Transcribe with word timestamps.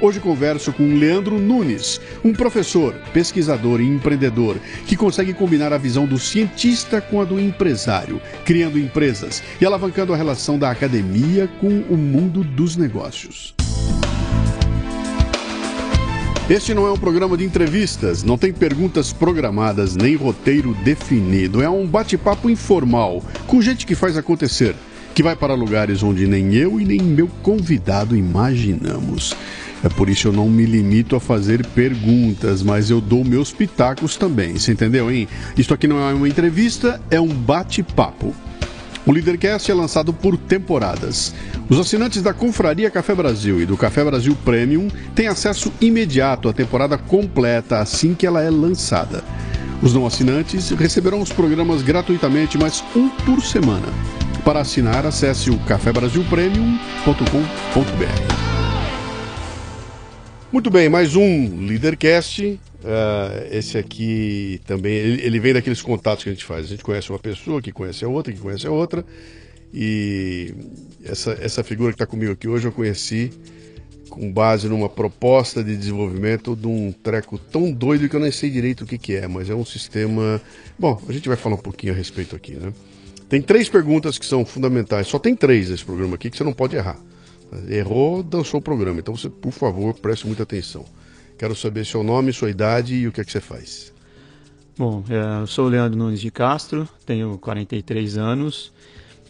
Hoje 0.00 0.20
converso 0.20 0.72
com 0.72 0.96
Leandro 0.96 1.40
Nunes, 1.40 2.00
um 2.24 2.32
professor, 2.32 2.94
pesquisador 3.12 3.80
e 3.80 3.84
empreendedor 3.84 4.56
que 4.86 4.96
consegue 4.96 5.34
combinar 5.34 5.72
a 5.72 5.78
visão 5.78 6.06
do 6.06 6.16
cientista 6.20 7.00
com 7.00 7.20
a 7.20 7.24
do 7.24 7.40
empresário, 7.40 8.20
criando 8.44 8.78
empresas 8.78 9.42
e 9.60 9.66
alavancando 9.66 10.14
a 10.14 10.16
relação 10.16 10.56
da 10.56 10.70
academia 10.70 11.48
com 11.60 11.66
o 11.66 11.96
mundo 11.96 12.44
dos 12.44 12.76
negócios. 12.76 13.56
Este 16.48 16.72
não 16.72 16.86
é 16.86 16.92
um 16.92 16.96
programa 16.96 17.36
de 17.36 17.44
entrevistas, 17.44 18.22
não 18.22 18.38
tem 18.38 18.52
perguntas 18.52 19.12
programadas 19.12 19.96
nem 19.96 20.14
roteiro 20.14 20.74
definido. 20.84 21.60
É 21.60 21.68
um 21.68 21.84
bate-papo 21.84 22.48
informal 22.48 23.20
com 23.48 23.60
gente 23.60 23.84
que 23.84 23.96
faz 23.96 24.16
acontecer, 24.16 24.76
que 25.12 25.24
vai 25.24 25.34
para 25.34 25.54
lugares 25.54 26.04
onde 26.04 26.26
nem 26.28 26.54
eu 26.54 26.80
e 26.80 26.84
nem 26.84 27.02
meu 27.02 27.28
convidado 27.42 28.16
imaginamos. 28.16 29.36
É 29.82 29.88
por 29.88 30.08
isso 30.08 30.28
eu 30.28 30.32
não 30.32 30.48
me 30.48 30.64
limito 30.64 31.14
a 31.14 31.20
fazer 31.20 31.64
perguntas, 31.66 32.62
mas 32.62 32.90
eu 32.90 33.00
dou 33.00 33.24
meus 33.24 33.52
pitacos 33.52 34.16
também. 34.16 34.58
Você 34.58 34.72
entendeu, 34.72 35.10
hein? 35.10 35.28
Isto 35.56 35.74
aqui 35.74 35.86
não 35.86 35.98
é 35.98 36.12
uma 36.12 36.28
entrevista, 36.28 37.00
é 37.10 37.20
um 37.20 37.28
bate-papo. 37.28 38.34
O 39.06 39.12
Leadercast 39.12 39.70
é 39.70 39.74
lançado 39.74 40.12
por 40.12 40.36
temporadas. 40.36 41.32
Os 41.68 41.78
assinantes 41.78 42.22
da 42.22 42.34
Confraria 42.34 42.90
Café 42.90 43.14
Brasil 43.14 43.60
e 43.60 43.66
do 43.66 43.76
Café 43.76 44.04
Brasil 44.04 44.36
Premium 44.44 44.88
têm 45.14 45.28
acesso 45.28 45.72
imediato 45.80 46.48
à 46.48 46.52
temporada 46.52 46.98
completa 46.98 47.78
assim 47.78 48.14
que 48.14 48.26
ela 48.26 48.42
é 48.42 48.50
lançada. 48.50 49.22
Os 49.80 49.94
não 49.94 50.06
assinantes 50.06 50.70
receberão 50.70 51.20
os 51.20 51.32
programas 51.32 51.82
gratuitamente, 51.82 52.58
mas 52.58 52.82
um 52.94 53.08
por 53.08 53.40
semana. 53.42 53.86
Para 54.44 54.60
assinar, 54.60 55.06
acesse 55.06 55.50
o 55.50 55.58
cafebrasilpremium.com.br. 55.60 58.47
Muito 60.50 60.70
bem, 60.70 60.88
mais 60.88 61.14
um 61.14 61.66
Leadercast. 61.66 62.42
Uh, 62.42 62.58
esse 63.50 63.76
aqui 63.76 64.58
também, 64.66 64.94
ele, 64.94 65.22
ele, 65.22 65.40
vem 65.40 65.52
daqueles 65.52 65.82
contatos 65.82 66.24
que 66.24 66.30
a 66.30 66.32
gente 66.32 66.44
faz. 66.44 66.64
A 66.64 66.68
gente 66.68 66.82
conhece 66.82 67.10
uma 67.10 67.18
pessoa 67.18 67.60
que 67.60 67.70
conhece 67.70 68.02
a 68.02 68.08
outra, 68.08 68.32
que 68.32 68.40
conhece 68.40 68.66
a 68.66 68.70
outra. 68.70 69.04
E 69.74 70.54
essa, 71.04 71.32
essa 71.38 71.62
figura 71.62 71.90
que 71.90 71.96
está 71.96 72.06
comigo 72.06 72.32
aqui 72.32 72.48
hoje 72.48 72.66
eu 72.66 72.72
conheci 72.72 73.30
com 74.08 74.32
base 74.32 74.70
numa 74.70 74.88
proposta 74.88 75.62
de 75.62 75.76
desenvolvimento 75.76 76.56
de 76.56 76.66
um 76.66 76.92
treco 76.92 77.36
tão 77.36 77.70
doido 77.70 78.08
que 78.08 78.16
eu 78.16 78.20
nem 78.20 78.32
sei 78.32 78.48
direito 78.48 78.84
o 78.84 78.86
que, 78.86 78.96
que 78.96 79.16
é, 79.16 79.28
mas 79.28 79.50
é 79.50 79.54
um 79.54 79.66
sistema. 79.66 80.40
Bom, 80.78 80.98
a 81.06 81.12
gente 81.12 81.28
vai 81.28 81.36
falar 81.36 81.56
um 81.56 81.60
pouquinho 81.60 81.92
a 81.92 81.96
respeito 81.96 82.34
aqui, 82.34 82.54
né? 82.54 82.72
Tem 83.28 83.42
três 83.42 83.68
perguntas 83.68 84.16
que 84.16 84.24
são 84.24 84.46
fundamentais. 84.46 85.08
Só 85.08 85.18
tem 85.18 85.36
três 85.36 85.68
nesse 85.68 85.84
programa 85.84 86.14
aqui 86.14 86.30
que 86.30 86.38
você 86.38 86.44
não 86.44 86.54
pode 86.54 86.74
errar. 86.74 86.98
Errou, 87.68 88.22
dançou 88.22 88.60
o 88.60 88.62
programa. 88.62 88.98
Então 88.98 89.16
você, 89.16 89.28
por 89.28 89.52
favor, 89.52 89.94
preste 89.94 90.26
muita 90.26 90.42
atenção. 90.42 90.84
Quero 91.38 91.54
saber 91.54 91.86
seu 91.86 92.02
nome, 92.02 92.32
sua 92.32 92.50
idade 92.50 92.94
e 92.94 93.06
o 93.06 93.12
que 93.12 93.20
é 93.20 93.24
que 93.24 93.32
você 93.32 93.40
faz. 93.40 93.92
Bom, 94.76 95.02
é, 95.08 95.42
eu 95.42 95.46
sou 95.46 95.66
o 95.66 95.68
Leandro 95.68 95.98
Nunes 95.98 96.20
de 96.20 96.30
Castro, 96.30 96.88
tenho 97.04 97.36
43 97.38 98.16
anos 98.16 98.72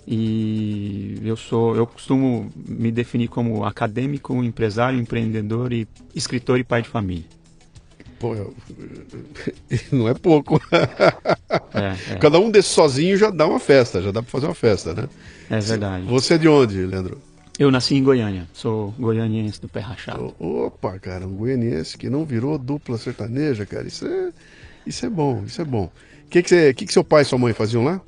e 0.07 1.21
eu 1.23 1.37
sou, 1.37 1.77
eu 1.77 1.87
costumo 1.87 2.51
me 2.57 2.91
definir 2.91 3.29
como 3.29 3.65
acadêmico, 3.65 4.43
empresário, 4.43 4.99
empreendedor 4.99 5.73
e 5.73 5.87
escritor 6.15 6.59
e 6.59 6.65
pai 6.65 6.83
de 6.83 6.89
família. 6.89 7.25
Pô, 8.19 8.35
não 9.93 10.09
é 10.09 10.15
pouco. 10.15 10.61
É, 11.73 12.13
é. 12.15 12.17
Cada 12.17 12.39
um 12.39 12.51
desses 12.51 12.73
sozinho 12.73 13.17
já 13.17 13.31
dá 13.31 13.47
uma 13.47 13.61
festa, 13.61 14.03
já 14.03 14.11
dá 14.11 14.23
para 14.23 14.31
fazer 14.31 14.47
uma 14.47 14.55
festa, 14.55 14.93
né? 14.95 15.09
É 15.51 15.61
verdade. 15.61 16.07
Você 16.07 16.35
é 16.35 16.39
de 16.39 16.49
onde, 16.49 16.85
Leandro? 16.85 17.21
Eu 17.59 17.71
nasci 17.71 17.97
em 17.97 18.05
Goiânia, 18.05 18.47
sou 18.53 18.95
goianiense 18.99 19.61
do 19.61 19.69
pé 19.69 19.81
rachado. 19.81 20.35
Opa, 20.39 20.99
cara, 20.99 21.27
um 21.27 21.35
goianiense 21.35 21.99
que 21.99 22.09
não 22.09 22.25
virou 22.25 22.57
dupla 22.57 22.97
sertaneja, 22.97 23.67
cara, 23.67 23.89
isso 23.89 24.07
é, 24.07 24.33
isso 24.87 25.05
é 25.05 25.11
bom, 25.11 25.43
isso 25.45 25.61
é 25.61 25.65
bom. 25.65 25.91
O 26.27 26.29
que, 26.29 26.43
que, 26.43 26.49
você, 26.49 26.73
que, 26.73 26.87
que 26.87 26.93
seu 26.93 27.03
pai 27.03 27.23
e 27.23 27.25
sua 27.25 27.39
mãe 27.39 27.53
faziam 27.53 27.83
lá? 27.83 28.01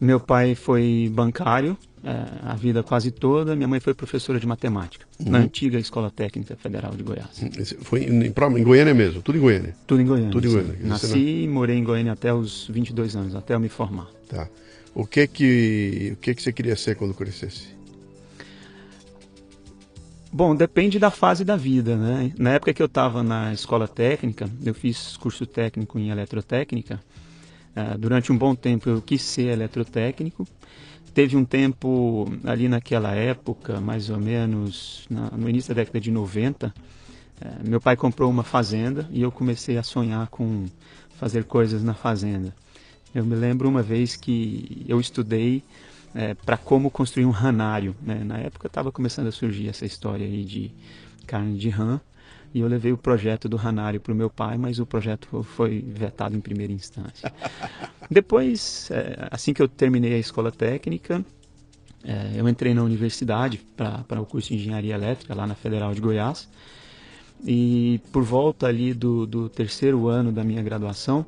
Meu 0.00 0.20
pai 0.20 0.54
foi 0.54 1.10
bancário 1.12 1.76
é, 2.04 2.26
a 2.42 2.54
vida 2.56 2.82
quase 2.82 3.12
toda, 3.12 3.54
minha 3.54 3.68
mãe 3.68 3.78
foi 3.78 3.94
professora 3.94 4.40
de 4.40 4.46
matemática, 4.46 5.06
uhum. 5.20 5.30
na 5.30 5.38
antiga 5.38 5.78
Escola 5.78 6.10
Técnica 6.10 6.56
Federal 6.56 6.92
de 6.92 7.02
Goiás. 7.02 7.44
Foi 7.80 8.02
em, 8.02 8.26
em, 8.26 8.64
Goiânia 8.64 8.92
mesmo, 8.92 9.22
tudo 9.22 9.38
em 9.38 9.40
Goiânia? 9.40 9.76
Tudo 9.86 10.02
em 10.02 10.06
Goiânia. 10.06 10.30
Tudo 10.32 10.48
em 10.48 10.50
Goiânia. 10.50 10.78
Nasci 10.82 11.44
e 11.44 11.48
morei 11.48 11.76
em 11.76 11.84
Goiânia 11.84 12.12
até 12.12 12.34
os 12.34 12.66
22 12.68 13.14
anos, 13.14 13.36
até 13.36 13.54
eu 13.54 13.60
me 13.60 13.68
formar. 13.68 14.08
Tá. 14.28 14.48
O 14.92 15.06
que 15.06 15.26
que, 15.28 16.10
o 16.14 16.16
que, 16.16 16.34
que 16.34 16.42
você 16.42 16.52
queria 16.52 16.74
ser 16.74 16.96
quando 16.96 17.14
crescesse? 17.14 17.68
Bom, 20.34 20.56
depende 20.56 20.98
da 20.98 21.10
fase 21.10 21.44
da 21.44 21.56
vida, 21.56 21.94
né? 21.94 22.32
Na 22.38 22.52
época 22.54 22.72
que 22.72 22.80
eu 22.80 22.86
estava 22.86 23.22
na 23.22 23.52
escola 23.52 23.86
técnica, 23.86 24.48
eu 24.64 24.72
fiz 24.72 25.14
curso 25.18 25.44
técnico 25.44 25.98
em 25.98 26.08
eletrotécnica. 26.08 26.98
Uh, 27.76 27.98
durante 27.98 28.32
um 28.32 28.38
bom 28.38 28.54
tempo 28.54 28.88
eu 28.88 29.02
quis 29.02 29.20
ser 29.20 29.48
eletrotécnico. 29.48 30.48
Teve 31.12 31.36
um 31.36 31.44
tempo 31.44 32.26
ali 32.44 32.66
naquela 32.66 33.12
época, 33.12 33.78
mais 33.78 34.08
ou 34.08 34.18
menos 34.18 35.04
na, 35.10 35.30
no 35.32 35.50
início 35.50 35.74
da 35.74 35.82
década 35.82 36.00
de 36.00 36.10
90, 36.10 36.68
uh, 36.68 36.72
eh, 37.38 37.68
meu 37.68 37.78
pai 37.78 37.94
comprou 37.94 38.30
uma 38.30 38.42
fazenda 38.42 39.06
e 39.12 39.20
eu 39.20 39.30
comecei 39.30 39.76
a 39.76 39.82
sonhar 39.82 40.28
com 40.28 40.64
fazer 41.18 41.44
coisas 41.44 41.84
na 41.84 41.92
fazenda. 41.92 42.54
Eu 43.14 43.22
me 43.26 43.34
lembro 43.36 43.68
uma 43.68 43.82
vez 43.82 44.16
que 44.16 44.82
eu 44.88 44.98
estudei 44.98 45.62
é, 46.14 46.34
para 46.34 46.56
como 46.56 46.90
construir 46.90 47.24
um 47.24 47.30
ranário. 47.30 47.94
Né? 48.02 48.22
Na 48.24 48.38
época 48.38 48.66
estava 48.66 48.92
começando 48.92 49.28
a 49.28 49.32
surgir 49.32 49.68
essa 49.68 49.84
história 49.84 50.26
aí 50.26 50.44
de 50.44 50.70
carne 51.26 51.56
de 51.56 51.68
rã 51.68 52.00
e 52.54 52.60
eu 52.60 52.68
levei 52.68 52.92
o 52.92 52.98
projeto 52.98 53.48
do 53.48 53.56
ranário 53.56 54.00
para 54.00 54.12
o 54.12 54.16
meu 54.16 54.28
pai, 54.28 54.58
mas 54.58 54.78
o 54.78 54.84
projeto 54.84 55.42
foi 55.42 55.80
vetado 55.80 56.36
em 56.36 56.40
primeira 56.40 56.72
instância. 56.72 57.32
Depois, 58.10 58.90
é, 58.90 59.28
assim 59.30 59.54
que 59.54 59.62
eu 59.62 59.68
terminei 59.68 60.14
a 60.14 60.18
escola 60.18 60.52
técnica, 60.52 61.24
é, 62.04 62.32
eu 62.34 62.46
entrei 62.48 62.74
na 62.74 62.82
universidade 62.82 63.64
para 63.76 64.20
o 64.20 64.26
curso 64.26 64.48
de 64.48 64.56
engenharia 64.56 64.94
elétrica 64.94 65.34
lá 65.34 65.46
na 65.46 65.54
Federal 65.54 65.94
de 65.94 66.00
Goiás 66.00 66.48
e 67.44 68.00
por 68.12 68.22
volta 68.22 68.66
ali 68.66 68.92
do, 68.92 69.26
do 69.26 69.48
terceiro 69.48 70.08
ano 70.08 70.30
da 70.30 70.44
minha 70.44 70.62
graduação 70.62 71.24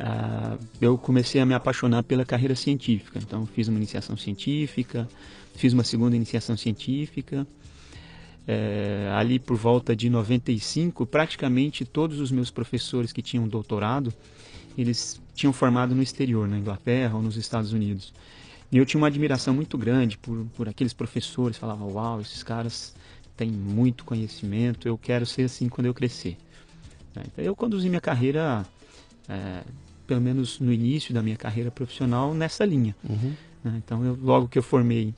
uh, 0.00 0.58
eu 0.80 0.96
comecei 0.98 1.40
a 1.40 1.46
me 1.46 1.54
apaixonar 1.54 2.02
pela 2.02 2.24
carreira 2.24 2.54
científica. 2.54 3.18
Então, 3.18 3.46
fiz 3.46 3.68
uma 3.68 3.76
iniciação 3.76 4.16
científica, 4.16 5.08
fiz 5.54 5.72
uma 5.72 5.84
segunda 5.84 6.16
iniciação 6.16 6.56
científica. 6.56 7.46
É, 8.46 9.10
ali 9.14 9.38
por 9.38 9.56
volta 9.56 9.96
de 9.96 10.10
95, 10.10 11.06
praticamente 11.06 11.82
todos 11.82 12.20
os 12.20 12.30
meus 12.30 12.50
professores 12.50 13.10
que 13.10 13.22
tinham 13.22 13.48
doutorado, 13.48 14.12
eles 14.76 15.18
tinham 15.34 15.50
formado 15.50 15.94
no 15.94 16.02
exterior, 16.02 16.46
na 16.46 16.58
Inglaterra 16.58 17.16
ou 17.16 17.22
nos 17.22 17.38
Estados 17.38 17.72
Unidos. 17.72 18.12
E 18.70 18.76
eu 18.76 18.84
tinha 18.84 19.00
uma 19.00 19.06
admiração 19.06 19.54
muito 19.54 19.78
grande 19.78 20.18
por, 20.18 20.44
por 20.56 20.68
aqueles 20.68 20.92
professores, 20.92 21.56
falava, 21.56 21.84
uau, 21.84 22.20
esses 22.20 22.42
caras 22.42 22.94
têm 23.36 23.50
muito 23.50 24.04
conhecimento, 24.04 24.86
eu 24.86 24.98
quero 24.98 25.24
ser 25.24 25.44
assim 25.44 25.68
quando 25.68 25.86
eu 25.86 25.94
crescer. 25.94 26.36
Então, 27.12 27.44
eu 27.44 27.54
conduzi 27.54 27.88
minha 27.88 28.00
carreira 28.00 28.66
é, 29.28 29.62
pelo 30.06 30.20
menos 30.20 30.60
no 30.60 30.72
início 30.72 31.14
da 31.14 31.22
minha 31.22 31.36
carreira 31.36 31.70
profissional, 31.70 32.34
nessa 32.34 32.64
linha. 32.64 32.94
Uhum. 33.08 33.32
Né? 33.62 33.82
Então, 33.84 34.04
eu, 34.04 34.18
logo 34.20 34.48
que 34.48 34.58
eu 34.58 34.62
formei, 34.62 35.14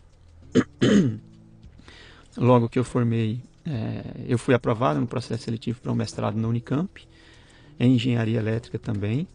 logo 2.37 2.69
que 2.69 2.79
eu 2.79 2.85
formei, 2.85 3.41
é, 3.65 4.03
eu 4.29 4.39
fui 4.39 4.55
aprovado 4.55 5.01
no 5.01 5.07
processo 5.07 5.45
seletivo 5.45 5.81
para 5.81 5.91
um 5.91 5.95
mestrado 5.95 6.37
na 6.37 6.47
Unicamp, 6.47 7.07
em 7.79 7.95
engenharia 7.95 8.39
elétrica 8.39 8.79
também. 8.79 9.27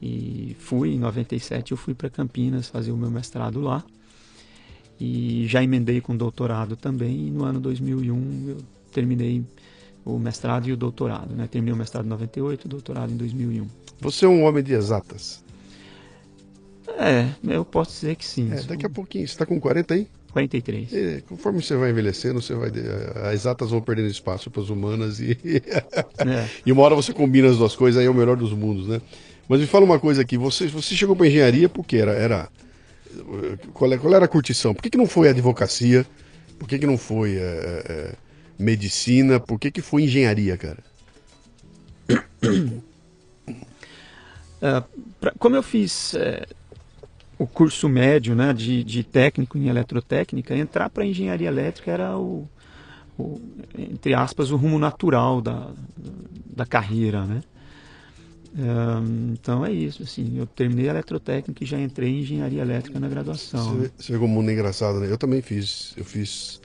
E 0.00 0.56
fui, 0.58 0.94
em 0.94 0.98
97, 0.98 1.72
eu 1.72 1.76
fui 1.76 1.94
para 1.94 2.10
Campinas 2.10 2.68
fazer 2.68 2.90
o 2.90 2.96
meu 2.96 3.10
mestrado 3.10 3.60
lá. 3.60 3.84
E 4.98 5.46
já 5.46 5.62
emendei 5.62 6.00
com 6.00 6.16
doutorado 6.16 6.76
também. 6.76 7.28
E 7.28 7.30
no 7.30 7.44
ano 7.44 7.60
2001 7.60 8.48
eu 8.48 8.58
terminei 8.92 9.44
o 10.04 10.18
mestrado 10.18 10.68
e 10.68 10.72
o 10.72 10.76
doutorado. 10.76 11.34
Né? 11.34 11.46
Terminei 11.46 11.74
o 11.74 11.76
mestrado 11.76 12.06
em 12.06 12.08
98 12.08 12.64
e 12.64 12.66
o 12.66 12.68
doutorado 12.68 13.12
em 13.12 13.16
2001. 13.16 13.81
Você 14.02 14.24
é 14.24 14.28
um 14.28 14.42
homem 14.42 14.64
de 14.64 14.74
exatas? 14.74 15.42
É, 16.98 17.28
eu 17.48 17.64
posso 17.64 17.92
dizer 17.92 18.16
que 18.16 18.26
sim. 18.26 18.50
É, 18.52 18.60
daqui 18.62 18.84
a 18.84 18.90
pouquinho, 18.90 19.26
você 19.26 19.32
está 19.32 19.46
com 19.46 19.58
40 19.60 19.94
aí? 19.94 20.08
43. 20.32 20.92
E, 20.92 21.24
conforme 21.28 21.62
você 21.62 21.76
vai 21.76 21.90
envelhecendo, 21.90 22.42
você 22.42 22.54
vai 22.54 22.70
as 23.26 23.34
exatas 23.34 23.70
vão 23.70 23.80
perdendo 23.80 24.08
espaço 24.08 24.50
para 24.50 24.60
as 24.60 24.70
humanas 24.70 25.20
e 25.20 25.38
é. 25.46 26.48
e 26.64 26.72
uma 26.72 26.82
hora 26.82 26.94
você 26.94 27.12
combina 27.12 27.48
as 27.48 27.58
duas 27.58 27.76
coisas, 27.76 28.00
aí 28.00 28.06
é 28.06 28.10
o 28.10 28.14
melhor 28.14 28.36
dos 28.36 28.52
mundos, 28.52 28.88
né? 28.88 29.00
Mas 29.48 29.60
me 29.60 29.66
fala 29.66 29.84
uma 29.84 30.00
coisa 30.00 30.22
aqui, 30.22 30.36
você, 30.36 30.66
você 30.66 30.94
chegou 30.94 31.14
para 31.14 31.26
engenharia 31.28 31.68
porque 31.68 31.96
era, 31.96 32.12
era 32.12 32.48
qual, 33.72 33.92
é, 33.92 33.98
qual 33.98 34.14
era 34.14 34.24
a 34.24 34.28
curtição? 34.28 34.74
Por 34.74 34.82
que, 34.82 34.90
que 34.90 34.98
não 34.98 35.06
foi 35.06 35.28
advocacia? 35.28 36.04
Por 36.58 36.68
que, 36.68 36.78
que 36.78 36.86
não 36.86 36.98
foi 36.98 37.36
é, 37.36 37.84
é, 37.88 38.14
medicina? 38.58 39.38
Por 39.38 39.60
que, 39.60 39.70
que 39.70 39.82
foi 39.82 40.02
engenharia, 40.02 40.56
cara? 40.56 40.78
Uh, 44.62 44.84
pra, 45.20 45.32
como 45.38 45.56
eu 45.56 45.62
fiz 45.62 46.14
é, 46.14 46.46
o 47.36 47.46
curso 47.48 47.88
médio 47.88 48.36
né, 48.36 48.52
de, 48.52 48.84
de 48.84 49.02
técnico 49.02 49.58
em 49.58 49.68
eletrotécnica, 49.68 50.56
entrar 50.56 50.88
para 50.88 51.04
engenharia 51.04 51.48
elétrica 51.48 51.90
era 51.90 52.16
o, 52.16 52.48
o, 53.18 53.40
entre 53.76 54.14
aspas, 54.14 54.52
o 54.52 54.56
rumo 54.56 54.78
natural 54.78 55.40
da, 55.40 55.70
da 56.46 56.64
carreira, 56.64 57.24
né? 57.24 57.42
então 59.32 59.64
é 59.64 59.72
isso, 59.72 60.02
assim, 60.02 60.38
eu 60.38 60.46
terminei 60.46 60.86
eletrotécnica 60.86 61.64
e 61.64 61.66
já 61.66 61.80
entrei 61.80 62.10
em 62.10 62.20
engenharia 62.20 62.60
elétrica 62.60 63.00
na 63.00 63.08
graduação. 63.08 63.76
Você, 63.76 63.90
você 63.96 64.12
vê 64.12 64.18
como 64.18 64.34
mundo 64.34 64.50
é 64.50 64.52
engraçado, 64.52 65.00
né? 65.00 65.10
Eu 65.10 65.16
também 65.16 65.40
fiz, 65.40 65.94
eu 65.96 66.04
fiz, 66.04 66.60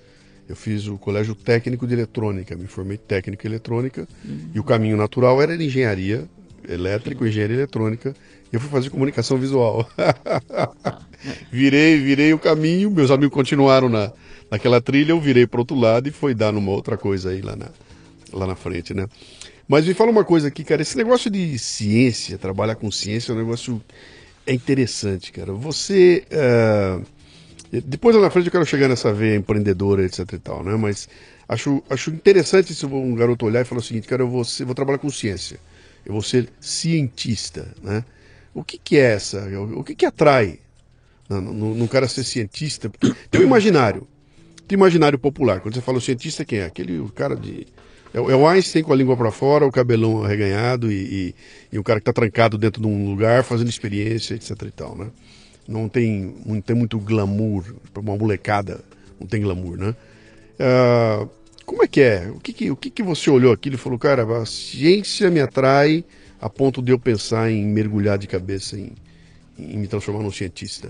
eu 0.50 0.56
fiz 0.56 0.88
o 0.88 0.98
colégio 0.98 1.34
técnico 1.34 1.88
de 1.88 1.94
eletrônica, 1.94 2.58
me 2.58 2.68
formei 2.68 2.98
técnico 2.98 3.48
em 3.48 3.50
eletrônica 3.50 4.06
uhum. 4.26 4.50
e 4.54 4.60
o 4.60 4.66
caminho 4.66 4.98
natural 4.98 5.42
era 5.42 5.56
engenharia 5.56 6.28
elétrica, 6.68 7.28
engenharia 7.28 7.58
eletrônica. 7.58 8.16
E 8.52 8.56
eu 8.56 8.60
fui 8.60 8.70
fazer 8.70 8.90
comunicação 8.90 9.38
visual. 9.38 9.88
virei, 11.52 11.98
virei 12.00 12.34
o 12.34 12.40
caminho, 12.40 12.90
meus 12.92 13.12
amigos 13.12 13.34
continuaram 13.34 13.90
na, 13.90 14.12
naquela 14.50 14.80
trilha, 14.80 15.12
eu 15.12 15.20
virei 15.20 15.46
para 15.46 15.60
outro 15.60 15.78
lado 15.78 16.08
e 16.08 16.12
foi 16.12 16.34
dar 16.34 16.52
numa 16.52 16.72
outra 16.72 16.98
coisa 16.98 17.32
aí 17.32 17.42
lá 17.42 17.56
na, 17.56 17.70
lá 18.32 18.48
na 18.48 18.56
frente, 18.56 18.94
né? 18.94 19.08
Mas 19.68 19.86
me 19.86 19.94
fala 19.94 20.12
uma 20.12 20.24
coisa 20.24 20.48
aqui, 20.48 20.64
cara, 20.64 20.82
esse 20.82 20.96
negócio 20.96 21.30
de 21.30 21.60
ciência, 21.60 22.38
trabalhar 22.38 22.76
com 22.76 22.90
ciência 22.90 23.34
é 23.34 23.36
um 23.36 23.38
negócio 23.38 23.82
é 24.46 24.54
interessante, 24.54 25.32
cara. 25.32 25.52
Você. 25.52 26.24
Uh, 26.32 27.06
depois 27.70 28.16
lá 28.16 28.22
na 28.22 28.30
frente 28.30 28.46
eu 28.46 28.52
quero 28.52 28.66
chegar 28.66 28.88
nessa 28.88 29.12
veia 29.14 29.36
empreendedora, 29.36 30.06
etc 30.06 30.20
e 30.32 30.40
tal, 30.40 30.64
né? 30.64 30.74
Mas 30.78 31.10
acho, 31.50 31.84
acho 31.90 32.10
interessante 32.12 32.74
se 32.74 32.86
um 32.86 33.14
garoto 33.14 33.46
olhar 33.46 33.62
e 33.62 33.66
falar 33.66 33.82
o 33.82 33.84
seguinte, 33.84 34.08
cara, 34.08 34.24
eu 34.24 34.30
vou, 34.30 34.44
vou 34.66 34.74
trabalhar 34.74 35.00
com 35.00 35.10
ciência, 35.10 35.60
eu 36.08 36.14
vou 36.14 36.22
ser 36.22 36.50
cientista, 36.62 37.68
né? 37.84 38.06
O 38.54 38.64
que, 38.64 38.78
que 38.78 38.98
é 38.98 39.14
essa? 39.14 39.46
O 39.76 39.84
que, 39.84 39.94
que 39.94 40.06
atrai 40.06 40.60
no, 41.30 41.76
no 41.76 41.88
cara 41.88 42.08
ser 42.08 42.24
cientista? 42.24 42.90
Tem 43.30 43.42
o 43.42 43.44
imaginário. 43.44 44.08
Tem 44.66 44.78
o 44.78 44.80
imaginário 44.80 45.20
popular. 45.20 45.60
Quando 45.60 45.76
você 45.76 45.82
fala 45.82 45.98
o 45.98 46.02
cientista, 46.02 46.46
quem 46.46 46.60
é? 46.60 46.66
Aquele 46.66 47.06
cara 47.14 47.36
de 47.36 47.68
é, 48.14 48.18
é 48.18 48.36
o 48.36 48.48
Einstein 48.48 48.84
com 48.84 48.94
a 48.94 48.96
língua 48.96 49.18
para 49.18 49.32
fora, 49.32 49.68
o 49.68 49.72
cabelão 49.72 50.24
arreganhado 50.24 50.90
e, 50.90 50.96
e, 50.96 51.36
e 51.74 51.80
um 51.80 51.84
cara 51.84 52.00
que 52.00 52.10
está 52.10 52.14
trancado 52.14 52.58
dentro 52.58 52.82
de 52.82 52.88
um 52.88 53.10
lugar 53.10 53.44
fazendo 53.44 53.70
experiência, 53.70 54.34
etc 54.34 54.62
e 54.62 54.72
tal, 54.72 54.98
né? 54.98 55.10
Não 55.68 55.90
tem, 55.90 56.36
não 56.46 56.62
tem 56.62 56.74
muito 56.74 56.98
glamour, 56.98 57.66
para 57.94 58.02
uma 58.02 58.16
molecada 58.16 58.82
não 59.20 59.28
tem 59.28 59.42
glamour, 59.42 59.78
né? 59.78 59.96
Uh, 60.58 61.30
como 61.68 61.84
é 61.84 61.88
que 61.88 62.00
é? 62.00 62.32
O 62.32 62.40
que, 62.40 62.54
que, 62.54 62.72
o 62.72 62.78
que, 62.78 62.90
que 62.90 63.04
você 63.04 63.30
olhou 63.30 63.52
aqui 63.52 63.68
e 63.68 63.76
falou, 63.76 64.00
cara, 64.00 64.24
a 64.42 64.46
ciência 64.46 65.30
me 65.30 65.42
atrai 65.42 66.06
a 66.40 66.50
ponto 66.50 66.82
de 66.82 66.94
eu 66.94 66.98
pensar 66.98 67.52
em 67.52 67.66
mergulhar 67.66 68.18
de 68.18 68.26
cabeça 68.26 68.80
em, 68.80 68.94
em 69.60 69.78
me 69.78 69.86
transformar 69.86 70.24
num 70.24 70.32
cientista? 70.32 70.90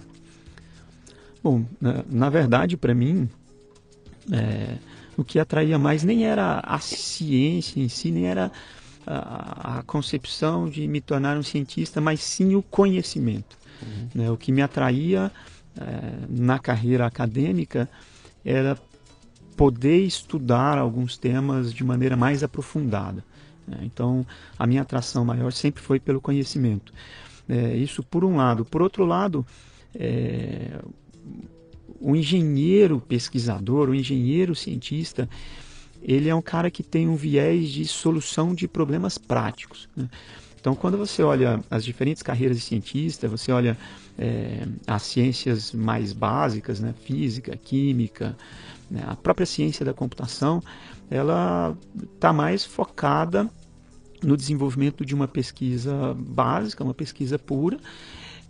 Bom, 1.43 1.65
na, 1.81 2.05
na 2.07 2.29
verdade, 2.29 2.77
para 2.77 2.93
mim, 2.93 3.27
é, 4.31 4.75
o 5.17 5.23
que 5.23 5.39
atraía 5.39 5.79
mais 5.79 6.03
nem 6.03 6.27
era 6.27 6.59
a 6.59 6.79
ciência 6.79 7.79
em 7.79 7.89
si, 7.89 8.11
nem 8.11 8.27
era 8.27 8.51
a, 9.05 9.79
a 9.79 9.83
concepção 9.83 10.69
de 10.69 10.87
me 10.87 11.01
tornar 11.01 11.37
um 11.37 11.43
cientista, 11.43 11.99
mas 11.99 12.21
sim 12.21 12.53
o 12.53 12.61
conhecimento. 12.61 13.57
Uhum. 13.81 14.09
Né? 14.13 14.29
O 14.29 14.37
que 14.37 14.51
me 14.51 14.61
atraía 14.61 15.31
é, 15.75 15.83
na 16.29 16.59
carreira 16.59 17.07
acadêmica 17.07 17.89
era 18.45 18.77
poder 19.57 20.05
estudar 20.05 20.77
alguns 20.77 21.17
temas 21.17 21.73
de 21.73 21.83
maneira 21.83 22.15
mais 22.15 22.43
aprofundada. 22.43 23.25
Né? 23.67 23.79
Então, 23.81 24.25
a 24.57 24.67
minha 24.67 24.83
atração 24.83 25.25
maior 25.25 25.51
sempre 25.51 25.81
foi 25.81 25.99
pelo 25.99 26.21
conhecimento. 26.21 26.93
É, 27.49 27.75
isso 27.75 28.03
por 28.03 28.23
um 28.23 28.37
lado. 28.37 28.63
Por 28.63 28.83
outro 28.83 29.03
lado, 29.03 29.45
é, 29.95 30.79
o 31.99 32.15
engenheiro 32.15 33.01
pesquisador, 33.01 33.89
o 33.89 33.95
engenheiro 33.95 34.55
cientista, 34.55 35.27
ele 36.03 36.29
é 36.29 36.35
um 36.35 36.41
cara 36.41 36.69
que 36.69 36.83
tem 36.83 37.07
um 37.09 37.15
viés 37.15 37.69
de 37.69 37.85
solução 37.85 38.53
de 38.53 38.67
problemas 38.67 39.17
práticos. 39.17 39.89
Né? 39.95 40.07
Então, 40.59 40.75
quando 40.75 40.97
você 40.97 41.23
olha 41.23 41.63
as 41.71 41.83
diferentes 41.83 42.21
carreiras 42.21 42.57
de 42.57 42.63
cientista, 42.63 43.27
você 43.27 43.51
olha 43.51 43.75
é, 44.19 44.67
as 44.85 45.01
ciências 45.03 45.71
mais 45.71 46.13
básicas, 46.13 46.79
né? 46.79 46.93
física, 47.03 47.57
química, 47.57 48.35
né? 48.89 49.03
a 49.07 49.15
própria 49.15 49.45
ciência 49.45 49.85
da 49.85 49.93
computação, 49.93 50.61
ela 51.09 51.75
está 52.13 52.31
mais 52.31 52.65
focada 52.65 53.49
no 54.23 54.35
desenvolvimento 54.35 55.05
de 55.05 55.13
uma 55.13 55.27
pesquisa 55.27 56.15
básica, 56.17 56.83
uma 56.83 56.93
pesquisa 56.93 57.37
pura, 57.37 57.77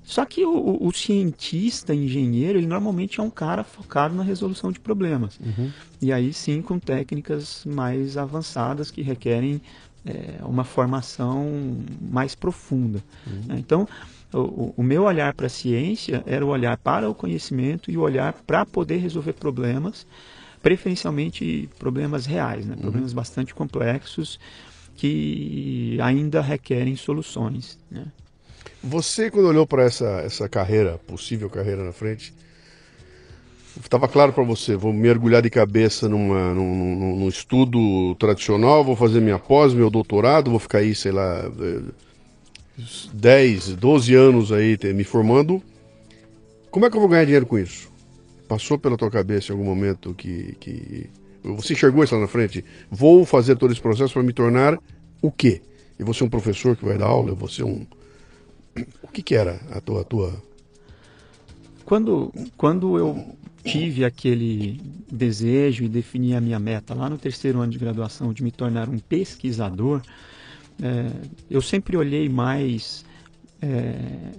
só 0.08 0.24
que 0.24 0.46
o, 0.46 0.78
o, 0.80 0.94
cientista, 0.94 1.94
engenheiro, 1.94 2.58
ele 2.58 2.66
normalmente 2.66 3.20
é 3.20 3.24
um 3.24 3.30
cara 3.30 3.62
focado 3.66 4.16
na 4.16 4.24
resolução 4.24 4.72
de 4.72 4.80
problemas. 4.80 5.38
Uhum. 5.38 5.70
E 6.02 6.14
aí 6.14 6.32
sim 6.32 6.62
com 6.62 6.80
técnicas 6.80 7.66
mais 7.66 8.16
avançadas 8.16 8.90
que 8.90 9.02
requerem 9.02 9.62
é, 10.06 10.40
uma 10.46 10.64
formação 10.64 11.78
mais 12.00 12.36
profunda. 12.36 13.04
Uhum. 13.28 13.42
Né? 13.48 13.56
Então, 13.60 13.86
o, 14.34 14.74
o, 14.76 14.84
meu 14.84 15.04
olhar 15.04 15.34
para 15.34 15.46
a 15.46 15.50
ciência 15.50 16.24
era 16.26 16.46
o 16.46 16.50
olhar 16.50 16.78
para 16.78 17.10
o 17.10 17.16
conhecimento 17.16 17.90
e 17.90 17.98
o 17.98 18.02
olhar 18.02 18.34
para 18.46 18.66
poder 18.66 18.98
resolver 18.98 19.34
problemas, 19.34 20.06
preferencialmente 20.62 21.70
problemas 21.80 22.26
reais, 22.26 22.66
né? 22.66 22.76
Uhum. 22.76 22.82
problemas 22.82 23.14
bastante 23.14 23.56
complexos 23.56 24.40
que 24.96 25.98
ainda 26.02 26.42
requerem 26.42 26.96
soluções. 26.96 27.78
Né? 27.90 28.06
Você, 28.84 29.32
quando 29.32 29.48
olhou 29.48 29.66
para 29.66 29.84
essa, 29.84 30.06
essa 30.22 30.50
carreira, 30.50 30.98
possível 31.08 31.50
carreira 31.50 31.84
na 31.84 31.94
frente, 31.94 32.34
estava 33.82 34.08
claro 34.08 34.34
para 34.34 34.44
você, 34.44 34.76
vou 34.76 34.92
mergulhar 34.92 35.42
de 35.42 35.50
cabeça 35.50 36.10
numa, 36.10 36.54
num, 36.54 37.16
num, 37.16 37.28
estudo 37.28 38.16
tradicional, 38.16 38.84
vou 38.84 38.96
fazer 38.96 39.22
minha 39.22 39.40
pós, 39.40 39.74
meu 39.74 39.90
doutorado, 39.90 40.50
vou 40.50 40.60
ficar 40.60 40.80
aí, 40.80 40.96
sei 40.96 41.12
lá, 41.12 41.44
10, 43.14 43.76
12 43.76 44.16
anos 44.16 44.52
aí 44.52 44.78
me 44.94 45.04
formando. 45.04 45.62
Como 46.70 46.86
é 46.86 46.90
que 46.90 46.96
eu 46.96 47.02
vou 47.02 47.10
ganhar 47.10 47.26
dinheiro 47.26 47.46
com 47.46 47.58
isso? 47.58 47.90
Passou 48.48 48.78
pela 48.78 48.98
tua 48.98 49.10
cabeça 49.10 49.52
em 49.52 49.56
algum 49.56 49.66
momento 49.66 50.14
que, 50.14 50.56
que... 50.60 51.10
você 51.44 51.74
enxergou 51.74 52.04
isso 52.04 52.14
lá 52.14 52.22
na 52.22 52.28
frente? 52.28 52.64
Vou 52.90 53.26
fazer 53.26 53.56
todo 53.56 53.72
esse 53.72 53.82
processo 53.82 54.14
para 54.14 54.24
me 54.24 54.32
tornar 54.32 54.78
o 55.22 55.32
quê? 55.32 55.62
E 56.00 56.04
você 56.04 56.24
é 56.24 56.26
um 56.26 56.30
professor 56.30 56.76
que 56.76 56.86
vai 56.86 56.98
dar 56.98 57.08
aula, 57.08 57.34
você 57.34 57.62
é 57.62 57.66
um 57.66 57.86
o 59.02 59.08
que, 59.08 59.24
que 59.24 59.34
era 59.34 59.60
a 59.72 59.82
tua, 59.82 60.02
a 60.02 60.04
tua. 60.04 60.44
Quando, 61.84 62.32
quando 62.56 62.98
eu 62.98 63.36
tive 63.64 64.06
aquele 64.06 64.80
desejo 65.12 65.84
e 65.84 65.90
defini 65.90 66.36
a 66.36 66.42
minha 66.42 66.60
meta 66.60 66.94
lá 66.94 67.10
no 67.10 67.18
terceiro 67.18 67.60
ano 67.60 67.72
de 67.72 67.80
graduação 67.80 68.32
de 68.32 68.44
me 68.44 68.52
tornar 68.52 68.88
um 68.88 69.00
pesquisador, 69.00 70.02
é, 70.82 71.12
eu 71.50 71.62
sempre 71.62 71.98
olhei 71.98 72.30
mais 72.30 73.06
é, 73.62 74.32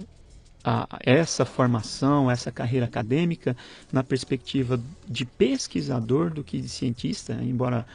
a, 0.63 0.87
essa 1.01 1.45
formação, 1.45 2.29
essa 2.29 2.51
carreira 2.51 2.85
acadêmica 2.85 3.55
na 3.91 4.03
perspectiva 4.03 4.79
de 5.07 5.25
pesquisador 5.25 6.31
do 6.31 6.43
que 6.43 6.59
de 6.59 6.69
cientista, 6.69 7.33
embora 7.41 7.85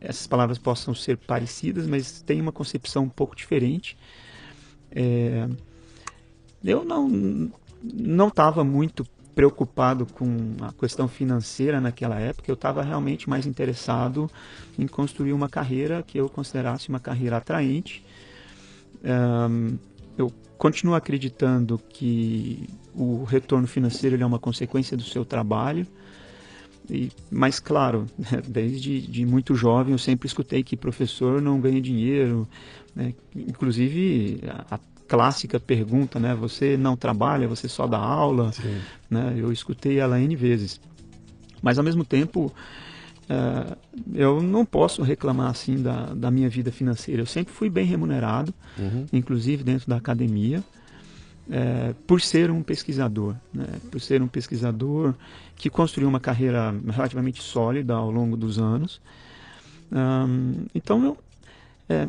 essas 0.00 0.26
palavras 0.26 0.58
possam 0.58 0.94
ser 0.94 1.16
parecidas, 1.16 1.86
mas 1.86 2.20
tem 2.22 2.40
uma 2.40 2.52
concepção 2.52 3.04
um 3.04 3.08
pouco 3.08 3.34
diferente. 3.34 3.96
É, 4.90 5.48
eu 6.64 6.84
não 6.84 7.50
não 7.82 8.28
estava 8.28 8.62
muito 8.62 9.06
preocupado 9.34 10.06
com 10.06 10.56
a 10.60 10.72
questão 10.72 11.08
financeira 11.08 11.80
naquela 11.80 12.18
época. 12.18 12.50
Eu 12.50 12.54
estava 12.54 12.82
realmente 12.82 13.28
mais 13.28 13.46
interessado 13.46 14.30
em 14.78 14.86
construir 14.86 15.32
uma 15.32 15.48
carreira 15.48 16.02
que 16.02 16.18
eu 16.18 16.28
considerasse 16.28 16.88
uma 16.88 17.00
carreira 17.00 17.36
atraente. 17.36 18.04
Um, 19.04 19.78
eu 20.18 20.32
continuo 20.58 20.94
acreditando 20.94 21.80
que 21.88 22.68
o 22.94 23.24
retorno 23.24 23.66
financeiro 23.66 24.20
é 24.20 24.26
uma 24.26 24.38
consequência 24.38 24.96
do 24.96 25.04
seu 25.04 25.24
trabalho. 25.24 25.86
E, 26.88 27.10
mas, 27.30 27.60
claro, 27.60 28.06
desde 28.46 29.00
de 29.00 29.24
muito 29.24 29.54
jovem 29.54 29.92
eu 29.92 29.98
sempre 29.98 30.26
escutei 30.26 30.62
que 30.62 30.76
professor 30.76 31.40
não 31.40 31.60
ganha 31.60 31.80
dinheiro. 31.80 32.48
Né? 32.94 33.14
Inclusive, 33.34 34.40
a, 34.70 34.78
clássica 35.10 35.58
pergunta, 35.58 36.20
né? 36.20 36.36
Você 36.36 36.76
não 36.76 36.96
trabalha, 36.96 37.48
você 37.48 37.68
só 37.68 37.84
dá 37.84 37.98
aula, 37.98 38.52
né? 39.10 39.34
Eu 39.36 39.52
escutei 39.52 39.98
ela 39.98 40.20
N 40.20 40.36
vezes. 40.36 40.80
Mas 41.60 41.78
ao 41.78 41.84
mesmo 41.84 42.04
tempo, 42.04 42.54
é, 43.28 43.76
eu 44.14 44.40
não 44.40 44.64
posso 44.64 45.02
reclamar 45.02 45.50
assim 45.50 45.82
da, 45.82 46.14
da 46.14 46.30
minha 46.30 46.48
vida 46.48 46.70
financeira. 46.70 47.22
Eu 47.22 47.26
sempre 47.26 47.52
fui 47.52 47.68
bem 47.68 47.84
remunerado, 47.84 48.54
uhum. 48.78 49.04
inclusive 49.12 49.64
dentro 49.64 49.88
da 49.88 49.96
academia, 49.96 50.62
é, 51.50 51.92
por 52.06 52.20
ser 52.20 52.48
um 52.48 52.62
pesquisador, 52.62 53.34
né? 53.52 53.66
por 53.90 54.00
ser 54.00 54.22
um 54.22 54.28
pesquisador 54.28 55.12
que 55.56 55.68
construiu 55.68 56.08
uma 56.08 56.20
carreira 56.20 56.72
relativamente 56.88 57.42
sólida 57.42 57.94
ao 57.94 58.12
longo 58.12 58.36
dos 58.36 58.60
anos. 58.60 59.00
Um, 59.90 60.66
então 60.72 61.04
eu 61.04 61.18
é, 61.88 62.06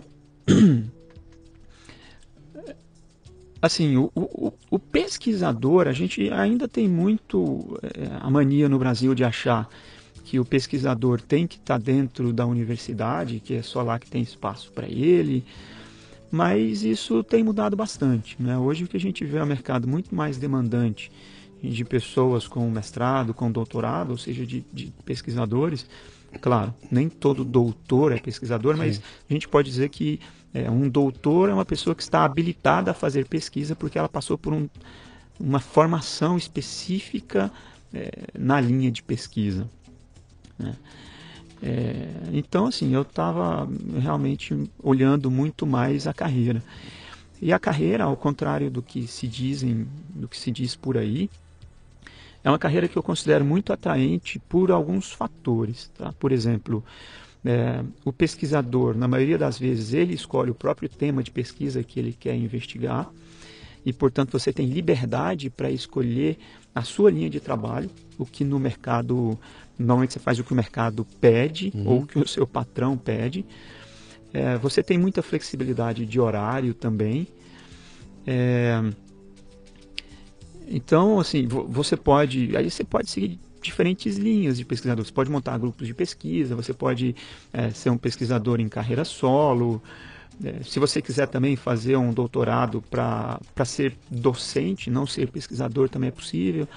assim, 3.61 3.95
o, 3.97 4.11
o, 4.15 4.53
o, 4.69 4.79
pesquisador, 4.79 5.87
a 5.87 5.93
gente 5.93 6.29
ainda 6.31 6.67
tem 6.67 6.87
muito 6.87 7.79
é, 7.83 8.17
a 8.19 8.29
mania 8.29 8.67
no 8.67 8.79
Brasil 8.79 9.13
de 9.13 9.23
achar 9.23 9.69
que 10.23 10.39
o 10.39 10.45
pesquisador 10.45 11.21
tem 11.21 11.45
que 11.45 11.57
estar 11.57 11.77
tá 11.77 11.83
dentro 11.83 12.33
da 12.33 12.45
universidade, 12.45 13.39
que 13.39 13.53
é 13.53 13.61
só 13.61 13.81
lá 13.83 13.99
que 13.99 14.09
tem 14.09 14.21
espaço 14.21 14.71
para 14.71 14.87
ele, 14.87 15.43
mas 16.31 16.83
isso 16.83 17.23
tem 17.23 17.43
mudado 17.43 17.75
bastante. 17.75 18.35
Né? 18.41 18.57
Hoje 18.57 18.85
o 18.85 18.87
que 18.87 18.97
a 18.97 18.99
gente 18.99 19.25
vê 19.25 19.37
é 19.37 19.43
um 19.43 19.47
mercado 19.47 19.87
muito 19.87 20.15
mais 20.15 20.37
demandante 20.37 21.11
de 21.61 21.85
pessoas 21.85 22.47
com 22.47 22.69
mestrado, 22.71 23.33
com 23.33 23.51
doutorado, 23.51 24.11
ou 24.11 24.17
seja, 24.17 24.45
de, 24.45 24.65
de 24.73 24.91
pesquisadores. 25.05 25.85
Claro, 26.39 26.73
nem 26.89 27.09
todo 27.09 27.43
doutor 27.43 28.13
é 28.13 28.17
pesquisador, 28.17 28.77
mas 28.77 28.95
Sim. 28.95 29.01
a 29.29 29.33
gente 29.33 29.47
pode 29.47 29.69
dizer 29.69 29.89
que 29.89 30.19
é, 30.53 30.69
um 30.69 30.89
doutor 30.89 31.49
é 31.49 31.53
uma 31.53 31.65
pessoa 31.65 31.95
que 31.95 32.03
está 32.03 32.23
habilitada 32.23 32.91
a 32.91 32.93
fazer 32.93 33.27
pesquisa 33.27 33.75
porque 33.75 33.97
ela 33.97 34.09
passou 34.09 34.37
por 34.37 34.53
um, 34.53 34.67
uma 35.39 35.59
formação 35.59 36.37
específica 36.37 37.51
é, 37.93 38.11
na 38.37 38.59
linha 38.59 38.91
de 38.91 39.01
pesquisa. 39.01 39.67
Né? 40.57 40.75
É, 41.63 42.07
então, 42.33 42.67
assim, 42.67 42.93
eu 42.93 43.03
estava 43.03 43.67
realmente 43.99 44.69
olhando 44.81 45.29
muito 45.29 45.65
mais 45.65 46.07
a 46.07 46.13
carreira. 46.13 46.61
E 47.41 47.51
a 47.53 47.59
carreira, 47.59 48.03
ao 48.03 48.15
contrário 48.15 48.69
do 48.69 48.81
que 48.81 49.07
se 49.07 49.27
dizem, 49.27 49.87
do 50.09 50.27
que 50.27 50.37
se 50.37 50.51
diz 50.51 50.75
por 50.75 50.97
aí, 50.97 51.29
é 52.43 52.49
uma 52.49 52.59
carreira 52.59 52.87
que 52.87 52.97
eu 52.97 53.03
considero 53.03 53.45
muito 53.45 53.71
atraente 53.71 54.39
por 54.39 54.71
alguns 54.71 55.11
fatores. 55.11 55.89
Tá? 55.97 56.13
Por 56.19 56.31
exemplo, 56.31 56.83
é, 57.43 57.83
o 58.05 58.13
pesquisador, 58.13 58.95
na 58.95 59.07
maioria 59.07 59.37
das 59.37 59.57
vezes, 59.57 59.93
ele 59.93 60.13
escolhe 60.13 60.51
o 60.51 60.55
próprio 60.55 60.87
tema 60.87 61.23
de 61.23 61.31
pesquisa 61.31 61.83
que 61.83 61.99
ele 61.99 62.13
quer 62.13 62.35
investigar 62.35 63.11
e, 63.85 63.91
portanto, 63.91 64.31
você 64.31 64.53
tem 64.53 64.67
liberdade 64.67 65.49
para 65.49 65.71
escolher 65.71 66.37
a 66.73 66.83
sua 66.83 67.09
linha 67.09 67.29
de 67.29 67.39
trabalho, 67.39 67.89
o 68.17 68.25
que 68.25 68.43
no 68.43 68.59
mercado, 68.59 69.37
normalmente 69.77 70.13
você 70.13 70.19
faz 70.19 70.37
o 70.37 70.43
que 70.43 70.53
o 70.53 70.55
mercado 70.55 71.05
pede 71.19 71.71
uhum. 71.73 71.87
ou 71.87 72.01
o 72.01 72.05
que 72.05 72.19
o 72.19 72.27
seu 72.27 72.45
patrão 72.45 72.95
pede. 72.95 73.43
É, 74.31 74.55
você 74.57 74.83
tem 74.83 74.97
muita 74.97 75.23
flexibilidade 75.23 76.05
de 76.05 76.19
horário 76.19 76.73
também. 76.75 77.27
É, 78.25 78.81
então, 80.67 81.19
assim, 81.19 81.47
você 81.47 81.97
pode, 81.97 82.55
aí 82.55 82.69
você 82.69 82.83
pode 82.83 83.09
seguir 83.09 83.39
diferentes 83.61 84.17
linhas 84.17 84.57
de 84.57 84.65
pesquisador. 84.65 85.05
Você 85.05 85.11
pode 85.11 85.29
montar 85.29 85.57
grupos 85.57 85.87
de 85.87 85.93
pesquisa, 85.93 86.55
você 86.55 86.73
pode 86.73 87.15
é, 87.53 87.69
ser 87.69 87.89
um 87.89 87.97
pesquisador 87.97 88.59
em 88.59 88.67
carreira 88.67 89.05
solo. 89.05 89.81
É, 90.43 90.63
se 90.63 90.79
você 90.79 91.01
quiser 91.01 91.27
também 91.27 91.55
fazer 91.55 91.95
um 91.95 92.11
doutorado 92.11 92.83
para 92.89 93.39
ser 93.65 93.95
docente, 94.09 94.89
não 94.89 95.05
ser 95.05 95.27
pesquisador, 95.27 95.87
também 95.89 96.07
é 96.09 96.11
possível. 96.11 96.67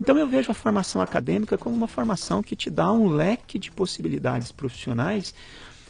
Então 0.00 0.18
eu 0.18 0.26
vejo 0.26 0.50
a 0.50 0.54
formação 0.54 1.00
acadêmica 1.00 1.56
como 1.56 1.76
uma 1.76 1.86
formação 1.86 2.42
que 2.42 2.56
te 2.56 2.68
dá 2.68 2.90
um 2.92 3.08
leque 3.08 3.58
de 3.58 3.70
possibilidades 3.70 4.50
profissionais 4.50 5.32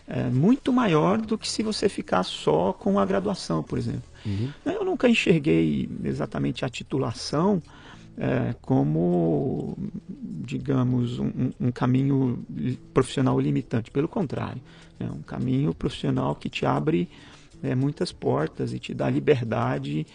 é, 0.07 0.25
muito 0.25 0.73
maior 0.73 1.19
do 1.19 1.39
que 1.39 1.49
se 1.49 1.63
você 1.63 1.89
ficar 1.89 2.23
só 2.23 2.73
com 2.73 2.99
a 2.99 3.07
graduação, 3.07 3.63
por 3.63 3.79
exemplo. 3.79 4.03
Uhum. 4.27 4.51
Eu 4.67 4.85
nunca 4.85 5.09
enxerguei 5.09 5.89
exatamente 6.05 6.65
a 6.65 6.69
titulação 6.69 7.63
é, 8.18 8.54
como, 8.62 9.76
digamos, 10.47 11.18
um, 11.18 11.50
um, 11.61 11.73
caminho 11.73 12.44
profissional 12.92 13.38
limitante. 13.40 13.90
Pelo 13.90 14.09
contrário, 14.09 14.61
é 15.00 15.04
um 15.04 15.23
caminho 15.23 15.75
profissional 15.75 16.35
que 16.35 16.49
te 16.49 16.64
abre 16.64 17.09
é, 17.62 17.75
muitas 17.75 18.12
portas 18.12 18.73
e 18.73 18.78
te 18.78 18.94
dá 18.94 19.11
liberdade 19.11 20.06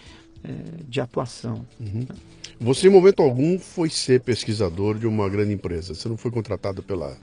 é, 0.43 0.83
de 0.87 1.01
atuação. 1.01 1.65
Uhum. 1.79 2.05
Você, 2.59 2.87
em 2.87 2.91
momento 2.91 3.21
algum, 3.21 3.57
foi 3.57 3.89
ser 3.89 4.21
pesquisador 4.21 4.97
de 4.97 5.07
uma 5.07 5.29
grande 5.29 5.53
empresa. 5.53 5.93
Você 5.93 6.07
não 6.09 6.17
foi 6.17 6.31
contratado 6.31 6.83
pela 6.83 7.17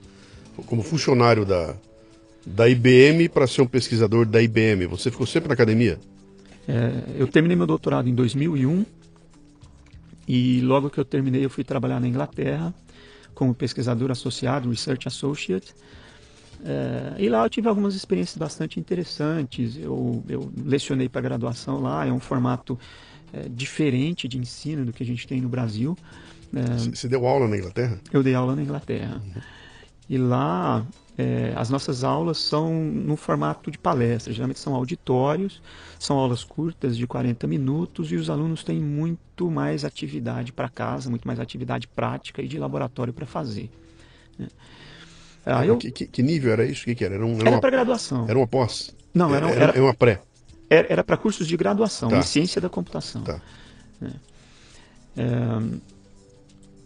como 0.66 0.82
funcionário 0.82 1.44
da, 1.44 1.74
da 2.46 2.68
IBM 2.68 3.28
para 3.28 3.46
ser 3.46 3.62
um 3.62 3.66
pesquisador 3.66 4.24
da 4.24 4.42
IBM. 4.42 4.86
Você 4.86 5.10
ficou 5.10 5.26
sempre 5.26 5.48
na 5.48 5.54
academia? 5.54 5.98
É, 6.66 6.90
eu 7.18 7.28
terminei 7.28 7.56
meu 7.56 7.66
doutorado 7.66 8.08
em 8.08 8.14
2001 8.14 8.84
e 10.26 10.60
logo 10.60 10.90
que 10.90 10.98
eu 10.98 11.04
terminei, 11.04 11.44
eu 11.44 11.50
fui 11.50 11.64
trabalhar 11.64 12.00
na 12.00 12.08
Inglaterra 12.08 12.74
como 13.34 13.54
pesquisador 13.54 14.10
associado, 14.10 14.70
Research 14.70 15.06
Associate. 15.06 15.74
É, 16.64 17.14
e 17.18 17.28
lá 17.28 17.44
eu 17.44 17.50
tive 17.50 17.68
algumas 17.68 17.94
experiências 17.94 18.36
bastante 18.36 18.80
interessantes. 18.80 19.76
Eu, 19.76 20.24
eu 20.28 20.50
lecionei 20.64 21.08
para 21.08 21.20
graduação 21.20 21.80
lá, 21.80 22.06
é 22.06 22.12
um 22.12 22.18
formato 22.18 22.78
é, 23.32 23.48
diferente 23.48 24.26
de 24.26 24.38
ensino 24.38 24.84
do 24.84 24.92
que 24.92 25.02
a 25.02 25.06
gente 25.06 25.26
tem 25.26 25.40
no 25.40 25.48
Brasil. 25.48 25.96
Você 26.90 27.08
deu 27.08 27.26
aula 27.26 27.46
na 27.46 27.56
Inglaterra? 27.56 28.00
Eu 28.10 28.22
dei 28.22 28.34
aula 28.34 28.56
na 28.56 28.62
Inglaterra. 28.62 29.20
Uhum. 29.22 29.42
E 30.08 30.16
lá 30.16 30.86
é, 31.18 31.52
as 31.56 31.70
nossas 31.70 32.04
aulas 32.04 32.38
são 32.38 32.74
no 32.74 33.16
formato 33.16 33.70
de 33.70 33.78
palestra, 33.78 34.32
geralmente 34.32 34.58
são 34.58 34.74
auditórios, 34.74 35.62
são 35.98 36.18
aulas 36.18 36.44
curtas 36.44 36.96
de 36.96 37.06
40 37.06 37.46
minutos 37.46 38.12
e 38.12 38.16
os 38.16 38.28
alunos 38.28 38.62
têm 38.62 38.78
muito 38.78 39.50
mais 39.50 39.84
atividade 39.84 40.52
para 40.52 40.68
casa, 40.68 41.08
muito 41.08 41.26
mais 41.26 41.40
atividade 41.40 41.88
prática 41.88 42.42
e 42.42 42.48
de 42.48 42.58
laboratório 42.58 43.14
para 43.14 43.24
fazer. 43.24 43.70
Né? 44.38 44.48
Ah, 45.46 45.64
eu... 45.64 45.78
que, 45.78 45.90
que, 45.90 46.06
que, 46.06 46.22
nível 46.22 46.52
era 46.52 46.66
isso? 46.66 46.82
O 46.82 46.84
que, 46.84 46.94
que 46.94 47.04
era? 47.04 47.14
Era, 47.14 47.24
um, 47.24 47.38
era, 47.40 47.50
era 47.50 47.60
para 47.60 47.70
graduação. 47.70 48.26
Era 48.28 48.38
uma 48.38 48.46
pós? 48.46 48.94
Não, 49.14 49.34
era, 49.34 49.48
era, 49.48 49.72
era 49.72 49.82
uma 49.82 49.94
pré. 49.94 50.20
Era, 50.68 50.86
era 50.92 51.04
para 51.04 51.16
cursos 51.16 51.46
de 51.46 51.56
graduação 51.56 52.10
tá. 52.10 52.18
em 52.18 52.22
ciência 52.22 52.60
da 52.60 52.68
computação. 52.68 53.22
Tá. 53.22 53.40
É. 54.02 54.10
É, 55.16 55.26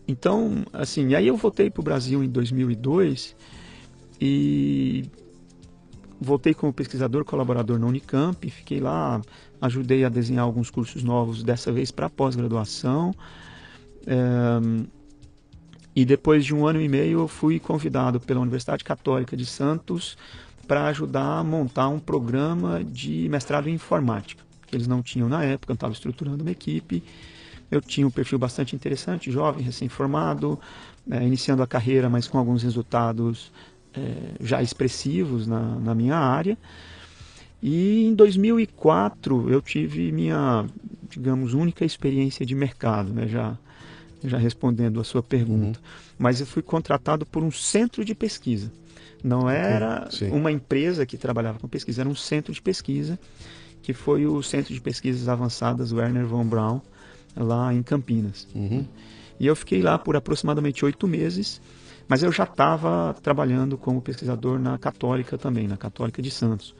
então, 0.06 0.64
assim, 0.72 1.14
aí 1.14 1.26
eu 1.26 1.36
voltei 1.36 1.70
para 1.70 1.80
o 1.80 1.84
Brasil 1.84 2.22
em 2.22 2.28
2002 2.28 3.34
e 4.20 5.04
voltei 6.20 6.52
como 6.52 6.72
pesquisador 6.72 7.24
colaborador 7.24 7.78
na 7.78 7.86
Unicamp, 7.86 8.48
fiquei 8.50 8.78
lá, 8.78 9.20
ajudei 9.60 10.04
a 10.04 10.08
desenhar 10.08 10.44
alguns 10.44 10.70
cursos 10.70 11.02
novos, 11.02 11.42
dessa 11.42 11.72
vez 11.72 11.90
para 11.90 12.10
pós-graduação. 12.10 13.14
É, 14.06 14.90
e 15.96 16.04
depois 16.04 16.44
de 16.44 16.54
um 16.54 16.66
ano 16.66 16.80
e 16.80 16.88
meio 16.88 17.20
eu 17.20 17.28
fui 17.28 17.58
convidado 17.58 18.20
pela 18.20 18.40
Universidade 18.40 18.84
Católica 18.84 19.36
de 19.36 19.44
Santos 19.44 20.16
para 20.66 20.86
ajudar 20.86 21.38
a 21.38 21.44
montar 21.44 21.88
um 21.88 21.98
programa 21.98 22.84
de 22.84 23.28
mestrado 23.28 23.68
em 23.68 23.74
informática, 23.74 24.42
que 24.66 24.76
eles 24.76 24.86
não 24.86 25.02
tinham 25.02 25.28
na 25.28 25.42
época, 25.42 25.72
eu 25.72 25.74
estava 25.74 25.92
estruturando 25.92 26.44
uma 26.44 26.50
equipe. 26.50 27.02
Eu 27.70 27.80
tinha 27.80 28.06
um 28.06 28.10
perfil 28.10 28.38
bastante 28.38 28.74
interessante, 28.74 29.30
jovem, 29.30 29.64
recém-formado, 29.64 30.58
é, 31.08 31.24
iniciando 31.24 31.62
a 31.62 31.66
carreira, 31.66 32.08
mas 32.08 32.26
com 32.26 32.36
alguns 32.36 32.62
resultados 32.62 33.52
é, 33.94 34.32
já 34.40 34.62
expressivos 34.62 35.46
na, 35.46 35.60
na 35.76 35.94
minha 35.94 36.16
área. 36.16 36.56
E 37.62 38.06
em 38.06 38.14
2004 38.14 39.50
eu 39.50 39.60
tive 39.60 40.10
minha, 40.12 40.64
digamos, 41.08 41.52
única 41.52 41.84
experiência 41.84 42.46
de 42.46 42.54
mercado, 42.54 43.12
né? 43.12 43.28
já, 43.28 43.56
já 44.24 44.38
respondendo 44.38 45.00
a 45.00 45.04
sua 45.04 45.22
pergunta. 45.22 45.78
Uhum. 45.78 45.84
Mas 46.18 46.40
eu 46.40 46.46
fui 46.46 46.62
contratado 46.62 47.26
por 47.26 47.42
um 47.42 47.50
centro 47.50 48.04
de 48.04 48.14
pesquisa. 48.14 48.72
Não 49.22 49.50
era 49.50 50.08
Sim. 50.10 50.30
uma 50.30 50.50
empresa 50.50 51.04
que 51.04 51.18
trabalhava 51.18 51.58
com 51.58 51.68
pesquisa, 51.68 52.00
era 52.00 52.08
um 52.08 52.14
centro 52.14 52.52
de 52.54 52.62
pesquisa, 52.62 53.18
que 53.82 53.92
foi 53.92 54.26
o 54.26 54.42
Centro 54.42 54.72
de 54.72 54.80
Pesquisas 54.80 55.28
Avançadas 55.28 55.92
Werner 55.92 56.24
von 56.24 56.44
Braun, 56.44 56.80
lá 57.36 57.72
em 57.74 57.82
Campinas. 57.82 58.48
Uhum. 58.54 58.86
E 59.38 59.46
eu 59.46 59.54
fiquei 59.54 59.82
lá 59.82 59.98
por 59.98 60.16
aproximadamente 60.16 60.84
oito 60.84 61.06
meses 61.06 61.60
mas 62.10 62.24
eu 62.24 62.32
já 62.32 62.42
estava 62.42 63.14
trabalhando 63.22 63.78
como 63.78 64.02
pesquisador 64.02 64.58
na 64.58 64.76
Católica 64.76 65.38
também, 65.38 65.68
na 65.68 65.76
Católica 65.76 66.20
de 66.20 66.28
Santos. 66.28 66.74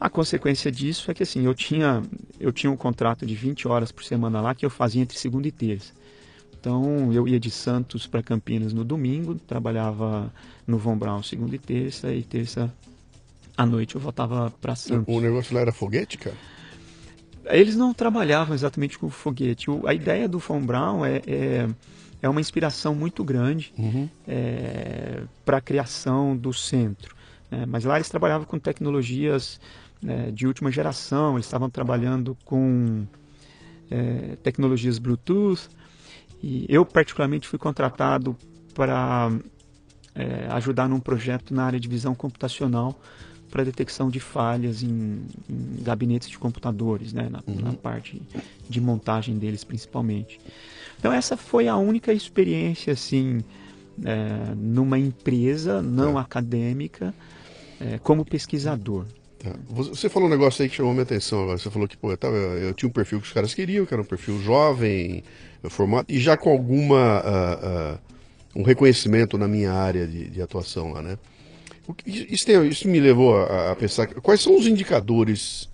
A 0.00 0.08
consequência 0.08 0.72
disso 0.72 1.10
é 1.10 1.14
que 1.14 1.22
assim, 1.22 1.44
eu 1.44 1.54
tinha, 1.54 2.02
eu 2.40 2.50
tinha 2.50 2.70
um 2.70 2.76
contrato 2.76 3.26
de 3.26 3.34
20 3.34 3.68
horas 3.68 3.92
por 3.92 4.02
semana 4.02 4.40
lá 4.40 4.54
que 4.54 4.64
eu 4.64 4.70
fazia 4.70 5.02
entre 5.02 5.18
segunda 5.18 5.46
e 5.46 5.52
terça. 5.52 5.92
Então 6.58 7.12
eu 7.12 7.28
ia 7.28 7.38
de 7.38 7.50
Santos 7.50 8.06
para 8.06 8.22
Campinas 8.22 8.72
no 8.72 8.82
domingo, 8.82 9.34
trabalhava 9.34 10.32
no 10.66 10.78
Von 10.78 10.96
Braun 10.96 11.22
segunda 11.22 11.54
e 11.54 11.58
terça, 11.58 12.10
e 12.10 12.22
terça 12.22 12.72
à 13.54 13.66
noite 13.66 13.94
eu 13.94 14.00
voltava 14.00 14.50
para 14.58 14.74
Santos. 14.74 15.14
O 15.14 15.20
negócio 15.20 15.54
lá 15.54 15.60
era 15.60 15.72
foguete, 15.72 16.16
cara? 16.16 16.36
Eles 17.44 17.76
não 17.76 17.92
trabalhavam 17.92 18.54
exatamente 18.54 18.98
com 18.98 19.10
foguete. 19.10 19.70
O, 19.70 19.86
a 19.86 19.92
ideia 19.92 20.26
do 20.26 20.38
Von 20.38 20.62
Braun 20.62 21.04
é, 21.04 21.20
é 21.26 21.68
é 22.24 22.28
uma 22.28 22.40
inspiração 22.40 22.94
muito 22.94 23.22
grande 23.22 23.72
Uhum. 23.78 24.08
é, 24.26 25.22
para 25.44 25.58
a 25.58 25.60
criação 25.60 26.34
do 26.34 26.52
centro. 26.54 27.14
né? 27.50 27.66
mas 27.66 27.84
lá 27.84 27.96
eles 27.96 28.08
trabalhavam 28.08 28.46
com 28.46 28.58
tecnologias 28.58 29.60
né, 30.02 30.30
de 30.30 30.46
última 30.46 30.70
geração, 30.72 31.34
eles 31.34 31.44
estavam 31.44 31.68
trabalhando 31.68 32.34
com 32.44 33.04
é, 33.90 34.36
tecnologias 34.42 34.98
Bluetooth, 34.98 35.68
e 36.42 36.64
eu 36.68 36.84
particularmente 36.86 37.46
fui 37.46 37.58
contratado 37.58 38.34
para 38.74 39.30
é, 40.14 40.46
ajudar 40.52 40.88
num 40.88 41.00
projeto 41.00 41.52
na 41.54 41.64
área 41.64 41.78
de 41.80 41.88
visão 41.88 42.14
computacional 42.14 42.98
para 43.54 43.62
detecção 43.62 44.10
de 44.10 44.18
falhas 44.18 44.82
em, 44.82 45.22
em 45.48 45.80
gabinetes 45.80 46.28
de 46.28 46.36
computadores, 46.36 47.12
né, 47.12 47.28
na, 47.30 47.40
na 47.62 47.72
parte 47.72 48.20
de 48.68 48.80
montagem 48.80 49.38
deles 49.38 49.62
principalmente. 49.62 50.40
Então 50.98 51.12
essa 51.12 51.36
foi 51.36 51.68
a 51.68 51.76
única 51.76 52.12
experiência 52.12 52.92
assim 52.92 53.44
é, 54.04 54.54
numa 54.56 54.98
empresa 54.98 55.80
não 55.80 56.14
Tá. 56.14 56.20
acadêmica 56.22 57.14
é, 57.80 57.96
como 57.98 58.24
pesquisador. 58.24 59.04
Tá. 59.38 59.52
Você 59.70 60.08
falou 60.08 60.26
um 60.28 60.30
negócio 60.32 60.60
aí 60.64 60.68
que 60.68 60.74
chamou 60.74 60.92
minha 60.92 61.04
atenção 61.04 61.44
agora. 61.44 61.56
Você 61.58 61.70
falou 61.70 61.86
que 61.86 61.96
pô, 61.96 62.10
eu, 62.10 62.16
tava- 62.16 62.34
eu 62.36 62.74
tinha 62.74 62.88
um 62.88 62.92
perfil 62.92 63.20
que 63.20 63.26
os 63.28 63.32
caras 63.32 63.54
queriam, 63.54 63.86
que 63.86 63.94
era 63.94 64.02
um 64.02 64.06
perfil 64.06 64.40
jovem, 64.42 65.22
formado, 65.68 66.06
e 66.08 66.18
já 66.18 66.36
com 66.36 66.50
alguma. 66.50 66.98
ah, 67.18 67.58
ah, 67.62 67.98
um 68.56 68.62
reconhecimento 68.64 69.36
na 69.38 69.46
minha 69.48 69.72
área 69.72 70.06
de, 70.08 70.28
de 70.30 70.40
atuação 70.42 70.92
lá, 70.92 71.02
né? 71.02 71.18
Isso, 72.06 72.50
isso 72.50 72.88
me 72.88 73.00
levou 73.00 73.36
a, 73.36 73.76
pensar 73.76 74.06
quais 74.06 74.40
são 74.40 74.56
os 74.56 74.66
indicadores 74.66 75.68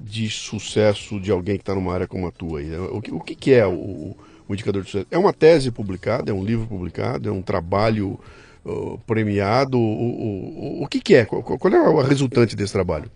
de 0.00 0.28
sucesso 0.30 1.20
de 1.20 1.30
alguém 1.30 1.56
que 1.56 1.62
está 1.62 1.74
numa 1.74 1.92
área 1.92 2.06
como 2.06 2.26
a 2.26 2.30
tua? 2.30 2.60
O 2.92 3.00
que, 3.00 3.12
o 3.12 3.20
que 3.20 3.52
é 3.52 3.66
o, 3.66 4.16
o 4.48 4.54
indicador 4.54 4.82
de 4.82 4.90
sucesso? 4.90 5.06
É 5.10 5.18
uma 5.18 5.32
tese 5.32 5.70
publicada, 5.70 6.30
é 6.30 6.34
um 6.34 6.44
livro 6.44 6.66
publicado, 6.66 7.28
é 7.28 7.32
um 7.32 7.42
trabalho 7.42 8.18
uh, 8.64 8.98
premiado? 9.06 9.78
O, 9.78 10.82
o, 10.82 10.88
que 10.88 11.14
é? 11.14 11.24
Qual, 11.24 11.42
qual 11.42 11.74
é 11.74 12.00
a 12.00 12.06
resultante 12.06 12.56
desse 12.56 12.72
trabalho? 12.72 13.10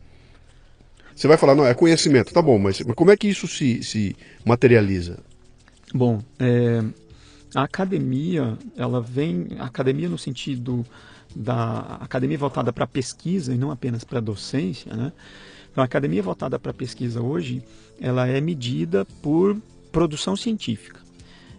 Você 1.15 1.27
vai 1.27 1.37
falar, 1.37 1.55
não, 1.57 1.67
é 1.67 1.75
conhecimento, 1.75 2.33
tá 2.33 2.41
bom, 2.41 2.59
mas, 2.59 2.81
mas 2.81 2.95
como 2.95 3.11
é 3.11 3.17
que 3.17 3.27
isso 3.27 3.49
se, 3.49 3.83
se 3.83 4.15
materializa? 4.45 5.19
Bom, 5.93 6.23
é, 6.39 6.81
a 7.55 7.63
academia, 7.63 8.57
ela 8.77 9.01
vem, 9.01 9.49
a 9.59 9.65
academia 9.65 10.09
no 10.09 10.17
sentido 10.17 10.87
da 11.35 11.99
academia 12.01 12.39
voltada 12.39 12.73
para 12.73 12.87
pesquisa 12.87 13.55
e 13.55 13.59
não 13.59 13.71
apenas 13.71 14.05
para 14.05 14.21
docência, 14.21 14.95
né? 14.95 15.13
Então, 15.71 15.83
a 15.83 15.85
academia 15.85 16.23
voltada 16.23 16.59
para 16.59 16.73
pesquisa 16.73 17.21
hoje, 17.21 17.63
ela 18.01 18.27
é 18.27 18.41
medida 18.41 19.05
por 19.23 19.57
produção 19.93 20.35
científica. 20.35 21.01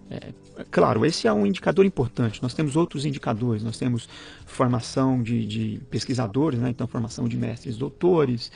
É, 0.09 0.33
claro, 0.71 1.05
esse 1.05 1.27
é 1.27 1.33
um 1.33 1.45
indicador 1.45 1.85
importante. 1.85 2.41
Nós 2.41 2.53
temos 2.53 2.75
outros 2.75 3.05
indicadores. 3.05 3.63
Nós 3.63 3.77
temos 3.77 4.09
formação 4.45 5.21
de, 5.21 5.45
de 5.45 5.81
pesquisadores, 5.89 6.59
né? 6.59 6.69
então 6.69 6.87
formação 6.87 7.27
de 7.27 7.37
mestres, 7.37 7.77
doutores. 7.77 8.51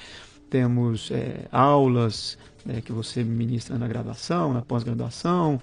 Temos 0.50 1.12
é, 1.12 1.48
aulas 1.52 2.38
é, 2.68 2.82
que 2.82 2.92
você 2.92 3.24
ministra 3.24 3.78
na 3.78 3.88
graduação, 3.88 4.54
na 4.54 4.62
pós-graduação, 4.62 5.62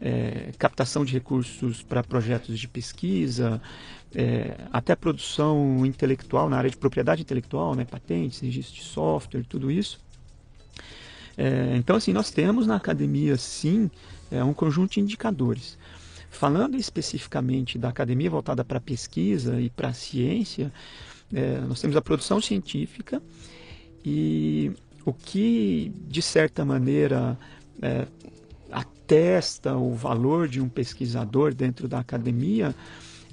é, 0.00 0.50
captação 0.58 1.04
de 1.04 1.12
recursos 1.12 1.82
para 1.82 2.02
projetos 2.02 2.58
de 2.58 2.68
pesquisa, 2.68 3.60
é, 4.14 4.56
até 4.72 4.94
produção 4.94 5.84
intelectual 5.84 6.48
na 6.48 6.56
área 6.56 6.70
de 6.70 6.76
propriedade 6.76 7.22
intelectual, 7.22 7.74
né? 7.74 7.84
patentes, 7.84 8.40
registro 8.40 8.76
de 8.76 8.82
software, 8.82 9.44
tudo 9.48 9.70
isso. 9.70 10.00
É, 11.36 11.74
então, 11.76 11.96
assim, 11.96 12.12
nós 12.12 12.30
temos 12.30 12.66
na 12.66 12.76
academia, 12.76 13.36
sim, 13.36 13.90
é, 14.30 14.42
um 14.44 14.52
conjunto 14.52 14.92
de 14.92 15.00
indicadores. 15.00 15.78
Falando 16.30 16.76
especificamente 16.76 17.78
da 17.78 17.88
academia 17.88 18.30
voltada 18.30 18.64
para 18.64 18.80
pesquisa 18.80 19.60
e 19.60 19.70
para 19.70 19.92
ciência, 19.92 20.72
é, 21.32 21.58
nós 21.60 21.80
temos 21.80 21.96
a 21.96 22.02
produção 22.02 22.40
científica 22.40 23.22
e 24.04 24.72
o 25.04 25.12
que, 25.12 25.92
de 26.06 26.22
certa 26.22 26.64
maneira, 26.64 27.38
é, 27.80 28.06
atesta 28.70 29.76
o 29.76 29.94
valor 29.94 30.48
de 30.48 30.60
um 30.60 30.68
pesquisador 30.68 31.54
dentro 31.54 31.88
da 31.88 31.98
academia 31.98 32.74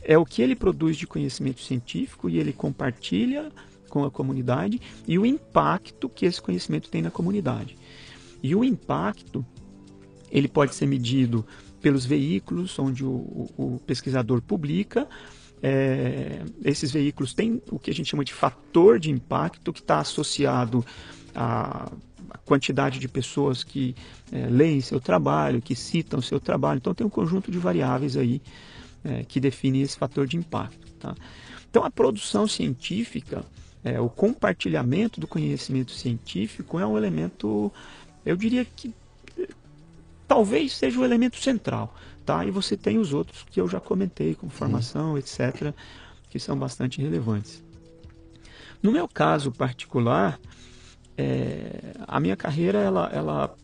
é 0.01 0.17
o 0.17 0.25
que 0.25 0.41
ele 0.41 0.55
produz 0.55 0.97
de 0.97 1.07
conhecimento 1.07 1.61
científico 1.61 2.29
e 2.29 2.37
ele 2.37 2.53
compartilha 2.53 3.51
com 3.89 4.03
a 4.03 4.11
comunidade 4.11 4.79
e 5.07 5.17
o 5.17 5.25
impacto 5.25 6.07
que 6.07 6.25
esse 6.25 6.41
conhecimento 6.41 6.89
tem 6.89 7.01
na 7.01 7.11
comunidade. 7.11 7.75
E 8.41 8.55
o 8.55 8.63
impacto 8.63 9.45
ele 10.31 10.47
pode 10.47 10.75
ser 10.75 10.85
medido 10.85 11.45
pelos 11.81 12.05
veículos 12.05 12.77
onde 12.77 13.03
o, 13.03 13.49
o, 13.57 13.81
pesquisador 13.85 14.41
publica. 14.41 15.07
É, 15.61 16.43
esses 16.63 16.91
veículos 16.91 17.33
têm 17.33 17.61
o 17.69 17.79
que 17.79 17.89
a 17.89 17.93
gente 17.93 18.09
chama 18.09 18.23
de 18.23 18.33
fator 18.33 18.99
de 18.99 19.09
impacto, 19.09 19.73
que 19.73 19.79
está 19.79 19.99
associado 19.99 20.85
à, 21.33 21.91
à 22.29 22.37
quantidade 22.39 22.99
de 22.99 23.07
pessoas 23.07 23.63
que 23.63 23.95
é, 24.31 24.47
leem 24.47 24.81
seu 24.81 24.99
trabalho, 24.99 25.61
que 25.61 25.75
citam 25.75 26.21
seu 26.21 26.39
trabalho. 26.39 26.77
Então, 26.77 26.93
tem 26.93 27.05
um 27.05 27.09
conjunto 27.09 27.51
de 27.51 27.57
variáveis 27.57 28.15
aí 28.15 28.41
é, 29.03 29.23
que 29.23 29.39
define 29.39 29.81
esse 29.81 29.97
fator 29.97 30.27
de 30.27 30.37
impacto. 30.37 30.91
Tá? 30.93 31.15
Então, 31.69 31.83
a 31.83 31.89
produção 31.89 32.47
científica, 32.47 33.43
é, 33.83 33.99
o 33.99 34.09
compartilhamento 34.09 35.19
do 35.19 35.27
conhecimento 35.27 35.91
científico 35.91 36.79
é 36.79 36.85
um 36.85 36.97
elemento, 36.97 37.71
eu 38.25 38.35
diria 38.35 38.65
que 38.65 38.93
talvez 40.27 40.73
seja 40.73 40.99
o 40.99 41.05
elemento 41.05 41.37
central, 41.37 41.95
tá? 42.25 42.45
E 42.45 42.51
você 42.51 42.77
tem 42.77 42.99
os 42.99 43.13
outros 43.13 43.43
que 43.49 43.59
eu 43.59 43.67
já 43.67 43.79
comentei, 43.79 44.35
como 44.35 44.51
formação, 44.51 45.17
etc., 45.17 45.73
que 46.29 46.39
são 46.39 46.57
bastante 46.57 47.01
relevantes. 47.01 47.63
No 48.81 48.91
meu 48.91 49.07
caso 49.07 49.51
particular, 49.51 50.39
é, 51.17 51.93
a 52.07 52.19
minha 52.19 52.35
carreira 52.35 52.77
ela, 52.77 53.09
ela 53.11 53.55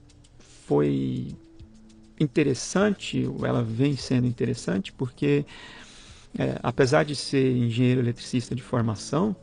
foi 0.68 1.36
interessante, 2.20 3.30
ela 3.44 3.64
vem 3.64 3.96
sendo 3.96 4.28
interessante, 4.28 4.92
porque 4.92 5.46
é, 6.38 6.60
apesar 6.62 7.04
de 7.04 7.16
ser 7.16 7.56
engenheiro 7.56 8.02
eletricista 8.02 8.54
de 8.54 8.62
formação, 8.62 9.36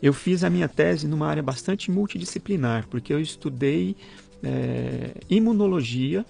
eu 0.00 0.12
fiz 0.12 0.44
a 0.44 0.50
minha 0.50 0.68
tese 0.68 1.08
numa 1.08 1.26
área 1.26 1.42
bastante 1.42 1.90
multidisciplinar, 1.90 2.86
porque 2.88 3.12
eu 3.12 3.20
estudei 3.20 3.96
é, 4.42 5.12
imunologia 5.28 6.24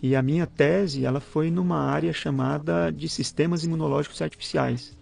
e 0.00 0.14
a 0.14 0.22
minha 0.22 0.46
tese 0.46 1.04
ela 1.04 1.18
foi 1.18 1.50
numa 1.50 1.78
área 1.78 2.12
chamada 2.12 2.90
de 2.90 3.08
sistemas 3.08 3.64
imunológicos 3.64 4.22
artificiais. 4.22 4.96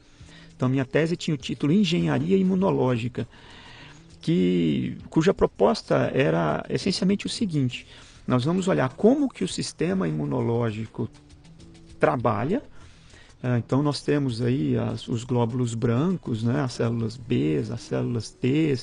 Então 0.56 0.70
minha 0.70 0.86
tese 0.86 1.16
tinha 1.16 1.34
o 1.34 1.38
título 1.38 1.70
Engenharia 1.70 2.38
Imunológica, 2.38 3.28
que 4.22 4.96
cuja 5.10 5.34
proposta 5.34 6.10
era 6.14 6.64
essencialmente 6.70 7.26
o 7.26 7.28
seguinte: 7.28 7.86
nós 8.26 8.44
vamos 8.44 8.68
olhar 8.68 8.88
como 8.90 9.28
que 9.28 9.44
o 9.44 9.48
sistema 9.48 10.08
imunológico 10.08 11.08
trabalha. 11.98 12.62
Então 13.58 13.82
nós 13.82 14.02
temos 14.02 14.42
aí 14.42 14.76
as, 14.76 15.06
os 15.06 15.22
glóbulos 15.22 15.74
brancos, 15.74 16.42
né, 16.42 16.62
as 16.62 16.72
células 16.72 17.16
B, 17.16 17.62
as 17.70 17.80
células 17.82 18.30
T, 18.30 18.76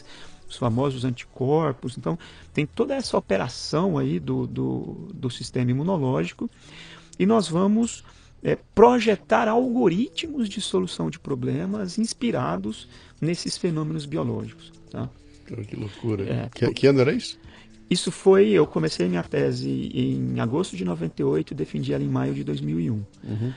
os 0.54 0.58
famosos 0.58 1.04
anticorpos. 1.04 1.98
Então, 1.98 2.18
tem 2.54 2.66
toda 2.66 2.96
essa 2.96 3.18
operação 3.18 3.98
aí 3.98 4.20
do, 4.20 4.48
do, 4.48 5.10
do 5.14 5.30
sistema 5.30 5.72
imunológico 5.72 6.50
e 7.20 7.26
nós 7.26 7.48
vamos 7.48 8.04
é, 8.44 8.58
projetar 8.76 9.48
algoritmos 9.48 10.48
de 10.48 10.62
solução 10.62 11.10
de 11.10 11.20
problemas 11.20 11.98
inspirados 11.98 12.88
nesses 13.20 13.58
fenômenos 13.58 14.06
biológicos. 14.06 14.72
Tá? 14.90 15.10
Que 15.68 15.76
loucura. 15.76 16.24
É, 16.24 16.50
que, 16.54 16.74
que 16.74 16.88
ano 16.88 17.02
era 17.02 17.12
isso? 17.12 17.40
Isso 17.94 18.12
foi, 18.12 18.50
eu 18.50 18.66
comecei 18.66 19.08
minha 19.08 19.22
tese 19.22 19.70
em 19.70 20.40
agosto 20.40 20.76
de 20.76 20.84
98 20.84 21.52
e 21.52 21.56
defendi 21.56 21.94
ela 21.94 22.04
em 22.04 22.08
maio 22.08 22.34
de 22.34 22.44
2001. 22.44 22.92
Uhum. 22.92 23.54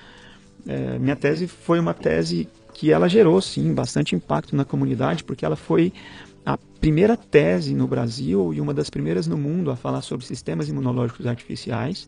É, 0.66 0.98
minha 0.98 1.16
tese 1.16 1.46
foi 1.46 1.80
uma 1.80 1.94
tese 1.94 2.46
que 2.74 2.92
ela 2.92 3.08
gerou, 3.08 3.40
sim, 3.40 3.72
bastante 3.72 4.14
impacto 4.14 4.54
na 4.54 4.62
comunidade, 4.62 5.24
porque 5.24 5.42
ela 5.42 5.56
foi 5.56 5.90
a 6.44 6.58
primeira 6.58 7.16
tese 7.16 7.74
no 7.74 7.86
Brasil 7.86 8.52
e 8.52 8.60
uma 8.60 8.74
das 8.74 8.90
primeiras 8.90 9.26
no 9.26 9.38
mundo 9.38 9.70
a 9.70 9.76
falar 9.76 10.02
sobre 10.02 10.26
sistemas 10.26 10.68
imunológicos 10.68 11.26
artificiais, 11.26 12.06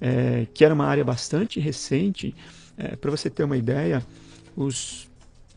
é, 0.00 0.46
que 0.54 0.64
era 0.64 0.72
uma 0.72 0.86
área 0.86 1.02
bastante 1.02 1.58
recente. 1.58 2.32
É, 2.78 2.94
Para 2.94 3.10
você 3.10 3.28
ter 3.28 3.42
uma 3.42 3.56
ideia, 3.56 4.00
os 4.56 5.09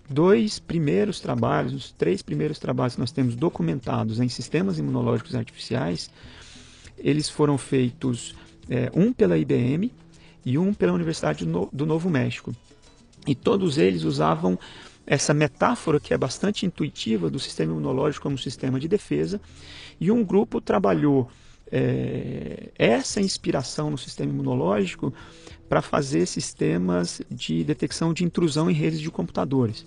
dois 0.09 0.59
primeiros 0.59 1.19
trabalhos, 1.19 1.73
os 1.73 1.91
três 1.91 2.21
primeiros 2.21 2.59
trabalhos 2.59 2.95
que 2.95 2.99
nós 2.99 3.11
temos 3.11 3.35
documentados 3.35 4.19
em 4.19 4.29
sistemas 4.29 4.77
imunológicos 4.77 5.35
artificiais, 5.35 6.09
eles 6.97 7.29
foram 7.29 7.57
feitos, 7.57 8.35
é, 8.69 8.91
um 8.93 9.11
pela 9.11 9.37
IBM 9.37 9.91
e 10.45 10.57
um 10.57 10.73
pela 10.73 10.93
Universidade 10.93 11.45
do 11.45 11.85
Novo 11.85 12.09
México. 12.09 12.53
E 13.25 13.33
todos 13.33 13.77
eles 13.77 14.03
usavam 14.03 14.59
essa 15.05 15.33
metáfora 15.33 15.99
que 15.99 16.13
é 16.13 16.17
bastante 16.17 16.65
intuitiva 16.65 17.29
do 17.29 17.39
sistema 17.39 17.71
imunológico 17.71 18.23
como 18.23 18.37
sistema 18.37 18.79
de 18.79 18.87
defesa. 18.87 19.39
E 19.99 20.11
um 20.11 20.23
grupo 20.23 20.61
trabalhou 20.61 21.29
é, 21.75 22.69
essa 22.77 23.19
inspiração 23.19 23.89
no 23.89 23.97
sistema 23.97 24.31
imunológico 24.31 25.11
para 25.67 25.81
fazer 25.81 26.27
sistemas 26.27 27.19
de 27.31 27.63
detecção 27.63 28.13
de 28.13 28.23
intrusão 28.23 28.69
em 28.69 28.73
redes 28.73 29.01
de 29.01 29.09
computadores. 29.09 29.83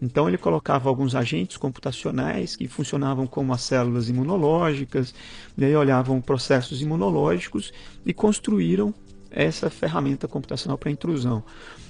Então 0.00 0.26
ele 0.26 0.36
colocava 0.36 0.88
alguns 0.88 1.14
agentes 1.14 1.56
computacionais 1.56 2.56
que 2.56 2.66
funcionavam 2.66 3.24
como 3.24 3.52
as 3.52 3.62
células 3.62 4.08
imunológicas, 4.08 5.14
e 5.56 5.64
aí 5.64 5.76
olhavam 5.76 6.20
processos 6.20 6.82
imunológicos 6.82 7.72
e 8.04 8.12
construíram 8.12 8.92
essa 9.30 9.70
ferramenta 9.70 10.26
computacional 10.26 10.76
para 10.76 10.90
intrusão. 10.90 11.44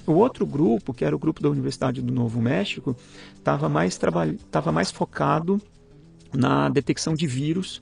O 0.05 0.13
outro 0.13 0.45
grupo, 0.45 0.93
que 0.93 1.03
era 1.03 1.15
o 1.15 1.19
grupo 1.19 1.41
da 1.41 1.49
Universidade 1.49 2.03
do 2.03 2.13
Novo 2.13 2.39
México, 2.39 2.95
estava 3.35 3.67
mais, 3.67 3.99
mais 4.71 4.91
focado 4.91 5.59
na 6.31 6.69
detecção 6.69 7.15
de 7.15 7.25
vírus 7.25 7.81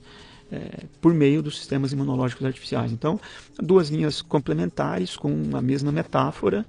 é, 0.52 0.84
por 1.00 1.14
meio 1.14 1.42
dos 1.42 1.56
sistemas 1.56 1.92
imunológicos 1.92 2.44
artificiais. 2.44 2.92
Então, 2.92 3.18
duas 3.58 3.88
linhas 3.88 4.20
complementares 4.20 5.16
com 5.16 5.56
a 5.56 5.62
mesma 5.62 5.90
metáfora, 5.90 6.66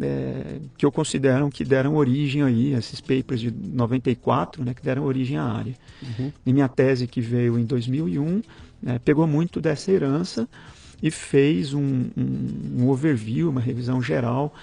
é, 0.00 0.58
que 0.78 0.86
eu 0.86 0.92
considero 0.92 1.50
que 1.50 1.64
deram 1.64 1.96
origem 1.96 2.42
aí, 2.42 2.72
esses 2.72 3.00
papers 3.00 3.40
de 3.40 3.50
94, 3.50 4.64
né, 4.64 4.72
que 4.72 4.82
deram 4.82 5.04
origem 5.04 5.36
à 5.36 5.44
área. 5.44 5.74
Uhum. 6.00 6.32
E 6.46 6.52
minha 6.52 6.68
tese, 6.68 7.08
que 7.08 7.20
veio 7.20 7.58
em 7.58 7.64
2001, 7.64 8.42
né, 8.80 9.00
pegou 9.04 9.26
muito 9.26 9.60
dessa 9.60 9.90
herança 9.90 10.48
e 11.02 11.10
fez 11.10 11.74
um, 11.74 12.06
um, 12.16 12.82
um 12.82 12.88
overview, 12.88 13.50
uma 13.50 13.60
revisão 13.60 14.00
geral 14.00 14.54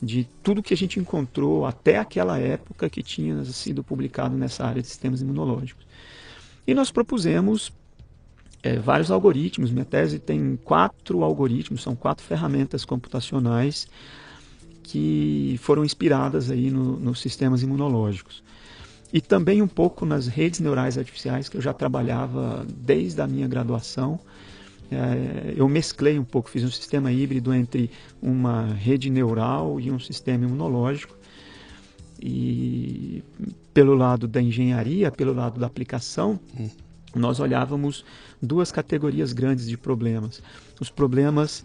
de 0.00 0.28
tudo 0.42 0.62
que 0.62 0.74
a 0.74 0.76
gente 0.76 1.00
encontrou 1.00 1.64
até 1.64 1.98
aquela 1.98 2.38
época 2.38 2.90
que 2.90 3.02
tinha 3.02 3.42
sido 3.46 3.82
publicado 3.82 4.36
nessa 4.36 4.64
área 4.66 4.82
de 4.82 4.88
sistemas 4.88 5.22
imunológicos. 5.22 5.86
E 6.66 6.74
nós 6.74 6.90
propusemos 6.90 7.72
é, 8.62 8.78
vários 8.78 9.10
algoritmos. 9.10 9.70
Minha 9.70 9.84
tese 9.84 10.18
tem 10.18 10.58
quatro 10.64 11.22
algoritmos, 11.22 11.82
são 11.82 11.94
quatro 11.94 12.24
ferramentas 12.24 12.84
computacionais 12.84 13.86
que 14.82 15.58
foram 15.62 15.84
inspiradas 15.84 16.50
aí 16.50 16.70
no, 16.70 16.96
nos 16.96 17.20
sistemas 17.20 17.62
imunológicos. 17.62 18.42
E 19.12 19.20
também 19.20 19.62
um 19.62 19.68
pouco 19.68 20.04
nas 20.04 20.26
redes 20.26 20.60
neurais 20.60 20.98
artificiais 20.98 21.48
que 21.48 21.56
eu 21.56 21.60
já 21.60 21.72
trabalhava 21.72 22.66
desde 22.76 23.20
a 23.20 23.26
minha 23.26 23.48
graduação. 23.48 24.18
É, 24.90 25.54
eu 25.56 25.68
mesclei 25.68 26.18
um 26.18 26.24
pouco, 26.24 26.50
fiz 26.50 26.62
um 26.62 26.70
sistema 26.70 27.10
híbrido 27.10 27.52
entre 27.52 27.90
uma 28.22 28.66
rede 28.66 29.10
neural 29.10 29.80
e 29.80 29.90
um 29.90 29.98
sistema 29.98 30.44
imunológico. 30.44 31.16
E 32.20 33.22
pelo 33.74 33.94
lado 33.94 34.26
da 34.26 34.40
engenharia, 34.40 35.10
pelo 35.10 35.34
lado 35.34 35.60
da 35.60 35.66
aplicação, 35.66 36.38
hum. 36.58 36.68
Nós 37.18 37.40
olhávamos 37.40 38.04
duas 38.40 38.70
categorias 38.70 39.32
grandes 39.32 39.66
de 39.66 39.76
problemas. 39.76 40.42
Os 40.80 40.90
problemas 40.90 41.64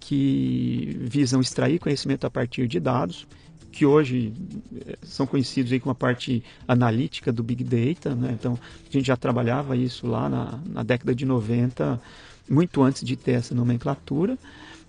que 0.00 0.96
visam 1.00 1.40
extrair 1.40 1.78
conhecimento 1.78 2.26
a 2.26 2.30
partir 2.30 2.66
de 2.66 2.80
dados, 2.80 3.26
que 3.70 3.84
hoje 3.84 4.32
eh, 4.74 4.96
são 5.02 5.26
conhecidos 5.26 5.72
aí 5.72 5.78
como 5.78 5.92
a 5.92 5.94
parte 5.94 6.42
analítica 6.66 7.32
do 7.32 7.42
Big 7.42 7.62
Data. 7.62 8.14
Né? 8.14 8.30
Então, 8.32 8.58
a 8.88 8.92
gente 8.92 9.06
já 9.06 9.16
trabalhava 9.16 9.76
isso 9.76 10.06
lá 10.06 10.28
na, 10.28 10.58
na 10.66 10.82
década 10.82 11.14
de 11.14 11.24
90, 11.24 12.00
muito 12.48 12.82
antes 12.82 13.04
de 13.04 13.16
ter 13.16 13.32
essa 13.32 13.54
nomenclatura, 13.54 14.38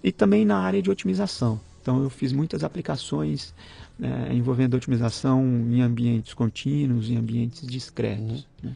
e 0.04 0.12
também 0.12 0.46
na 0.46 0.58
área 0.58 0.82
de 0.82 0.90
otimização. 0.90 1.60
Então, 1.82 2.02
eu 2.02 2.10
fiz 2.10 2.32
muitas 2.32 2.64
aplicações 2.64 3.54
é, 4.02 4.34
envolvendo 4.34 4.76
otimização 4.76 5.44
em 5.70 5.82
ambientes 5.82 6.34
contínuos, 6.34 7.10
em 7.10 7.18
ambientes 7.18 7.68
discretos. 7.68 8.48
Uhum. 8.64 8.70
Né? 8.70 8.76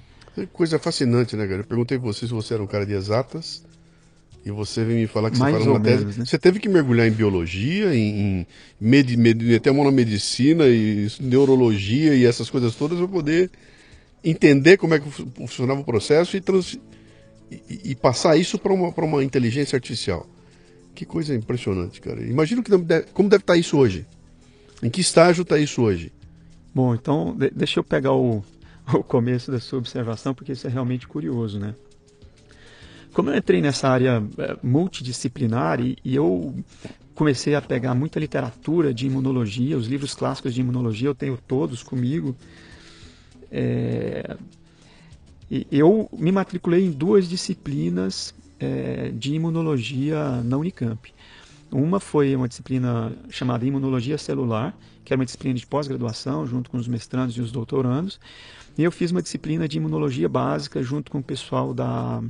Coisa 0.52 0.80
fascinante, 0.80 1.36
né, 1.36 1.48
cara? 1.48 1.62
Eu 1.62 1.66
perguntei 1.66 1.98
você 1.98 2.28
se 2.28 2.34
você 2.34 2.56
era 2.56 2.64
um 2.64 2.68
cara 2.68 2.86
de 2.86 2.94
exatas 2.94 3.64
e 4.46 4.52
você 4.52 4.84
vem 4.84 4.98
me 4.98 5.08
falar 5.08 5.32
que 5.32 5.38
Mais 5.38 5.56
você 5.56 5.70
uma 5.70 5.80
tese. 5.80 6.00
Menos, 6.00 6.18
né? 6.18 6.26
Você 6.26 6.38
teve 6.38 6.60
que 6.60 6.68
mergulhar 6.68 7.08
em 7.08 7.12
biologia, 7.12 7.96
em, 7.96 8.46
med, 8.80 9.16
med, 9.16 9.56
até 9.56 9.72
uma 9.72 9.92
medicina 9.92 10.68
e 10.68 11.08
neurologia 11.22 12.14
e 12.16 12.26
essas 12.26 12.50
coisas 12.50 12.76
todas 12.76 12.98
para 12.98 13.08
poder 13.08 13.52
entender 14.24 14.78
como 14.78 14.96
é 14.96 15.00
que 15.00 15.10
funcionava 15.10 15.80
o 15.80 15.84
processo 15.84 16.36
e, 16.36 16.42
trans, 16.42 16.78
e, 17.50 17.92
e 17.92 17.96
passar 17.96 18.36
isso 18.36 18.58
para 18.58 18.74
uma, 18.74 18.90
uma 18.90 19.24
inteligência 19.24 19.76
artificial. 19.76 20.28
Que 20.94 21.06
coisa 21.06 21.34
impressionante, 21.34 22.02
cara. 22.02 22.22
Imagina 22.22 22.62
que 22.62 22.76
deve, 22.78 23.06
como 23.14 23.30
deve 23.30 23.44
estar 23.44 23.54
tá 23.54 23.60
isso 23.60 23.78
hoje. 23.78 24.06
Em 24.82 24.90
que 24.90 25.00
estágio 25.00 25.44
está 25.44 25.58
isso 25.58 25.82
hoje? 25.82 26.12
Bom, 26.76 26.94
então 26.94 27.34
de, 27.36 27.50
deixa 27.50 27.80
eu 27.80 27.84
pegar 27.84 28.14
o, 28.14 28.44
o 28.94 29.04
começo 29.04 29.52
da 29.52 29.60
sua 29.60 29.80
observação, 29.80 30.34
porque 30.34 30.52
isso 30.52 30.68
é 30.68 30.70
realmente 30.70 31.08
curioso, 31.08 31.60
né? 31.60 31.76
Como 33.14 33.30
eu 33.30 33.38
entrei 33.38 33.62
nessa 33.62 33.88
área 33.88 34.24
é, 34.38 34.58
multidisciplinar 34.64 35.80
e, 35.80 35.98
e 36.04 36.16
eu 36.16 36.56
comecei 37.14 37.54
a 37.54 37.62
pegar 37.62 37.94
muita 37.94 38.20
literatura 38.20 38.94
de 38.94 39.06
imunologia, 39.06 39.78
os 39.78 39.88
livros 39.88 40.16
clássicos 40.16 40.54
de 40.54 40.62
imunologia 40.62 41.08
eu 41.08 41.16
tenho 41.16 41.38
todos 41.38 41.84
comigo. 41.84 42.36
É, 43.52 44.36
eu 45.72 46.10
me 46.12 46.32
matriculei 46.32 46.86
em 46.86 46.92
duas 46.92 47.30
disciplinas 47.30 48.34
é, 48.60 49.10
de 49.10 49.36
imunologia 49.36 50.42
na 50.44 50.58
Unicamp. 50.58 51.14
Uma 51.72 52.00
foi 52.00 52.36
uma 52.36 52.48
disciplina 52.48 53.12
chamada 53.30 53.66
Imunologia 53.66 54.18
Celular, 54.18 54.78
que 55.04 55.12
era 55.12 55.20
uma 55.20 55.26
disciplina 55.26 55.56
de 55.58 55.66
pós-graduação, 55.66 56.46
junto 56.46 56.70
com 56.70 56.78
os 56.78 56.88
mestrandos 56.88 57.36
e 57.36 57.42
os 57.42 57.52
doutorandos. 57.52 58.20
E 58.78 58.84
eu 58.84 58.92
fiz 58.92 59.12
uma 59.12 59.22
disciplina 59.22 59.68
de 59.68 59.78
imunologia 59.78 60.28
básica 60.28 60.82
junto 60.82 61.12
com 61.12 61.20
o 61.20 61.24
pessoal 61.24 61.74
da 61.74 62.22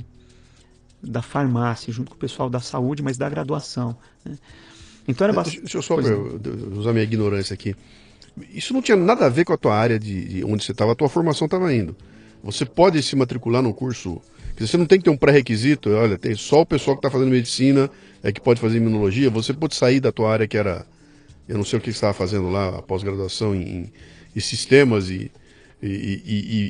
da 1.02 1.20
farmácia, 1.20 1.92
junto 1.92 2.10
com 2.10 2.16
o 2.16 2.18
pessoal 2.18 2.48
da 2.48 2.60
saúde, 2.60 3.02
mas 3.02 3.18
da 3.18 3.28
graduação. 3.28 3.96
Né? 4.24 4.38
Então 5.06 5.26
era 5.26 5.34
bastante. 5.34 5.60
Deixa 5.60 5.78
eu 5.78 5.82
só 5.82 5.96
usar 5.96 6.92
minha 6.92 7.04
ignorância 7.04 7.52
aqui. 7.52 7.76
Isso 8.52 8.72
não 8.72 8.82
tinha 8.82 8.96
nada 8.96 9.26
a 9.26 9.28
ver 9.28 9.44
com 9.44 9.52
a 9.52 9.56
tua 9.56 9.76
área 9.76 9.98
de, 9.98 10.24
de 10.24 10.44
onde 10.44 10.64
você 10.64 10.72
estava, 10.72 10.92
a 10.92 10.94
tua 10.94 11.08
formação 11.08 11.44
estava 11.44 11.72
indo. 11.72 11.94
Você 12.42 12.64
pode 12.64 13.02
se 13.02 13.14
matricular 13.14 13.62
num 13.62 13.72
curso. 13.72 14.20
Você 14.58 14.76
não 14.76 14.86
tem 14.86 14.98
que 14.98 15.04
ter 15.04 15.10
um 15.10 15.16
pré-requisito, 15.16 15.90
olha, 15.90 16.16
tem 16.16 16.34
só 16.34 16.60
o 16.60 16.66
pessoal 16.66 16.96
que 16.96 17.00
está 17.00 17.10
fazendo 17.10 17.30
medicina 17.30 17.90
é 18.22 18.32
que 18.32 18.40
pode 18.40 18.60
fazer 18.60 18.78
imunologia. 18.78 19.28
Você 19.30 19.52
pode 19.52 19.74
sair 19.74 20.00
da 20.00 20.12
tua 20.12 20.32
área 20.32 20.46
que 20.46 20.56
era. 20.56 20.86
Eu 21.48 21.58
não 21.58 21.64
sei 21.64 21.78
o 21.78 21.82
que 21.82 21.90
você 21.90 21.96
estava 21.96 22.14
fazendo 22.14 22.48
lá, 22.50 22.80
pós-graduação 22.82 23.54
em, 23.54 23.92
em, 24.34 24.40
sistemas 24.40 25.10
e, 25.10 25.30
e, 25.86 26.22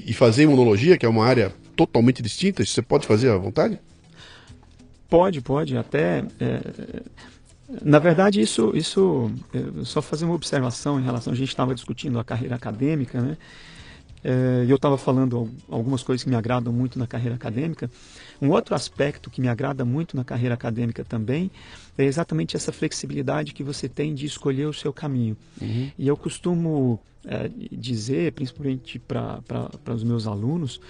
e, 0.07 0.11
e 0.11 0.12
fazer 0.12 0.42
imunologia, 0.42 0.98
que 0.98 1.07
é 1.07 1.09
uma 1.09 1.24
área 1.24 1.53
totalmente 1.77 2.22
distinta. 2.22 2.64
Você 2.64 2.83
pode 2.83 3.07
fazer 3.07 3.31
à 3.31 3.37
vontade? 3.37 3.79
Pode, 5.09 5.40
pode. 5.40 5.77
Até. 5.77 6.24
É, 6.40 7.03
na 7.83 7.98
verdade, 7.98 8.40
isso, 8.40 8.72
isso 8.74 9.31
é, 9.53 9.85
só 9.85 10.03
fazer 10.03 10.24
uma 10.24 10.35
observação 10.35 10.98
em 10.98 11.05
relação. 11.05 11.33
A 11.33 11.37
gente 11.37 11.48
estava 11.48 11.74
discutindo 11.74 12.18
a 12.18 12.24
carreira 12.24 12.57
acadêmica, 12.57 13.20
né? 13.20 13.37
É, 14.22 14.64
eu 14.66 14.77
estava 14.77 14.96
falando 14.96 15.50
algumas 15.68 16.03
coisas 16.03 16.24
que 16.24 16.31
me 16.31 16.37
agradam 16.37 16.72
muito 16.72 16.98
na 16.98 17.07
carreira 17.07 17.37
acadêmica. 17.37 17.90
Um 18.40 18.50
outro 18.50 18.74
aspecto 18.74 19.31
que 19.31 19.40
me 19.40 19.48
agrada 19.48 19.85
muito 19.85 20.16
na 20.16 20.24
carreira 20.24 20.55
acadêmica 20.55 21.05
também 21.05 21.50
é 21.96 22.04
exatamente 22.04 22.57
essa 22.57 22.72
flexibilidade 22.72 23.52
que 23.52 23.62
você 23.62 23.88
tem 23.88 24.14
de 24.14 24.26
escolher 24.26 24.66
o 24.66 24.72
seu 24.72 24.92
caminho. 24.92 25.37
Uhum. 25.61 25.90
E 25.98 26.09
eu 26.09 26.16
costumo 26.16 27.00
é, 27.24 27.50
dizer, 27.72 28.33
principalmente 28.33 28.98
para 28.98 29.94
os 29.94 30.04
meus 30.04 30.26
alunos, 30.26 30.80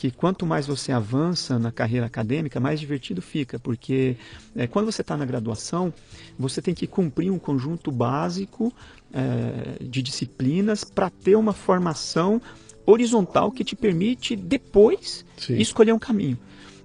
que 0.00 0.10
quanto 0.10 0.46
mais 0.46 0.66
você 0.66 0.92
avança 0.92 1.58
na 1.58 1.70
carreira 1.70 2.06
acadêmica, 2.06 2.58
mais 2.58 2.80
divertido 2.80 3.20
fica, 3.20 3.58
porque 3.58 4.16
é, 4.56 4.66
quando 4.66 4.90
você 4.90 5.02
está 5.02 5.14
na 5.14 5.26
graduação, 5.26 5.92
você 6.38 6.62
tem 6.62 6.74
que 6.74 6.86
cumprir 6.86 7.30
um 7.30 7.38
conjunto 7.38 7.92
básico 7.92 8.72
é, 9.12 9.84
de 9.84 10.02
disciplinas 10.02 10.84
para 10.84 11.10
ter 11.10 11.36
uma 11.36 11.52
formação 11.52 12.40
horizontal 12.86 13.50
que 13.50 13.62
te 13.62 13.76
permite 13.76 14.34
depois 14.34 15.24
Sim. 15.36 15.58
escolher 15.58 15.92
um 15.92 15.98
caminho. 15.98 16.38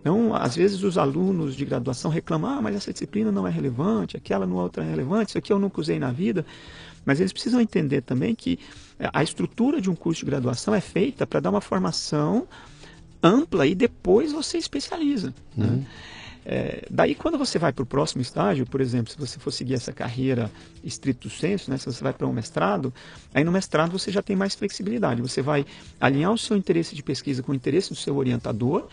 Então, 0.06 0.36
às 0.36 0.56
vezes 0.56 0.84
os 0.84 1.00
alunos 1.00 1.56
de 1.56 1.66
graduação 1.66 2.12
reclamam, 2.12 2.60
ah, 2.60 2.62
mas 2.62 2.76
essa 2.76 2.94
disciplina 2.94 3.32
não 3.32 3.48
é 3.48 3.50
relevante, 3.50 4.16
aquela 4.16 4.46
não 4.46 4.60
é 4.60 4.62
outra 4.62 4.84
relevante, 4.84 5.30
isso 5.30 5.38
aqui 5.40 5.52
eu 5.52 5.58
nunca 5.58 5.82
usei 5.82 5.98
na 5.98 6.12
vida. 6.12 6.46
Mas 7.04 7.20
eles 7.20 7.34
precisam 7.34 7.60
entender 7.60 8.02
também 8.02 8.36
que 8.36 8.60
a 9.12 9.24
estrutura 9.24 9.82
de 9.82 9.90
um 9.90 9.96
curso 9.96 10.20
de 10.20 10.28
graduação 10.28 10.76
é 10.76 10.80
feita 10.80 11.26
para 11.26 11.40
dar 11.40 11.50
uma 11.50 11.60
formação 11.60 12.48
ampla 13.22 13.66
e 13.66 13.74
depois 13.74 14.32
você 14.32 14.60
especializa. 14.60 15.34
Né? 15.58 15.66
Uhum. 15.66 15.86
É, 16.46 16.86
daí, 16.92 17.16
quando 17.16 17.40
você 17.40 17.58
vai 17.58 17.74
para 17.74 17.82
o 17.82 17.86
próximo 17.88 18.22
estágio, 18.22 18.68
por 18.68 18.82
exemplo, 18.82 19.12
se 19.12 19.18
você 19.18 19.40
for 19.40 19.50
seguir 19.50 19.74
essa 19.74 19.92
carreira 19.92 20.52
estrito 20.84 21.32
senso, 21.32 21.72
né, 21.72 21.80
se 21.80 21.88
você 21.88 22.04
vai 22.04 22.14
para 22.14 22.28
um 22.28 22.32
mestrado, 22.32 22.94
aí 23.34 23.44
no 23.44 23.52
mestrado 23.52 23.98
você 23.98 24.12
já 24.12 24.22
tem 24.22 24.36
mais 24.36 24.54
flexibilidade. 24.54 25.20
Você 25.24 25.42
vai 25.42 25.66
alinhar 26.00 26.32
o 26.32 26.38
seu 26.38 26.56
interesse 26.56 26.94
de 26.94 27.02
pesquisa 27.02 27.42
com 27.42 27.52
o 27.52 27.56
interesse 27.56 27.90
do 27.90 27.96
seu 27.96 28.16
orientador 28.16 28.88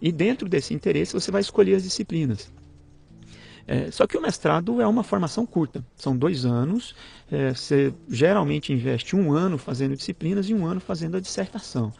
e 0.00 0.10
dentro 0.10 0.48
desse 0.48 0.74
interesse 0.74 1.12
você 1.12 1.30
vai 1.30 1.40
escolher 1.40 1.74
as 1.74 1.82
disciplinas. 1.82 2.50
É, 3.66 3.90
só 3.90 4.06
que 4.06 4.16
o 4.16 4.22
mestrado 4.22 4.80
é 4.80 4.86
uma 4.86 5.04
formação 5.04 5.46
curta, 5.46 5.84
são 5.94 6.16
dois 6.16 6.44
anos. 6.44 6.94
É, 7.30 7.54
você 7.54 7.94
geralmente 8.08 8.72
investe 8.72 9.14
um 9.14 9.32
ano 9.32 9.56
fazendo 9.58 9.94
disciplinas 9.94 10.48
e 10.48 10.54
um 10.54 10.66
ano 10.66 10.80
fazendo 10.80 11.16
a 11.16 11.20
dissertação. 11.20 11.92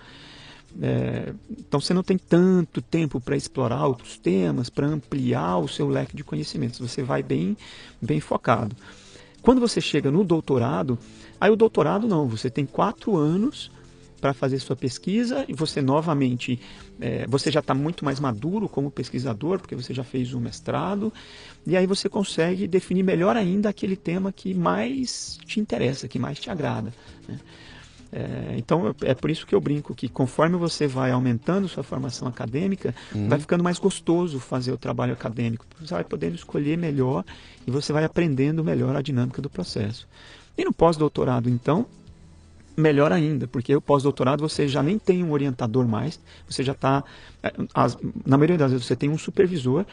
É, 0.80 1.32
então 1.50 1.80
você 1.80 1.92
não 1.92 2.02
tem 2.02 2.18
tanto 2.18 2.80
tempo 2.80 3.20
para 3.20 3.36
explorar 3.36 3.86
outros 3.86 4.18
temas, 4.18 4.68
para 4.68 4.86
ampliar 4.86 5.58
o 5.58 5.68
seu 5.68 5.88
leque 5.88 6.16
de 6.16 6.24
conhecimentos. 6.24 6.78
Você 6.78 7.02
vai 7.02 7.22
bem, 7.22 7.56
bem 8.00 8.20
focado. 8.20 8.74
Quando 9.42 9.60
você 9.60 9.80
chega 9.80 10.10
no 10.10 10.22
doutorado, 10.22 10.98
aí 11.40 11.50
o 11.50 11.56
doutorado 11.56 12.06
não, 12.06 12.28
você 12.28 12.50
tem 12.50 12.66
quatro 12.66 13.16
anos 13.16 13.70
para 14.20 14.34
fazer 14.34 14.58
sua 14.58 14.76
pesquisa 14.76 15.44
e 15.48 15.54
você 15.54 15.80
novamente 15.80 16.60
é, 17.00 17.26
você 17.26 17.50
já 17.50 17.60
está 17.60 17.74
muito 17.74 18.04
mais 18.04 18.20
maduro 18.20 18.68
como 18.68 18.90
pesquisador 18.90 19.58
porque 19.58 19.74
você 19.74 19.94
já 19.94 20.04
fez 20.04 20.34
um 20.34 20.40
mestrado 20.40 21.12
e 21.66 21.76
aí 21.76 21.86
você 21.86 22.08
consegue 22.08 22.68
definir 22.68 23.02
melhor 23.02 23.36
ainda 23.36 23.68
aquele 23.68 23.96
tema 23.96 24.32
que 24.32 24.52
mais 24.54 25.38
te 25.46 25.60
interessa, 25.60 26.06
que 26.06 26.18
mais 26.18 26.38
te 26.38 26.50
agrada. 26.50 26.92
Né? 27.26 27.38
É, 28.12 28.56
então 28.56 28.94
é 29.02 29.14
por 29.14 29.30
isso 29.30 29.46
que 29.46 29.54
eu 29.54 29.60
brinco 29.60 29.94
que 29.94 30.08
conforme 30.08 30.56
você 30.56 30.86
vai 30.86 31.12
aumentando 31.12 31.68
sua 31.68 31.84
formação 31.84 32.26
acadêmica, 32.26 32.94
uhum. 33.14 33.28
vai 33.28 33.38
ficando 33.38 33.62
mais 33.62 33.78
gostoso 33.78 34.40
fazer 34.40 34.72
o 34.72 34.76
trabalho 34.76 35.12
acadêmico. 35.12 35.64
Você 35.80 35.94
vai 35.94 36.04
podendo 36.04 36.34
escolher 36.34 36.76
melhor 36.76 37.24
e 37.66 37.70
você 37.70 37.92
vai 37.92 38.04
aprendendo 38.04 38.64
melhor 38.64 38.96
a 38.96 39.02
dinâmica 39.02 39.40
do 39.40 39.48
processo. 39.48 40.08
E 40.58 40.64
no 40.64 40.72
pós-doutorado, 40.72 41.48
então, 41.48 41.86
melhor 42.80 43.12
ainda, 43.12 43.46
porque 43.46 43.74
o 43.74 43.80
pós-doutorado 43.80 44.40
você 44.46 44.66
já 44.66 44.82
nem 44.82 44.98
tem 44.98 45.22
um 45.22 45.32
orientador 45.32 45.86
mais, 45.86 46.18
você 46.48 46.62
já 46.62 46.72
está. 46.72 47.04
É, 47.42 47.52
na 48.26 48.36
maioria 48.36 48.58
das 48.58 48.72
vezes 48.72 48.86
você 48.86 48.96
tem 48.96 49.08
um 49.08 49.18
supervisor, 49.18 49.84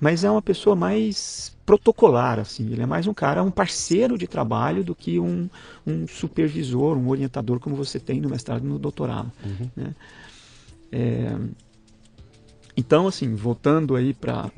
mas 0.00 0.24
é 0.24 0.30
uma 0.30 0.42
pessoa 0.42 0.76
mais 0.76 1.54
protocolar, 1.64 2.38
assim. 2.38 2.70
Ele 2.70 2.82
é 2.82 2.86
mais 2.86 3.06
um 3.06 3.14
cara, 3.14 3.42
um 3.42 3.50
parceiro 3.50 4.18
de 4.18 4.26
trabalho 4.26 4.84
do 4.84 4.94
que 4.94 5.18
um, 5.18 5.48
um 5.86 6.06
supervisor, 6.06 6.96
um 6.96 7.08
orientador 7.08 7.58
como 7.58 7.74
você 7.74 7.98
tem 7.98 8.20
no 8.20 8.28
mestrado 8.28 8.64
e 8.64 8.68
no 8.68 8.78
doutorado. 8.78 9.32
Uhum. 9.44 9.70
Né? 9.74 9.94
É, 10.92 11.36
então, 12.76 13.06
assim, 13.06 13.34
voltando 13.34 13.96
aí 13.96 14.12
para 14.12 14.50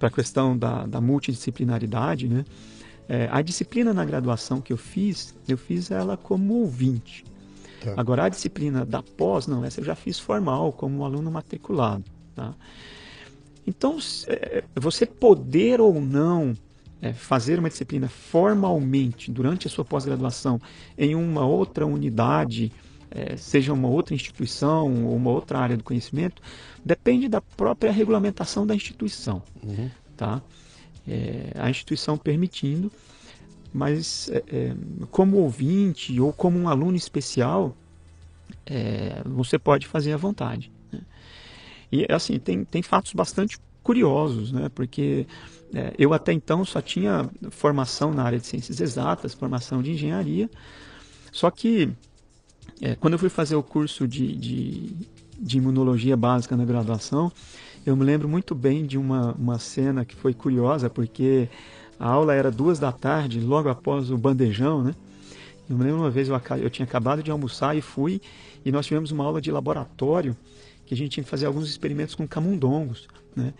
a 0.00 0.10
questão 0.10 0.56
da, 0.56 0.86
da 0.86 1.00
multidisciplinaridade, 1.00 2.28
né? 2.28 2.44
É, 3.12 3.28
a 3.30 3.42
disciplina 3.42 3.92
na 3.92 4.06
graduação 4.06 4.58
que 4.58 4.72
eu 4.72 4.76
fiz, 4.78 5.34
eu 5.46 5.58
fiz 5.58 5.90
ela 5.90 6.16
como 6.16 6.54
ouvinte. 6.54 7.26
Tá. 7.78 7.92
Agora, 7.94 8.24
a 8.24 8.28
disciplina 8.30 8.86
da 8.86 9.02
pós, 9.02 9.46
não, 9.46 9.62
essa 9.62 9.80
eu 9.80 9.84
já 9.84 9.94
fiz 9.94 10.18
formal, 10.18 10.72
como 10.72 11.04
aluno 11.04 11.30
matriculado. 11.30 12.04
Tá? 12.34 12.54
Então, 13.66 13.98
é, 14.28 14.64
você 14.74 15.04
poder 15.04 15.78
ou 15.78 16.00
não 16.00 16.54
é, 17.02 17.12
fazer 17.12 17.58
uma 17.58 17.68
disciplina 17.68 18.08
formalmente 18.08 19.30
durante 19.30 19.66
a 19.66 19.70
sua 19.70 19.84
pós-graduação 19.84 20.58
em 20.96 21.14
uma 21.14 21.44
outra 21.44 21.84
unidade, 21.84 22.72
é, 23.10 23.36
seja 23.36 23.74
uma 23.74 23.88
outra 23.88 24.14
instituição 24.14 25.04
ou 25.04 25.14
uma 25.14 25.30
outra 25.30 25.58
área 25.58 25.76
do 25.76 25.84
conhecimento, 25.84 26.40
depende 26.82 27.28
da 27.28 27.42
própria 27.42 27.92
regulamentação 27.92 28.66
da 28.66 28.74
instituição. 28.74 29.42
Uhum. 29.62 29.90
Tá? 30.16 30.40
É, 31.06 31.52
a 31.54 31.68
instituição 31.68 32.16
permitindo, 32.16 32.90
mas 33.72 34.28
é, 34.30 34.42
é, 34.48 34.74
como 35.10 35.38
ouvinte 35.38 36.20
ou 36.20 36.32
como 36.32 36.58
um 36.58 36.68
aluno 36.68 36.96
especial, 36.96 37.76
é, 38.66 39.22
você 39.24 39.58
pode 39.58 39.86
fazer 39.86 40.12
à 40.12 40.16
vontade. 40.16 40.70
Né? 40.92 41.00
E 41.90 42.06
assim, 42.10 42.38
tem, 42.38 42.64
tem 42.64 42.82
fatos 42.82 43.12
bastante 43.12 43.58
curiosos, 43.82 44.52
né? 44.52 44.70
porque 44.74 45.26
é, 45.74 45.94
eu 45.98 46.12
até 46.12 46.32
então 46.32 46.64
só 46.64 46.80
tinha 46.80 47.28
formação 47.50 48.12
na 48.12 48.22
área 48.22 48.38
de 48.38 48.46
ciências 48.46 48.80
exatas, 48.80 49.34
formação 49.34 49.82
de 49.82 49.92
engenharia, 49.92 50.50
só 51.32 51.50
que 51.50 51.90
é, 52.80 52.94
quando 52.94 53.14
eu 53.14 53.18
fui 53.18 53.28
fazer 53.28 53.56
o 53.56 53.62
curso 53.62 54.06
de, 54.06 54.36
de, 54.36 54.96
de 55.38 55.58
imunologia 55.58 56.16
básica 56.16 56.56
na 56.56 56.64
graduação, 56.64 57.32
eu 57.84 57.96
me 57.96 58.04
lembro 58.04 58.28
muito 58.28 58.54
bem 58.54 58.86
de 58.86 58.96
uma, 58.96 59.32
uma 59.32 59.58
cena 59.58 60.04
que 60.04 60.14
foi 60.14 60.32
curiosa, 60.32 60.88
porque 60.88 61.48
a 61.98 62.08
aula 62.08 62.34
era 62.34 62.50
duas 62.50 62.78
da 62.78 62.92
tarde, 62.92 63.40
logo 63.40 63.68
após 63.68 64.10
o 64.10 64.16
bandejão, 64.16 64.82
né? 64.82 64.94
Eu 65.68 65.76
me 65.76 65.84
lembro 65.84 66.00
uma 66.00 66.10
vez 66.10 66.28
eu, 66.28 66.40
eu 66.58 66.70
tinha 66.70 66.84
acabado 66.84 67.22
de 67.22 67.30
almoçar 67.30 67.76
e 67.76 67.80
fui, 67.80 68.20
e 68.64 68.70
nós 68.70 68.86
tivemos 68.86 69.10
uma 69.10 69.24
aula 69.24 69.40
de 69.40 69.50
laboratório 69.50 70.36
que 70.86 70.94
a 70.94 70.96
gente 70.96 71.12
tinha 71.12 71.24
que 71.24 71.30
fazer 71.30 71.46
alguns 71.46 71.68
experimentos 71.68 72.14
com 72.14 72.26
camundongos. 72.26 73.08
Né? 73.34 73.54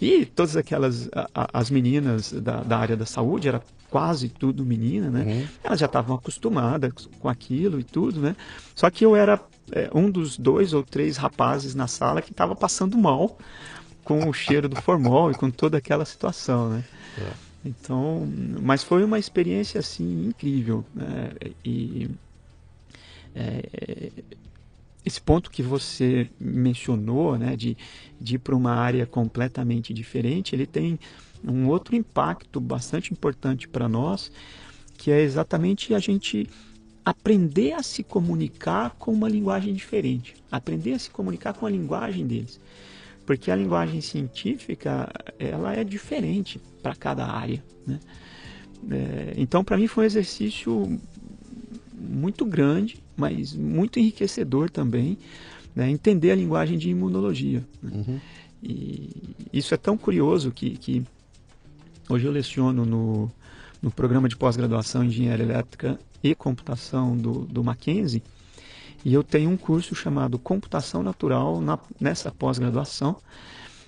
E 0.00 0.24
todas 0.24 0.56
aquelas, 0.56 1.08
a, 1.12 1.48
as 1.52 1.70
meninas 1.70 2.32
da, 2.32 2.62
da, 2.62 2.78
área 2.78 2.96
da 2.96 3.04
saúde, 3.06 3.48
era 3.48 3.60
quase 3.90 4.28
tudo 4.28 4.64
menina, 4.64 5.10
né? 5.10 5.24
Uhum. 5.24 5.46
Elas 5.64 5.80
já 5.80 5.86
estavam 5.86 6.14
acostumadas 6.14 6.92
com 7.18 7.28
aquilo 7.28 7.80
e 7.80 7.84
tudo, 7.84 8.20
né? 8.20 8.36
Só 8.74 8.88
que 8.90 9.04
eu 9.04 9.16
era 9.16 9.40
é, 9.72 9.90
um 9.94 10.10
dos 10.10 10.38
dois 10.38 10.72
ou 10.72 10.82
três 10.82 11.16
rapazes 11.16 11.74
na 11.74 11.86
sala 11.86 12.22
que 12.22 12.30
estava 12.30 12.54
passando 12.54 12.96
mal 12.96 13.38
com 14.04 14.28
o 14.28 14.32
cheiro 14.32 14.68
do 14.68 14.76
formol 14.76 15.30
e 15.30 15.34
com 15.34 15.50
toda 15.50 15.76
aquela 15.76 16.04
situação, 16.04 16.70
né? 16.70 16.84
É. 17.18 17.48
Então, 17.64 18.26
mas 18.62 18.82
foi 18.82 19.04
uma 19.04 19.18
experiência 19.18 19.80
assim 19.80 20.26
incrível, 20.28 20.84
né? 20.94 21.32
E 21.64 22.08
é, 23.34 24.10
esse 25.04 25.20
ponto 25.20 25.50
que 25.50 25.62
você 25.62 26.30
mencionou, 26.38 27.38
né, 27.38 27.56
de, 27.56 27.76
de 28.20 28.36
ir 28.36 28.38
para 28.38 28.54
uma 28.54 28.72
área 28.72 29.06
completamente 29.06 29.92
diferente, 29.92 30.54
ele 30.54 30.66
tem 30.66 30.98
um 31.44 31.68
outro 31.68 31.94
impacto 31.96 32.60
bastante 32.60 33.12
importante 33.12 33.68
para 33.68 33.88
nós, 33.88 34.30
que 34.96 35.10
é 35.10 35.20
exatamente 35.20 35.94
a 35.94 35.98
gente 35.98 36.48
aprender 37.08 37.72
a 37.72 37.82
se 37.82 38.02
comunicar 38.02 38.90
com 38.98 39.10
uma 39.10 39.30
linguagem 39.30 39.72
diferente, 39.72 40.34
aprender 40.52 40.92
a 40.92 40.98
se 40.98 41.08
comunicar 41.08 41.54
com 41.54 41.64
a 41.64 41.70
linguagem 41.70 42.26
deles, 42.26 42.60
porque 43.24 43.50
a 43.50 43.56
linguagem 43.56 44.02
científica 44.02 45.10
ela 45.38 45.74
é 45.74 45.82
diferente 45.82 46.60
para 46.82 46.94
cada 46.94 47.26
área, 47.26 47.64
né? 47.86 47.98
É, 48.90 49.32
então 49.38 49.64
para 49.64 49.78
mim 49.78 49.86
foi 49.86 50.04
um 50.04 50.06
exercício 50.06 51.00
muito 51.98 52.44
grande, 52.44 53.02
mas 53.16 53.54
muito 53.54 53.98
enriquecedor 53.98 54.68
também, 54.68 55.18
né? 55.74 55.90
entender 55.90 56.30
a 56.30 56.36
linguagem 56.36 56.76
de 56.78 56.90
imunologia. 56.90 57.64
Né? 57.82 57.90
Uhum. 57.92 58.20
E 58.62 59.34
isso 59.52 59.74
é 59.74 59.76
tão 59.76 59.96
curioso 59.96 60.52
que, 60.52 60.76
que 60.76 61.02
hoje 62.08 62.26
eu 62.26 62.30
leciono 62.30 62.84
no, 62.84 63.32
no 63.82 63.90
programa 63.90 64.28
de 64.28 64.36
pós-graduação 64.36 65.02
em 65.02 65.08
Engenharia 65.08 65.44
Elétrica 65.44 65.98
e 66.22 66.34
Computação 66.34 67.16
do, 67.16 67.40
do 67.46 67.62
Mackenzie, 67.62 68.22
e 69.04 69.14
eu 69.14 69.22
tenho 69.22 69.50
um 69.50 69.56
curso 69.56 69.94
chamado 69.94 70.38
Computação 70.38 71.02
Natural 71.02 71.60
na, 71.60 71.78
nessa 72.00 72.30
pós-graduação. 72.30 73.16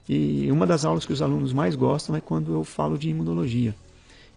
E 0.08 0.50
uma 0.50 0.66
das 0.66 0.84
aulas 0.84 1.04
que 1.04 1.12
os 1.12 1.22
alunos 1.22 1.52
mais 1.52 1.74
gostam 1.76 2.16
é 2.16 2.20
quando 2.20 2.52
eu 2.52 2.64
falo 2.64 2.96
de 2.96 3.08
imunologia. 3.08 3.74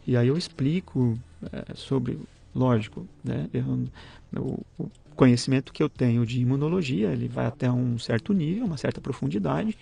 E 0.06 0.18
aí 0.18 0.28
eu 0.28 0.38
explico 0.38 1.18
é, 1.52 1.74
sobre, 1.76 2.20
lógico, 2.54 3.08
né, 3.24 3.48
eu, 3.54 3.88
o, 4.36 4.64
o, 4.78 4.92
conhecimento 5.16 5.72
que 5.72 5.82
eu 5.82 5.88
tenho 5.88 6.26
de 6.26 6.42
imunologia, 6.42 7.12
ele 7.12 7.28
vai 7.28 7.46
até 7.46 7.72
um 7.72 8.00
certo 8.00 8.34
nível, 8.34 8.66
uma 8.66 8.78
certa 8.78 9.00
profundidade, 9.00 9.78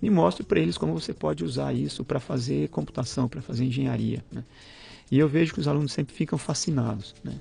e 0.00 0.08
mostro 0.08 0.44
para 0.44 0.60
eles 0.60 0.78
como 0.78 0.92
você 0.92 1.12
pode 1.12 1.44
usar 1.44 1.72
isso 1.72 2.04
para 2.04 2.20
fazer 2.20 2.68
computação, 2.68 3.28
para 3.28 3.42
fazer 3.42 3.64
engenharia. 3.64 4.24
Né? 4.30 4.44
E 5.10 5.18
eu 5.18 5.28
vejo 5.28 5.54
que 5.54 5.60
os 5.60 5.68
alunos 5.68 5.92
sempre 5.92 6.14
ficam 6.14 6.38
fascinados, 6.38 7.14
né? 7.24 7.34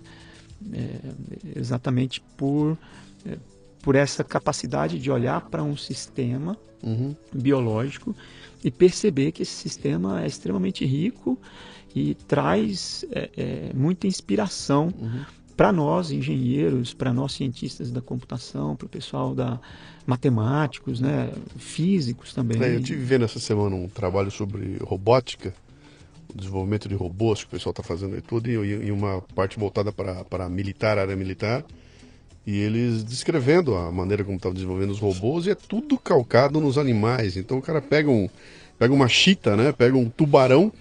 é, 0.74 1.60
exatamente 1.60 2.22
por, 2.36 2.78
é, 3.26 3.38
por 3.82 3.96
essa 3.96 4.24
capacidade 4.24 5.00
de 5.00 5.12
olhar 5.12 5.42
para 5.42 5.64
um 5.64 5.78
sistema 5.78 6.58
uhum. 6.84 7.16
biológico 7.34 8.16
e 8.64 8.72
perceber 8.72 9.32
que 9.32 9.44
esse 9.44 9.54
sistema 9.54 10.24
é 10.24 10.28
extremamente 10.28 10.86
rico 10.86 11.38
e 11.96 12.16
traz 12.16 13.06
é, 13.12 13.30
é 13.38 13.72
muita 13.74 14.08
inspiração 14.08 14.94
uhum. 15.00 15.26
para 15.56 15.72
nós 15.72 16.12
engenheiros, 16.12 16.94
para 16.94 17.14
nós 17.14 17.34
cientistas 17.34 17.92
da 17.92 18.02
computação, 18.02 18.76
para 18.76 18.86
o 18.86 18.90
pessoal 18.90 19.34
da 19.34 19.60
matemáticos, 20.06 21.02
né, 21.02 21.30
físicos 21.58 22.34
também. 22.34 22.62
É, 22.64 22.76
eu 22.76 22.82
tive 22.82 23.04
vendo 23.04 23.26
essa 23.26 23.40
semana 23.40 23.76
um 23.76 23.90
trabalho 23.90 24.32
sobre 24.32 24.78
robótica 24.82 25.54
desenvolvimento 26.36 26.88
de 26.88 26.96
robôs 26.96 27.42
que 27.42 27.48
o 27.48 27.50
pessoal 27.52 27.72
está 27.72 27.84
fazendo 27.84 28.18
e 28.18 28.22
tudo, 28.22 28.50
e, 28.50 28.54
e 28.54 28.92
uma 28.92 29.22
parte 29.36 29.60
voltada 29.60 29.92
para, 29.92 30.50
militar, 30.50 30.98
área 30.98 31.16
militar, 31.16 31.64
e 32.46 32.60
eles 32.60 33.04
descrevendo 33.04 33.76
a 33.76 33.92
maneira 33.92 34.24
como 34.24 34.38
estavam 34.38 34.54
desenvolvendo 34.54 34.92
os 34.92 35.00
robôs, 35.00 35.46
e 35.46 35.52
é 35.52 35.56
tudo 35.56 35.98
calcado 35.98 36.62
nos 36.62 36.78
animais. 36.78 37.36
Então 37.36 37.58
o 37.58 37.62
cara 37.62 37.82
pega, 37.82 38.10
um, 38.10 38.30
pega 38.80 38.94
uma 38.94 39.08
chita, 39.08 39.56
né? 39.56 39.72
pega 39.72 39.98
um 39.98 40.10
tubarão, 40.10 40.72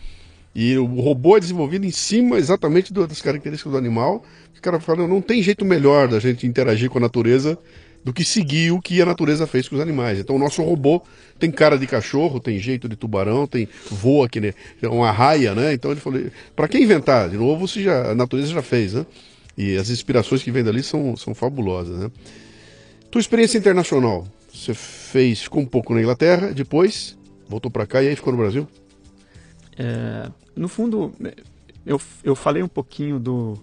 e 0.54 0.78
o 0.78 1.00
robô 1.00 1.36
é 1.36 1.40
desenvolvido 1.40 1.84
em 1.84 1.90
cima 1.90 2.38
exatamente 2.38 2.92
das 2.92 3.20
características 3.20 3.72
do 3.72 3.78
animal. 3.78 4.24
O 4.56 4.60
cara 4.62 4.80
fala, 4.80 5.06
não 5.06 5.20
tem 5.20 5.42
jeito 5.42 5.64
melhor 5.64 6.08
da 6.08 6.18
gente 6.18 6.46
interagir 6.46 6.88
com 6.88 6.98
a 6.98 7.02
natureza 7.02 7.58
do 8.06 8.12
que 8.12 8.24
seguir 8.24 8.70
o 8.70 8.80
que 8.80 9.02
a 9.02 9.04
natureza 9.04 9.48
fez 9.48 9.68
com 9.68 9.74
os 9.74 9.82
animais. 9.82 10.20
Então 10.20 10.36
o 10.36 10.38
nosso 10.38 10.62
robô 10.62 11.02
tem 11.40 11.50
cara 11.50 11.76
de 11.76 11.88
cachorro, 11.88 12.38
tem 12.38 12.56
jeito 12.56 12.88
de 12.88 12.94
tubarão, 12.94 13.48
tem 13.48 13.68
voa 13.90 14.28
que 14.28 14.40
né, 14.40 14.54
uma 14.84 15.10
raia, 15.10 15.56
né? 15.56 15.72
Então 15.72 15.90
ele 15.90 15.98
falou, 15.98 16.22
para 16.54 16.68
que 16.68 16.78
inventar? 16.78 17.28
De 17.28 17.36
novo, 17.36 17.66
se 17.66 17.82
já, 17.82 18.12
a 18.12 18.14
natureza 18.14 18.52
já 18.52 18.62
fez, 18.62 18.94
né? 18.94 19.04
E 19.58 19.76
as 19.76 19.90
inspirações 19.90 20.40
que 20.40 20.52
vêm 20.52 20.62
dali 20.62 20.84
são, 20.84 21.16
são 21.16 21.34
fabulosas, 21.34 21.98
né? 21.98 22.08
Tua 23.10 23.20
experiência 23.20 23.58
internacional, 23.58 24.24
você 24.54 24.72
fez, 24.72 25.42
ficou 25.42 25.60
um 25.60 25.66
pouco 25.66 25.92
na 25.92 26.00
Inglaterra, 26.00 26.52
depois 26.52 27.18
voltou 27.48 27.72
para 27.72 27.88
cá 27.88 28.04
e 28.04 28.06
aí 28.06 28.14
ficou 28.14 28.32
no 28.32 28.38
Brasil? 28.38 28.68
É, 29.76 30.30
no 30.54 30.68
fundo, 30.68 31.12
eu, 31.84 32.00
eu 32.22 32.36
falei 32.36 32.62
um 32.62 32.68
pouquinho 32.68 33.18
do, 33.18 33.54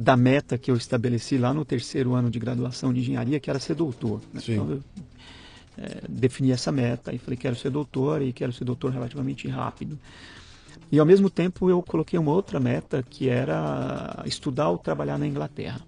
da 0.00 0.16
meta 0.16 0.56
que 0.56 0.70
eu 0.70 0.76
estabeleci 0.76 1.36
lá 1.36 1.52
no 1.52 1.64
terceiro 1.64 2.14
ano 2.14 2.30
de 2.30 2.38
graduação 2.38 2.94
de 2.94 3.00
engenharia, 3.00 3.40
que 3.40 3.50
era 3.50 3.58
ser 3.58 3.74
doutor. 3.74 4.20
Né? 4.32 4.40
Então, 4.46 4.70
eu 4.70 4.82
é, 5.76 6.02
defini 6.08 6.52
essa 6.52 6.70
meta 6.70 7.12
e 7.12 7.18
falei, 7.18 7.36
quero 7.36 7.56
ser 7.56 7.70
doutor 7.70 8.22
e 8.22 8.32
quero 8.32 8.52
ser 8.52 8.64
doutor 8.64 8.92
relativamente 8.92 9.48
rápido. 9.48 9.98
E 10.92 11.00
ao 11.00 11.04
mesmo 11.04 11.28
tempo 11.28 11.68
eu 11.68 11.82
coloquei 11.82 12.16
uma 12.16 12.30
outra 12.30 12.60
meta, 12.60 13.02
que 13.02 13.28
era 13.28 14.22
estudar 14.24 14.68
ou 14.68 14.78
trabalhar 14.78 15.18
na 15.18 15.26
Inglaterra. 15.26 15.80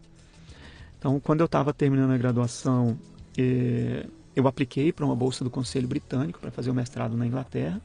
Então, 0.99 1.21
quando 1.21 1.41
eu 1.41 1.47
estava 1.47 1.73
terminando 1.73 2.11
a 2.11 2.19
graduação, 2.19 2.99
eh, 3.39 4.07
eu 4.35 4.49
apliquei 4.49 4.93
para 4.93 5.07
uma 5.07 5.15
bolsa 5.15 5.45
do 5.45 5.51
Conselho 5.51 5.87
Britânico 5.87 6.41
para 6.41 6.51
fazer 6.51 6.69
o 6.69 6.75
mestrado 6.75 7.17
na 7.17 7.25
Inglaterra. 7.25 7.81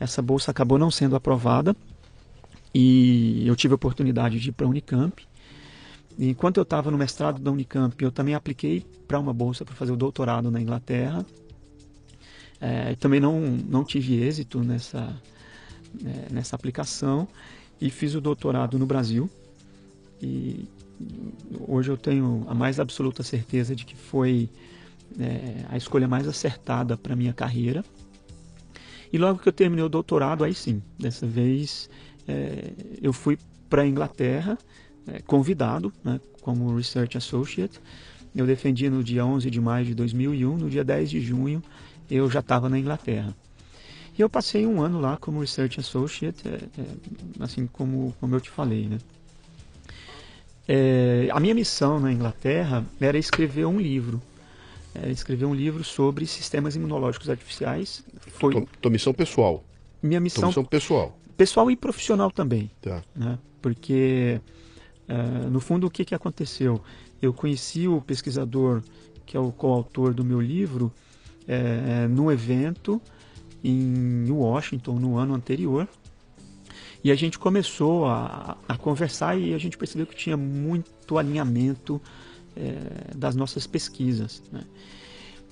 Essa 0.00 0.20
bolsa 0.20 0.50
acabou 0.50 0.78
não 0.80 0.90
sendo 0.90 1.14
aprovada 1.14 1.76
e 2.74 3.46
eu 3.46 3.54
tive 3.54 3.72
a 3.72 3.76
oportunidade 3.76 4.40
de 4.40 4.48
ir 4.48 4.52
para 4.52 4.66
a 4.66 4.68
Unicamp. 4.68 5.24
E 6.18 6.28
enquanto 6.28 6.58
eu 6.58 6.62
estava 6.62 6.90
no 6.90 6.98
mestrado 6.98 7.40
da 7.40 7.50
Unicamp, 7.50 8.02
eu 8.02 8.12
também 8.12 8.34
apliquei 8.34 8.84
para 9.06 9.18
uma 9.18 9.32
bolsa 9.32 9.64
para 9.64 9.74
fazer 9.74 9.92
o 9.92 9.96
doutorado 9.96 10.50
na 10.50 10.60
Inglaterra. 10.60 11.24
É, 12.60 12.94
também 12.94 13.20
não, 13.20 13.40
não 13.40 13.84
tive 13.84 14.22
êxito 14.22 14.60
nessa, 14.62 15.20
é, 16.04 16.32
nessa 16.32 16.54
aplicação 16.56 17.28
e 17.80 17.90
fiz 17.90 18.14
o 18.14 18.20
doutorado 18.20 18.78
no 18.78 18.86
Brasil. 18.86 19.28
E 20.22 20.68
hoje 21.68 21.90
eu 21.90 21.96
tenho 21.96 22.44
a 22.48 22.54
mais 22.54 22.78
absoluta 22.78 23.22
certeza 23.22 23.74
de 23.74 23.84
que 23.84 23.96
foi 23.96 24.48
é, 25.18 25.64
a 25.68 25.76
escolha 25.76 26.08
mais 26.08 26.26
acertada 26.28 26.96
para 26.96 27.16
minha 27.16 27.32
carreira. 27.32 27.84
E 29.12 29.18
logo 29.18 29.38
que 29.38 29.48
eu 29.48 29.52
terminei 29.52 29.84
o 29.84 29.88
doutorado, 29.88 30.44
aí 30.44 30.54
sim, 30.54 30.82
dessa 30.98 31.26
vez 31.26 31.88
é, 32.26 32.72
eu 33.02 33.12
fui 33.12 33.38
para 33.68 33.82
a 33.82 33.86
Inglaterra, 33.86 34.58
é, 35.06 35.20
convidado 35.20 35.92
né, 36.02 36.20
como 36.40 36.76
Research 36.76 37.16
Associate. 37.16 37.80
Eu 38.34 38.46
defendi 38.46 38.90
no 38.90 39.02
dia 39.02 39.24
11 39.24 39.50
de 39.50 39.60
maio 39.60 39.86
de 39.86 39.94
2001, 39.94 40.56
no 40.56 40.68
dia 40.68 40.84
10 40.84 41.10
de 41.10 41.20
junho 41.20 41.62
eu 42.10 42.30
já 42.30 42.40
estava 42.40 42.68
na 42.68 42.78
Inglaterra. 42.78 43.34
E 44.16 44.20
eu 44.20 44.28
passei 44.28 44.66
um 44.66 44.80
ano 44.80 45.00
lá 45.00 45.16
como 45.16 45.40
Research 45.40 45.80
Associate, 45.80 46.48
é, 46.48 46.80
é, 46.80 46.86
assim 47.40 47.66
como, 47.66 48.14
como 48.20 48.34
eu 48.34 48.40
te 48.40 48.50
falei, 48.50 48.86
né? 48.86 48.98
É, 50.66 51.28
a 51.30 51.40
minha 51.40 51.54
missão 51.54 52.00
na 52.00 52.12
Inglaterra 52.12 52.84
era 53.00 53.18
escrever 53.18 53.66
um 53.66 53.78
livro. 53.78 54.22
Era 54.94 55.10
escrever 55.10 55.44
um 55.44 55.54
livro 55.54 55.82
sobre 55.82 56.26
sistemas 56.26 56.76
imunológicos 56.76 57.28
artificiais. 57.28 58.04
Foi 58.20 58.52
tua, 58.52 58.66
tua 58.80 58.90
missão 58.90 59.12
pessoal. 59.12 59.64
Minha 60.00 60.20
missão, 60.20 60.42
tua 60.42 60.48
missão 60.48 60.64
pessoal. 60.64 61.18
Pessoal 61.36 61.70
e 61.70 61.76
profissional 61.76 62.30
também. 62.30 62.70
Tá. 62.80 63.02
Né? 63.16 63.36
Porque, 63.60 64.40
uh, 65.08 65.50
no 65.50 65.60
fundo, 65.60 65.86
o 65.86 65.90
que, 65.90 66.04
que 66.04 66.14
aconteceu? 66.14 66.80
Eu 67.20 67.32
conheci 67.32 67.88
o 67.88 68.00
pesquisador 68.00 68.82
que 69.26 69.36
é 69.36 69.40
o 69.40 69.50
coautor 69.50 70.12
do 70.12 70.24
meu 70.24 70.40
livro 70.40 70.92
é, 71.46 72.06
no 72.08 72.30
evento 72.30 73.00
em 73.62 74.30
Washington 74.30 74.98
no 74.98 75.16
ano 75.16 75.34
anterior. 75.34 75.88
E 77.02 77.10
a 77.10 77.14
gente 77.14 77.38
começou 77.38 78.06
a, 78.06 78.56
a 78.66 78.76
conversar 78.76 79.38
e 79.38 79.54
a 79.54 79.58
gente 79.58 79.76
percebeu 79.76 80.06
que 80.06 80.16
tinha 80.16 80.36
muito 80.36 81.18
alinhamento 81.18 82.00
é, 82.56 83.14
das 83.14 83.34
nossas 83.34 83.66
pesquisas. 83.66 84.42
Né? 84.50 84.62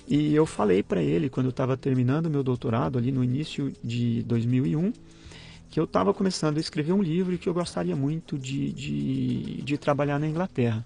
E 0.07 0.33
eu 0.33 0.45
falei 0.45 0.81
para 0.81 1.01
ele, 1.01 1.29
quando 1.29 1.47
eu 1.47 1.51
estava 1.51 1.77
terminando 1.77 2.29
meu 2.29 2.43
doutorado, 2.43 2.97
ali 2.97 3.11
no 3.11 3.23
início 3.23 3.71
de 3.83 4.23
2001, 4.23 4.93
que 5.73 5.79
eu 5.79 5.85
estava 5.85 6.13
começando 6.13 6.57
a 6.57 6.59
escrever 6.59 6.93
um 6.93 7.01
livro 7.01 7.33
e 7.33 7.37
que 7.39 7.49
eu 7.49 7.53
gostaria 7.53 7.95
muito 7.95 8.37
de, 8.37 8.71
de, 8.73 9.59
de 9.63 9.75
trabalhar 9.75 10.19
na 10.19 10.27
Inglaterra. 10.27 10.85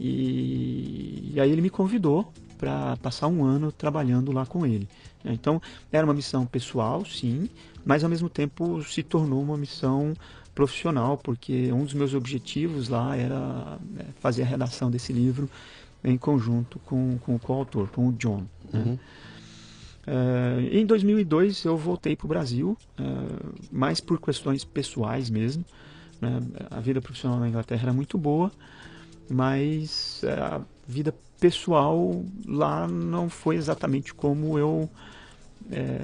E, 0.00 1.32
e 1.34 1.38
aí 1.38 1.50
ele 1.50 1.60
me 1.60 1.68
convidou 1.68 2.32
para 2.56 2.96
passar 2.96 3.26
um 3.26 3.44
ano 3.44 3.70
trabalhando 3.70 4.32
lá 4.32 4.46
com 4.46 4.64
ele. 4.64 4.88
Então, 5.22 5.60
era 5.92 6.02
uma 6.06 6.14
missão 6.14 6.46
pessoal, 6.46 7.04
sim, 7.04 7.50
mas 7.84 8.02
ao 8.02 8.08
mesmo 8.08 8.30
tempo 8.30 8.82
se 8.84 9.02
tornou 9.02 9.42
uma 9.42 9.58
missão 9.58 10.14
profissional, 10.54 11.18
porque 11.18 11.70
um 11.70 11.84
dos 11.84 11.92
meus 11.92 12.14
objetivos 12.14 12.88
lá 12.88 13.14
era 13.14 13.78
é, 13.98 14.04
fazer 14.18 14.44
a 14.44 14.46
redação 14.46 14.90
desse 14.90 15.12
livro 15.12 15.46
em 16.02 16.16
conjunto 16.16 16.78
com, 16.86 17.18
com 17.18 17.34
o 17.34 17.38
coautor, 17.38 17.88
com 17.88 18.08
o 18.08 18.12
John. 18.14 18.46
Né? 18.72 18.82
Uhum. 18.82 18.98
Uh, 20.06 20.60
em 20.70 20.84
2002 20.84 21.64
eu 21.64 21.76
voltei 21.76 22.14
para 22.14 22.26
o 22.26 22.28
Brasil, 22.28 22.76
uh, 22.98 23.54
mais 23.72 24.00
por 24.00 24.20
questões 24.20 24.64
pessoais 24.64 25.30
mesmo. 25.30 25.64
Né? 26.20 26.40
A 26.70 26.80
vida 26.80 27.00
profissional 27.00 27.38
na 27.38 27.48
Inglaterra 27.48 27.84
era 27.84 27.92
muito 27.92 28.18
boa, 28.18 28.52
mas 29.30 30.22
uh, 30.24 30.56
a 30.56 30.60
vida 30.86 31.14
pessoal 31.40 32.24
lá 32.46 32.86
não 32.86 33.28
foi 33.28 33.56
exatamente 33.56 34.14
como 34.14 34.58
eu 34.58 34.88
é, 35.70 36.00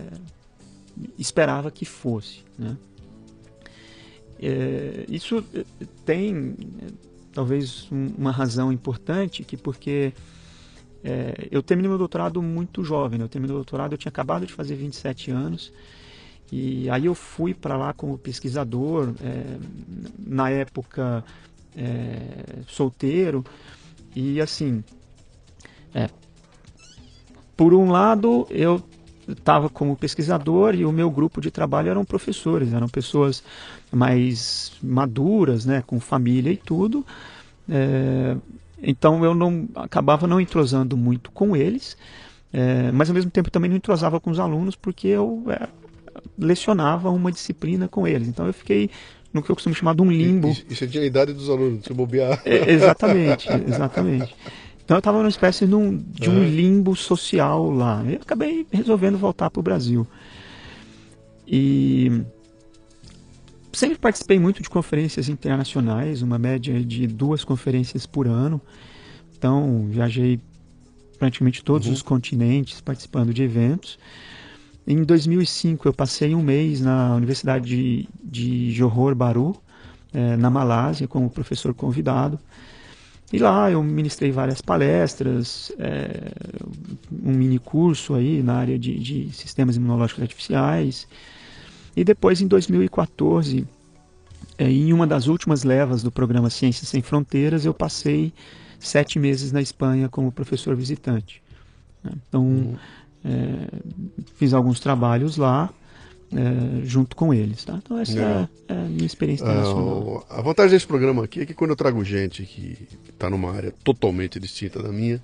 esperava 1.18 1.70
que 1.70 1.84
fosse. 1.84 2.44
Né? 2.58 2.76
É, 4.38 5.04
isso 5.08 5.44
tem 6.04 6.56
talvez 7.32 7.88
uma 7.90 8.30
razão 8.30 8.72
importante 8.72 9.44
que 9.44 9.56
porque 9.56 10.12
é, 11.02 11.48
eu 11.50 11.62
terminei 11.62 11.88
meu 11.88 11.98
doutorado 11.98 12.42
muito 12.42 12.84
jovem, 12.84 13.18
né? 13.18 13.24
eu 13.24 13.28
terminei 13.28 13.54
o 13.54 13.58
doutorado, 13.58 13.92
eu 13.92 13.98
tinha 13.98 14.10
acabado 14.10 14.46
de 14.46 14.52
fazer 14.52 14.74
27 14.74 15.30
anos 15.30 15.72
e 16.52 16.90
aí 16.90 17.06
eu 17.06 17.14
fui 17.14 17.54
para 17.54 17.76
lá 17.76 17.92
como 17.92 18.18
pesquisador, 18.18 19.14
é, 19.22 19.58
na 20.18 20.50
época 20.50 21.24
é, 21.76 22.62
solteiro 22.66 23.44
e 24.14 24.40
assim, 24.40 24.84
é, 25.94 26.10
por 27.56 27.72
um 27.72 27.90
lado 27.90 28.46
eu 28.50 28.82
estava 29.28 29.68
como 29.68 29.96
pesquisador 29.96 30.74
e 30.74 30.84
o 30.84 30.92
meu 30.92 31.10
grupo 31.10 31.40
de 31.40 31.50
trabalho 31.50 31.88
eram 31.88 32.04
professores, 32.04 32.72
eram 32.72 32.88
pessoas 32.88 33.42
mais 33.90 34.72
maduras, 34.82 35.64
né, 35.64 35.82
com 35.86 36.00
família 36.00 36.52
e 36.52 36.56
tudo. 36.56 37.06
É, 38.82 38.90
então 38.90 39.24
eu 39.24 39.34
não 39.34 39.68
acabava 39.74 40.26
não 40.26 40.40
entrosando 40.40 40.96
muito 40.96 41.30
com 41.30 41.56
eles, 41.56 41.96
é, 42.52 42.90
mas 42.92 43.08
ao 43.08 43.14
mesmo 43.14 43.30
tempo 43.30 43.50
também 43.50 43.70
não 43.70 43.76
entrosava 43.76 44.20
com 44.20 44.30
os 44.30 44.38
alunos 44.38 44.74
porque 44.74 45.08
eu 45.08 45.44
é, 45.48 45.68
lecionava 46.38 47.10
uma 47.10 47.30
disciplina 47.30 47.88
com 47.88 48.06
eles. 48.06 48.28
Então 48.28 48.46
eu 48.46 48.52
fiquei 48.52 48.90
no 49.32 49.42
que 49.42 49.50
eu 49.50 49.54
costumo 49.54 49.74
chamar 49.74 49.94
de 49.94 50.02
um 50.02 50.10
limbo. 50.10 50.48
E, 50.68 50.74
você 50.74 50.86
tinha 50.86 51.02
a 51.02 51.06
idade 51.06 51.32
dos 51.32 51.48
alunos, 51.48 51.84
se 51.84 51.92
bobear. 51.92 52.42
É, 52.44 52.70
exatamente, 52.70 53.48
exatamente. 53.66 54.34
Então 54.84 54.96
eu 54.96 54.98
estava 54.98 55.18
numa 55.18 55.28
espécie 55.28 55.66
de 55.66 55.74
um, 55.74 55.96
de 55.96 56.28
um 56.28 56.42
limbo 56.42 56.96
social 56.96 57.70
lá. 57.70 58.02
Eu 58.04 58.18
acabei 58.20 58.66
resolvendo 58.72 59.16
voltar 59.16 59.48
para 59.48 59.60
o 59.60 59.62
Brasil. 59.62 60.06
E 61.46 62.22
sempre 63.72 63.98
participei 63.98 64.38
muito 64.38 64.62
de 64.62 64.70
conferências 64.70 65.28
internacionais, 65.28 66.22
uma 66.22 66.38
média 66.38 66.83
de 66.85 67.06
duas 67.06 67.44
conferências 67.44 68.06
por 68.06 68.26
ano. 68.26 68.61
Então 69.37 69.87
viajei 69.88 70.40
praticamente 71.18 71.62
todos 71.62 71.87
uhum. 71.87 71.92
os 71.92 72.02
continentes 72.02 72.80
participando 72.80 73.33
de 73.33 73.42
eventos. 73.42 73.98
Em 74.87 75.02
2005 75.02 75.87
eu 75.87 75.92
passei 75.92 76.35
um 76.35 76.42
mês 76.42 76.80
na 76.80 77.14
Universidade 77.14 77.68
de, 77.68 78.09
de 78.22 78.72
Johor 78.72 79.14
Bahru, 79.14 79.54
eh, 80.12 80.37
na 80.37 80.50
Malásia, 80.50 81.06
como 81.06 81.30
professor 81.30 81.72
convidado. 81.74 82.38
E 83.33 83.38
lá 83.38 83.70
eu 83.70 83.83
ministrei 83.83 84.33
várias 84.33 84.61
palestras, 84.61 85.70
é, 85.78 86.33
um 87.12 87.30
mini 87.33 87.61
curso 87.61 88.14
aí 88.14 88.42
na 88.42 88.54
área 88.54 88.76
de, 88.76 88.98
de, 88.98 89.33
sistemas 89.33 89.76
imunológicos 89.76 90.22
artificiais. 90.22 91.06
E 91.96 92.05
depois, 92.05 92.40
em 92.40 92.46
2014, 92.46 93.67
é, 94.58 94.71
em 94.71 94.92
uma 94.92 95.06
das 95.06 95.27
últimas 95.27 95.64
levas 95.64 96.02
do 96.02 96.10
programa 96.10 96.50
Ciências 96.50 96.88
Sem 96.88 97.02
Fronteiras, 97.02 97.64
eu 97.64 97.75
passei 97.75 98.33
sete 98.79 99.19
meses 99.19 99.52
na 99.52 99.60
Espanha 99.60 100.08
como 100.08 100.33
professor 100.33 100.75
visitante. 100.75 101.42
Né? 102.02 102.12
Então, 102.29 102.42
uhum. 102.42 102.77
é, 103.25 103.69
fiz 104.37 104.54
alguns 104.54 104.81
trabalhos 104.81 105.37
lá 105.37 105.71
é, 106.33 106.85
junto 106.85 107.17
com 107.17 107.35
eles. 107.35 107.64
Tá? 107.64 107.79
Então 107.83 107.98
essa 107.98 108.19
é, 108.19 108.48
é 108.69 108.73
a 108.73 108.85
minha 108.85 109.06
experiência 109.06 109.44
internacional. 109.44 110.19
Uh, 110.19 110.25
a 110.29 110.40
vantagem 110.40 110.73
desse 110.73 110.87
programa 110.87 111.25
aqui 111.25 111.40
é 111.40 111.46
que 111.46 111.54
quando 111.54 111.71
eu 111.71 111.77
trago 111.77 112.04
gente 112.04 112.44
que 112.44 112.79
está 113.08 113.29
numa 113.29 113.52
área 113.52 113.73
totalmente 113.85 114.38
distinta 114.38 114.83
da 114.83 114.90
minha, 114.90 115.21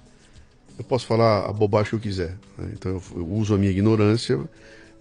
eu 0.78 0.84
posso 0.84 1.06
falar 1.06 1.48
a 1.48 1.52
bobagem 1.52 1.90
que 1.90 1.96
eu 1.96 2.00
quiser. 2.00 2.36
Né? 2.58 2.72
Então 2.72 2.92
eu, 2.92 3.02
eu, 3.16 3.32
uso 3.32 3.54
a 3.54 3.58
minha 3.58 3.70
ignorância 3.70 4.40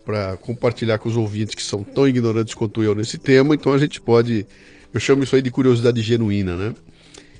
para 0.06 0.38
compartilhar 0.38 1.00
com 1.00 1.10
os 1.10 1.18
ouvintes 1.18 1.56
que 1.56 1.64
são 1.64 1.84
tão 1.84 2.08
ignorantes 2.08 2.54
quanto 2.54 2.84
eu 2.84 2.94
nesse 2.94 3.18
tema. 3.18 3.56
Então 3.56 3.74
a 3.74 3.78
gente 3.78 4.00
pode, 4.00 4.46
eu 4.94 5.00
chamo 5.00 5.24
isso 5.24 5.36
aí 5.36 5.42
de 5.42 5.50
curiosidade 5.50 6.02
genuína, 6.02 6.56
né? 6.56 6.76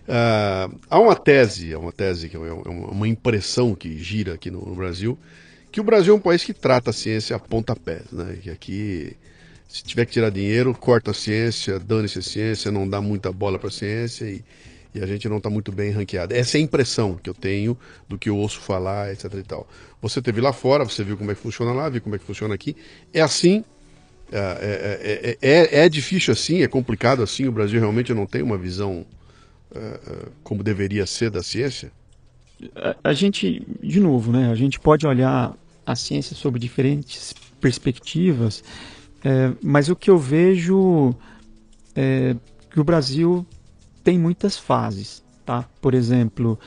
Uh, 0.08 0.80
há 0.90 1.00
uma 1.00 1.16
tese, 1.16 1.72
é 1.72 1.78
uma 1.78 1.92
tese 1.92 2.30
que 2.30 2.36
é 2.36 2.40
uma 2.40 3.08
impressão 3.08 3.74
que 3.74 3.98
gira 3.98 4.36
aqui 4.36 4.52
no, 4.52 4.64
no, 4.64 4.76
Brasil, 4.76 5.18
que 5.72 5.82
o 5.82 5.84
Brasil 5.84 6.14
é 6.14 6.18
um 6.18 6.20
país 6.20 6.44
que 6.44 6.54
trata 6.54 6.92
a 6.92 6.94
ciência 6.94 7.36
a 7.36 7.40
pontapés, 7.40 8.12
né? 8.12 8.38
Que 8.42 8.50
aqui, 8.50 9.18
se 9.68 9.84
tiver 9.84 10.06
que 10.06 10.12
tirar 10.12 10.30
dinheiro, 10.30 10.74
corta 10.74 11.12
a 11.12 11.14
ciência, 11.14 11.80
dane-se 11.80 12.20
a 12.20 12.22
ciência, 12.22 12.72
não 12.72 12.88
dá 12.88 13.02
muita 13.02 13.32
bola 13.32 13.58
para 13.58 13.70
a 13.70 13.72
ciência 13.72 14.26
e, 14.26 14.44
e, 14.96 15.04
a 15.04 15.06
gente 15.06 15.28
não 15.28 15.38
está 15.38 15.50
muito 15.50 15.72
bem 15.72 15.92
ranqueado. 15.92 16.34
Essa 16.34 16.58
é 16.58 16.60
a 16.60 16.64
impressão 16.64 17.16
que 17.22 17.30
eu 17.30 17.34
tenho 17.34 17.78
do 18.08 18.18
que 18.18 18.30
eu 18.30 18.38
ouço 18.38 18.60
falar, 18.60 19.12
etc 19.12 19.34
e 19.34 19.44
tal. 19.44 19.68
Você 20.02 20.22
teve 20.22 20.42
lá 20.42 20.54
fora, 20.54 20.84
você 20.84 21.04
viu 21.04 21.18
como 21.18 21.32
é 21.32 21.36
que 21.36 21.42
funciona 21.42 21.72
lá, 21.72 21.90
viu 21.90 22.02
como 22.02 22.16
é 22.16 22.20
que 22.20 22.26
funciona 22.26 22.54
aqui. 22.54 22.76
É 23.14 23.22
assim, 23.22 23.64
é, 24.32 25.38
é, 25.42 25.48
é, 25.50 25.86
é, 25.86 25.90
difícil 25.90 26.32
assim, 26.32 26.62
é 26.62 26.68
complicado 26.68 27.22
assim. 27.22 27.48
O 27.48 27.52
Brasil 27.52 27.80
realmente 27.80 28.14
não 28.14 28.26
tem 28.26 28.42
uma 28.42 28.58
visão 28.58 29.06
como 30.44 30.64
deveria 30.64 31.06
ser 31.06 31.30
da 31.30 31.44
ciência? 31.44 31.92
A, 33.04 33.14
gente, 33.14 33.66
de 33.84 34.00
novo, 34.00 34.32
né, 34.32 34.50
a 34.50 34.56
gente 34.56 34.80
pode 34.80 35.06
olhar 35.06 35.54
a 35.86 35.96
ciência 35.96 36.36
sob 36.36 36.58
diferentes 36.58 37.34
perspectivas, 37.60 38.64
é, 39.24 39.52
mas 39.62 39.90
o 39.90 39.96
que 39.96 40.10
eu 40.10 40.18
vejo 40.18 41.14
é 41.96 42.36
que 42.72 42.80
o 42.80 42.84
Brasil 42.84 43.46
tem 44.06 44.20
muitas 44.20 44.56
fases. 44.56 45.24
Tá? 45.44 45.68
Por 45.82 45.94
exemplo, 45.94 46.58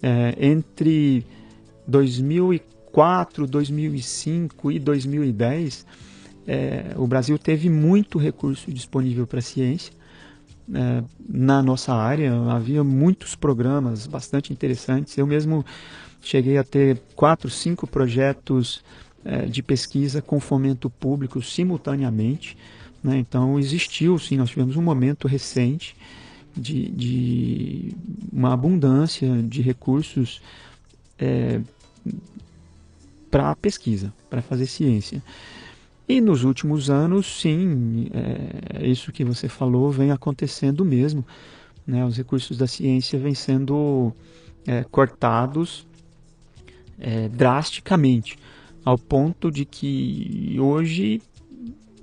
é, 0.00 0.34
entre 0.38 1.26
2004, 1.86 3.46
2005 3.46 4.72
e 4.72 4.78
2010, 4.78 5.84
é, 6.46 6.94
o 6.96 7.06
Brasil 7.06 7.36
teve 7.36 7.68
muito 7.68 8.16
recurso 8.16 8.72
disponível 8.72 9.26
para 9.26 9.40
a 9.40 9.42
ciência 9.42 9.92
é, 10.72 11.02
na 11.28 11.60
nossa 11.62 11.92
área. 11.92 12.32
Havia 12.50 12.84
muitos 12.84 13.34
programas 13.34 14.06
bastante 14.06 14.52
interessantes. 14.52 15.18
Eu 15.18 15.26
mesmo 15.26 15.66
cheguei 16.22 16.56
a 16.58 16.64
ter 16.64 17.02
quatro, 17.16 17.50
cinco 17.50 17.88
projetos 17.88 18.84
é, 19.24 19.46
de 19.46 19.62
pesquisa 19.64 20.22
com 20.22 20.38
fomento 20.38 20.88
público 20.88 21.42
simultaneamente. 21.42 22.56
Né? 23.02 23.18
Então 23.18 23.58
existiu, 23.58 24.16
sim, 24.16 24.36
nós 24.36 24.50
tivemos 24.50 24.76
um 24.76 24.82
momento 24.82 25.26
recente 25.26 25.96
de, 26.56 26.88
de 26.90 27.92
uma 28.32 28.52
abundância 28.52 29.42
de 29.42 29.60
recursos 29.60 30.40
é, 31.18 31.60
para 33.30 33.54
pesquisa, 33.56 34.12
para 34.30 34.42
fazer 34.42 34.66
ciência. 34.66 35.22
E 36.08 36.20
nos 36.20 36.44
últimos 36.44 36.90
anos, 36.90 37.40
sim, 37.40 38.08
é, 38.12 38.86
isso 38.86 39.10
que 39.10 39.24
você 39.24 39.48
falou 39.48 39.90
vem 39.90 40.10
acontecendo 40.10 40.84
mesmo. 40.84 41.24
Né? 41.86 42.04
Os 42.04 42.16
recursos 42.16 42.56
da 42.58 42.66
ciência 42.66 43.18
vêm 43.18 43.34
sendo 43.34 44.12
é, 44.66 44.84
cortados 44.84 45.86
é, 46.98 47.28
drasticamente, 47.28 48.38
ao 48.84 48.98
ponto 48.98 49.50
de 49.50 49.64
que 49.64 50.56
hoje 50.60 51.22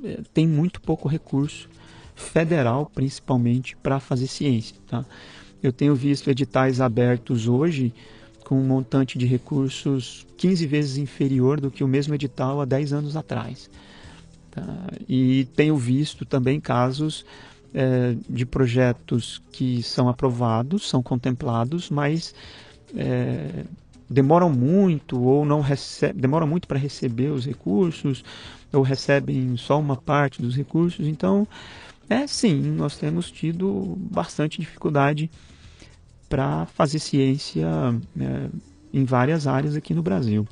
é, 0.03 0.19
tem 0.33 0.47
muito 0.47 0.81
pouco 0.81 1.07
recurso 1.07 1.69
federal, 2.21 2.89
principalmente, 2.93 3.75
para 3.77 3.99
fazer 3.99 4.27
ciência. 4.27 4.75
Tá? 4.87 5.03
Eu 5.61 5.73
tenho 5.73 5.95
visto 5.95 6.29
editais 6.29 6.79
abertos 6.79 7.47
hoje 7.47 7.93
com 8.45 8.59
um 8.59 8.63
montante 8.63 9.17
de 9.17 9.25
recursos 9.25 10.25
15 10.37 10.65
vezes 10.67 10.97
inferior 10.97 11.59
do 11.59 11.71
que 11.71 11.83
o 11.83 11.87
mesmo 11.87 12.13
edital 12.13 12.61
há 12.61 12.65
10 12.65 12.93
anos 12.93 13.15
atrás. 13.15 13.69
Tá? 14.51 14.63
E 15.07 15.47
tenho 15.55 15.77
visto 15.77 16.25
também 16.25 16.59
casos 16.59 17.25
é, 17.73 18.15
de 18.29 18.45
projetos 18.45 19.41
que 19.51 19.81
são 19.81 20.09
aprovados, 20.09 20.89
são 20.89 21.01
contemplados, 21.01 21.89
mas 21.89 22.35
é, 22.95 23.63
demoram 24.09 24.49
muito 24.49 25.21
ou 25.21 25.45
não 25.45 25.61
recebem, 25.61 26.21
demoram 26.21 26.45
muito 26.45 26.67
para 26.67 26.77
receber 26.77 27.29
os 27.29 27.45
recursos 27.45 28.23
ou 28.73 28.81
recebem 28.81 29.55
só 29.55 29.79
uma 29.79 29.95
parte 29.95 30.41
dos 30.41 30.55
recursos. 30.55 31.07
Então, 31.07 31.47
é 32.11 32.27
sim, 32.27 32.61
nós 32.71 32.97
temos 32.97 33.31
tido 33.31 33.95
bastante 33.97 34.59
dificuldade 34.59 35.29
para 36.27 36.65
fazer 36.67 36.99
ciência 36.99 37.67
é, 38.19 38.49
em 38.93 39.03
várias 39.05 39.47
áreas 39.47 39.75
aqui 39.75 39.93
no 39.93 40.01
Brasil. 40.01 40.47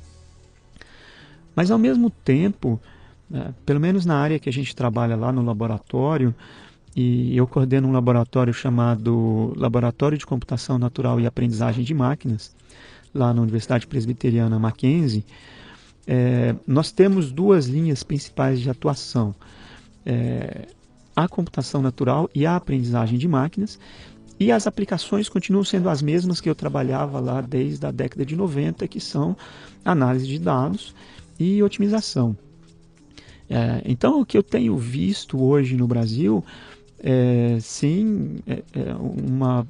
Mas 1.55 1.71
ao 1.71 1.77
mesmo 1.77 2.09
tempo, 2.09 2.79
é, 3.33 3.53
pelo 3.65 3.79
menos 3.79 4.05
na 4.05 4.17
área 4.17 4.39
que 4.39 4.49
a 4.49 4.53
gente 4.53 4.75
trabalha 4.75 5.15
lá 5.15 5.31
no 5.31 5.43
laboratório, 5.43 6.33
e 6.95 7.35
eu 7.35 7.45
coordeno 7.45 7.87
um 7.87 7.91
laboratório 7.91 8.53
chamado 8.53 9.53
Laboratório 9.55 10.17
de 10.17 10.25
Computação 10.25 10.79
Natural 10.79 11.19
e 11.19 11.27
Aprendizagem 11.27 11.83
de 11.83 11.93
Máquinas, 11.93 12.55
lá 13.13 13.33
na 13.33 13.41
Universidade 13.41 13.87
Presbiteriana 13.87 14.59
Mackenzie, 14.59 15.25
é, 16.07 16.55
nós 16.65 16.91
temos 16.91 17.31
duas 17.31 17.67
linhas 17.67 18.03
principais 18.03 18.59
de 18.59 18.69
atuação. 18.69 19.35
É, 20.05 20.67
a 21.23 21.27
computação 21.27 21.81
natural 21.81 22.29
e 22.33 22.45
a 22.45 22.55
aprendizagem 22.55 23.19
de 23.19 23.27
máquinas, 23.27 23.77
e 24.39 24.53
as 24.53 24.65
aplicações 24.65 25.27
continuam 25.27 25.65
sendo 25.65 25.89
as 25.89 26.01
mesmas 26.01 26.39
que 26.39 26.49
eu 26.49 26.55
trabalhava 26.55 27.19
lá 27.19 27.41
desde 27.41 27.85
a 27.85 27.91
década 27.91 28.25
de 28.25 28.37
90, 28.37 28.87
que 28.87 29.01
são 29.01 29.35
análise 29.83 30.25
de 30.25 30.39
dados 30.39 30.95
e 31.37 31.61
otimização. 31.61 32.37
É, 33.49 33.81
então, 33.83 34.21
o 34.21 34.25
que 34.25 34.37
eu 34.37 34.43
tenho 34.43 34.77
visto 34.77 35.43
hoje 35.43 35.75
no 35.75 35.87
Brasil 35.87 36.41
é, 36.99 37.57
sim, 37.59 38.37
é, 38.47 38.63
é 38.73 38.93
uma 38.95 39.67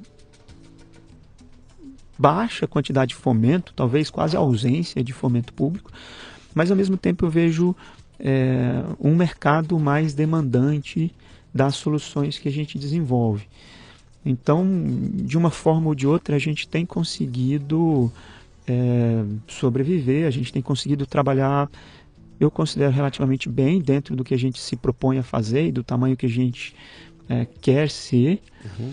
baixa 2.16 2.64
quantidade 2.64 3.08
de 3.08 3.14
fomento, 3.16 3.72
talvez 3.74 4.08
quase 4.08 4.36
ausência 4.36 5.02
de 5.02 5.12
fomento 5.12 5.52
público, 5.52 5.90
mas 6.54 6.70
ao 6.70 6.76
mesmo 6.76 6.96
tempo 6.96 7.24
eu 7.24 7.30
vejo 7.30 7.74
é, 8.20 8.84
um 9.00 9.16
mercado 9.16 9.76
mais 9.80 10.14
demandante 10.14 11.12
das 11.52 11.76
soluções 11.76 12.38
que 12.38 12.48
a 12.48 12.52
gente 12.52 12.78
desenvolve. 12.78 13.46
Então, 14.24 14.66
de 15.14 15.36
uma 15.36 15.50
forma 15.50 15.88
ou 15.88 15.94
de 15.94 16.06
outra, 16.06 16.36
a 16.36 16.38
gente 16.38 16.68
tem 16.68 16.84
conseguido 16.84 18.12
é, 18.66 19.24
sobreviver, 19.48 20.26
a 20.26 20.30
gente 20.30 20.52
tem 20.52 20.62
conseguido 20.62 21.06
trabalhar 21.06 21.68
eu 22.40 22.50
considero 22.50 22.90
relativamente 22.90 23.50
bem 23.50 23.82
dentro 23.82 24.16
do 24.16 24.24
que 24.24 24.32
a 24.32 24.38
gente 24.38 24.58
se 24.58 24.74
propõe 24.74 25.18
a 25.18 25.22
fazer 25.22 25.66
e 25.66 25.72
do 25.72 25.84
tamanho 25.84 26.16
que 26.16 26.24
a 26.24 26.28
gente 26.28 26.74
é, 27.28 27.46
quer 27.60 27.90
ser. 27.90 28.40
Uhum. 28.64 28.92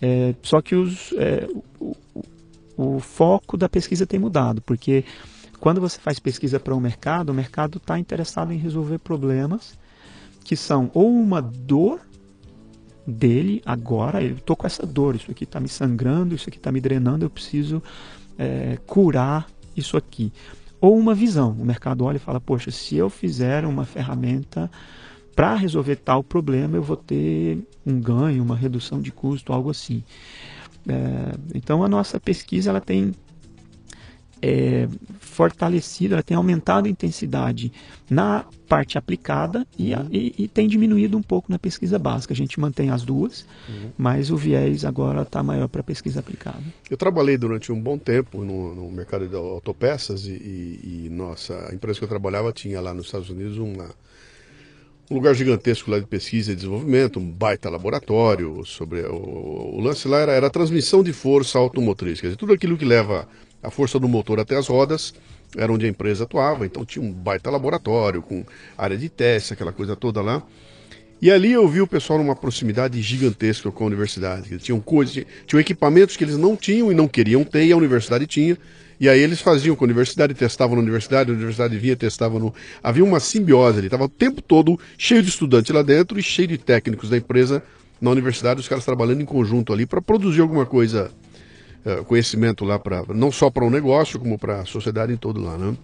É, 0.00 0.34
só 0.42 0.62
que 0.62 0.74
os, 0.74 1.12
é, 1.18 1.46
o, 1.78 1.94
o, 2.14 2.96
o, 2.96 2.98
foco 2.98 3.58
da 3.58 3.68
pesquisa 3.68 4.06
tem 4.06 4.18
mudado, 4.18 4.62
porque 4.62 5.04
quando 5.60 5.82
você 5.82 5.98
faz 5.98 6.18
pesquisa 6.18 6.58
para 6.58 6.72
o 6.72 6.78
um 6.78 6.80
mercado, 6.80 7.28
o 7.28 7.34
mercado 7.34 7.76
está 7.76 7.98
interessado 7.98 8.52
em 8.52 8.56
resolver 8.56 8.98
problemas 8.98 9.76
que 10.48 10.56
são 10.56 10.90
ou 10.94 11.12
uma 11.12 11.42
dor 11.42 12.00
dele 13.06 13.60
agora, 13.66 14.22
eu 14.22 14.36
estou 14.36 14.56
com 14.56 14.66
essa 14.66 14.86
dor, 14.86 15.14
isso 15.14 15.30
aqui 15.30 15.44
está 15.44 15.60
me 15.60 15.68
sangrando, 15.68 16.34
isso 16.34 16.48
aqui 16.48 16.56
está 16.56 16.72
me 16.72 16.80
drenando, 16.80 17.26
eu 17.26 17.28
preciso 17.28 17.82
é, 18.38 18.78
curar 18.86 19.46
isso 19.76 19.94
aqui 19.94 20.32
ou 20.80 20.96
uma 20.96 21.14
visão. 21.14 21.50
O 21.50 21.66
mercado 21.66 22.02
olha 22.02 22.16
e 22.16 22.18
fala: 22.18 22.40
poxa, 22.40 22.70
se 22.70 22.96
eu 22.96 23.10
fizer 23.10 23.66
uma 23.66 23.84
ferramenta 23.84 24.70
para 25.36 25.54
resolver 25.54 25.96
tal 25.96 26.24
problema, 26.24 26.78
eu 26.78 26.82
vou 26.82 26.96
ter 26.96 27.58
um 27.84 28.00
ganho, 28.00 28.42
uma 28.42 28.56
redução 28.56 29.02
de 29.02 29.12
custo, 29.12 29.52
algo 29.52 29.68
assim. 29.68 30.02
É, 30.88 31.34
então 31.54 31.84
a 31.84 31.88
nossa 31.90 32.18
pesquisa 32.18 32.70
ela 32.70 32.80
tem 32.80 33.12
é, 34.40 34.88
fortalecido, 35.20 36.14
ela 36.14 36.22
tem 36.22 36.36
aumentado 36.36 36.86
a 36.86 36.90
intensidade 36.90 37.72
na 38.10 38.44
parte 38.68 38.98
aplicada 38.98 39.66
e, 39.78 39.94
uhum. 39.94 40.08
e, 40.10 40.34
e, 40.38 40.48
tem 40.48 40.68
diminuído 40.68 41.16
um 41.16 41.22
pouco 41.22 41.50
na 41.50 41.58
pesquisa 41.58 41.98
básica. 41.98 42.34
A 42.34 42.36
gente 42.36 42.60
mantém 42.60 42.90
as 42.90 43.02
duas, 43.02 43.46
uhum. 43.68 43.90
mas 43.96 44.30
o 44.30 44.36
viés 44.36 44.84
agora 44.84 45.22
está 45.22 45.42
maior 45.42 45.68
para 45.68 45.80
a 45.80 45.84
pesquisa 45.84 46.20
aplicada. 46.20 46.62
Eu 46.90 46.96
trabalhei 46.96 47.38
durante 47.38 47.72
um 47.72 47.80
bom 47.80 47.96
tempo 47.96 48.44
no, 48.44 48.74
no 48.74 48.90
mercado 48.90 49.26
de 49.26 49.34
autopeças 49.34 50.26
e, 50.26 50.32
e, 50.32 51.06
e, 51.06 51.10
nossa, 51.10 51.68
a 51.70 51.74
empresa 51.74 51.98
que 51.98 52.04
eu 52.04 52.08
trabalhava 52.08 52.52
tinha 52.52 52.80
lá 52.80 52.92
nos 52.92 53.06
Estados 53.06 53.30
Unidos 53.30 53.58
uma, 53.58 53.90
um 55.10 55.14
lugar 55.14 55.34
gigantesco 55.34 55.90
lá 55.90 55.98
de 55.98 56.06
pesquisa 56.06 56.52
e 56.52 56.54
desenvolvimento, 56.54 57.18
um 57.18 57.30
baita 57.30 57.70
laboratório 57.70 58.64
sobre 58.64 59.00
o, 59.00 59.76
o 59.76 59.80
lance 59.80 60.06
lá 60.06 60.18
era, 60.18 60.32
era 60.32 60.46
a 60.48 60.50
transmissão 60.50 61.02
de 61.02 61.12
força 61.12 61.58
automotriz, 61.58 62.20
quer 62.20 62.28
dizer, 62.28 62.36
tudo 62.36 62.52
aquilo 62.52 62.76
que 62.76 62.84
leva 62.84 63.26
a 63.62 63.70
força 63.70 63.98
do 63.98 64.08
motor 64.08 64.40
até 64.40 64.56
as 64.56 64.66
rodas 64.66 65.14
era 65.56 65.72
onde 65.72 65.86
a 65.86 65.88
empresa 65.88 66.24
atuava, 66.24 66.66
então 66.66 66.84
tinha 66.84 67.02
um 67.02 67.12
baita 67.12 67.50
laboratório 67.50 68.20
com 68.20 68.44
área 68.76 68.96
de 68.96 69.08
teste, 69.08 69.54
aquela 69.54 69.72
coisa 69.72 69.96
toda 69.96 70.20
lá. 70.20 70.42
E 71.20 71.30
ali 71.30 71.52
eu 71.52 71.66
vi 71.66 71.80
o 71.80 71.86
pessoal 71.86 72.18
numa 72.18 72.36
proximidade 72.36 73.00
gigantesca 73.02 73.70
com 73.72 73.84
a 73.84 73.86
universidade. 73.88 74.52
Eles 74.52 74.62
tinham 74.62 74.78
coisas, 74.78 75.24
tinham 75.46 75.60
equipamentos 75.60 76.16
que 76.16 76.22
eles 76.22 76.36
não 76.36 76.54
tinham 76.54 76.92
e 76.92 76.94
não 76.94 77.08
queriam 77.08 77.42
ter, 77.42 77.64
e 77.64 77.72
a 77.72 77.76
universidade 77.76 78.26
tinha. 78.26 78.56
E 79.00 79.08
aí 79.08 79.20
eles 79.20 79.40
faziam 79.40 79.74
com 79.74 79.84
a 79.84 79.86
universidade, 79.86 80.34
testavam 80.34 80.76
na 80.76 80.82
universidade, 80.82 81.30
a 81.30 81.34
universidade 81.34 81.76
via, 81.76 81.96
testava 81.96 82.38
no. 82.38 82.54
Havia 82.82 83.04
uma 83.04 83.18
simbiose 83.18 83.78
ali, 83.78 83.86
estava 83.86 84.04
o 84.04 84.08
tempo 84.08 84.40
todo 84.40 84.78
cheio 84.96 85.22
de 85.22 85.28
estudantes 85.28 85.74
lá 85.74 85.82
dentro 85.82 86.18
e 86.18 86.22
cheio 86.22 86.48
de 86.48 86.58
técnicos 86.58 87.10
da 87.10 87.16
empresa 87.16 87.62
na 88.00 88.10
universidade, 88.10 88.60
os 88.60 88.68
caras 88.68 88.84
trabalhando 88.84 89.20
em 89.20 89.24
conjunto 89.24 89.72
ali 89.72 89.86
para 89.86 90.00
produzir 90.00 90.40
alguma 90.40 90.64
coisa, 90.64 91.10
uh, 91.88 92.04
conhecimento 92.04 92.64
lá, 92.64 92.78
pra, 92.78 93.04
não 93.14 93.32
só 93.32 93.50
para 93.50 93.64
o 93.64 93.68
um 93.68 93.70
negócio, 93.70 94.18
como 94.18 94.38
para 94.38 94.60
a 94.60 94.66
sociedade 94.66 95.12
em 95.12 95.16
todo 95.16 95.42
lá, 95.42 95.56
né? 95.56 95.76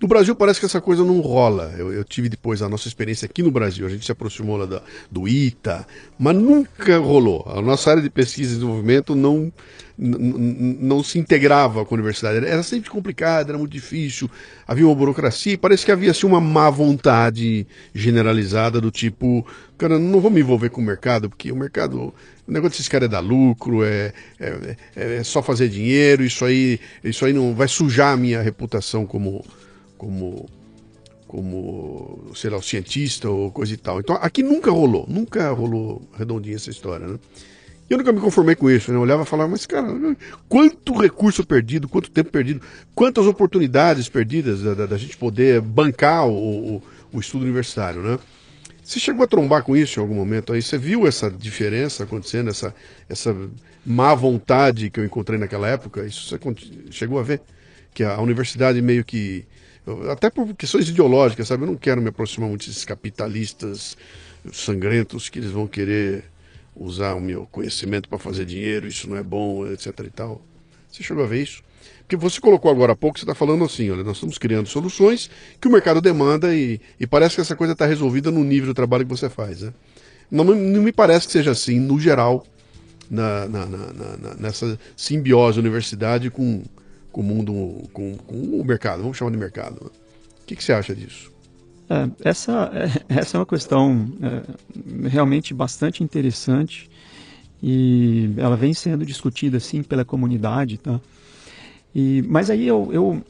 No 0.00 0.08
Brasil 0.08 0.34
parece 0.34 0.58
que 0.58 0.64
essa 0.64 0.80
coisa 0.80 1.04
não 1.04 1.20
rola. 1.20 1.74
Eu, 1.76 1.92
eu, 1.92 2.02
tive 2.02 2.30
depois 2.30 2.62
a 2.62 2.68
nossa 2.70 2.88
experiência 2.88 3.26
aqui 3.26 3.42
no 3.42 3.50
Brasil. 3.50 3.86
A 3.86 3.90
gente 3.90 4.06
se 4.06 4.10
aproximou 4.10 4.56
lá 4.56 4.64
da, 4.64 4.82
do 5.10 5.28
ITA, 5.28 5.86
mas 6.18 6.34
nunca 6.34 6.96
rolou. 6.98 7.44
A 7.46 7.60
nossa 7.60 7.90
área 7.90 8.02
de 8.02 8.08
pesquisa 8.08 8.52
e 8.52 8.54
desenvolvimento 8.54 9.14
não, 9.14 9.52
não 9.98 11.04
se 11.04 11.18
integrava 11.18 11.84
com 11.84 11.94
a 11.94 11.98
universidade. 11.98 12.46
Era 12.46 12.62
sempre 12.62 12.88
complicado, 12.88 13.50
era 13.50 13.58
muito 13.58 13.72
difícil, 13.72 14.30
havia 14.66 14.86
uma 14.86 14.94
burocracia. 14.94 15.58
Parece 15.58 15.84
que 15.84 15.92
havia 15.92 16.12
assim, 16.12 16.26
uma 16.26 16.40
má 16.40 16.70
vontade 16.70 17.66
generalizada 17.94 18.80
do 18.80 18.90
tipo, 18.90 19.46
cara, 19.76 19.98
não 19.98 20.18
vou 20.18 20.30
me 20.30 20.40
envolver 20.40 20.70
com 20.70 20.80
o 20.80 20.84
mercado, 20.84 21.28
porque 21.28 21.52
o 21.52 21.56
mercado 21.56 22.14
o 22.48 22.52
negócio 22.52 22.70
desses 22.70 22.88
caras 22.88 23.06
é 23.06 23.08
dar 23.08 23.20
lucro, 23.20 23.84
é, 23.84 24.12
é, 24.40 24.76
é, 24.96 25.22
só 25.22 25.40
fazer 25.40 25.68
dinheiro, 25.68 26.24
isso 26.24 26.44
aí, 26.44 26.80
isso 27.04 27.24
aí 27.24 27.32
não 27.32 27.54
vai 27.54 27.68
sujar 27.68 28.14
a 28.14 28.16
minha 28.16 28.42
reputação 28.42 29.06
como, 29.06 29.44
como, 30.00 30.48
como, 31.28 32.32
sei 32.34 32.48
lá, 32.48 32.56
o 32.56 32.62
cientista 32.62 33.28
ou 33.28 33.52
coisa 33.52 33.74
e 33.74 33.76
tal. 33.76 34.00
Então 34.00 34.16
aqui 34.16 34.42
nunca 34.42 34.70
rolou, 34.70 35.04
nunca 35.06 35.50
rolou 35.50 36.00
redondinha 36.16 36.56
essa 36.56 36.70
história, 36.70 37.06
né? 37.06 37.18
E 37.88 37.92
eu 37.92 37.98
nunca 37.98 38.10
me 38.10 38.20
conformei 38.20 38.54
com 38.54 38.70
isso, 38.70 38.90
né? 38.90 38.96
Eu 38.96 39.02
olhava 39.02 39.24
e 39.24 39.26
falava, 39.26 39.50
mas 39.50 39.66
cara, 39.66 39.88
quanto 40.48 40.98
recurso 40.98 41.44
perdido, 41.44 41.86
quanto 41.86 42.10
tempo 42.10 42.30
perdido, 42.30 42.62
quantas 42.94 43.26
oportunidades 43.26 44.08
perdidas 44.08 44.62
da, 44.62 44.72
da, 44.72 44.86
da 44.86 44.96
gente 44.96 45.18
poder 45.18 45.60
bancar 45.60 46.26
o, 46.26 46.76
o, 46.76 46.82
o, 47.12 47.20
estudo 47.20 47.42
universitário, 47.42 48.00
né? 48.00 48.18
Você 48.82 48.98
chegou 48.98 49.22
a 49.22 49.26
trombar 49.26 49.62
com 49.64 49.76
isso 49.76 50.00
em 50.00 50.02
algum 50.02 50.14
momento 50.14 50.54
aí? 50.54 50.62
Você 50.62 50.78
viu 50.78 51.06
essa 51.06 51.30
diferença 51.30 52.04
acontecendo, 52.04 52.48
essa, 52.48 52.74
essa 53.06 53.36
má 53.84 54.14
vontade 54.14 54.88
que 54.88 54.98
eu 54.98 55.04
encontrei 55.04 55.38
naquela 55.38 55.68
época? 55.68 56.06
Isso 56.06 56.26
você 56.26 56.40
chegou 56.90 57.18
a 57.18 57.22
ver? 57.22 57.42
Que 57.92 58.02
a 58.02 58.18
universidade 58.18 58.80
meio 58.80 59.04
que 59.04 59.44
até 60.10 60.30
por 60.30 60.54
questões 60.54 60.88
ideológicas, 60.88 61.48
sabe? 61.48 61.64
Eu 61.64 61.68
não 61.68 61.76
quero 61.76 62.00
me 62.00 62.08
aproximar 62.08 62.48
muito 62.48 62.66
desses 62.66 62.84
capitalistas 62.84 63.96
sangrentos 64.52 65.28
que 65.28 65.38
eles 65.38 65.50
vão 65.50 65.66
querer 65.66 66.24
usar 66.74 67.14
o 67.14 67.20
meu 67.20 67.46
conhecimento 67.50 68.08
para 68.08 68.18
fazer 68.18 68.44
dinheiro, 68.44 68.86
isso 68.86 69.08
não 69.08 69.16
é 69.16 69.22
bom, 69.22 69.66
etc 69.66 69.92
e 70.00 70.10
tal. 70.10 70.42
Você 70.88 71.02
chegou 71.02 71.24
a 71.24 71.26
ver 71.26 71.42
isso? 71.42 71.62
Porque 72.00 72.16
você 72.16 72.40
colocou 72.40 72.70
agora 72.70 72.92
há 72.92 72.96
pouco, 72.96 73.18
você 73.18 73.24
está 73.24 73.34
falando 73.34 73.64
assim, 73.64 73.90
olha, 73.90 74.02
nós 74.02 74.16
estamos 74.16 74.36
criando 74.36 74.68
soluções 74.68 75.30
que 75.60 75.68
o 75.68 75.70
mercado 75.70 76.00
demanda 76.00 76.54
e, 76.54 76.80
e 76.98 77.06
parece 77.06 77.36
que 77.36 77.40
essa 77.40 77.54
coisa 77.54 77.72
está 77.72 77.86
resolvida 77.86 78.30
no 78.30 78.42
nível 78.42 78.66
do 78.68 78.74
trabalho 78.74 79.04
que 79.04 79.10
você 79.10 79.28
faz, 79.28 79.62
né? 79.62 79.72
Não, 80.30 80.44
não 80.44 80.82
me 80.82 80.92
parece 80.92 81.26
que 81.26 81.32
seja 81.32 81.50
assim, 81.50 81.78
no 81.78 81.98
geral, 82.00 82.44
na, 83.10 83.48
na, 83.48 83.66
na, 83.66 84.34
nessa 84.38 84.78
simbiose 84.96 85.58
universidade 85.58 86.30
com, 86.30 86.62
com 87.10 87.20
o 87.20 87.24
mundo, 87.24 87.88
com, 87.92 88.16
com 88.16 88.36
o 88.36 88.64
mercado, 88.64 89.02
vamos 89.02 89.16
chamar 89.16 89.30
de 89.30 89.36
mercado. 89.36 89.92
O 90.42 90.46
que, 90.46 90.56
que 90.56 90.64
você 90.64 90.72
acha 90.72 90.94
disso? 90.94 91.32
É, 91.88 92.28
essa, 92.28 92.70
é, 93.08 93.18
essa 93.20 93.36
é 93.36 93.40
uma 93.40 93.46
questão 93.46 94.12
é, 94.22 95.08
realmente 95.08 95.52
bastante 95.52 96.02
interessante 96.04 96.90
e 97.62 98.32
ela 98.36 98.56
vem 98.56 98.72
sendo 98.72 99.04
discutida 99.04 99.56
assim 99.58 99.82
pela 99.82 100.04
comunidade, 100.04 100.78
tá? 100.78 101.00
E, 101.94 102.22
mas 102.28 102.48
aí 102.48 102.66
eu, 102.66 102.88
eu 102.92 103.24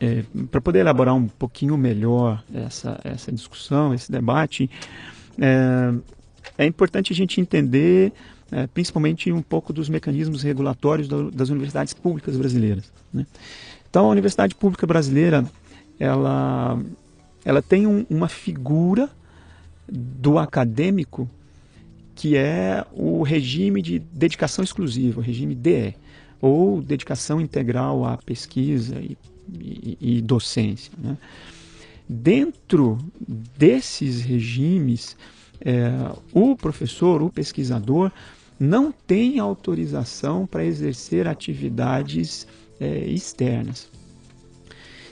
é, 0.00 0.24
para 0.50 0.60
poder 0.60 0.80
elaborar 0.80 1.14
um 1.14 1.26
pouquinho 1.26 1.76
melhor 1.76 2.44
essa, 2.52 3.00
essa 3.02 3.32
discussão, 3.32 3.94
esse 3.94 4.10
debate, 4.12 4.70
é, 5.40 5.94
é 6.58 6.66
importante 6.66 7.12
a 7.12 7.16
gente 7.16 7.40
entender 7.40 8.12
é, 8.54 8.68
principalmente 8.68 9.32
um 9.32 9.42
pouco 9.42 9.72
dos 9.72 9.88
mecanismos 9.88 10.44
regulatórios 10.44 11.08
das 11.32 11.48
universidades 11.48 11.92
públicas 11.92 12.36
brasileiras. 12.36 12.84
Né? 13.12 13.26
Então, 13.90 14.06
a 14.06 14.10
Universidade 14.10 14.54
Pública 14.54 14.86
Brasileira, 14.86 15.44
ela, 15.98 16.80
ela 17.44 17.60
tem 17.60 17.84
um, 17.84 18.06
uma 18.08 18.28
figura 18.28 19.10
do 19.88 20.38
acadêmico 20.38 21.28
que 22.14 22.36
é 22.36 22.86
o 22.92 23.24
regime 23.24 23.82
de 23.82 23.98
dedicação 23.98 24.62
exclusiva, 24.62 25.20
o 25.20 25.22
regime 25.22 25.52
DE, 25.52 25.96
ou 26.40 26.80
dedicação 26.80 27.40
integral 27.40 28.04
à 28.04 28.16
pesquisa 28.16 29.00
e, 29.00 29.18
e, 29.52 29.98
e 30.00 30.22
docência. 30.22 30.92
Né? 30.96 31.18
Dentro 32.08 32.98
desses 33.58 34.20
regimes, 34.20 35.16
é, 35.60 35.90
o 36.32 36.54
professor, 36.54 37.20
o 37.20 37.30
pesquisador, 37.30 38.12
não 38.58 38.92
tem 38.92 39.38
autorização 39.38 40.46
para 40.46 40.64
exercer 40.64 41.26
atividades 41.26 42.46
é, 42.80 43.06
externas. 43.06 43.88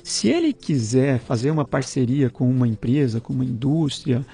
Se 0.03 0.29
ele 0.29 0.53
quiser 0.53 1.21
fazer 1.21 1.51
uma 1.51 1.65
parceria 1.65 2.29
com 2.29 2.49
uma 2.51 2.67
empresa, 2.67 3.21
com 3.21 3.33
uma 3.33 3.45
indústria, 3.45 4.25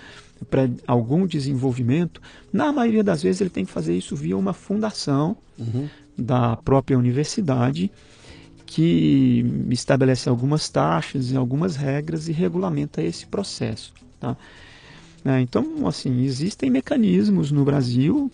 para 0.51 0.71
algum 0.87 1.27
desenvolvimento, 1.27 2.21
na 2.53 2.73
maioria 2.73 3.03
das 3.03 3.23
vezes 3.23 3.41
ele 3.41 3.51
tem 3.51 3.65
que 3.65 3.73
fazer 3.73 3.97
isso 3.97 4.17
via 4.17 4.37
uma 4.37 4.53
fundação 4.53 5.37
uhum. 5.59 5.89
da 6.17 6.57
própria 6.57 6.97
universidade 6.97 7.91
que 8.65 9.45
estabelece 9.71 10.29
algumas 10.29 10.69
taxas 10.69 11.31
e 11.31 11.37
algumas 11.37 11.75
regras 11.75 12.29
e 12.29 12.33
regulamenta 12.33 13.03
esse 13.03 13.27
processo. 13.27 13.93
Tá? 14.21 14.37
É, 15.25 15.41
então, 15.41 15.87
assim, 15.87 16.23
existem 16.23 16.71
mecanismos 16.71 17.51
no 17.51 17.65
Brasil 17.65 18.31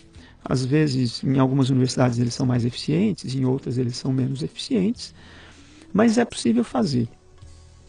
às 0.47 0.63
vezes, 0.63 1.23
em 1.23 1.39
algumas 1.39 1.69
universidades 1.71 2.19
eles 2.19 2.33
são 2.33 2.45
mais 2.45 2.63
eficientes, 2.63 3.33
em 3.33 3.45
outras 3.45 3.79
eles 3.79 3.97
são 3.97 4.13
menos 4.13 4.43
eficientes, 4.43 5.13
mas 5.91 6.19
é 6.19 6.23
possível 6.23 6.63
fazer. 6.63 7.09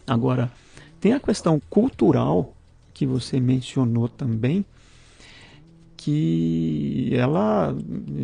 Agora, 0.07 0.50
tem 0.98 1.12
a 1.12 1.20
questão 1.20 1.61
cultural 1.68 2.57
que 2.94 3.04
você 3.04 3.38
mencionou 3.38 4.09
também, 4.09 4.64
que 5.96 7.11
ela 7.12 7.76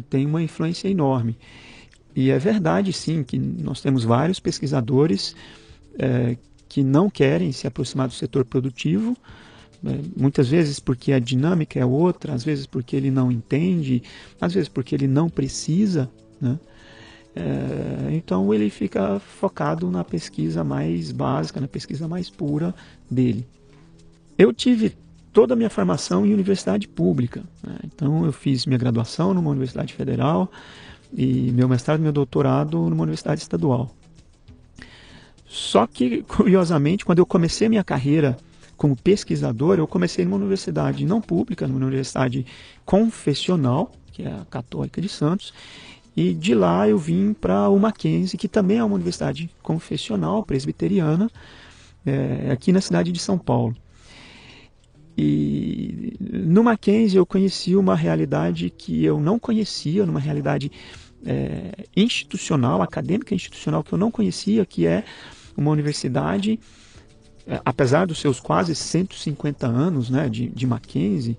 tem 0.08 0.24
uma 0.24 0.42
influência 0.42 0.88
enorme. 0.88 1.36
E 2.14 2.30
é 2.30 2.38
verdade, 2.38 2.92
sim, 2.92 3.22
que 3.22 3.38
nós 3.38 3.80
temos 3.80 4.04
vários 4.04 4.40
pesquisadores 4.40 5.34
é, 5.98 6.36
que 6.68 6.82
não 6.82 7.10
querem 7.10 7.52
se 7.52 7.66
aproximar 7.66 8.08
do 8.08 8.14
setor 8.14 8.44
produtivo? 8.44 9.16
Muitas 10.16 10.48
vezes 10.48 10.78
porque 10.78 11.12
a 11.12 11.18
dinâmica 11.18 11.78
é 11.78 11.84
outra, 11.84 12.34
às 12.34 12.44
vezes 12.44 12.66
porque 12.66 12.94
ele 12.94 13.10
não 13.10 13.32
entende, 13.32 14.02
às 14.40 14.54
vezes 14.54 14.68
porque 14.68 14.94
ele 14.94 15.08
não 15.08 15.28
precisa. 15.28 16.08
Né? 16.40 16.58
É, 17.34 18.14
então 18.14 18.52
ele 18.54 18.70
fica 18.70 19.18
focado 19.18 19.90
na 19.90 20.04
pesquisa 20.04 20.62
mais 20.62 21.10
básica, 21.10 21.60
na 21.60 21.66
pesquisa 21.66 22.06
mais 22.06 22.30
pura 22.30 22.74
dele. 23.10 23.44
Eu 24.38 24.52
tive 24.52 24.96
toda 25.32 25.54
a 25.54 25.56
minha 25.56 25.70
formação 25.70 26.24
em 26.24 26.32
universidade 26.32 26.86
pública. 26.86 27.42
Né? 27.62 27.76
Então 27.84 28.24
eu 28.24 28.32
fiz 28.32 28.66
minha 28.66 28.78
graduação 28.78 29.34
numa 29.34 29.50
universidade 29.50 29.94
federal 29.94 30.50
e 31.12 31.50
meu 31.52 31.68
mestrado 31.68 31.98
e 31.98 32.02
meu 32.02 32.12
doutorado 32.12 32.78
numa 32.88 33.02
universidade 33.02 33.40
estadual. 33.40 33.92
Só 35.46 35.86
que, 35.86 36.22
curiosamente, 36.22 37.04
quando 37.04 37.18
eu 37.18 37.26
comecei 37.26 37.68
minha 37.68 37.84
carreira 37.84 38.36
como 38.82 38.96
pesquisador, 38.96 39.78
eu 39.78 39.86
comecei 39.86 40.24
numa 40.24 40.38
universidade 40.38 41.06
não 41.06 41.20
pública, 41.20 41.68
numa 41.68 41.86
universidade 41.86 42.44
confessional, 42.84 43.92
que 44.10 44.24
é 44.24 44.26
a 44.26 44.44
Católica 44.50 45.00
de 45.00 45.08
Santos, 45.08 45.54
e 46.16 46.34
de 46.34 46.52
lá 46.52 46.88
eu 46.88 46.98
vim 46.98 47.32
para 47.32 47.68
o 47.68 47.78
Mackenzie, 47.78 48.36
que 48.36 48.48
também 48.48 48.78
é 48.78 48.84
uma 48.84 48.96
universidade 48.96 49.48
confessional, 49.62 50.42
presbiteriana, 50.42 51.30
é, 52.04 52.50
aqui 52.50 52.72
na 52.72 52.80
cidade 52.80 53.12
de 53.12 53.20
São 53.20 53.38
Paulo. 53.38 53.76
E 55.16 56.16
no 56.20 56.64
Mackenzie 56.64 57.18
eu 57.18 57.24
conheci 57.24 57.76
uma 57.76 57.94
realidade 57.94 58.68
que 58.68 59.04
eu 59.04 59.20
não 59.20 59.38
conhecia, 59.38 60.04
numa 60.04 60.18
realidade 60.18 60.72
é, 61.24 61.86
institucional, 61.96 62.82
acadêmica 62.82 63.32
institucional 63.32 63.84
que 63.84 63.92
eu 63.92 63.98
não 63.98 64.10
conhecia, 64.10 64.66
que 64.66 64.88
é 64.88 65.04
uma 65.56 65.70
universidade 65.70 66.58
apesar 67.64 68.06
dos 68.06 68.18
seus 68.18 68.40
quase 68.40 68.74
150 68.74 69.66
anos 69.66 70.10
né, 70.10 70.28
de, 70.28 70.48
de 70.48 70.66
Mackenzie, 70.66 71.36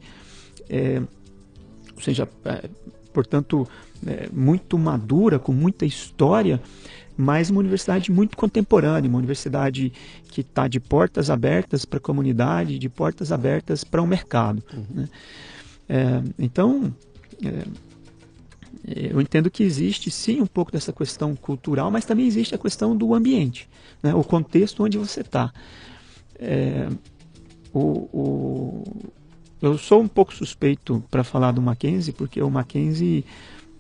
é, 0.70 1.02
ou 1.96 2.02
seja, 2.02 2.28
é, 2.46 2.70
portanto, 3.14 3.68
é, 4.06 4.30
muito 4.32 4.78
madura, 4.78 5.40
com 5.40 5.54
muita 5.54 5.86
história, 5.86 6.62
mas 7.16 7.50
uma 7.50 7.60
universidade 7.60 8.12
muito 8.12 8.36
contemporânea, 8.36 9.08
uma 9.08 9.20
universidade 9.20 9.94
que 10.30 10.42
está 10.42 10.68
de 10.68 10.80
portas 10.80 11.30
abertas 11.30 11.86
para 11.86 11.98
a 11.98 12.02
comunidade, 12.02 12.80
de 12.80 12.90
portas 12.90 13.32
abertas 13.32 13.84
para 13.84 14.02
o 14.02 14.08
mercado. 14.08 14.64
Uhum. 14.74 14.86
Né? 14.90 15.10
É, 15.88 16.24
então, 16.40 16.94
é, 17.46 19.12
eu 19.12 19.22
entendo 19.22 19.50
que 19.50 19.64
existe 19.64 20.10
sim 20.10 20.42
um 20.42 20.48
pouco 20.48 20.72
dessa 20.72 20.92
questão 20.92 21.36
cultural, 21.36 21.92
mas 21.92 22.04
também 22.04 22.26
existe 22.26 22.56
a 22.56 22.58
questão 22.58 22.96
do 22.96 23.14
ambiente, 23.14 23.70
né? 24.02 24.14
o 24.14 24.24
contexto 24.24 24.84
onde 24.84 24.98
você 24.98 25.22
está 25.22 25.54
é, 26.40 26.88
o, 27.74 27.80
o, 27.80 28.84
eu 29.62 29.78
sou 29.78 30.02
um 30.02 30.08
pouco 30.08 30.34
suspeito 30.34 31.04
para 31.10 31.24
falar 31.24 31.52
do 31.52 31.62
Mackenzie, 31.62 32.14
porque 32.14 32.42
o 32.42 32.50
Mackenzie 32.50 33.26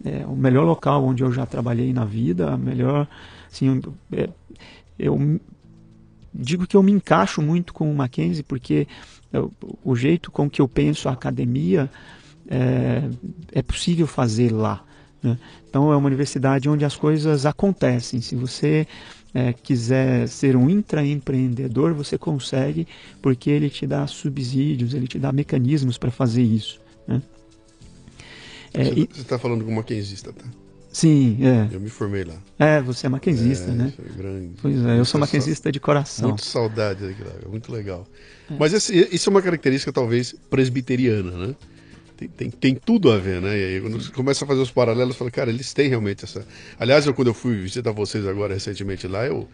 é 0.04 0.26
o 0.26 0.36
melhor 0.36 0.66
local 0.66 1.06
onde 1.06 1.24
eu 1.24 1.32
já 1.32 1.46
trabalhei 1.46 1.94
na 1.94 2.06
vida, 2.06 2.58
melhor, 2.58 3.08
assim, 3.52 3.82
é, 4.12 4.30
eu 4.98 5.40
digo 6.34 6.66
que 6.66 6.76
eu 6.76 6.84
me 6.84 6.92
encaixo 6.92 7.42
muito 7.42 7.74
com 7.74 7.92
o 7.92 7.96
Mackenzie, 7.96 8.44
porque 8.44 8.88
eu, 9.32 9.52
o 9.84 9.96
jeito 9.96 10.32
com 10.32 10.50
que 10.50 10.62
eu 10.62 10.68
penso 10.68 11.08
a 11.08 11.12
academia 11.12 11.90
é, 12.48 13.10
é 13.52 13.62
possível 13.62 14.08
fazer 14.08 14.52
lá. 14.52 14.84
Né? 15.22 15.38
Então 15.70 15.92
é 15.92 15.96
uma 15.96 16.08
universidade 16.08 16.70
onde 16.70 16.84
as 16.84 16.96
coisas 16.96 17.46
acontecem. 17.46 18.22
Se 18.22 18.36
você 18.36 18.88
é, 19.34 19.54
quiser 19.54 20.28
ser 20.28 20.56
um 20.56 20.70
intraempreendedor, 20.70 21.94
você 21.94 22.18
consegue, 22.18 22.88
porque 23.22 23.50
ele 23.50 23.70
te 23.70 23.88
dá 23.88 24.06
subsídios, 24.06 24.94
ele 24.94 25.08
te 25.08 25.18
dá 25.18 25.32
mecanismos 25.32 25.98
para 25.98 26.12
fazer 26.12 26.44
isso. 26.44 26.80
Né? 27.08 27.22
É, 28.74 28.84
você 28.86 29.22
está 29.22 29.40
falando 29.40 29.64
como 29.64 29.78
maquinzista, 29.78 30.32
tá? 30.32 30.46
Sim, 30.92 31.40
é. 31.42 31.74
Eu 31.74 31.80
me 31.80 31.90
formei 31.90 32.24
lá. 32.24 32.36
É, 32.60 32.80
você 32.80 33.08
é 33.08 33.10
maquinzista, 33.10 33.72
é, 33.72 33.74
né? 33.74 33.94
Grande. 34.16 34.52
Pois 34.62 34.86
é, 34.86 35.00
eu 35.00 35.06
sou 35.06 35.20
maquinzista 35.20 35.72
de 35.72 35.80
coração. 35.80 36.30
Muito 36.30 36.46
saudade 36.46 37.08
daquilo, 37.08 37.50
muito 37.50 37.72
legal. 37.72 38.08
É. 38.50 38.56
Mas 38.60 38.74
esse, 38.74 39.10
isso 39.12 39.28
é 39.28 39.32
uma 39.32 39.42
característica 39.42 39.92
talvez 39.92 40.36
presbiteriana, 40.52 41.32
né? 41.32 41.56
Tem, 42.16 42.28
tem, 42.28 42.50
tem, 42.50 42.76
tudo 42.76 43.12
a 43.12 43.18
ver, 43.18 43.42
né? 43.42 43.58
E 43.58 43.64
aí 43.64 43.82
quando 43.82 44.12
começa 44.12 44.46
a 44.46 44.48
fazer 44.48 44.62
os 44.62 44.72
paralelos, 44.72 45.16
fala, 45.16 45.32
cara, 45.32 45.50
eles 45.50 45.74
têm 45.74 45.90
realmente 45.90 46.24
essa. 46.24 46.46
Aliás, 46.80 47.06
eu, 47.06 47.14
quando 47.14 47.30
eu 47.30 47.34
fui 47.34 47.56
visitar 47.56 47.92
vocês 47.92 48.26
agora 48.28 48.54
recentemente 48.54 49.08
lá, 49.08 49.26
eu. 49.26 49.48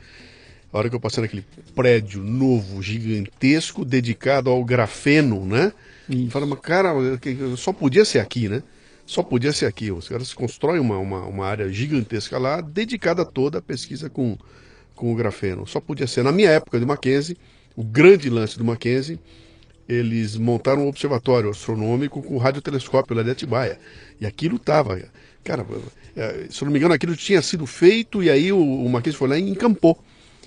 A 0.71 0.77
hora 0.77 0.87
que 0.89 0.95
eu 0.95 0.99
passei 0.99 1.21
naquele 1.21 1.43
prédio 1.73 2.21
novo, 2.21 2.81
gigantesco, 2.83 3.83
dedicado 3.83 4.51
ao 4.51 4.63
grafeno, 4.63 5.43
né? 5.43 5.73
Fala, 6.29 6.45
mas 6.45 6.59
cara, 6.59 6.91
só 7.57 7.73
podia 7.73 8.05
ser 8.05 8.19
aqui, 8.19 8.47
né? 8.47 8.61
Só 9.05 9.23
podia 9.23 9.51
ser 9.51 9.65
aqui. 9.65 9.91
Os 9.91 10.07
caras 10.07 10.33
constroem 10.33 10.79
uma, 10.79 10.97
uma, 10.99 11.25
uma 11.25 11.45
área 11.45 11.71
gigantesca 11.71 12.37
lá, 12.37 12.61
dedicada 12.61 13.25
toda 13.25 13.57
à 13.57 13.61
pesquisa 13.61 14.07
com, 14.07 14.37
com 14.93 15.11
o 15.11 15.15
grafeno. 15.15 15.65
Só 15.65 15.79
podia 15.79 16.05
ser. 16.05 16.23
Na 16.23 16.31
minha 16.31 16.51
época 16.51 16.79
de 16.79 16.85
Mackenzie, 16.85 17.35
o 17.75 17.83
grande 17.83 18.29
lance 18.29 18.55
do 18.55 18.63
Mackenzie 18.63 19.19
eles 19.89 20.37
montaram 20.37 20.85
um 20.85 20.87
observatório 20.87 21.49
astronômico 21.49 22.21
com 22.21 22.37
radiotelescópio 22.37 23.15
lá 23.15 23.23
de 23.23 23.31
Atibaia. 23.31 23.79
E 24.21 24.25
aquilo 24.25 24.57
estava. 24.57 25.01
Cara, 25.43 25.65
é, 26.15 26.45
se 26.51 26.63
não 26.63 26.71
me 26.71 26.77
engano, 26.77 26.93
aquilo 26.93 27.15
tinha 27.15 27.41
sido 27.41 27.65
feito 27.65 28.21
e 28.21 28.29
aí 28.29 28.51
o, 28.53 28.59
o 28.59 28.87
Marquês 28.87 29.15
foi 29.15 29.27
lá 29.27 29.37
e 29.37 29.49
encampou. 29.49 29.97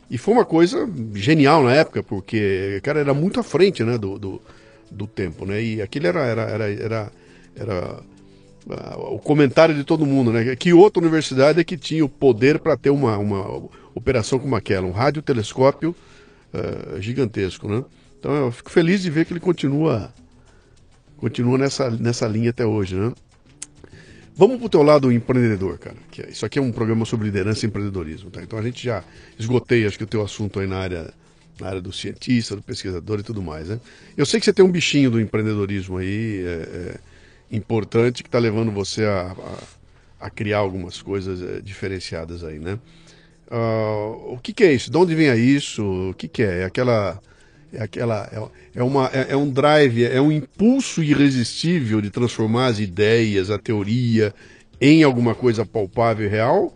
E 0.08 0.16
foi 0.16 0.34
uma 0.34 0.44
coisa 0.44 0.88
genial 1.14 1.64
na 1.64 1.74
época, 1.74 2.04
porque, 2.04 2.80
cara, 2.84 3.00
era 3.00 3.12
muito 3.12 3.40
à 3.40 3.42
frente 3.42 3.82
né, 3.82 3.98
do, 3.98 4.16
do, 4.16 4.42
do 4.88 5.06
tempo, 5.08 5.44
né? 5.44 5.60
E 5.60 5.82
aquilo 5.82 6.06
era, 6.06 6.20
era, 6.20 6.42
era, 6.42 6.70
era, 6.70 7.12
era 7.56 8.02
o 9.10 9.18
comentário 9.18 9.74
de 9.74 9.82
todo 9.82 10.06
mundo, 10.06 10.30
né? 10.30 10.54
Que 10.54 10.72
outra 10.72 11.02
universidade 11.02 11.58
é 11.58 11.64
que 11.64 11.76
tinha 11.76 12.04
o 12.04 12.08
poder 12.08 12.60
para 12.60 12.76
ter 12.76 12.90
uma, 12.90 13.18
uma 13.18 13.62
operação 13.94 14.38
como 14.38 14.54
aquela, 14.54 14.86
um 14.86 14.92
radiotelescópio 14.92 15.96
uh, 16.52 17.00
gigantesco, 17.00 17.66
né? 17.66 17.82
Então 18.22 18.32
eu 18.36 18.52
fico 18.52 18.70
feliz 18.70 19.02
de 19.02 19.10
ver 19.10 19.24
que 19.24 19.32
ele 19.32 19.40
continua 19.40 20.14
continua 21.16 21.58
nessa, 21.58 21.90
nessa 21.90 22.24
linha 22.28 22.50
até 22.50 22.64
hoje, 22.64 22.94
né? 22.94 23.12
Vamos 24.32 24.58
para 24.58 24.66
o 24.66 24.68
teu 24.68 24.82
lado 24.84 25.10
empreendedor, 25.10 25.76
cara. 25.76 25.96
É, 26.18 26.30
isso 26.30 26.46
aqui 26.46 26.56
é 26.56 26.62
um 26.62 26.70
programa 26.70 27.04
sobre 27.04 27.26
liderança 27.26 27.66
e 27.66 27.68
empreendedorismo, 27.68 28.30
tá? 28.30 28.40
Então 28.40 28.56
a 28.56 28.62
gente 28.62 28.84
já 28.84 29.02
esgotei, 29.36 29.84
acho 29.84 29.98
que 29.98 30.04
o 30.04 30.06
teu 30.06 30.22
assunto 30.22 30.60
aí 30.60 30.68
na 30.68 30.78
área, 30.78 31.12
na 31.60 31.66
área 31.66 31.82
do 31.82 31.92
cientista, 31.92 32.54
do 32.54 32.62
pesquisador 32.62 33.18
e 33.18 33.22
tudo 33.24 33.42
mais, 33.42 33.68
né? 33.68 33.80
Eu 34.16 34.24
sei 34.24 34.38
que 34.38 34.46
você 34.46 34.52
tem 34.52 34.64
um 34.64 34.70
bichinho 34.70 35.10
do 35.10 35.20
empreendedorismo 35.20 35.98
aí, 35.98 36.44
é, 36.44 36.48
é, 36.48 37.00
importante, 37.50 38.22
que 38.22 38.28
está 38.28 38.38
levando 38.38 38.70
você 38.70 39.04
a, 39.04 39.32
a, 40.20 40.26
a, 40.26 40.30
criar 40.30 40.58
algumas 40.58 41.02
coisas 41.02 41.42
é, 41.42 41.60
diferenciadas 41.60 42.44
aí, 42.44 42.60
né? 42.60 42.78
Uh, 43.50 44.34
o 44.34 44.38
que, 44.40 44.52
que, 44.52 44.62
é 44.62 44.72
isso? 44.72 44.92
De 44.92 44.96
onde 44.96 45.12
vem 45.12 45.36
isso? 45.36 46.10
O 46.10 46.14
que, 46.14 46.28
que 46.28 46.42
é? 46.44 46.60
É 46.60 46.64
aquela 46.64 47.20
é 47.72 47.82
aquela 47.82 48.28
é, 48.32 48.80
é, 48.80 48.82
uma, 48.82 49.06
é, 49.12 49.28
é, 49.30 49.36
um 49.36 49.50
drive, 49.50 50.04
é 50.04 50.20
um 50.20 50.30
impulso 50.30 51.02
irresistível 51.02 52.00
de 52.00 52.10
transformar 52.10 52.66
as 52.66 52.78
ideias, 52.78 53.50
a 53.50 53.58
teoria 53.58 54.34
em 54.80 55.02
alguma 55.02 55.34
coisa 55.34 55.64
palpável 55.64 56.26
e 56.26 56.28
real? 56.28 56.74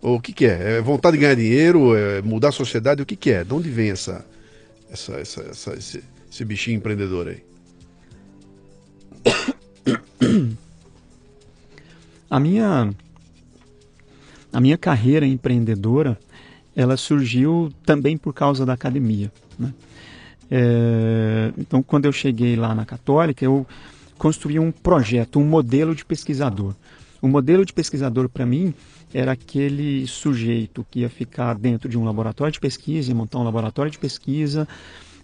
Ou 0.00 0.16
o 0.16 0.20
que, 0.20 0.32
que 0.32 0.46
é? 0.46 0.78
É 0.78 0.80
vontade 0.80 1.16
de 1.16 1.22
ganhar 1.22 1.34
dinheiro? 1.34 1.94
É 1.94 2.22
mudar 2.22 2.48
a 2.48 2.52
sociedade? 2.52 3.02
O 3.02 3.06
que, 3.06 3.16
que 3.16 3.30
é? 3.30 3.44
De 3.44 3.52
onde 3.52 3.68
vem 3.68 3.90
essa, 3.90 4.24
essa, 4.90 5.14
essa, 5.14 5.42
essa 5.42 5.74
esse, 5.74 6.02
esse 6.30 6.44
bichinho 6.44 6.76
empreendedor 6.76 7.28
aí? 7.28 7.42
A 12.30 12.38
minha 12.38 12.94
a 14.52 14.60
minha 14.60 14.78
carreira 14.78 15.26
empreendedora 15.26 16.18
ela 16.74 16.96
surgiu 16.96 17.72
também 17.84 18.16
por 18.16 18.32
causa 18.32 18.64
da 18.64 18.72
academia. 18.72 19.32
Né? 19.58 19.72
É, 20.50 21.52
então, 21.56 21.82
quando 21.82 22.06
eu 22.06 22.12
cheguei 22.12 22.56
lá 22.56 22.74
na 22.74 22.84
Católica, 22.84 23.44
eu 23.44 23.66
construí 24.18 24.58
um 24.58 24.72
projeto, 24.72 25.38
um 25.38 25.44
modelo 25.44 25.94
de 25.94 26.04
pesquisador. 26.04 26.74
O 27.22 27.28
modelo 27.28 27.64
de 27.64 27.72
pesquisador, 27.72 28.28
para 28.28 28.44
mim, 28.44 28.74
era 29.12 29.32
aquele 29.32 30.06
sujeito 30.06 30.84
que 30.90 31.00
ia 31.00 31.08
ficar 31.08 31.54
dentro 31.54 31.88
de 31.88 31.98
um 31.98 32.04
laboratório 32.04 32.52
de 32.52 32.60
pesquisa, 32.60 33.10
ia 33.10 33.14
montar 33.14 33.38
um 33.38 33.44
laboratório 33.44 33.90
de 33.90 33.98
pesquisa, 33.98 34.66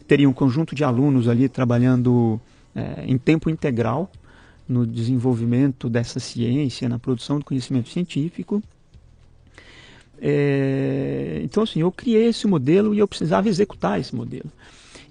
teria 0.06 0.28
um 0.28 0.32
conjunto 0.32 0.74
de 0.74 0.84
alunos 0.84 1.28
ali 1.28 1.48
trabalhando 1.48 2.40
é, 2.74 3.04
em 3.06 3.18
tempo 3.18 3.50
integral 3.50 4.10
no 4.68 4.86
desenvolvimento 4.86 5.88
dessa 5.88 6.20
ciência, 6.20 6.88
na 6.88 6.98
produção 6.98 7.38
do 7.38 7.44
conhecimento 7.44 7.88
científico. 7.88 8.62
É, 10.20 11.40
então, 11.44 11.62
assim, 11.62 11.80
eu 11.80 11.92
criei 11.92 12.26
esse 12.26 12.46
modelo 12.46 12.94
e 12.94 12.98
eu 12.98 13.06
precisava 13.06 13.48
executar 13.48 14.00
esse 14.00 14.14
modelo. 14.14 14.50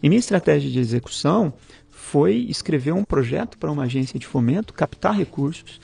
E 0.01 0.09
minha 0.09 0.19
estratégia 0.19 0.69
de 0.69 0.79
execução 0.79 1.53
foi 1.89 2.35
escrever 2.35 2.93
um 2.93 3.03
projeto 3.03 3.57
para 3.57 3.71
uma 3.71 3.83
agência 3.83 4.19
de 4.19 4.27
fomento, 4.27 4.73
captar 4.73 5.15
recursos, 5.15 5.79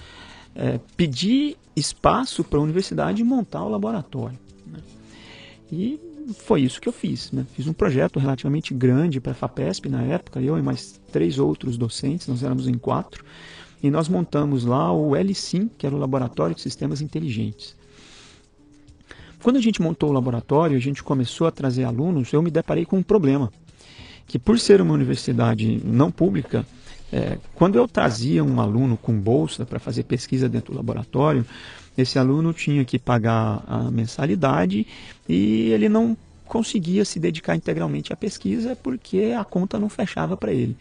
é, 0.55 0.79
pedir 0.95 1.57
espaço 1.75 2.43
para 2.43 2.59
a 2.59 2.61
universidade 2.61 3.23
montar 3.23 3.63
o 3.63 3.69
laboratório. 3.69 4.37
Né? 4.67 4.79
E 5.71 5.99
foi 6.37 6.61
isso 6.61 6.79
que 6.79 6.87
eu 6.87 6.93
fiz. 6.93 7.31
Né? 7.31 7.45
Fiz 7.53 7.67
um 7.67 7.73
projeto 7.73 8.19
relativamente 8.19 8.73
grande 8.73 9.19
para 9.19 9.31
a 9.31 9.35
FAPESP 9.35 9.89
na 9.89 10.03
época, 10.03 10.41
eu 10.41 10.57
e 10.57 10.61
mais 10.61 11.01
três 11.11 11.39
outros 11.39 11.77
docentes, 11.77 12.27
nós 12.27 12.43
éramos 12.43 12.67
em 12.67 12.75
quatro, 12.75 13.25
e 13.81 13.89
nós 13.89 14.07
montamos 14.07 14.63
lá 14.63 14.91
o 14.91 15.15
LSIM, 15.15 15.69
que 15.77 15.85
era 15.87 15.95
o 15.95 15.99
Laboratório 15.99 16.55
de 16.55 16.61
Sistemas 16.61 17.01
Inteligentes. 17.01 17.75
Quando 19.41 19.57
a 19.57 19.61
gente 19.61 19.81
montou 19.81 20.11
o 20.11 20.13
laboratório, 20.13 20.77
a 20.77 20.79
gente 20.79 21.01
começou 21.01 21.47
a 21.47 21.51
trazer 21.51 21.83
alunos, 21.83 22.31
eu 22.31 22.43
me 22.43 22.51
deparei 22.51 22.85
com 22.85 22.97
um 22.97 23.03
problema 23.03 23.51
que 24.31 24.39
por 24.39 24.57
ser 24.57 24.79
uma 24.79 24.93
universidade 24.93 25.81
não 25.83 26.09
pública, 26.09 26.65
é, 27.11 27.37
quando 27.53 27.75
eu 27.75 27.85
trazia 27.85 28.41
um 28.41 28.61
aluno 28.61 28.95
com 28.95 29.11
bolsa 29.11 29.65
para 29.65 29.77
fazer 29.77 30.03
pesquisa 30.03 30.47
dentro 30.47 30.71
do 30.71 30.77
laboratório, 30.77 31.45
esse 31.97 32.17
aluno 32.17 32.53
tinha 32.53 32.85
que 32.85 32.97
pagar 32.97 33.61
a 33.67 33.91
mensalidade 33.91 34.87
e 35.27 35.69
ele 35.71 35.89
não 35.89 36.15
conseguia 36.45 37.03
se 37.03 37.19
dedicar 37.19 37.57
integralmente 37.57 38.13
à 38.13 38.15
pesquisa 38.15 38.73
porque 38.73 39.35
a 39.37 39.43
conta 39.43 39.77
não 39.77 39.89
fechava 39.89 40.37
para 40.37 40.53
ele. 40.53 40.77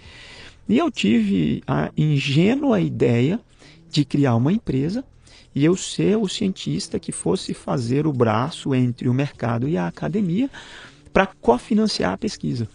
E 0.68 0.78
eu 0.78 0.88
tive 0.88 1.60
a 1.66 1.90
ingênua 1.98 2.80
ideia 2.80 3.40
de 3.90 4.04
criar 4.04 4.36
uma 4.36 4.52
empresa 4.52 5.04
e 5.52 5.64
eu 5.64 5.74
ser 5.74 6.16
o 6.16 6.28
cientista 6.28 7.00
que 7.00 7.10
fosse 7.10 7.52
fazer 7.52 8.06
o 8.06 8.12
braço 8.12 8.72
entre 8.76 9.08
o 9.08 9.14
mercado 9.14 9.66
e 9.66 9.76
a 9.76 9.88
academia 9.88 10.48
para 11.12 11.26
cofinanciar 11.26 12.12
a 12.12 12.16
pesquisa. 12.16 12.68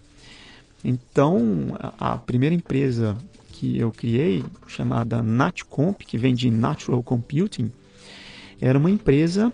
Então, 0.88 1.76
a, 1.98 2.16
primeira 2.16 2.54
empresa 2.54 3.18
que 3.52 3.76
eu 3.76 3.92
criei, 3.92 4.44
chamada 4.68 5.24
Natcomp, 5.24 6.06
que 6.06 6.16
vem 6.16 6.36
de 6.36 6.52
Natural 6.52 7.02
Computing, 7.02 7.72
era 8.62 8.78
uma 8.78 8.92
empresa 8.92 9.52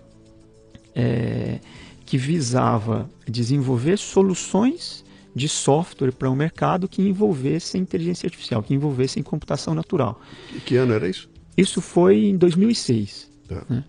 é, 0.94 1.58
que 2.04 2.18
visava 2.18 3.08
desenvolver 3.26 3.96
soluções 3.96 5.02
de 5.34 5.48
software 5.48 6.12
para 6.12 6.28
o 6.28 6.34
um 6.34 6.36
mercado 6.36 6.86
que 6.86 7.00
envolvessem 7.00 7.80
inteligência 7.80 8.26
artificial, 8.26 8.62
que 8.62 8.74
envolvessem 8.74 9.22
computação 9.22 9.74
natural. 9.74 10.20
E 10.54 10.60
que 10.60 10.76
ano 10.76 10.92
era 10.92 11.08
isso? 11.08 11.30
Isso 11.56 11.80
foi 11.80 12.26
em 12.26 12.36
2006. 12.36 13.30
Tá. 13.48 13.64
Né? 13.70 13.82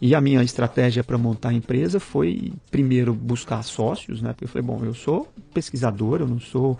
E 0.00 0.14
a 0.14 0.20
minha 0.20 0.42
estratégia 0.42 1.02
para 1.04 1.16
montar 1.16 1.50
a 1.50 1.52
empresa 1.52 1.98
foi, 1.98 2.52
primeiro, 2.70 3.14
buscar 3.14 3.62
sócios, 3.62 4.20
né? 4.20 4.32
Porque 4.32 4.44
eu 4.44 4.48
falei, 4.48 4.66
bom, 4.66 4.80
eu 4.84 4.92
sou 4.92 5.28
pesquisador, 5.52 6.20
eu 6.20 6.26
não 6.26 6.40
sou 6.40 6.78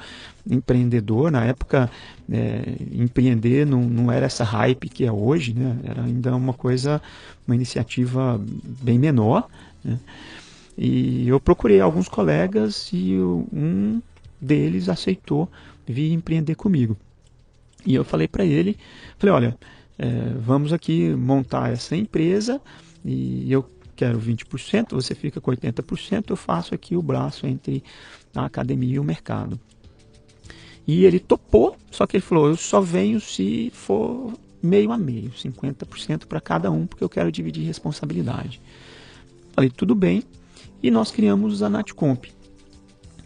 empreendedor. 0.49 1.31
Na 1.31 1.45
época, 1.45 1.91
é, 2.31 2.77
empreender 2.93 3.65
não, 3.65 3.83
não 3.83 4.13
era 4.13 4.27
essa 4.27 4.45
hype 4.45 4.89
que 4.89 5.05
é 5.05 5.13
hoje, 5.13 5.55
né? 5.55 5.79
Era 5.85 6.03
ainda 6.03 6.35
uma 6.35 6.53
coisa, 6.53 7.01
uma 7.47 7.55
iniciativa 7.55 8.41
bem 8.83 8.99
menor, 8.99 9.49
né? 9.83 9.99
E 10.77 11.29
eu 11.29 11.39
procurei 11.39 11.81
alguns 11.81 12.09
colegas 12.09 12.91
e 12.93 13.17
um 13.17 14.03
deles 14.41 14.89
aceitou 14.89 15.49
vir 15.87 16.13
empreender 16.13 16.57
comigo. 16.57 16.97
E 17.87 17.95
eu 17.95 18.05
falei 18.05 18.27
para 18.27 18.45
ele, 18.45 18.77
falei, 19.19 19.35
olha, 19.35 19.59
é, 19.99 20.09
vamos 20.41 20.73
aqui 20.73 21.11
montar 21.11 21.73
essa 21.73 21.95
empresa 21.95 22.61
e 23.05 23.53
eu 23.53 23.69
quero 23.95 24.19
20%, 24.19 24.93
você 24.93 25.15
fica 25.15 25.41
com 25.41 25.51
80%, 25.51 26.31
eu 26.31 26.37
faço 26.37 26.75
aqui 26.75 26.97
o 26.97 27.03
braço 27.03 27.47
entre 27.47 27.83
a 28.35 28.45
academia 28.45 28.97
e 28.97 28.99
o 28.99 29.05
mercado. 29.05 29.59
E 30.87 31.05
ele 31.05 31.19
topou, 31.19 31.77
só 31.91 32.07
que 32.07 32.17
ele 32.17 32.25
falou, 32.25 32.49
eu 32.49 32.57
só 32.57 32.81
venho 32.81 33.21
se 33.21 33.71
for 33.75 34.33
meio 34.63 34.93
a 34.93 34.99
meio, 34.99 35.31
50% 35.31 36.27
para 36.27 36.41
cada 36.41 36.71
um, 36.71 36.87
porque 36.87 37.05
eu 37.05 37.09
quero 37.09 37.31
dividir 37.31 37.65
responsabilidade. 37.65 38.61
Falei, 39.53 39.71
tudo 39.71 39.95
bem, 39.95 40.23
e 40.83 40.91
nós 40.91 41.11
criamos 41.11 41.63
a 41.63 41.69
Natcomp. 41.69 42.27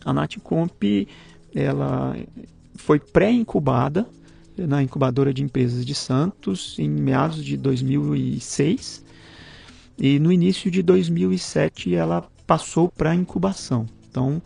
A 0.05 0.13
Natcomp, 0.13 1.09
ela 1.55 2.17
foi 2.75 2.99
pré-incubada 2.99 4.09
na 4.57 4.83
incubadora 4.83 5.33
de 5.33 5.43
empresas 5.43 5.87
de 5.87 5.95
Santos 5.95 6.79
em 6.79 6.89
meados 6.89 7.45
de 7.45 7.57
2006 7.57 9.08
e 9.99 10.19
no 10.19 10.33
início 10.33 10.71
de 10.71 10.83
2007 10.83 11.95
ela 11.95 12.29
passou 12.47 12.89
para 12.89 13.15
incubação. 13.15 13.87
Então 14.11 14.41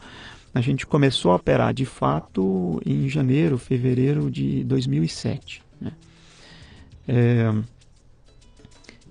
a 0.55 0.61
gente 0.61 0.86
começou 0.86 1.32
a 1.32 1.36
operar 1.36 1.72
de 1.72 1.86
fato 1.86 2.80
em 2.84 3.09
janeiro, 3.09 3.57
fevereiro 3.59 4.30
de 4.30 4.64
2007. 4.64 5.62
Né? 5.80 5.92
É, 7.09 7.55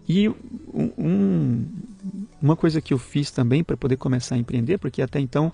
e 0.08 0.30
um, 0.30 1.66
uma 2.42 2.56
coisa 2.56 2.82
que 2.82 2.94
eu 2.94 2.98
fiz 2.98 3.32
também 3.32 3.64
para 3.64 3.78
poder 3.78 3.98
começar 3.98 4.36
a 4.36 4.38
empreender, 4.38 4.78
porque 4.78 5.02
até 5.02 5.20
então 5.20 5.54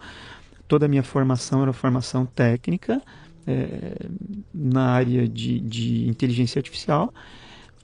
toda 0.68 0.86
a 0.86 0.90
minha 0.90 1.04
formação 1.04 1.62
era 1.62 1.72
formação 1.72 2.26
técnica 2.26 3.02
é, 3.46 4.08
na 4.54 4.90
área 4.90 5.28
de, 5.28 5.60
de 5.60 6.08
inteligência 6.08 6.60
artificial, 6.60 7.14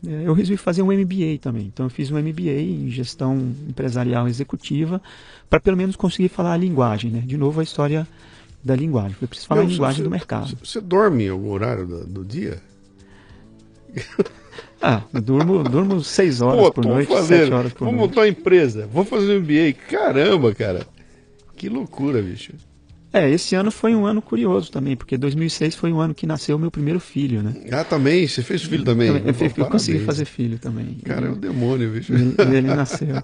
eu 0.05 0.33
resolvi 0.33 0.57
fazer 0.57 0.81
um 0.81 0.91
MBA 0.91 1.37
também. 1.39 1.65
Então 1.73 1.85
eu 1.85 1.89
fiz 1.89 2.11
um 2.11 2.17
MBA 2.17 2.59
em 2.59 2.89
gestão 2.89 3.37
empresarial 3.69 4.27
executiva 4.27 5.01
para 5.49 5.59
pelo 5.59 5.77
menos 5.77 5.95
conseguir 5.95 6.29
falar 6.29 6.53
a 6.53 6.57
linguagem, 6.57 7.09
né? 7.09 7.23
De 7.25 7.37
novo 7.37 7.59
a 7.59 7.63
história 7.63 8.07
da 8.63 8.75
linguagem. 8.75 9.15
Eu 9.21 9.27
preciso 9.27 9.47
falar 9.47 9.61
Meu, 9.61 9.69
a 9.69 9.71
linguagem 9.71 9.97
você, 9.97 10.03
do 10.03 10.09
mercado. 10.09 10.57
Você 10.63 10.81
dorme 10.81 11.25
em 11.25 11.29
algum 11.29 11.49
horário 11.51 11.87
do, 11.87 12.05
do 12.05 12.25
dia? 12.25 12.61
Ah, 14.85 15.01
durmo, 15.13 15.63
durmo 15.63 16.03
seis 16.03 16.41
horas 16.41 16.59
Pô, 16.59 16.73
por 16.73 16.85
noite, 16.85 17.07
fazendo, 17.07 17.39
sete 17.39 17.53
horas 17.53 17.71
por 17.71 17.85
vou 17.85 17.93
noite. 17.93 17.99
Vou 17.99 18.09
montar 18.09 18.21
uma 18.21 18.27
empresa, 18.27 18.85
vou 18.85 19.05
fazer 19.05 19.37
um 19.37 19.39
MBA. 19.39 19.79
Caramba, 19.89 20.53
cara. 20.53 20.85
Que 21.55 21.69
loucura, 21.69 22.21
bicho. 22.21 22.51
É, 23.13 23.29
esse 23.29 23.53
ano 23.53 23.69
foi 23.69 23.93
um 23.93 24.07
ano 24.07 24.23
curioso 24.23 24.71
também, 24.71 24.97
porque 24.97 25.15
2006 25.15 25.75
foi 25.75 25.93
um 25.93 25.99
ano 25.99 26.15
que 26.15 26.25
nasceu 26.25 26.55
o 26.55 26.59
meu 26.59 26.71
primeiro 26.71 26.99
filho, 26.99 27.43
né? 27.43 27.53
Ah, 27.71 27.83
também? 27.83 28.27
Você 28.27 28.41
fez 28.41 28.63
filho 28.63 28.83
também? 28.83 29.09
Eu, 29.09 29.17
eu, 29.17 29.53
eu 29.55 29.65
consegui 29.67 29.99
fazer 29.99 30.25
filho 30.25 30.57
também. 30.57 30.97
Cara, 31.05 31.27
é 31.27 31.29
um 31.29 31.37
demônio, 31.37 31.91
bicho. 31.91 32.11
Ele, 32.11 32.35
ele, 32.57 32.67
nasceu. 32.73 33.21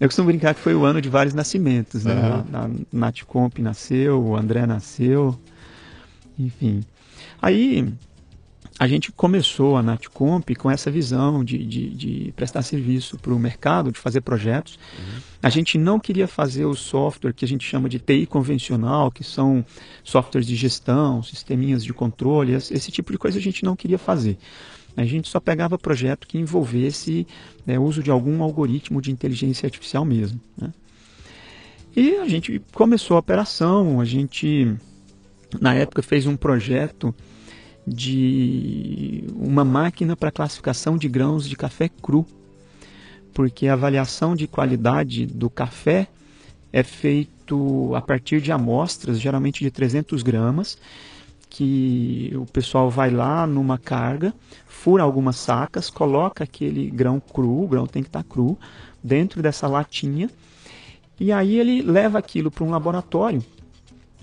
Eu 0.00 0.08
costumo 0.08 0.28
brincar 0.28 0.54
que 0.54 0.60
foi 0.60 0.74
o 0.74 0.86
ano 0.86 1.02
de 1.02 1.10
vários 1.10 1.34
nascimentos, 1.34 2.04
né? 2.04 2.44
Uhum. 2.50 2.86
Nath 2.90 3.24
Comp 3.26 3.58
nasceu, 3.58 4.18
o 4.22 4.34
André 4.34 4.64
nasceu, 4.64 5.38
enfim. 6.38 6.82
Aí, 7.42 7.92
a 8.78 8.86
gente 8.86 9.10
começou 9.10 9.76
a 9.76 9.82
Natcomp 9.82 10.54
com 10.54 10.70
essa 10.70 10.90
visão 10.90 11.42
de, 11.42 11.64
de, 11.64 11.88
de 11.88 12.32
prestar 12.36 12.60
serviço 12.62 13.16
para 13.16 13.32
o 13.32 13.38
mercado, 13.38 13.90
de 13.90 13.98
fazer 13.98 14.20
projetos. 14.20 14.78
Uhum. 14.98 15.20
A 15.42 15.48
gente 15.48 15.78
não 15.78 15.98
queria 15.98 16.28
fazer 16.28 16.66
o 16.66 16.74
software 16.74 17.32
que 17.32 17.44
a 17.44 17.48
gente 17.48 17.66
chama 17.66 17.88
de 17.88 17.98
TI 17.98 18.26
convencional, 18.26 19.10
que 19.10 19.24
são 19.24 19.64
softwares 20.04 20.46
de 20.46 20.54
gestão, 20.54 21.22
sisteminhas 21.22 21.82
de 21.82 21.94
controle, 21.94 22.52
esse 22.52 22.92
tipo 22.92 23.12
de 23.12 23.18
coisa 23.18 23.38
a 23.38 23.42
gente 23.42 23.64
não 23.64 23.74
queria 23.74 23.98
fazer. 23.98 24.36
A 24.94 25.04
gente 25.04 25.28
só 25.28 25.40
pegava 25.40 25.78
projeto 25.78 26.26
que 26.26 26.38
envolvesse 26.38 27.26
né, 27.64 27.78
uso 27.78 28.02
de 28.02 28.10
algum 28.10 28.42
algoritmo 28.42 29.00
de 29.00 29.10
inteligência 29.10 29.66
artificial 29.66 30.04
mesmo. 30.04 30.40
Né? 30.56 30.72
E 31.94 32.16
a 32.16 32.28
gente 32.28 32.60
começou 32.72 33.16
a 33.16 33.20
operação, 33.20 34.00
a 34.00 34.04
gente, 34.04 34.74
na 35.58 35.74
época, 35.74 36.02
fez 36.02 36.26
um 36.26 36.36
projeto 36.36 37.14
de 37.86 39.24
uma 39.36 39.64
máquina 39.64 40.16
para 40.16 40.32
classificação 40.32 40.96
de 40.96 41.08
grãos 41.08 41.48
de 41.48 41.54
café 41.54 41.88
cru, 41.88 42.26
porque 43.32 43.68
a 43.68 43.74
avaliação 43.74 44.34
de 44.34 44.46
qualidade 44.46 45.26
do 45.26 45.48
café 45.48 46.08
é 46.72 46.82
feito 46.82 47.94
a 47.94 48.00
partir 48.00 48.40
de 48.40 48.50
amostras, 48.50 49.20
geralmente 49.20 49.62
de 49.62 49.70
300 49.70 50.22
gramas, 50.22 50.76
que 51.48 52.32
o 52.34 52.44
pessoal 52.46 52.90
vai 52.90 53.08
lá 53.10 53.46
numa 53.46 53.78
carga, 53.78 54.34
fura 54.66 55.02
algumas 55.02 55.36
sacas, 55.36 55.88
coloca 55.88 56.42
aquele 56.42 56.90
grão 56.90 57.20
cru, 57.20 57.62
o 57.62 57.68
grão 57.68 57.86
tem 57.86 58.02
que 58.02 58.08
estar 58.08 58.22
tá 58.22 58.28
cru, 58.28 58.58
dentro 59.02 59.40
dessa 59.40 59.68
latinha, 59.68 60.28
e 61.20 61.30
aí 61.30 61.58
ele 61.58 61.82
leva 61.82 62.18
aquilo 62.18 62.50
para 62.50 62.64
um 62.64 62.70
laboratório 62.70 63.42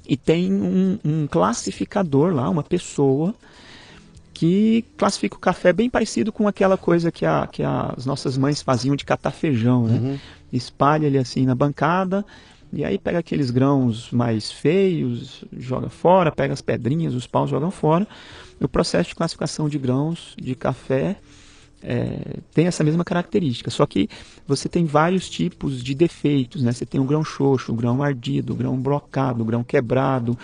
e 0.08 0.18
tem 0.18 0.52
um, 0.52 1.00
um 1.04 1.28
classificador 1.28 2.34
lá, 2.34 2.50
uma 2.50 2.64
pessoa 2.64 3.34
que 4.34 4.84
classifica 4.98 5.36
o 5.36 5.40
café 5.40 5.72
bem 5.72 5.90
parecido 5.90 6.32
com 6.32 6.48
aquela 6.48 6.78
coisa 6.78 7.12
que, 7.12 7.26
a, 7.26 7.48
que 7.48 7.64
as 7.64 8.06
nossas 8.06 8.38
mães 8.38 8.62
faziam 8.62 8.96
de 8.96 9.06
catar 9.06 9.32
feijão, 9.32 9.88
né? 9.88 10.00
Uhum. 10.00 10.20
Espalha 10.52 11.08
ele 11.08 11.18
assim 11.18 11.46
na 11.46 11.56
bancada 11.56 12.26
e 12.74 12.84
aí 12.84 12.98
pega 12.98 13.20
aqueles 13.20 13.52
grãos 13.52 14.10
mais 14.12 14.52
feios, 14.52 15.46
joga 15.56 15.90
fora, 15.90 16.32
pega 16.32 16.54
as 16.54 16.62
pedrinhas, 16.62 17.14
os 17.14 17.28
paus, 17.28 17.50
jogam 17.50 17.70
fora. 17.70 18.08
O 18.60 18.68
processo 18.68 19.10
de 19.10 19.16
classificação 19.16 19.70
de 19.70 19.78
grãos 19.78 20.34
de 20.36 20.56
café 20.56 21.18
é, 21.84 22.40
tem 22.54 22.66
essa 22.66 22.84
mesma 22.84 23.04
característica, 23.04 23.70
só 23.70 23.86
que 23.86 24.10
você 24.48 24.70
tem 24.70 24.86
vários 24.86 25.30
tipos 25.30 25.84
de 25.84 25.94
defeitos, 25.94 26.64
né? 26.64 26.72
Você 26.72 26.86
tem 26.86 27.02
o 27.02 27.04
grão 27.04 27.24
xoxo, 27.24 27.74
o 27.74 27.76
grão 27.76 28.02
ardido, 28.02 28.54
o 28.54 28.56
grão 28.56 28.78
brocado, 28.78 29.44
o 29.44 29.46
grão 29.46 29.64
quebrado, 29.64 30.38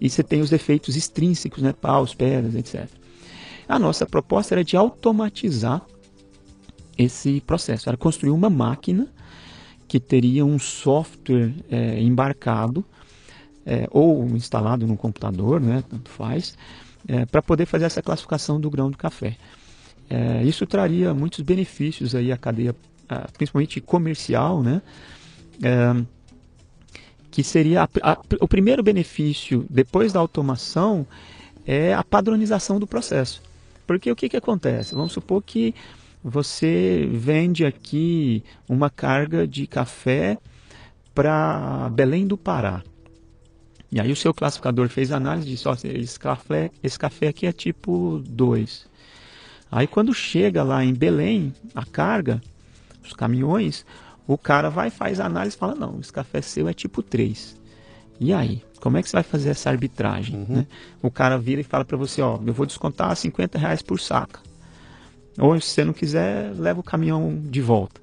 e 0.00 0.08
você 0.08 0.22
tem 0.22 0.40
os 0.40 0.50
defeitos 0.50 0.96
extrínsecos, 0.96 1.62
né? 1.62 1.72
Paus, 1.72 2.14
pedras, 2.14 2.54
etc. 2.54 2.88
A 3.68 3.78
nossa 3.78 4.06
proposta 4.06 4.54
era 4.54 4.64
de 4.64 4.76
automatizar 4.76 5.82
esse 6.96 7.40
processo, 7.42 7.88
era 7.88 7.96
construir 7.96 8.30
uma 8.30 8.50
máquina 8.50 9.06
que 9.86 10.00
teria 10.00 10.44
um 10.44 10.58
software 10.58 11.52
é, 11.70 12.00
embarcado 12.00 12.84
é, 13.64 13.86
ou 13.90 14.24
instalado 14.36 14.86
no 14.86 14.96
computador, 14.96 15.60
né, 15.60 15.82
tanto 15.88 16.10
faz, 16.10 16.56
é, 17.08 17.24
para 17.26 17.42
poder 17.42 17.66
fazer 17.66 17.84
essa 17.84 18.02
classificação 18.02 18.60
do 18.60 18.70
grão 18.70 18.90
do 18.90 18.96
café. 18.96 19.36
É, 20.10 20.42
isso 20.42 20.66
traria 20.66 21.14
muitos 21.14 21.40
benefícios 21.40 22.16
aí 22.16 22.32
à 22.32 22.36
cadeia, 22.36 22.74
principalmente 23.34 23.80
comercial, 23.80 24.60
né? 24.60 24.82
É, 25.62 26.04
que 27.30 27.44
seria 27.44 27.84
a, 27.84 27.88
a, 28.02 28.18
o 28.40 28.48
primeiro 28.48 28.82
benefício 28.82 29.64
depois 29.70 30.12
da 30.12 30.18
automação 30.18 31.06
é 31.64 31.94
a 31.94 32.02
padronização 32.02 32.80
do 32.80 32.88
processo. 32.88 33.40
Porque 33.86 34.10
o 34.10 34.16
que, 34.16 34.28
que 34.28 34.36
acontece? 34.36 34.96
Vamos 34.96 35.12
supor 35.12 35.42
que 35.42 35.72
você 36.22 37.08
vende 37.12 37.64
aqui 37.64 38.42
uma 38.68 38.90
carga 38.90 39.46
de 39.46 39.66
café 39.66 40.38
para 41.14 41.88
Belém 41.90 42.26
do 42.26 42.36
Pará. 42.36 42.82
E 43.92 44.00
aí 44.00 44.10
o 44.12 44.16
seu 44.16 44.32
classificador 44.32 44.88
fez 44.88 45.10
análise 45.10 45.48
e 45.48 45.50
disse, 45.52 45.68
esse 45.88 46.18
café, 46.18 46.70
esse 46.82 46.98
café 46.98 47.28
aqui 47.28 47.46
é 47.46 47.52
tipo 47.52 48.22
2. 48.28 48.89
Aí 49.70 49.86
quando 49.86 50.12
chega 50.12 50.62
lá 50.62 50.84
em 50.84 50.92
Belém, 50.92 51.54
a 51.74 51.84
carga, 51.84 52.40
os 53.04 53.12
caminhões, 53.12 53.86
o 54.26 54.36
cara 54.36 54.68
vai 54.68 54.90
faz 54.90 55.20
a 55.20 55.26
análise 55.26 55.56
e 55.56 55.58
fala, 55.58 55.74
não, 55.74 55.98
esse 56.00 56.12
café 56.12 56.40
seu 56.40 56.68
é 56.68 56.72
tipo 56.72 57.02
3. 57.02 57.56
E 58.18 58.32
aí? 58.32 58.62
Como 58.80 58.96
é 58.96 59.02
que 59.02 59.08
você 59.08 59.16
vai 59.16 59.22
fazer 59.22 59.50
essa 59.50 59.70
arbitragem? 59.70 60.36
Uhum. 60.36 60.56
Né? 60.56 60.66
O 61.02 61.10
cara 61.10 61.38
vira 61.38 61.60
e 61.60 61.64
fala 61.64 61.84
para 61.84 61.96
você, 61.96 62.22
ó, 62.22 62.38
eu 62.44 62.52
vou 62.52 62.66
descontar 62.66 63.14
50 63.14 63.58
reais 63.58 63.82
por 63.82 64.00
saca. 64.00 64.40
Ou 65.38 65.60
se 65.60 65.68
você 65.68 65.84
não 65.84 65.92
quiser, 65.92 66.52
leva 66.56 66.80
o 66.80 66.82
caminhão 66.82 67.40
de 67.44 67.60
volta. 67.60 68.00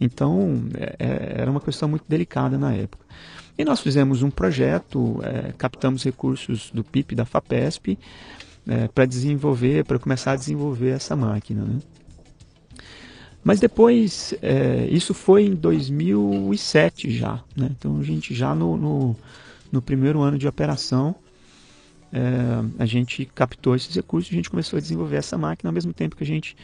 Então, 0.00 0.64
é, 0.74 0.96
é 0.98 1.40
era 1.40 1.50
uma 1.50 1.60
questão 1.60 1.88
muito 1.88 2.04
delicada 2.08 2.58
na 2.58 2.72
época. 2.72 3.04
E 3.58 3.64
nós 3.64 3.80
fizemos 3.80 4.22
um 4.22 4.30
projeto, 4.30 5.20
é, 5.22 5.52
captamos 5.56 6.04
recursos 6.04 6.70
do 6.72 6.84
PIP 6.84 7.14
da 7.14 7.24
FAPESP 7.24 7.98
é, 8.66 8.88
para 8.88 9.06
desenvolver, 9.06 9.84
para 9.84 9.98
começar 9.98 10.32
a 10.32 10.36
desenvolver 10.36 10.90
essa 10.90 11.14
máquina. 11.14 11.62
Né? 11.62 11.78
Mas 13.42 13.60
depois, 13.60 14.34
é, 14.42 14.88
isso 14.90 15.14
foi 15.14 15.44
em 15.44 15.54
2007 15.54 17.10
já. 17.10 17.42
Né? 17.56 17.70
Então 17.78 17.98
a 17.98 18.02
gente 18.02 18.34
já 18.34 18.54
no, 18.54 18.76
no 18.76 19.16
no 19.70 19.82
primeiro 19.82 20.20
ano 20.20 20.38
de 20.38 20.46
operação, 20.46 21.14
é, 22.12 22.20
a 22.78 22.86
gente 22.86 23.24
captou 23.26 23.74
esses 23.74 23.94
recursos 23.94 24.32
a 24.32 24.36
gente 24.36 24.48
começou 24.48 24.76
a 24.76 24.80
desenvolver 24.80 25.16
essa 25.16 25.36
máquina 25.36 25.68
ao 25.68 25.74
mesmo 25.74 25.92
tempo 25.92 26.16
que 26.16 26.22
a 26.22 26.26
gente 26.26 26.56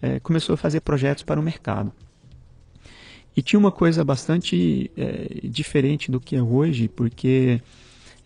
é, 0.00 0.18
começou 0.20 0.54
a 0.54 0.56
fazer 0.56 0.80
projetos 0.80 1.22
para 1.22 1.38
o 1.38 1.42
mercado. 1.42 1.92
E 3.36 3.42
tinha 3.42 3.60
uma 3.60 3.70
coisa 3.70 4.04
bastante 4.04 4.90
é, 4.96 5.40
diferente 5.44 6.10
do 6.10 6.18
que 6.18 6.34
é 6.34 6.42
hoje, 6.42 6.88
porque 6.88 7.60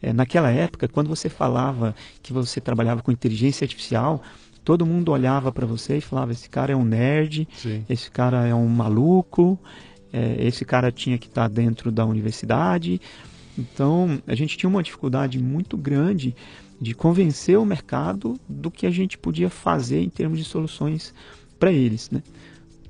é, 0.05 0.13
naquela 0.13 0.51
época, 0.51 0.87
quando 0.87 1.09
você 1.09 1.31
falava 1.31 1.95
que 2.23 2.31
você 2.31 2.61
trabalhava 2.61 3.03
com 3.03 3.11
inteligência 3.11 3.65
artificial, 3.65 4.23
todo 4.63 4.85
mundo 4.85 5.11
olhava 5.11 5.51
para 5.51 5.67
você 5.67 5.97
e 5.97 6.01
falava: 6.01 6.33
esse 6.33 6.49
cara 6.49 6.75
é 6.75 6.77
um 6.77 6.85
nerd, 6.85 7.49
Sim. 7.57 7.85
esse 7.89 8.11
cara 8.11 8.47
é 8.47 8.55
um 8.55 8.69
maluco, 8.69 9.59
é, 10.13 10.37
esse 10.47 10.63
cara 10.63 10.93
tinha 10.93 11.17
que 11.17 11.27
estar 11.27 11.49
tá 11.49 11.55
dentro 11.55 11.91
da 11.91 12.05
universidade. 12.05 13.01
Então, 13.57 14.21
a 14.27 14.35
gente 14.35 14.59
tinha 14.59 14.69
uma 14.69 14.83
dificuldade 14.83 15.39
muito 15.39 15.77
grande 15.77 16.37
de 16.79 16.93
convencer 16.93 17.59
o 17.59 17.65
mercado 17.65 18.39
do 18.47 18.71
que 18.71 18.87
a 18.87 18.91
gente 18.91 19.17
podia 19.17 19.49
fazer 19.49 20.03
em 20.03 20.11
termos 20.11 20.39
de 20.39 20.45
soluções 20.45 21.15
para 21.59 21.73
eles. 21.73 22.11
Né? 22.11 22.23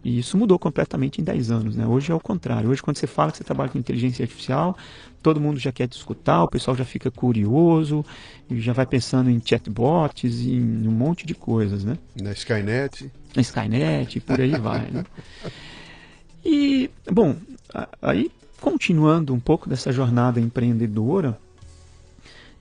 E 0.04 0.18
isso 0.18 0.36
mudou 0.36 0.58
completamente 0.58 1.20
em 1.20 1.24
10 1.24 1.50
anos. 1.50 1.76
Né? 1.76 1.86
Hoje 1.86 2.12
é 2.12 2.14
o 2.14 2.20
contrário. 2.20 2.68
Hoje, 2.68 2.82
quando 2.82 2.98
você 2.98 3.06
fala 3.06 3.32
que 3.32 3.38
você 3.38 3.44
trabalha 3.44 3.70
com 3.70 3.78
inteligência 3.78 4.22
artificial, 4.22 4.76
todo 5.22 5.40
mundo 5.40 5.58
já 5.58 5.72
quer 5.72 5.88
te 5.88 5.96
escutar, 5.96 6.42
o 6.44 6.48
pessoal 6.48 6.76
já 6.76 6.84
fica 6.84 7.10
curioso, 7.10 8.04
e 8.50 8.60
já 8.60 8.74
vai 8.74 8.84
pensando 8.84 9.30
em 9.30 9.40
chatbots 9.42 10.40
e 10.40 10.52
em 10.52 10.86
um 10.86 10.92
monte 10.92 11.26
de 11.26 11.34
coisas. 11.34 11.84
Né? 11.84 11.96
Na 12.20 12.32
Skynet. 12.32 13.10
Na 13.34 13.40
Skynet, 13.40 14.18
e 14.18 14.20
por 14.20 14.38
aí 14.38 14.50
vai. 14.58 14.90
Né? 14.90 15.04
E, 16.44 16.90
bom, 17.10 17.34
aí 18.02 18.30
continuando 18.60 19.34
um 19.34 19.40
pouco 19.40 19.68
dessa 19.68 19.90
jornada 19.90 20.40
empreendedora, 20.40 21.38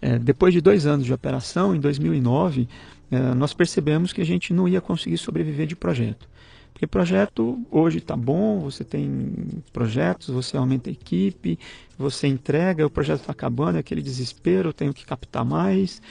é, 0.02 0.18
depois 0.20 0.54
de 0.54 0.60
dois 0.60 0.86
anos 0.86 1.06
de 1.06 1.14
operação, 1.14 1.76
em 1.76 1.80
2009, 1.80 2.68
é, 3.12 3.34
nós 3.34 3.54
percebemos 3.54 4.12
que 4.12 4.22
a 4.22 4.26
gente 4.26 4.54
não 4.54 4.68
ia 4.68 4.82
conseguir 4.82 5.18
sobreviver 5.18 5.68
de 5.68 5.76
projeto. 5.76 6.28
Porque 6.84 6.88
projeto 6.88 7.66
hoje 7.72 8.00
está 8.00 8.16
bom, 8.16 8.60
você 8.60 8.84
tem 8.84 9.32
projetos, 9.72 10.28
você 10.28 10.58
aumenta 10.58 10.90
a 10.90 10.92
equipe, 10.92 11.58
você 11.98 12.28
entrega, 12.28 12.86
o 12.86 12.90
projeto 12.90 13.22
está 13.22 13.32
acabando, 13.32 13.78
é 13.78 13.80
aquele 13.80 14.02
desespero, 14.02 14.70
eu 14.70 14.74
tenho 14.74 14.94
que 14.94 15.06
captar 15.06 15.46
mais. 15.46 16.02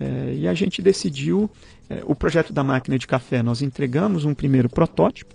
É, 0.00 0.34
e 0.38 0.48
a 0.48 0.54
gente 0.54 0.82
decidiu 0.82 1.48
é, 1.88 2.02
o 2.04 2.16
projeto 2.16 2.52
da 2.52 2.64
máquina 2.64 2.98
de 2.98 3.06
café. 3.06 3.44
Nós 3.44 3.62
entregamos 3.62 4.24
um 4.24 4.34
primeiro 4.34 4.68
protótipo, 4.68 5.32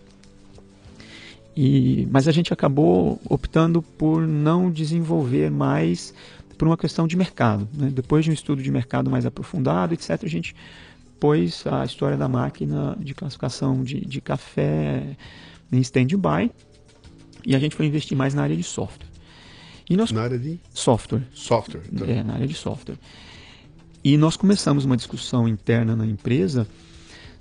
e, 1.55 2.05
mas 2.11 2.28
a 2.28 2.34
gente 2.34 2.51
acabou 2.51 3.22
optando 3.30 3.82
por 3.82 4.28
não 4.28 4.70
desenvolver 4.70 5.49
mais 5.49 6.13
por 6.57 6.68
uma 6.68 6.76
questão 6.76 7.07
de 7.07 7.15
mercado. 7.15 7.65
Né? 7.74 7.89
Depois 7.89 8.26
de 8.26 8.32
um 8.32 8.34
estudo 8.34 8.61
de 8.61 8.70
mercado 8.70 9.09
mais 9.09 9.26
aprofundado, 9.26 9.93
etc., 9.93 10.20
a 10.22 10.28
gente 10.28 10.53
pôs 11.20 11.65
a 11.65 11.84
história 11.86 12.18
da 12.18 12.28
máquina 12.28 12.95
de 12.99 13.13
classificação 13.13 13.84
de, 13.84 14.01
de 14.01 14.22
café 14.22 15.15
em 15.72 15.80
stand-by 15.80 16.51
e 17.45 17.55
a 17.55 17.59
gente 17.59 17.76
foi 17.76 17.86
investir 17.86 18.18
mais 18.18 18.34
na 18.34 18.43
área 18.43 18.55
de 18.55 18.63
software. 18.63 19.07
E 19.89 19.95
nós, 19.95 20.11
na 20.11 20.22
área 20.22 20.38
de? 20.38 20.59
Software. 20.74 21.24
Software. 21.34 21.82
Tá. 21.97 22.05
É, 22.05 22.24
na 22.24 22.34
área 22.34 22.47
de 22.47 22.53
software. 22.53 22.97
E 24.03 24.18
nós 24.18 24.36
começamos 24.36 24.86
uma 24.86 24.97
discussão 24.97 25.47
interna 25.47 25.95
na 25.95 26.05
empresa 26.05 26.68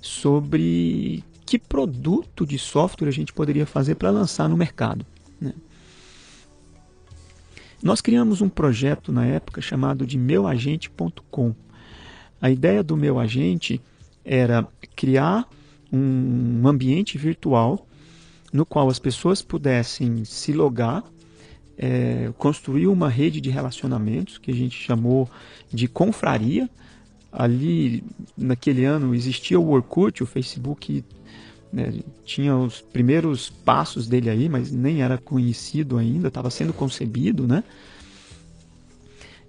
sobre 0.01 1.23
que 1.45 1.59
produto 1.59 2.45
de 2.45 2.57
software 2.57 3.07
a 3.07 3.11
gente 3.11 3.33
poderia 3.33 3.65
fazer 3.65 3.95
para 3.95 4.09
lançar 4.09 4.49
no 4.49 4.57
mercado. 4.57 5.05
Né? 5.39 5.53
Nós 7.81 8.01
criamos 8.01 8.41
um 8.41 8.49
projeto 8.49 9.11
na 9.11 9.25
época 9.25 9.61
chamado 9.61 10.05
de 10.05 10.17
meuagente.com. 10.17 11.53
A 12.41 12.49
ideia 12.49 12.83
do 12.83 12.95
meu 12.95 13.19
agente 13.19 13.81
era 14.23 14.67
criar 14.95 15.47
um 15.91 16.67
ambiente 16.67 17.17
virtual 17.17 17.87
no 18.51 18.65
qual 18.65 18.89
as 18.89 18.99
pessoas 18.99 19.41
pudessem 19.41 20.23
se 20.25 20.53
logar, 20.53 21.03
é, 21.77 22.31
construir 22.37 22.87
uma 22.87 23.09
rede 23.09 23.39
de 23.39 23.49
relacionamentos 23.49 24.37
que 24.37 24.51
a 24.51 24.53
gente 24.53 24.77
chamou 24.77 25.29
de 25.71 25.87
confraria. 25.87 26.69
Ali, 27.31 28.03
naquele 28.37 28.85
ano, 28.85 29.13
existia 29.13 29.59
o 29.59 29.69
Orkut, 29.69 30.23
o 30.23 30.25
Facebook 30.25 31.03
né, 31.71 31.93
tinha 32.25 32.55
os 32.55 32.81
primeiros 32.81 33.49
passos 33.49 34.07
dele 34.07 34.29
aí, 34.29 34.49
mas 34.49 34.71
nem 34.71 35.01
era 35.01 35.17
conhecido 35.17 35.97
ainda, 35.97 36.29
estava 36.29 36.49
sendo 36.49 36.73
concebido, 36.73 37.45
né? 37.45 37.63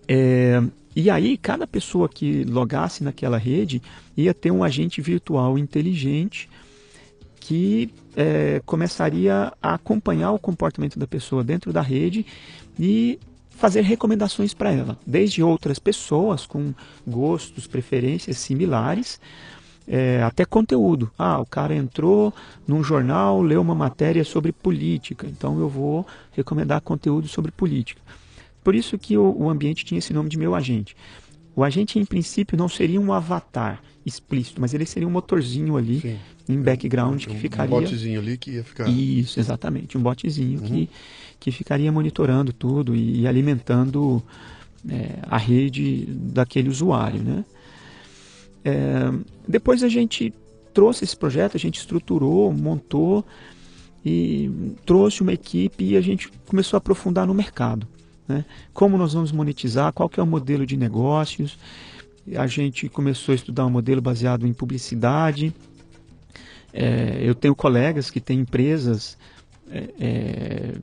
É, 0.07 0.63
e 1.01 1.09
aí, 1.11 1.37
cada 1.37 1.65
pessoa 1.65 2.09
que 2.09 2.43
logasse 2.43 3.05
naquela 3.05 3.39
rede 3.39 3.81
ia 4.17 4.35
ter 4.35 4.51
um 4.51 4.65
agente 4.65 5.01
virtual 5.01 5.57
inteligente 5.57 6.51
que 7.39 7.89
é, 8.17 8.61
começaria 8.67 9.53
a 9.63 9.75
acompanhar 9.75 10.33
o 10.33 10.41
comportamento 10.41 10.99
da 10.99 11.07
pessoa 11.07 11.45
dentro 11.45 11.73
da 11.73 11.81
rede 11.81 12.27
e 12.77 13.17
fazer 13.51 13.83
recomendações 13.83 14.53
para 14.53 14.73
ela, 14.73 14.99
desde 15.07 15.41
outras 15.41 15.79
pessoas 15.79 16.45
com 16.45 16.75
gostos, 17.07 17.69
preferências 17.69 18.37
similares, 18.39 19.21
é, 19.87 20.21
até 20.25 20.45
conteúdo. 20.45 21.13
Ah, 21.17 21.39
o 21.39 21.47
cara 21.47 21.77
entrou 21.77 22.35
num 22.67 22.83
jornal, 22.83 23.41
leu 23.41 23.63
uma 23.63 23.75
matéria 23.75 24.25
sobre 24.25 24.51
política, 24.51 25.29
então 25.29 25.61
eu 25.61 25.69
vou 25.69 26.05
recomendar 26.33 26.81
conteúdo 26.81 27.29
sobre 27.29 27.53
política. 27.53 28.03
Por 28.69 28.75
isso 28.75 28.99
que 28.99 29.17
o, 29.17 29.35
o 29.35 29.49
ambiente 29.49 29.83
tinha 29.83 29.99
esse 29.99 30.13
nome 30.13 30.29
de 30.29 30.37
meu 30.37 30.55
agente. 30.55 30.95
O 31.57 31.65
agente, 31.65 31.99
em 31.99 32.05
princípio, 32.05 32.55
não 32.55 32.69
seria 32.69 33.01
um 33.01 33.15
avatar 33.15 33.83
explícito, 34.05 34.61
mas 34.61 34.75
ele 34.75 34.85
seria 34.85 35.09
um 35.09 35.11
motorzinho 35.11 35.79
ali 35.79 36.01
Sim. 36.01 36.19
em 36.47 36.61
background 36.61 37.15
um, 37.15 37.31
que 37.31 37.37
ficaria. 37.39 37.75
Um 37.75 37.81
botzinho 37.81 38.21
ali 38.21 38.37
que 38.37 38.51
ia 38.51 38.63
ficar. 38.63 38.87
Isso, 38.87 39.41
exatamente. 39.41 39.97
Um 39.97 40.03
botzinho 40.03 40.61
uhum. 40.61 40.67
que, 40.67 40.91
que 41.41 41.51
ficaria 41.51 41.91
monitorando 41.91 42.53
tudo 42.53 42.95
e, 42.95 43.23
e 43.23 43.27
alimentando 43.27 44.23
é, 44.87 45.19
a 45.23 45.39
rede 45.39 46.05
daquele 46.11 46.69
usuário. 46.69 47.23
Né? 47.23 47.47
É, 48.63 49.11
depois 49.49 49.83
a 49.83 49.89
gente 49.89 50.31
trouxe 50.75 51.05
esse 51.05 51.17
projeto, 51.17 51.57
a 51.57 51.59
gente 51.59 51.79
estruturou, 51.79 52.53
montou 52.53 53.25
e 54.05 54.51
trouxe 54.85 55.23
uma 55.23 55.33
equipe 55.33 55.85
e 55.85 55.97
a 55.97 56.03
gente 56.03 56.31
começou 56.45 56.77
a 56.77 56.79
aprofundar 56.79 57.27
no 57.27 57.33
mercado. 57.33 57.89
Né? 58.29 58.45
Como 58.75 58.99
nós 58.99 59.15
vamos 59.15 59.33
monetizar, 59.33 59.93
qual 59.93 60.09
que 60.09 60.21
é 60.21 60.23
o 60.23 60.27
modelo 60.27 60.67
de 60.67 60.77
negócios. 60.77 61.59
A 62.37 62.47
gente 62.47 62.89
começou 62.89 63.33
a 63.33 63.37
estudar 63.37 63.65
um 63.65 63.71
modelo 63.71 64.03
baseado 64.03 64.47
em 64.47 64.53
publicidade. 64.53 65.55
É, 66.73 67.19
eu 67.23 67.35
tenho 67.35 67.55
colegas 67.55 68.11
que 68.11 68.21
têm 68.21 68.41
empresas 68.41 69.17
é, 69.71 69.89
é, 69.99 70.75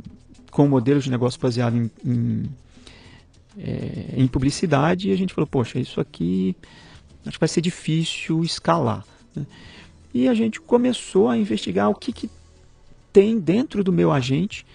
com 0.49 0.67
modelos 0.67 1.03
de 1.03 1.11
negócio 1.11 1.39
baseado 1.39 1.77
em, 1.77 1.91
em, 2.03 2.43
é, 3.59 4.13
em 4.17 4.27
publicidade 4.27 5.09
e 5.09 5.13
a 5.13 5.15
gente 5.15 5.33
falou, 5.33 5.47
poxa, 5.47 5.79
isso 5.79 6.01
aqui 6.01 6.55
acho 7.25 7.37
que 7.37 7.39
vai 7.39 7.49
ser 7.49 7.61
difícil 7.61 8.43
escalar. 8.43 9.05
Né? 9.35 9.45
E 10.13 10.27
a 10.27 10.33
gente 10.33 10.59
começou 10.59 11.29
a 11.29 11.37
investigar 11.37 11.89
o 11.89 11.95
que, 11.95 12.11
que 12.11 12.29
tem 13.11 13.39
dentro 13.39 13.83
do 13.83 13.91
meu 13.91 14.11
agente 14.11 14.65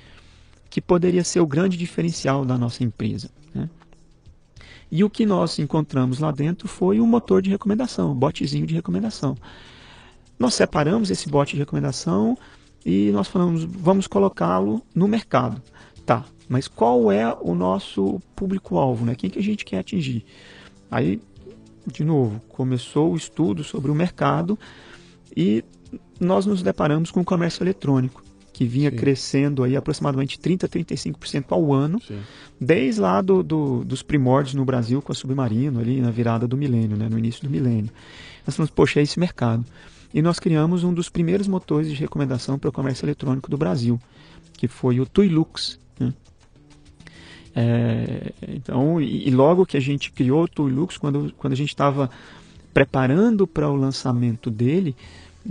que 0.71 0.81
poderia 0.81 1.25
ser 1.25 1.41
o 1.41 1.47
grande 1.47 1.77
diferencial 1.77 2.45
da 2.45 2.57
nossa 2.57 2.83
empresa. 2.85 3.29
Né? 3.55 3.69
E 4.91 5.05
o 5.05 5.11
que 5.11 5.27
nós 5.27 5.59
encontramos 5.59 6.21
lá 6.21 6.31
dentro 6.31 6.69
foi 6.69 7.01
um 7.01 7.07
motor 7.07 7.43
de 7.43 7.51
recomendação, 7.51 8.13
um 8.13 8.15
botzinho 8.15 8.67
de 8.67 8.75
recomendação. 8.75 9.37
Nós 10.39 10.55
separamos 10.55 11.11
esse 11.11 11.29
bot 11.29 11.53
de 11.53 11.59
recomendação 11.59 12.39
e 12.87 13.11
nós 13.11 13.29
falamos, 13.29 13.65
vamos 13.65 14.07
colocá-lo 14.07 14.81
no 14.95 15.07
mercado. 15.07 15.61
Tá, 16.07 16.25
mas 16.49 16.67
qual 16.67 17.13
é 17.13 17.37
o 17.41 17.55
nosso 17.55 18.21
público-alvo? 18.35 19.05
Né? 19.05 19.15
Quem 19.15 19.29
que 19.29 19.39
a 19.39 19.43
gente 19.43 19.65
quer 19.65 19.81
atingir? 19.81 20.25
Aí 20.91 21.21
de 21.87 22.05
novo, 22.05 22.41
começou 22.49 23.13
o 23.13 23.17
estudo 23.17 23.65
sobre 23.65 23.91
o 23.91 23.95
mercado 23.95 24.59
e 25.37 25.65
nós 26.19 26.47
nos 26.47 26.63
deparamos 26.63 27.11
com 27.11 27.21
o 27.21 27.25
comércio 27.25 27.63
eletrônico, 27.63 28.23
que 28.61 28.67
vinha 28.67 28.91
Sim. 28.91 28.97
crescendo 28.99 29.65
aí 29.65 29.75
aproximadamente 29.75 30.39
30% 30.39 30.65
a 30.65 30.69
35% 30.69 31.45
ao 31.49 31.73
ano, 31.73 31.99
Sim. 32.07 32.19
desde 32.61 33.01
lá 33.01 33.23
do, 33.23 33.43
do, 33.43 33.83
dos 33.83 34.03
primórdios 34.03 34.53
no 34.53 34.67
Brasil 34.67 35.01
com 35.01 35.11
a 35.11 35.15
Submarino, 35.15 35.81
ali 35.81 35.99
na 35.99 36.11
virada 36.11 36.47
do 36.47 36.59
milênio, 36.59 36.95
né, 36.95 37.09
no 37.09 37.19
início 37.19 37.43
do 37.43 37.49
milênio. 37.49 37.91
Nós 38.47 38.55
falamos, 38.55 38.71
poxa, 38.71 39.01
é 39.01 39.03
esse 39.03 39.19
mercado. 39.19 39.65
E 40.13 40.21
nós 40.21 40.39
criamos 40.39 40.85
um 40.85 40.93
dos 40.93 41.09
primeiros 41.09 41.49
motores 41.49 41.89
de 41.89 41.95
recomendação 41.95 42.59
para 42.59 42.69
o 42.69 42.73
comércio 42.73 43.07
eletrônico 43.07 43.51
do 43.51 43.57
Brasil, 43.57 43.99
que 44.59 44.69
foi 44.69 45.01
o 45.01 45.07
Tuilux. 45.07 45.79
Né? 45.99 46.13
É, 47.57 48.33
então, 48.47 49.01
e, 49.01 49.27
e, 49.27 49.31
logo 49.31 49.65
que 49.65 49.79
a 49.79 49.81
gente 49.81 50.13
criou 50.13 50.43
o 50.43 50.49
Tuilux, 50.49 50.99
quando, 50.99 51.33
quando 51.39 51.55
a 51.55 51.57
gente 51.57 51.71
estava 51.71 52.11
preparando 52.75 53.47
para 53.47 53.71
o 53.71 53.75
lançamento 53.75 54.51
dele, 54.51 54.95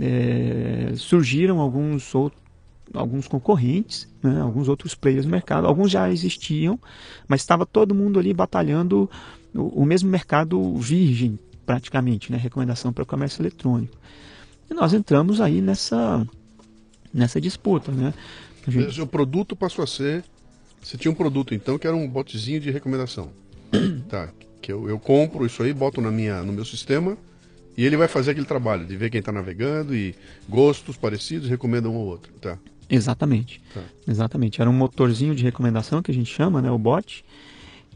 é, 0.00 0.92
surgiram 0.94 1.58
alguns 1.58 2.14
outros 2.14 2.39
alguns 2.92 3.28
concorrentes, 3.28 4.08
né, 4.22 4.40
alguns 4.40 4.68
outros 4.68 4.94
players 4.94 5.24
no 5.24 5.30
mercado. 5.30 5.66
Alguns 5.66 5.90
já 5.90 6.10
existiam, 6.10 6.78
mas 7.28 7.40
estava 7.40 7.64
todo 7.64 7.94
mundo 7.94 8.18
ali 8.18 8.32
batalhando 8.32 9.08
o, 9.54 9.82
o 9.82 9.84
mesmo 9.84 10.08
mercado 10.10 10.74
virgem, 10.76 11.38
praticamente, 11.64 12.32
né, 12.32 12.38
recomendação 12.38 12.92
para 12.92 13.02
o 13.02 13.06
comércio 13.06 13.42
eletrônico. 13.42 13.96
E 14.70 14.74
nós 14.74 14.92
entramos 14.92 15.40
aí 15.40 15.60
nessa, 15.60 16.26
nessa 17.12 17.40
disputa. 17.40 17.90
Né. 17.90 18.14
Gente... 18.66 19.00
O 19.00 19.06
produto 19.06 19.56
passou 19.56 19.82
a 19.82 19.86
ser 19.86 20.24
você 20.82 20.96
tinha 20.96 21.12
um 21.12 21.14
produto 21.14 21.54
então 21.54 21.78
que 21.78 21.86
era 21.86 21.94
um 21.94 22.08
botzinho 22.08 22.60
de 22.60 22.70
recomendação. 22.70 23.30
tá, 24.08 24.30
que 24.60 24.72
eu, 24.72 24.88
eu 24.88 24.98
compro 24.98 25.46
isso 25.46 25.62
aí, 25.62 25.72
boto 25.72 26.00
na 26.00 26.10
minha, 26.10 26.42
no 26.42 26.52
meu 26.52 26.64
sistema 26.64 27.16
E 27.76 27.84
ele 27.84 27.96
vai 27.96 28.08
fazer 28.08 28.32
aquele 28.32 28.46
trabalho 28.46 28.84
de 28.84 28.96
ver 28.96 29.10
quem 29.10 29.20
está 29.20 29.30
navegando 29.30 29.94
e 29.94 30.14
gostos 30.48 30.96
parecidos 30.96 31.48
recomenda 31.48 31.88
um 31.88 31.94
ou 31.94 32.06
outro, 32.06 32.32
tá? 32.40 32.58
Exatamente. 32.90 33.60
Tá. 33.72 33.82
Exatamente. 34.06 34.60
Era 34.60 34.68
um 34.68 34.74
motorzinho 34.74 35.34
de 35.34 35.44
recomendação 35.44 36.02
que 36.02 36.10
a 36.10 36.14
gente 36.14 36.32
chama, 36.32 36.60
né, 36.60 36.70
o 36.70 36.78
bot. 36.78 37.24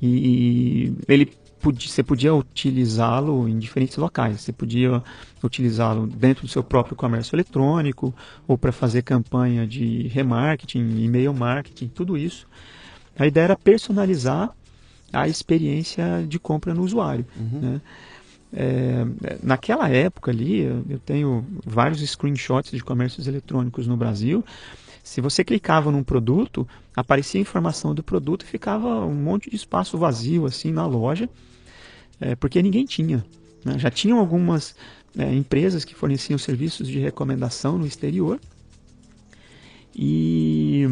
E 0.00 0.92
ele 1.08 1.32
podia, 1.60 1.88
você 1.88 2.02
podia 2.02 2.34
utilizá-lo 2.34 3.48
em 3.48 3.58
diferentes 3.58 3.96
locais. 3.96 4.40
Você 4.40 4.52
podia 4.52 5.02
utilizá-lo 5.42 6.06
dentro 6.06 6.42
do 6.42 6.48
seu 6.48 6.62
próprio 6.62 6.94
comércio 6.94 7.34
eletrônico 7.34 8.14
ou 8.46 8.56
para 8.56 8.70
fazer 8.70 9.02
campanha 9.02 9.66
de 9.66 10.08
remarketing, 10.08 11.02
e-mail 11.02 11.32
marketing, 11.32 11.88
tudo 11.88 12.16
isso. 12.16 12.46
A 13.18 13.26
ideia 13.26 13.44
era 13.44 13.56
personalizar 13.56 14.50
a 15.12 15.28
experiência 15.28 16.24
de 16.28 16.38
compra 16.38 16.74
no 16.74 16.82
usuário. 16.82 17.24
Uhum. 17.38 17.60
Né? 17.60 17.80
É, 18.56 19.04
naquela 19.42 19.88
época 19.88 20.30
ali, 20.30 20.60
eu 20.60 20.98
tenho 21.04 21.44
vários 21.64 22.00
screenshots 22.08 22.70
de 22.70 22.82
comércios 22.84 23.26
eletrônicos 23.26 23.86
no 23.86 23.96
Brasil. 23.96 24.44
Se 25.04 25.20
você 25.20 25.44
clicava 25.44 25.92
num 25.92 26.02
produto, 26.02 26.66
aparecia 26.96 27.38
a 27.38 27.42
informação 27.42 27.94
do 27.94 28.02
produto 28.02 28.42
e 28.42 28.46
ficava 28.46 29.04
um 29.04 29.14
monte 29.14 29.50
de 29.50 29.54
espaço 29.54 29.98
vazio 29.98 30.46
assim 30.46 30.72
na 30.72 30.86
loja, 30.86 31.28
é, 32.18 32.34
porque 32.34 32.62
ninguém 32.62 32.86
tinha. 32.86 33.22
Né? 33.62 33.78
Já 33.78 33.90
tinham 33.90 34.18
algumas 34.18 34.74
é, 35.16 35.30
empresas 35.34 35.84
que 35.84 35.94
forneciam 35.94 36.38
serviços 36.38 36.88
de 36.88 36.98
recomendação 36.98 37.76
no 37.76 37.86
exterior, 37.86 38.40
e 39.94 40.88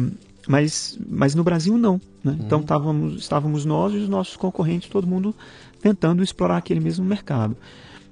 mas, 0.47 0.97
mas 1.09 1.33
no 1.33 1.43
Brasil 1.43 1.75
não. 1.75 1.99
Né? 2.23 2.33
Então, 2.33 2.33
uhum. 2.33 2.45
Então 2.45 2.59
estávamos, 2.61 3.19
estávamos 3.19 3.65
nós 3.65 3.93
e 3.93 3.97
os 3.97 4.07
nossos 4.07 4.37
concorrentes, 4.37 4.89
todo 4.89 5.07
mundo 5.07 5.35
tentando 5.81 6.21
explorar 6.23 6.57
aquele 6.57 6.79
mesmo 6.79 7.03
mercado. 7.03 7.57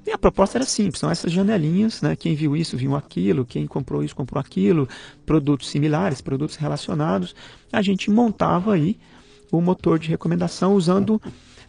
E 0.06 0.12
a 0.12 0.18
proposta 0.18 0.58
era 0.58 0.66
simples, 0.66 1.00
são 1.00 1.12
essas 1.12 1.32
janelinhas, 1.32 2.02
né? 2.02 2.16
quem 2.16 2.34
viu 2.34 2.56
isso 2.56 2.76
viu 2.76 2.96
aquilo, 2.96 3.46
quem 3.46 3.68
comprou 3.68 4.04
isso 4.04 4.16
comprou 4.16 4.40
aquilo, 4.40 4.90
produtos 5.26 5.70
similares, 5.70 6.22
produtos 6.22 6.56
relacionados. 6.56 7.36
A 7.72 7.82
gente 7.82 8.10
montava 8.10 8.74
aí 8.74 8.98
o 9.52 9.62
motor 9.62 10.00
de 10.00 10.10
recomendação 10.10 10.74
usando 10.74 11.22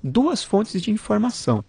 duas 0.02 0.42
fontes 0.42 0.80
de 0.80 0.90
informação. 0.90 1.62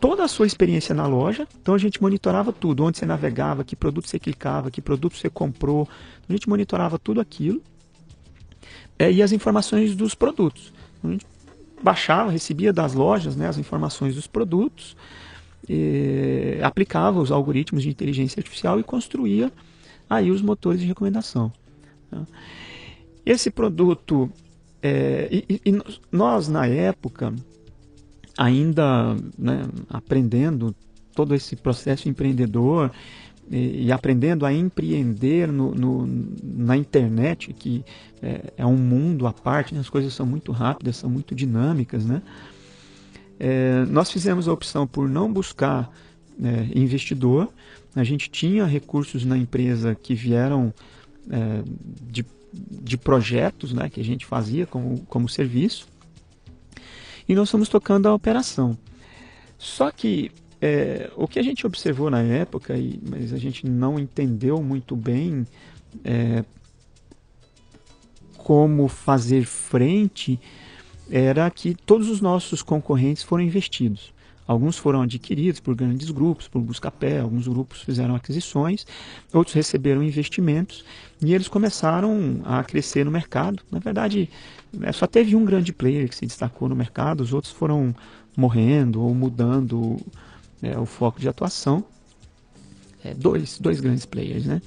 Toda 0.00 0.24
a 0.24 0.28
sua 0.28 0.46
experiência 0.46 0.94
na 0.94 1.06
loja, 1.06 1.46
então 1.60 1.74
a 1.74 1.78
gente 1.78 2.02
monitorava 2.02 2.52
tudo, 2.52 2.84
onde 2.84 2.98
você 2.98 3.06
navegava, 3.06 3.64
que 3.64 3.76
produto 3.76 4.08
você 4.08 4.18
clicava, 4.18 4.70
que 4.70 4.82
produto 4.82 5.16
você 5.16 5.30
comprou, 5.30 5.88
a 6.28 6.32
gente 6.32 6.48
monitorava 6.48 6.98
tudo 6.98 7.20
aquilo 7.20 7.62
é, 8.98 9.10
e 9.10 9.22
as 9.22 9.32
informações 9.32 9.94
dos 9.94 10.14
produtos. 10.14 10.72
A 11.02 11.08
gente 11.08 11.26
baixava, 11.82 12.30
recebia 12.30 12.72
das 12.72 12.94
lojas 12.94 13.36
né, 13.36 13.48
as 13.48 13.58
informações 13.58 14.14
dos 14.14 14.26
produtos, 14.26 14.96
e, 15.68 16.58
aplicava 16.62 17.20
os 17.20 17.30
algoritmos 17.30 17.82
de 17.82 17.88
inteligência 17.88 18.40
artificial 18.40 18.78
e 18.80 18.82
construía 18.82 19.52
aí 20.08 20.30
os 20.30 20.42
motores 20.42 20.80
de 20.80 20.86
recomendação. 20.86 21.52
Tá? 22.10 22.26
Esse 23.24 23.50
produto, 23.50 24.30
é, 24.82 25.28
e, 25.30 25.60
e, 25.64 25.82
nós 26.10 26.48
na 26.48 26.66
época, 26.66 27.32
ainda 28.36 29.16
né, 29.38 29.62
aprendendo 29.88 30.74
todo 31.14 31.34
esse 31.34 31.54
processo 31.56 32.08
empreendedor 32.08 32.90
e, 33.50 33.86
e 33.86 33.92
aprendendo 33.92 34.46
a 34.46 34.52
empreender 34.52 35.50
no, 35.50 35.74
no, 35.74 36.08
na 36.42 36.76
internet, 36.76 37.52
que 37.52 37.84
é, 38.22 38.52
é, 38.56 38.66
um 38.66 38.76
mundo 38.76 39.26
à 39.26 39.32
parte, 39.32 39.74
né? 39.74 39.80
as 39.80 39.90
coisas 39.90 40.12
são 40.14 40.26
muito 40.26 40.52
rápidas, 40.52 40.96
são 40.96 41.10
muito 41.10 41.34
dinâmicas, 41.34 42.04
né? 42.04 42.22
É, 43.38 43.84
nós 43.86 44.10
fizemos 44.10 44.48
a 44.48 44.52
opção 44.52 44.86
por 44.86 45.08
não 45.08 45.32
buscar 45.32 45.90
é, 46.42 46.78
investidor. 46.78 47.52
A 47.94 48.04
gente 48.04 48.30
tinha 48.30 48.64
recursos 48.64 49.24
na 49.24 49.36
empresa 49.36 49.94
que 49.94 50.14
vieram 50.14 50.72
é, 51.30 51.62
de, 52.10 52.24
de 52.52 52.96
projetos 52.96 53.72
né, 53.72 53.88
que 53.88 54.00
a 54.00 54.04
gente 54.04 54.24
fazia 54.24 54.66
como, 54.66 55.00
como 55.06 55.28
serviço. 55.28 55.88
E 57.28 57.34
nós 57.34 57.50
fomos 57.50 57.68
tocando 57.68 58.08
a 58.08 58.14
operação. 58.14 58.76
Só 59.58 59.90
que 59.90 60.30
é, 60.60 61.10
o 61.16 61.26
que 61.26 61.38
a 61.38 61.42
gente 61.42 61.66
observou 61.66 62.08
na 62.08 62.22
época, 62.22 62.76
e, 62.76 63.00
mas 63.08 63.32
a 63.32 63.38
gente 63.38 63.66
não 63.66 63.98
entendeu 63.98 64.62
muito 64.62 64.94
bem 64.94 65.46
é, 66.04 66.44
como 68.36 68.88
fazer 68.88 69.44
frente, 69.44 70.38
era 71.12 71.50
que 71.50 71.74
todos 71.74 72.08
os 72.08 72.22
nossos 72.22 72.62
concorrentes 72.62 73.22
foram 73.22 73.44
investidos. 73.44 74.14
Alguns 74.46 74.78
foram 74.78 75.02
adquiridos 75.02 75.60
por 75.60 75.74
grandes 75.74 76.10
grupos, 76.10 76.48
por 76.48 76.60
Buscapé, 76.60 77.20
alguns 77.20 77.46
grupos 77.46 77.82
fizeram 77.82 78.14
aquisições, 78.14 78.86
outros 79.32 79.54
receberam 79.54 80.02
investimentos 80.02 80.84
e 81.20 81.32
eles 81.32 81.46
começaram 81.46 82.40
a 82.44 82.64
crescer 82.64 83.04
no 83.04 83.10
mercado. 83.10 83.62
Na 83.70 83.78
verdade, 83.78 84.28
é, 84.80 84.90
só 84.90 85.06
teve 85.06 85.36
um 85.36 85.44
grande 85.44 85.72
player 85.72 86.08
que 86.08 86.16
se 86.16 86.26
destacou 86.26 86.68
no 86.68 86.74
mercado, 86.74 87.20
os 87.20 87.32
outros 87.32 87.52
foram 87.52 87.94
morrendo 88.36 89.02
ou 89.02 89.14
mudando 89.14 89.98
é, 90.62 90.76
o 90.78 90.86
foco 90.86 91.20
de 91.20 91.28
atuação. 91.28 91.84
É, 93.04 93.14
dois, 93.14 93.58
dois 93.58 93.80
grandes 93.80 94.06
players, 94.06 94.46
né? 94.46 94.62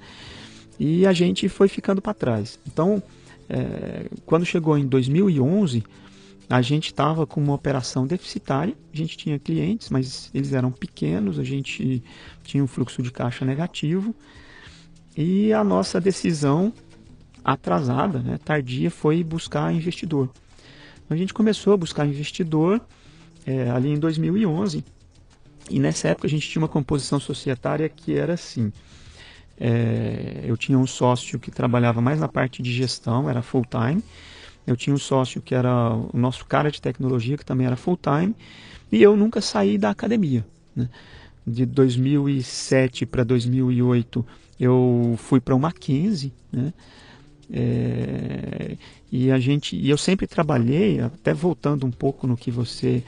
E 0.80 1.06
a 1.06 1.14
gente 1.14 1.48
foi 1.50 1.68
ficando 1.68 2.02
para 2.02 2.14
trás. 2.14 2.60
Então, 2.68 3.02
é, 3.50 4.08
quando 4.26 4.46
chegou 4.46 4.78
em 4.78 4.86
2011, 4.86 5.84
a 6.50 6.62
gente 6.62 6.88
estava 6.88 7.26
com 7.26 7.42
uma 7.42 7.54
operação 7.54 8.06
deficitária. 8.06 8.76
A 8.94 8.98
gente 8.98 9.18
tinha 9.18 9.40
clientes, 9.40 9.90
mas 9.90 10.30
eles 10.34 10.54
eram 10.54 10.72
pequenos, 10.72 11.40
a 11.40 11.44
gente 11.44 12.04
tinha 12.44 12.64
um 12.64 12.68
fluxo 12.68 13.02
de 13.02 13.12
caixa 13.12 13.44
negativo. 13.44 14.16
E 15.18 15.52
a 15.54 15.64
nossa 15.64 16.00
decisão 16.00 16.74
atrasada, 17.44 18.20
né, 18.20 18.40
tardia, 18.44 18.92
foi 18.92 19.24
buscar 19.24 19.74
investidor. 19.74 20.30
A 21.10 21.16
gente 21.16 21.34
começou 21.34 21.74
a 21.74 21.78
buscar 21.78 22.06
investidor 22.06 22.82
é, 23.46 23.70
ali 23.70 23.90
em 23.90 24.00
2011 24.00 24.84
e 25.70 25.80
nessa 25.80 26.10
época 26.10 26.28
a 26.28 26.30
gente 26.30 26.50
tinha 26.50 26.62
uma 26.62 26.68
composição 26.68 27.20
societária 27.20 27.88
que 27.88 28.16
era 28.16 28.34
assim. 28.34 28.72
É, 29.58 30.44
eu 30.44 30.58
tinha 30.58 30.78
um 30.78 30.86
sócio 30.86 31.40
que 31.40 31.50
trabalhava 31.50 32.02
mais 32.02 32.20
na 32.20 32.28
parte 32.28 32.62
de 32.62 32.74
gestão, 32.74 33.30
era 33.30 33.42
full 33.42 33.66
time. 33.66 34.04
Eu 34.66 34.76
tinha 34.76 34.94
um 34.94 35.00
sócio 35.00 35.42
que 35.42 35.54
era 35.54 35.94
o 35.94 36.18
nosso 36.18 36.46
cara 36.46 36.72
de 36.72 36.82
tecnologia, 36.82 37.38
que 37.38 37.46
também 37.46 37.68
era 37.68 37.76
full 37.76 37.98
time. 37.98 38.36
E 38.92 39.02
eu 39.02 39.16
nunca 39.16 39.42
saí 39.42 39.78
da 39.78 39.90
academia. 39.90 40.46
Né? 40.76 40.90
De 41.46 41.66
2007 41.66 43.06
para 43.06 43.24
2008 43.24 44.26
eu 44.60 45.16
fui 45.18 45.40
para 45.40 45.54
o 45.54 45.60
Mackenzie, 45.60 46.32
né? 46.52 46.74
É, 47.52 48.78
e 49.12 49.30
a 49.32 49.40
gente, 49.40 49.76
e 49.76 49.90
eu 49.90 49.98
sempre 49.98 50.26
trabalhei, 50.26 51.00
até 51.00 51.34
voltando 51.34 51.86
um 51.86 51.92
pouco 51.92 52.26
no 52.26 52.36
que 52.36 52.50
você 52.50 53.04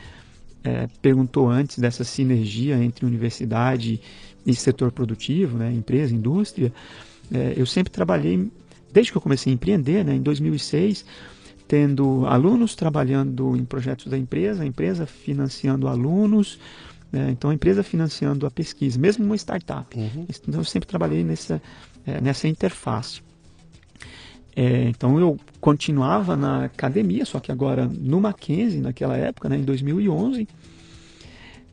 é, 0.63 0.87
perguntou 1.01 1.49
antes 1.49 1.79
dessa 1.79 2.03
sinergia 2.03 2.77
entre 2.83 3.05
universidade 3.05 3.99
e 4.45 4.53
setor 4.53 4.91
produtivo, 4.91 5.57
né, 5.57 5.73
empresa, 5.73 6.13
indústria, 6.13 6.71
é, 7.33 7.53
eu 7.57 7.65
sempre 7.65 7.91
trabalhei, 7.91 8.49
desde 8.93 9.11
que 9.11 9.17
eu 9.17 9.21
comecei 9.21 9.51
a 9.51 9.55
empreender, 9.55 10.05
né, 10.05 10.15
em 10.15 10.21
2006, 10.21 11.03
tendo 11.67 12.25
alunos 12.25 12.75
trabalhando 12.75 13.55
em 13.55 13.65
projetos 13.65 14.07
da 14.07 14.17
empresa, 14.17 14.63
a 14.63 14.65
empresa 14.65 15.05
financiando 15.05 15.87
alunos, 15.87 16.59
né, 17.11 17.29
então 17.31 17.49
a 17.49 17.53
empresa 17.53 17.83
financiando 17.83 18.45
a 18.45 18.51
pesquisa, 18.51 18.99
mesmo 18.99 19.25
uma 19.25 19.35
startup. 19.35 19.97
Uhum. 19.97 20.25
Então 20.47 20.61
eu 20.61 20.65
sempre 20.65 20.87
trabalhei 20.87 21.23
nessa, 21.23 21.61
é, 22.05 22.21
nessa 22.21 22.47
interface. 22.47 23.21
É, 24.55 24.89
então 24.89 25.19
eu 25.19 25.37
continuava 25.61 26.35
na 26.35 26.65
academia, 26.65 27.25
só 27.25 27.39
que 27.39 27.51
agora 27.51 27.85
no 27.87 28.19
Mackenzie, 28.19 28.81
naquela 28.81 29.15
época, 29.15 29.49
né, 29.49 29.57
em 29.57 29.63
2011, 29.63 30.47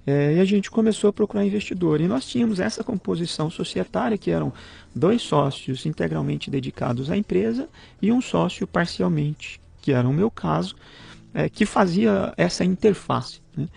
é, 0.07 0.35
e 0.35 0.41
a 0.41 0.45
gente 0.45 0.71
começou 0.71 1.09
a 1.09 1.13
procurar 1.13 1.47
investidor. 1.47 2.01
E 2.01 2.07
nós 2.07 2.27
tínhamos 2.27 2.61
essa 2.61 2.85
composição 2.85 3.49
societária, 3.49 4.19
que 4.19 4.31
eram 4.31 4.53
dois 4.95 5.23
sócios 5.23 5.87
integralmente 5.87 6.51
dedicados 6.51 7.11
à 7.11 7.17
empresa 7.17 7.69
e 8.03 8.13
um 8.13 8.21
sócio 8.21 8.67
parcialmente, 8.67 9.59
que 9.85 9.93
era 9.93 10.09
o 10.09 10.13
meu 10.13 10.31
caso, 10.31 10.75
é, 11.35 11.49
que 11.49 11.67
fazia 11.67 12.33
essa 12.37 12.65
interface. 12.65 13.41
Né? 13.57 13.69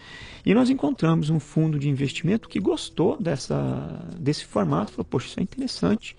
E 0.45 0.53
nós 0.53 0.69
encontramos 0.69 1.29
um 1.29 1.39
fundo 1.39 1.77
de 1.77 1.89
investimento 1.89 2.47
que 2.47 2.59
gostou 2.59 3.21
dessa, 3.21 4.01
desse 4.17 4.45
formato, 4.45 4.91
falou, 4.91 5.05
poxa, 5.05 5.27
isso 5.27 5.39
é 5.39 5.43
interessante 5.43 6.15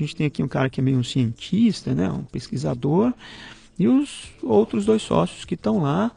a 0.00 0.06
gente 0.06 0.16
tem 0.16 0.26
aqui 0.26 0.42
um 0.42 0.48
cara 0.48 0.70
que 0.70 0.80
é 0.80 0.82
meio 0.82 0.98
um 0.98 1.04
cientista, 1.04 1.94
né, 1.94 2.10
um 2.10 2.24
pesquisador, 2.24 3.12
e 3.78 3.86
os 3.86 4.30
outros 4.42 4.84
dois 4.86 5.02
sócios 5.02 5.44
que 5.44 5.54
estão 5.54 5.82
lá 5.82 6.10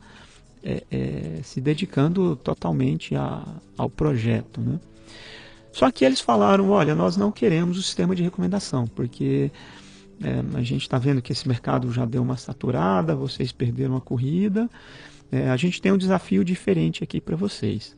é, 0.64 0.84
é, 0.89 1.39
se 1.43 1.59
dedicando 1.59 2.36
totalmente 2.38 3.16
a, 3.16 3.45
ao 3.78 3.89
projeto. 3.89 4.61
Né? 4.61 4.80
Só 5.72 5.91
que 5.91 6.05
eles 6.05 6.22
falaram: 6.22 6.70
olha, 6.70 6.95
nós 6.95 7.18
não 7.18 7.32
queremos 7.32 7.78
o 7.78 7.84
sistema 7.84 8.16
de 8.16 8.24
recomendação, 8.24 8.88
porque 8.88 9.51
é, 10.24 10.58
a 10.58 10.64
gente 10.64 10.84
está 10.84 10.98
vendo 10.98 11.22
que 11.22 11.32
esse 11.32 11.48
mercado 11.48 11.92
já 11.92 12.06
deu 12.06 12.22
uma 12.22 12.38
saturada, 12.38 13.16
vocês 13.16 13.52
perderam 13.52 13.98
a 13.98 14.02
corrida, 14.02 14.70
é, 15.32 15.50
a 15.50 15.58
gente 15.58 15.82
tem 15.82 15.92
um 15.92 15.98
desafio 15.98 16.44
diferente 16.44 17.04
aqui 17.04 17.20
para 17.20 17.36
vocês. 17.36 17.96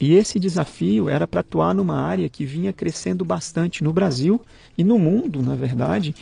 E 0.00 0.14
esse 0.14 0.38
desafio 0.38 1.08
era 1.08 1.26
para 1.26 1.40
atuar 1.40 1.74
numa 1.74 1.98
área 1.98 2.28
que 2.28 2.44
vinha 2.44 2.72
crescendo 2.72 3.24
bastante 3.24 3.82
no 3.82 3.92
Brasil 3.92 4.40
e 4.76 4.84
no 4.84 4.98
mundo, 4.98 5.42
na 5.42 5.54
verdade, 5.54 6.14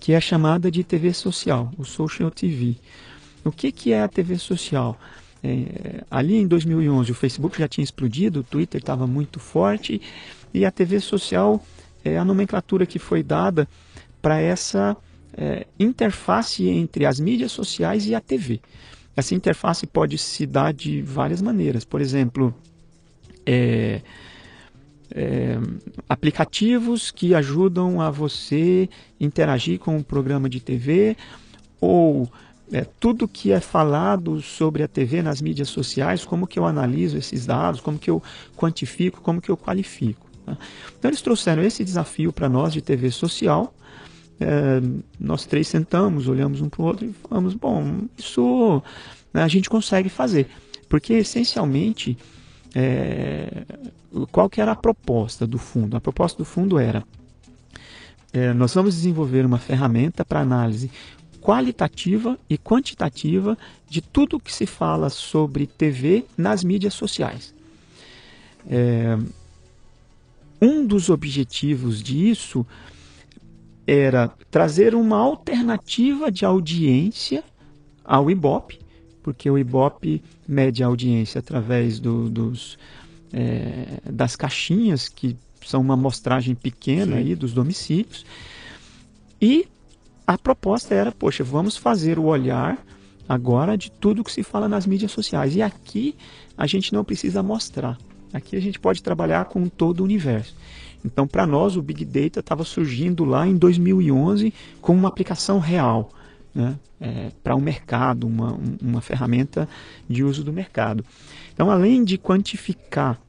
que 0.00 0.12
é 0.12 0.20
chamada 0.20 0.70
de 0.70 0.82
TV 0.82 1.12
social, 1.14 1.72
o 1.78 1.84
Social 1.84 2.30
TV. 2.30 2.76
O 3.44 3.52
que, 3.52 3.70
que 3.70 3.92
é 3.92 4.02
a 4.02 4.08
TV 4.08 4.36
social? 4.36 4.98
É, 5.42 6.02
ali 6.10 6.36
em 6.36 6.46
2011 6.46 7.12
o 7.12 7.14
Facebook 7.14 7.58
já 7.58 7.68
tinha 7.68 7.84
explodido, 7.84 8.40
o 8.40 8.42
Twitter 8.42 8.80
estava 8.80 9.06
muito 9.06 9.38
forte 9.38 10.00
e 10.52 10.64
a 10.64 10.70
TV 10.70 10.98
social 11.00 11.64
é 12.04 12.18
a 12.18 12.24
nomenclatura 12.24 12.86
que 12.86 12.98
foi 12.98 13.22
dada 13.22 13.68
para 14.24 14.40
essa 14.40 14.96
é, 15.36 15.66
interface 15.78 16.66
entre 16.66 17.04
as 17.04 17.20
mídias 17.20 17.52
sociais 17.52 18.06
e 18.06 18.14
a 18.14 18.22
TV. 18.22 18.58
Essa 19.14 19.34
interface 19.34 19.86
pode 19.86 20.16
se 20.16 20.46
dar 20.46 20.72
de 20.72 21.02
várias 21.02 21.42
maneiras. 21.42 21.84
Por 21.84 22.00
exemplo, 22.00 22.54
é, 23.44 24.00
é, 25.14 25.58
aplicativos 26.08 27.10
que 27.10 27.34
ajudam 27.34 28.00
a 28.00 28.10
você 28.10 28.88
interagir 29.20 29.78
com 29.78 29.98
o 29.98 30.02
programa 30.02 30.48
de 30.48 30.58
TV 30.58 31.18
ou 31.78 32.26
é, 32.72 32.86
tudo 32.98 33.28
que 33.28 33.52
é 33.52 33.60
falado 33.60 34.40
sobre 34.40 34.82
a 34.82 34.88
TV 34.88 35.20
nas 35.20 35.42
mídias 35.42 35.68
sociais, 35.68 36.24
como 36.24 36.46
que 36.46 36.58
eu 36.58 36.64
analiso 36.64 37.18
esses 37.18 37.44
dados, 37.44 37.78
como 37.78 37.98
que 37.98 38.08
eu 38.08 38.22
quantifico, 38.56 39.20
como 39.20 39.38
que 39.38 39.50
eu 39.50 39.56
qualifico. 39.56 40.26
Tá? 40.46 40.56
Então 40.98 41.10
eles 41.10 41.20
trouxeram 41.20 41.62
esse 41.62 41.84
desafio 41.84 42.32
para 42.32 42.48
nós 42.48 42.72
de 42.72 42.80
TV 42.80 43.10
social. 43.10 43.74
É, 44.44 44.80
nós 45.18 45.46
três 45.46 45.66
sentamos, 45.68 46.28
olhamos 46.28 46.60
um 46.60 46.68
para 46.68 46.82
o 46.82 46.84
outro 46.84 47.06
e 47.06 47.12
falamos, 47.12 47.54
bom, 47.54 48.02
isso 48.18 48.82
né, 49.32 49.42
a 49.42 49.48
gente 49.48 49.70
consegue 49.70 50.08
fazer. 50.08 50.48
Porque 50.88 51.14
essencialmente 51.14 52.16
é, 52.74 53.64
qual 54.30 54.50
que 54.50 54.60
era 54.60 54.72
a 54.72 54.76
proposta 54.76 55.46
do 55.46 55.58
fundo? 55.58 55.96
A 55.96 56.00
proposta 56.00 56.38
do 56.38 56.44
fundo 56.44 56.78
era 56.78 57.02
é, 58.32 58.52
nós 58.52 58.74
vamos 58.74 58.96
desenvolver 58.96 59.46
uma 59.46 59.58
ferramenta 59.58 60.24
para 60.24 60.40
análise 60.40 60.90
qualitativa 61.40 62.38
e 62.48 62.56
quantitativa 62.56 63.56
de 63.88 64.00
tudo 64.00 64.40
que 64.40 64.52
se 64.52 64.66
fala 64.66 65.10
sobre 65.10 65.66
TV 65.66 66.24
nas 66.36 66.64
mídias 66.64 66.94
sociais. 66.94 67.54
É, 68.68 69.18
um 70.60 70.86
dos 70.86 71.10
objetivos 71.10 72.02
disso 72.02 72.66
era 73.86 74.28
trazer 74.50 74.94
uma 74.94 75.18
alternativa 75.18 76.30
de 76.30 76.44
audiência 76.44 77.44
ao 78.04 78.30
Ibope, 78.30 78.78
porque 79.22 79.50
o 79.50 79.58
Ibope 79.58 80.22
mede 80.46 80.82
a 80.82 80.86
audiência 80.86 81.38
através 81.38 81.98
do, 81.98 82.28
dos, 82.28 82.78
é, 83.32 84.00
das 84.10 84.36
caixinhas, 84.36 85.08
que 85.08 85.36
são 85.64 85.80
uma 85.80 85.94
amostragem 85.94 86.54
pequena 86.54 87.16
aí 87.16 87.34
dos 87.34 87.52
domicílios, 87.52 88.24
e 89.40 89.66
a 90.26 90.38
proposta 90.38 90.94
era, 90.94 91.12
poxa, 91.12 91.44
vamos 91.44 91.76
fazer 91.76 92.18
o 92.18 92.24
olhar 92.24 92.78
agora 93.28 93.76
de 93.76 93.90
tudo 93.90 94.24
que 94.24 94.32
se 94.32 94.42
fala 94.42 94.68
nas 94.68 94.86
mídias 94.86 95.12
sociais. 95.12 95.54
E 95.54 95.62
aqui 95.62 96.14
a 96.56 96.66
gente 96.66 96.92
não 96.92 97.04
precisa 97.04 97.42
mostrar. 97.42 97.98
Aqui 98.32 98.56
a 98.56 98.60
gente 98.60 98.80
pode 98.80 99.02
trabalhar 99.02 99.46
com 99.46 99.68
todo 99.68 100.00
o 100.00 100.04
universo. 100.04 100.54
Então, 101.04 101.26
para 101.26 101.46
nós, 101.46 101.76
o 101.76 101.82
Big 101.82 102.04
Data 102.04 102.40
estava 102.40 102.64
surgindo 102.64 103.24
lá 103.24 103.46
em 103.46 103.56
2011 103.56 104.54
como 104.80 104.98
uma 104.98 105.08
aplicação 105.08 105.58
real 105.58 106.10
né, 106.54 106.78
é, 107.00 107.30
para 107.42 107.54
o 107.54 107.58
um 107.58 107.60
mercado, 107.60 108.26
uma, 108.26 108.58
uma 108.80 109.00
ferramenta 109.00 109.68
de 110.08 110.24
uso 110.24 110.42
do 110.42 110.52
mercado. 110.52 111.04
Então, 111.52 111.70
além 111.70 112.04
de 112.04 112.16
quantificar 112.16 113.20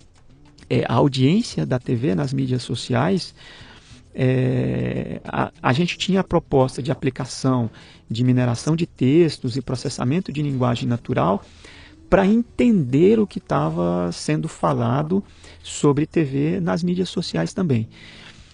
é, 0.70 0.86
a 0.88 0.94
audiência 0.94 1.66
da 1.66 1.80
TV 1.80 2.16
nas 2.16 2.32
mídias 2.32 2.64
sociais, 2.64 3.36
é, 4.14 5.20
a, 5.26 5.52
a, 5.62 5.74
gente 5.74 5.98
tinha 5.98 6.22
a 6.22 6.24
proposta 6.24 6.82
de 6.82 6.90
aplicação 6.90 7.70
de 8.10 8.24
mineração 8.24 8.76
de 8.76 8.86
textos 8.86 9.58
e 9.58 9.62
processamento 9.62 10.32
de 10.32 10.42
linguagem 10.42 10.88
natural 10.88 11.44
para 12.10 12.26
entender 12.26 13.20
o 13.20 13.28
que 13.28 13.40
estava 13.40 14.10
sendo 14.14 14.48
falado 14.48 15.22
sobre 15.66 16.06
TV 16.06 16.60
nas 16.60 16.84
mídias 16.84 17.10
sociais 17.10 17.54
também. 17.54 17.90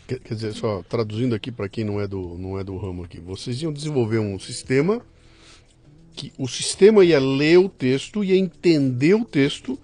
Quer, 0.08 0.20
quer 0.20 0.34
dizer, 0.34 0.54
só 0.54 0.82
traduzindo 0.88 1.36
aqui 1.36 1.52
para 1.52 1.68
quem 1.68 1.84
não 1.84 2.00
é 2.00 2.08
do 2.08 2.38
não 2.38 2.58
é 2.58 2.64
do 2.64 2.78
ramo 2.78 3.04
aqui, 3.04 3.20
vocês 3.20 3.62
iam 3.62 3.74
desenvolver 3.74 4.20
um 4.20 4.40
sistema 4.40 5.02
que 6.14 6.32
o 6.38 6.48
sistema 6.48 7.04
ia 7.04 7.20
ler 7.20 7.58
o 7.58 7.70
texto, 7.70 8.24
ia 8.24 8.38
entender 8.38 9.14
o 9.14 9.26
texto, 9.26 9.78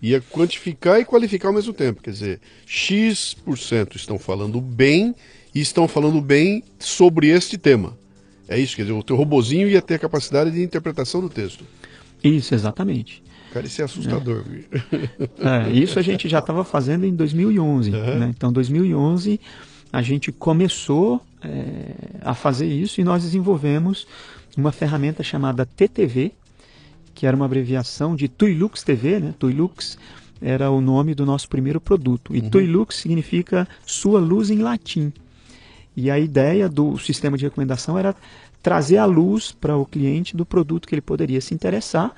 ia 0.00 0.20
quantificar 0.20 1.00
e 1.00 1.04
qualificar 1.04 1.48
ao 1.48 1.54
mesmo 1.54 1.72
tempo. 1.72 2.02
Quer 2.02 2.10
dizer, 2.10 2.40
X% 2.66 3.96
estão 3.96 4.18
falando 4.18 4.60
bem 4.60 5.14
e 5.54 5.60
estão 5.60 5.88
falando 5.88 6.20
bem 6.20 6.62
sobre 6.78 7.28
este 7.28 7.56
tema. 7.56 7.96
É 8.46 8.58
isso, 8.58 8.76
quer 8.76 8.82
dizer, 8.82 8.94
o 8.94 9.02
teu 9.02 9.16
robozinho 9.16 9.68
ia 9.68 9.80
ter 9.80 9.94
a 9.94 9.98
capacidade 9.98 10.50
de 10.50 10.62
interpretação 10.62 11.20
do 11.20 11.30
texto. 11.30 11.64
Isso, 12.22 12.54
exatamente. 12.54 13.22
Cara, 13.54 13.66
isso 13.66 13.80
é 13.80 13.84
assustador. 13.84 14.42
É. 15.38 15.68
é 15.70 15.70
isso 15.70 15.96
a 15.96 16.02
gente 16.02 16.28
já 16.28 16.40
estava 16.40 16.64
fazendo 16.64 17.06
em 17.06 17.14
2011. 17.14 17.90
Uhum. 17.92 18.18
Né? 18.18 18.32
Então, 18.36 18.52
2011 18.52 19.40
a 19.92 20.02
gente 20.02 20.32
começou 20.32 21.24
é, 21.40 21.94
a 22.20 22.34
fazer 22.34 22.66
isso 22.66 23.00
e 23.00 23.04
nós 23.04 23.22
desenvolvemos 23.22 24.08
uma 24.56 24.72
ferramenta 24.72 25.22
chamada 25.22 25.64
TTV, 25.64 26.32
que 27.14 27.28
era 27.28 27.36
uma 27.36 27.44
abreviação 27.44 28.16
de 28.16 28.26
Tuilux 28.26 28.82
TV, 28.82 29.20
né? 29.20 29.34
Tuilux 29.38 29.96
era 30.42 30.68
o 30.68 30.80
nome 30.80 31.14
do 31.14 31.24
nosso 31.24 31.48
primeiro 31.48 31.80
produto. 31.80 32.34
E 32.34 32.40
uhum. 32.40 32.50
Tuilux 32.50 32.96
significa 32.96 33.68
sua 33.86 34.18
luz 34.18 34.50
em 34.50 34.58
latim. 34.58 35.12
E 35.96 36.10
a 36.10 36.18
ideia 36.18 36.68
do 36.68 36.98
sistema 36.98 37.38
de 37.38 37.44
recomendação 37.44 37.96
era 37.96 38.16
trazer 38.60 38.96
a 38.96 39.04
luz 39.04 39.52
para 39.52 39.76
o 39.76 39.86
cliente 39.86 40.36
do 40.36 40.44
produto 40.44 40.88
que 40.88 40.94
ele 40.96 41.00
poderia 41.00 41.40
se 41.40 41.54
interessar. 41.54 42.12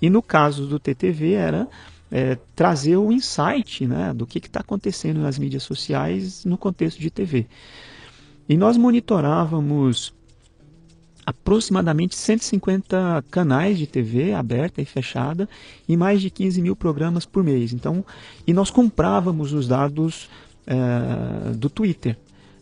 E 0.00 0.08
no 0.08 0.22
caso 0.22 0.66
do 0.66 0.78
TTV 0.78 1.32
era 1.32 1.68
é, 2.10 2.36
trazer 2.54 2.96
o 2.96 3.12
insight 3.12 3.86
né, 3.86 4.12
do 4.14 4.26
que 4.26 4.38
está 4.38 4.60
acontecendo 4.60 5.20
nas 5.20 5.38
mídias 5.38 5.62
sociais 5.62 6.44
no 6.44 6.58
contexto 6.58 6.98
de 6.98 7.10
TV. 7.10 7.46
E 8.48 8.56
nós 8.56 8.76
monitorávamos 8.76 10.12
aproximadamente 11.24 12.16
150 12.16 13.24
canais 13.30 13.78
de 13.78 13.86
TV 13.86 14.32
aberta 14.32 14.82
e 14.82 14.84
fechada 14.84 15.48
e 15.88 15.96
mais 15.96 16.20
de 16.20 16.30
15 16.30 16.60
mil 16.60 16.74
programas 16.74 17.24
por 17.24 17.44
mês. 17.44 17.72
Então, 17.72 18.04
e 18.46 18.52
nós 18.52 18.70
comprávamos 18.70 19.52
os 19.52 19.68
dados 19.68 20.28
é, 20.66 21.52
do 21.54 21.70
Twitter. 21.70 22.18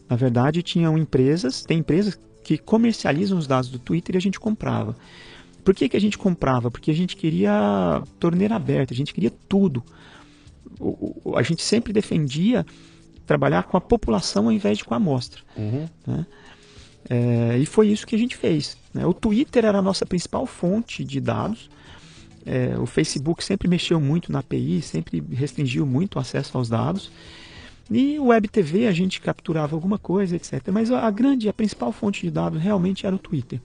Na 0.08 0.16
verdade, 0.16 0.62
tinham 0.62 0.98
empresas, 0.98 1.62
tem 1.62 1.78
empresas 1.78 2.18
que 2.42 2.58
comercializam 2.58 3.38
os 3.38 3.46
dados 3.46 3.70
do 3.70 3.78
Twitter 3.78 4.14
e 4.14 4.18
a 4.18 4.20
gente 4.20 4.40
comprava. 4.40 4.96
Por 5.68 5.74
que, 5.74 5.86
que 5.86 5.98
a 5.98 6.00
gente 6.00 6.16
comprava? 6.16 6.70
Porque 6.70 6.90
a 6.90 6.94
gente 6.94 7.14
queria 7.14 8.02
torneira 8.18 8.56
aberta, 8.56 8.94
a 8.94 8.96
gente 8.96 9.12
queria 9.12 9.30
tudo. 9.46 9.84
O, 10.80 11.20
o, 11.22 11.36
a 11.36 11.42
gente 11.42 11.60
sempre 11.60 11.92
defendia 11.92 12.64
trabalhar 13.26 13.64
com 13.64 13.76
a 13.76 13.80
população 13.82 14.46
ao 14.46 14.52
invés 14.52 14.78
de 14.78 14.84
com 14.84 14.94
a 14.94 14.96
amostra. 14.96 15.42
Uhum. 15.54 15.86
Né? 16.06 16.26
É, 17.10 17.58
e 17.58 17.66
foi 17.66 17.88
isso 17.88 18.06
que 18.06 18.16
a 18.16 18.18
gente 18.18 18.34
fez. 18.34 18.78
Né? 18.94 19.04
O 19.04 19.12
Twitter 19.12 19.66
era 19.66 19.80
a 19.80 19.82
nossa 19.82 20.06
principal 20.06 20.46
fonte 20.46 21.04
de 21.04 21.20
dados. 21.20 21.68
É, 22.46 22.78
o 22.78 22.86
Facebook 22.86 23.44
sempre 23.44 23.68
mexeu 23.68 24.00
muito 24.00 24.32
na 24.32 24.38
API, 24.38 24.80
sempre 24.80 25.22
restringiu 25.32 25.84
muito 25.84 26.16
o 26.16 26.18
acesso 26.18 26.56
aos 26.56 26.70
dados. 26.70 27.12
E 27.90 28.18
o 28.18 28.28
Web 28.28 28.48
TV 28.48 28.86
a 28.86 28.92
gente 28.92 29.20
capturava 29.20 29.76
alguma 29.76 29.98
coisa, 29.98 30.34
etc. 30.34 30.66
Mas 30.72 30.90
a 30.90 31.10
grande, 31.10 31.46
a 31.46 31.52
principal 31.52 31.92
fonte 31.92 32.22
de 32.22 32.30
dados 32.30 32.58
realmente 32.58 33.04
era 33.04 33.14
o 33.14 33.18
Twitter. 33.18 33.60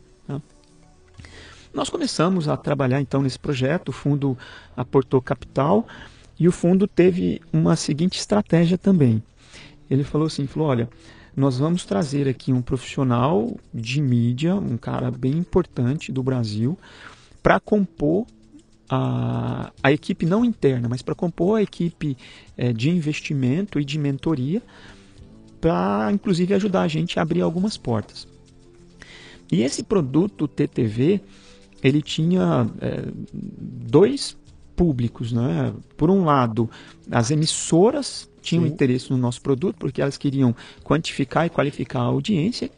Nós 1.74 1.90
começamos 1.90 2.48
a 2.48 2.56
trabalhar 2.56 3.02
então 3.02 3.22
nesse 3.22 3.40
projeto, 3.40 3.90
o 3.90 3.92
fundo 3.92 4.38
aportou 4.78 5.20
capital 5.20 5.88
e 6.40 6.48
o 6.48 6.52
fundo 6.52 6.88
teve 6.88 7.42
uma 7.52 7.76
seguinte 7.76 8.20
estratégia 8.20 8.78
também. 8.78 9.24
Ele 9.90 10.04
falou 10.04 10.28
assim, 10.28 10.46
falou, 10.46 10.70
olha, 10.70 10.90
nós 11.36 11.58
vamos 11.58 11.84
trazer 11.84 12.28
aqui 12.28 12.54
um 12.54 12.62
profissional 12.62 13.58
de 13.74 14.00
mídia, 14.02 14.56
um 14.56 14.78
cara 14.78 15.10
bem 15.10 15.34
importante 15.34 16.12
do 16.12 16.22
Brasil, 16.22 16.78
para 17.42 17.60
compor 17.60 18.28
a, 18.88 19.72
a 19.82 19.92
equipe 19.92 20.28
não 20.28 20.46
interna, 20.46 20.88
mas 20.88 21.02
para 21.02 21.16
compor 21.16 21.58
a 21.58 21.64
equipe 21.64 22.16
é, 22.56 22.72
de 22.72 22.92
investimento 22.92 23.80
e 23.80 23.86
de 23.86 23.98
mentoria, 23.98 24.62
para 25.60 26.12
inclusive 26.12 26.54
ajudar 26.54 26.84
a 26.84 26.88
gente 26.88 27.18
a 27.18 27.24
abrir 27.24 27.42
algumas 27.42 27.78
portas. 27.78 28.28
E 29.52 29.62
esse 29.62 29.84
produto 29.84 30.48
TTV, 30.48 31.22
ele 31.84 32.02
tinha 32.02 32.68
é, 32.82 33.04
dois 33.34 34.38
públicos. 34.76 35.32
Né? 35.32 35.74
Por 35.98 36.10
um 36.10 36.24
lado, 36.24 36.70
as 37.12 37.32
emissoras 37.32 38.30
tinham 38.42 38.66
Sim. 38.66 38.72
interesse 38.72 39.12
no 39.12 39.18
nosso 39.18 39.42
produto, 39.42 39.76
porque 39.78 40.02
elas 40.02 40.18
queriam 40.18 40.56
quantificar 40.84 41.46
e 41.46 41.50
qualificar 41.50 42.00
a 42.00 42.04
audiência, 42.04 42.70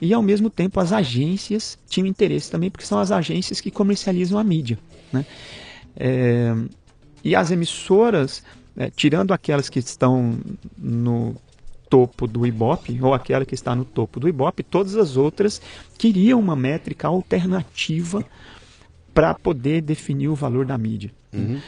e 0.00 0.12
ao 0.14 0.22
mesmo 0.22 0.48
tempo 0.48 0.78
as 0.78 0.92
agências 0.92 1.78
tinham 1.88 2.06
interesse 2.06 2.50
também, 2.50 2.70
porque 2.70 2.86
são 2.86 2.98
as 2.98 3.10
agências 3.10 3.60
que 3.60 3.70
comercializam 3.70 4.38
a 4.38 4.44
mídia. 4.44 4.78
Né? 5.12 5.24
É, 5.96 6.54
e 7.24 7.34
as 7.34 7.50
emissoras 7.50 8.44
é, 8.76 8.90
tirando 8.90 9.32
aquelas 9.32 9.68
que 9.68 9.80
estão 9.80 10.38
no 10.76 11.34
topo 11.88 12.26
do 12.26 12.46
Ibope, 12.46 12.98
ou 13.02 13.14
aquela 13.14 13.44
que 13.44 13.54
está 13.54 13.74
no 13.74 13.84
topo 13.84 14.20
do 14.20 14.28
Ibope, 14.28 14.62
todas 14.62 14.96
as 14.96 15.16
outras 15.16 15.60
queriam 15.96 16.38
uma 16.38 16.56
métrica 16.56 17.08
alternativa 17.08 18.24
para 19.12 19.34
poder 19.34 19.82
definir 19.82 20.28
o 20.28 20.34
valor 20.34 20.64
da 20.64 20.76
mídia. 20.78 21.10
Uhum. 21.32 21.60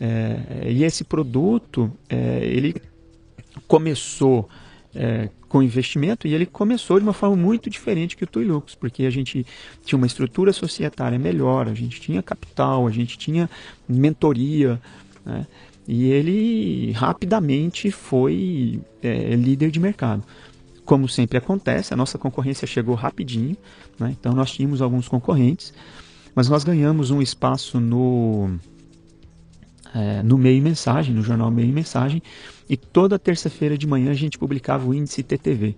É, 0.00 0.70
e 0.70 0.84
esse 0.84 1.04
produto, 1.04 1.90
é, 2.08 2.40
ele 2.44 2.74
começou 3.66 4.48
é, 4.94 5.28
com 5.48 5.62
investimento 5.62 6.26
e 6.26 6.34
ele 6.34 6.46
começou 6.46 6.98
de 6.98 7.04
uma 7.04 7.12
forma 7.12 7.36
muito 7.36 7.70
diferente 7.70 8.16
que 8.16 8.24
o 8.24 8.26
Tuilux, 8.26 8.74
porque 8.74 9.04
a 9.04 9.10
gente 9.10 9.46
tinha 9.84 9.96
uma 9.96 10.06
estrutura 10.06 10.52
societária 10.52 11.18
melhor, 11.18 11.68
a 11.68 11.74
gente 11.74 12.00
tinha 12.00 12.22
capital, 12.22 12.86
a 12.86 12.90
gente 12.90 13.16
tinha 13.16 13.48
mentoria, 13.88 14.80
né? 15.24 15.46
E 15.86 16.10
ele 16.10 16.92
rapidamente 16.92 17.90
foi 17.90 18.80
é, 19.02 19.34
líder 19.34 19.70
de 19.70 19.80
mercado. 19.80 20.22
Como 20.84 21.08
sempre 21.08 21.38
acontece, 21.38 21.92
a 21.92 21.96
nossa 21.96 22.18
concorrência 22.18 22.66
chegou 22.66 22.94
rapidinho, 22.94 23.56
né? 23.98 24.14
então 24.18 24.32
nós 24.32 24.50
tínhamos 24.50 24.82
alguns 24.82 25.08
concorrentes, 25.08 25.72
mas 26.34 26.48
nós 26.48 26.64
ganhamos 26.64 27.10
um 27.10 27.20
espaço 27.20 27.78
no, 27.80 28.50
é, 29.94 30.22
no 30.22 30.38
Meio 30.38 30.62
Mensagem, 30.62 31.14
no 31.14 31.22
jornal 31.22 31.50
Meio 31.50 31.72
Mensagem, 31.72 32.22
e 32.68 32.76
toda 32.76 33.18
terça-feira 33.18 33.76
de 33.76 33.86
manhã 33.86 34.10
a 34.10 34.14
gente 34.14 34.38
publicava 34.38 34.88
o 34.88 34.94
índice 34.94 35.22
TTV. 35.22 35.76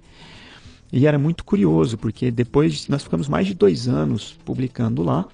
E 0.93 1.07
era 1.07 1.19
muito 1.19 1.45
curioso, 1.45 1.99
porque 1.99 2.31
depois 2.31 2.87
nós 2.89 3.03
ficamos 3.03 3.29
mais 3.29 3.47
de 3.47 3.55
dois 3.55 3.89
anos 3.89 4.39
publicando 4.45 5.03
lá, 5.03 5.27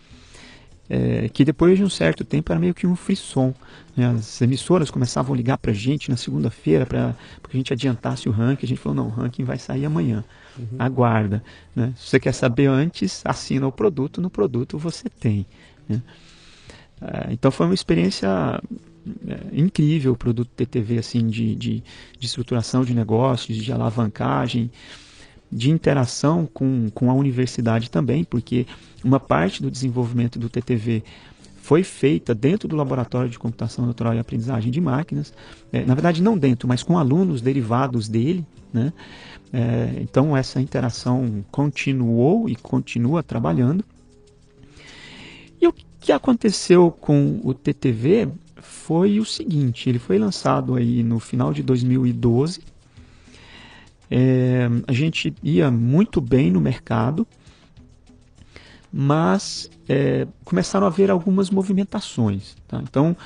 é, 0.90 1.28
que 1.28 1.44
depois 1.44 1.78
de 1.78 1.84
um 1.84 1.88
certo 1.88 2.24
tempo 2.24 2.50
era 2.50 2.60
meio 2.60 2.74
que 2.74 2.84
um 2.84 2.96
frisson. 2.96 3.54
Né? 3.96 4.08
As 4.10 4.42
emissoras 4.42 4.90
começavam 4.90 5.32
a 5.32 5.36
ligar 5.36 5.56
para 5.56 5.70
a 5.70 5.74
gente 5.74 6.10
na 6.10 6.16
segunda-feira 6.16 6.84
para 6.84 7.14
que 7.48 7.56
a 7.56 7.56
gente 7.56 7.72
adiantasse 7.72 8.28
o 8.28 8.32
ranking. 8.32 8.66
A 8.66 8.68
gente 8.68 8.80
falou, 8.80 8.96
não, 8.96 9.06
o 9.06 9.10
ranking 9.10 9.44
vai 9.44 9.56
sair 9.56 9.86
amanhã. 9.86 10.24
Uhum. 10.58 10.66
Aguarda. 10.80 11.44
Né? 11.76 11.94
Se 11.96 12.08
você 12.08 12.18
quer 12.18 12.32
saber 12.32 12.66
antes, 12.66 13.22
assina 13.24 13.68
o 13.68 13.72
produto. 13.72 14.20
No 14.20 14.28
produto 14.28 14.76
você 14.76 15.08
tem. 15.08 15.46
Né? 15.88 16.02
É, 17.00 17.32
então 17.32 17.52
foi 17.52 17.66
uma 17.66 17.74
experiência 17.74 18.28
é, 19.28 19.38
incrível 19.52 20.12
o 20.12 20.16
produto 20.16 20.50
TTV 20.56 20.98
assim 20.98 21.28
de, 21.28 21.54
de, 21.54 21.84
de 22.18 22.26
estruturação 22.26 22.84
de 22.84 22.92
negócios, 22.94 23.56
de 23.56 23.72
alavancagem 23.72 24.72
de 25.50 25.70
interação 25.70 26.48
com, 26.52 26.88
com 26.94 27.10
a 27.10 27.14
universidade 27.14 27.90
também, 27.90 28.24
porque 28.24 28.66
uma 29.02 29.18
parte 29.18 29.62
do 29.62 29.70
desenvolvimento 29.70 30.38
do 30.38 30.48
TTV 30.48 31.02
foi 31.60 31.82
feita 31.82 32.34
dentro 32.34 32.66
do 32.66 32.76
laboratório 32.76 33.30
de 33.30 33.38
computação 33.38 33.86
natural 33.86 34.14
e 34.14 34.18
aprendizagem 34.18 34.70
de 34.70 34.80
máquinas, 34.80 35.32
é, 35.72 35.84
na 35.84 35.94
verdade 35.94 36.22
não 36.22 36.36
dentro, 36.36 36.66
mas 36.66 36.82
com 36.82 36.98
alunos 36.98 37.40
derivados 37.40 38.08
dele, 38.08 38.44
né? 38.72 38.92
É, 39.52 39.96
então 40.00 40.36
essa 40.36 40.60
interação 40.60 41.44
continuou 41.50 42.48
e 42.48 42.54
continua 42.54 43.22
trabalhando. 43.22 43.84
E 45.60 45.66
o 45.66 45.72
que 46.00 46.12
aconteceu 46.12 46.90
com 46.90 47.40
o 47.42 47.52
TTV 47.52 48.28
foi 48.56 49.18
o 49.18 49.24
seguinte, 49.24 49.88
ele 49.88 49.98
foi 49.98 50.18
lançado 50.18 50.74
aí 50.74 51.02
no 51.02 51.18
final 51.18 51.52
de 51.52 51.62
2012, 51.62 52.60
é, 54.10 54.68
a 54.86 54.92
gente 54.92 55.32
ia 55.42 55.70
muito 55.70 56.20
bem 56.20 56.50
no 56.50 56.60
mercado, 56.60 57.26
mas 58.92 59.70
é, 59.88 60.26
começaram 60.44 60.86
a 60.86 60.90
haver 60.90 61.10
algumas 61.10 61.48
movimentações. 61.50 62.56
Tá? 62.66 62.80
Então, 62.82 63.16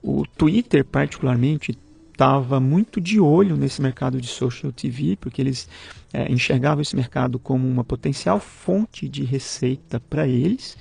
o 0.00 0.24
Twitter, 0.26 0.84
particularmente, 0.84 1.76
estava 2.12 2.60
muito 2.60 3.00
de 3.00 3.18
olho 3.18 3.56
nesse 3.56 3.82
mercado 3.82 4.20
de 4.20 4.28
social 4.28 4.70
TV, 4.70 5.16
porque 5.16 5.42
eles 5.42 5.68
é, 6.12 6.30
enxergavam 6.30 6.82
esse 6.82 6.94
mercado 6.94 7.38
como 7.38 7.66
uma 7.66 7.82
potencial 7.82 8.38
fonte 8.38 9.08
de 9.08 9.24
receita 9.24 9.98
para 9.98 10.28
eles, 10.28 10.76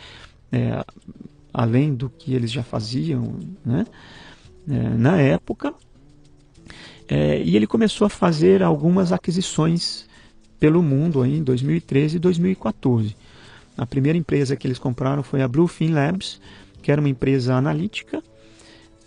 é, 0.51 0.83
além 1.51 1.95
do 1.95 2.09
que 2.09 2.33
eles 2.33 2.51
já 2.51 2.61
faziam 2.61 3.39
né, 3.65 3.85
é, 4.69 4.89
na 4.89 5.19
época. 5.19 5.73
É, 7.13 7.41
e 7.43 7.57
ele 7.57 7.67
começou 7.67 8.05
a 8.05 8.09
fazer 8.09 8.63
algumas 8.63 9.11
aquisições 9.11 10.05
pelo 10.57 10.81
mundo 10.81 11.21
aí, 11.21 11.39
em 11.39 11.43
2013 11.43 12.15
e 12.15 12.19
2014. 12.19 13.17
A 13.77 13.85
primeira 13.85 14.17
empresa 14.17 14.55
que 14.55 14.65
eles 14.65 14.79
compraram 14.79 15.21
foi 15.21 15.41
a 15.41 15.47
Bluefin 15.47 15.89
Labs, 15.89 16.39
que 16.81 16.89
era 16.89 17.01
uma 17.01 17.09
empresa 17.09 17.53
analítica, 17.53 18.23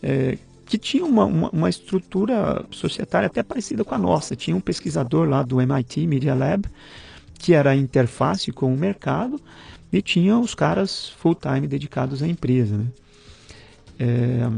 é, 0.03 0.37
que 0.67 0.77
tinha 0.77 1.03
uma, 1.03 1.25
uma, 1.25 1.49
uma, 1.49 1.71
estrutura 1.71 2.67
societária 2.71 3.27
até 3.27 3.43
parecida 3.43 3.83
com 3.83 3.95
a 3.95 3.99
nossa. 3.99 4.37
Tinha 4.37 4.55
um 4.55 4.61
pesquisador 4.61 5.27
lá 5.27 5.43
do 5.43 5.59
MIT 5.59 6.07
Media 6.07 6.35
Lab, 6.35 6.69
que 7.39 7.55
era 7.55 7.71
a 7.71 7.77
interface 7.77 8.53
com 8.53 8.75
o 8.75 8.77
mercado, 8.77 9.41
e 9.91 10.03
tinha 10.03 10.39
os 10.39 10.55
caras 10.55 11.09
full-time 11.09 11.67
dedicados 11.67 12.23
à 12.23 12.29
empresa. 12.29 12.77
Né? 12.77 12.87
É, 13.99 14.51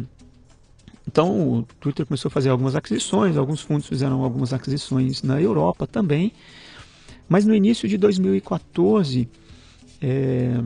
então 1.07 1.59
o 1.59 1.63
Twitter 1.81 2.05
começou 2.05 2.29
a 2.29 2.33
fazer 2.33 2.51
algumas 2.51 2.75
aquisições, 2.75 3.37
alguns 3.37 3.61
fundos 3.61 3.87
fizeram 3.87 4.23
algumas 4.23 4.53
aquisições 4.53 5.23
na 5.23 5.41
Europa 5.41 5.87
também. 5.87 6.33
Mas 7.29 7.45
no 7.45 7.55
início 7.55 7.89
de 7.89 7.97
2014, 7.97 9.29
é, 10.01 10.61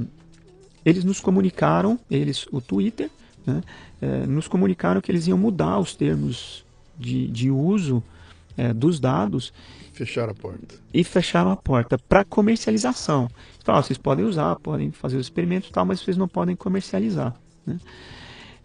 eles 0.85 1.05
nos 1.05 1.21
comunicaram, 1.21 1.99
eles, 2.11 2.47
o 2.51 2.61
Twitter, 2.61 3.11
né, 3.47 3.63
é, 4.01 4.27
nos 4.27 4.49
comunicaram 4.49 5.01
que 5.01 5.11
eles 5.11 5.27
iam 5.27 5.39
mudar 5.39 5.79
os 5.79 5.95
termos 5.95 6.65
de, 6.99 7.27
de 7.29 7.51
uso 7.51 8.03
é, 8.57 8.73
dos 8.73 9.01
dados. 9.01 9.53
Fecharam 9.93 10.33
a 10.33 10.35
porta. 10.35 10.75
E 10.93 11.05
fecharam 11.05 11.51
a 11.51 11.57
porta 11.57 11.99
para 11.99 12.25
comercialização. 12.25 13.29
Então, 13.63 13.75
vocês 13.75 13.99
podem 13.99 14.25
usar, 14.25 14.57
podem 14.57 14.91
fazer 14.91 15.17
os 15.17 15.27
experimentos, 15.27 15.71
tal, 15.71 15.85
mas 15.85 16.01
vocês 16.01 16.17
não 16.17 16.29
podem 16.29 16.57
comercializar. 16.57 17.35
Né? 17.67 17.79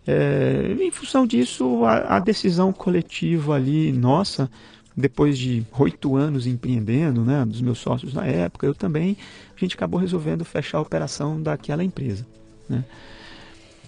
É, 0.08 0.76
em 0.80 0.92
função 0.92 1.26
disso, 1.26 1.84
a, 1.84 2.18
a, 2.18 2.20
decisão 2.20 2.72
coletiva 2.72 3.56
ali, 3.56 3.92
nossa, 3.92 4.50
depois 4.96 5.38
de 5.38 5.66
oito 5.80 6.16
anos 6.16 6.46
empreendendo, 6.46 7.26
né, 7.26 7.44
dos 7.44 7.60
meus 7.60 7.80
sócios 7.80 8.14
na 8.14 8.26
época, 8.26 8.68
eu 8.68 8.76
também, 8.76 9.18
a 9.56 9.60
gente 9.60 9.76
acabou 9.76 10.00
resolvendo 10.00 10.46
fechar 10.46 10.78
a 10.78 10.82
operação 10.82 11.42
daquela 11.42 11.84
empresa. 11.84 12.26
Né? 12.70 12.86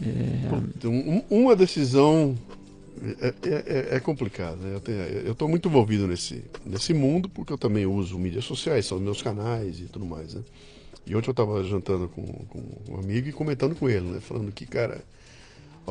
É... 0.01 0.07
Então, 0.75 1.23
uma 1.29 1.55
decisão 1.55 2.35
é, 3.21 3.27
é, 3.27 3.33
é, 3.43 3.95
é 3.95 3.99
complicado. 3.99 4.57
Né? 4.57 4.79
Eu 5.23 5.33
estou 5.33 5.47
muito 5.47 5.69
envolvido 5.69 6.07
nesse, 6.07 6.43
nesse 6.65 6.93
mundo 6.93 7.29
porque 7.29 7.53
eu 7.53 7.57
também 7.57 7.85
uso 7.85 8.17
mídias 8.17 8.45
sociais, 8.45 8.85
são 8.85 8.99
meus 8.99 9.21
canais 9.21 9.79
e 9.79 9.83
tudo 9.83 10.05
mais. 10.05 10.33
Né? 10.33 10.41
E 11.05 11.15
ontem 11.15 11.29
eu 11.29 11.31
estava 11.31 11.63
jantando 11.63 12.09
com, 12.09 12.23
com 12.23 12.63
um 12.89 12.99
amigo 12.99 13.29
e 13.29 13.31
comentando 13.31 13.75
com 13.75 13.87
ele, 13.87 14.05
né? 14.05 14.19
falando 14.19 14.51
que, 14.51 14.65
cara, 14.65 15.01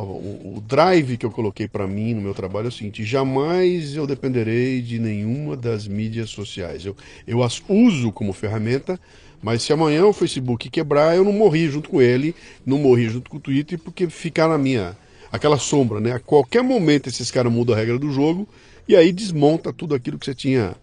o, 0.03 0.57
o 0.57 0.63
drive 0.67 1.17
que 1.17 1.25
eu 1.25 1.31
coloquei 1.31 1.67
para 1.67 1.87
mim 1.87 2.15
no 2.15 2.21
meu 2.21 2.35
trabalho 2.35 2.67
é 2.67 2.69
o 2.69 2.73
seguinte: 2.73 3.05
jamais 3.05 3.95
eu 3.95 4.07
dependerei 4.07 4.83
de 4.83 4.99
nenhuma 4.99 5.57
das 5.57 5.89
mídias 5.89 6.31
sociais. 6.31 6.85
Eu, 6.85 6.97
eu 7.27 7.43
as 7.43 7.63
uso 7.69 8.13
como 8.13 8.33
ferramenta, 8.33 9.01
mas 9.43 9.63
se 9.63 9.73
amanhã 9.73 10.05
o 10.05 10.13
Facebook 10.13 10.69
quebrar, 10.69 11.17
eu 11.17 11.25
não 11.25 11.33
morri 11.33 11.69
junto 11.69 11.89
com 11.89 12.03
ele, 12.03 12.35
não 12.65 12.79
morri 12.79 13.09
junto 13.09 13.31
com 13.31 13.39
o 13.39 13.41
Twitter, 13.41 13.79
porque 13.79 14.09
ficar 14.09 14.49
na 14.49 14.59
minha. 14.59 14.97
aquela 15.33 15.59
sombra, 15.59 16.01
né? 16.01 16.13
A 16.13 16.21
qualquer 16.21 16.63
momento 16.63 17.09
esses 17.09 17.31
caras 17.31 17.53
mudam 17.53 17.75
a 17.75 17.79
regra 17.79 17.99
do 17.99 18.11
jogo 18.11 18.49
e 18.89 18.95
aí 18.95 19.13
desmonta 19.13 19.73
tudo 19.73 19.95
aquilo 19.95 20.19
que 20.19 20.27
você 20.27 20.35
tinha 20.35 20.77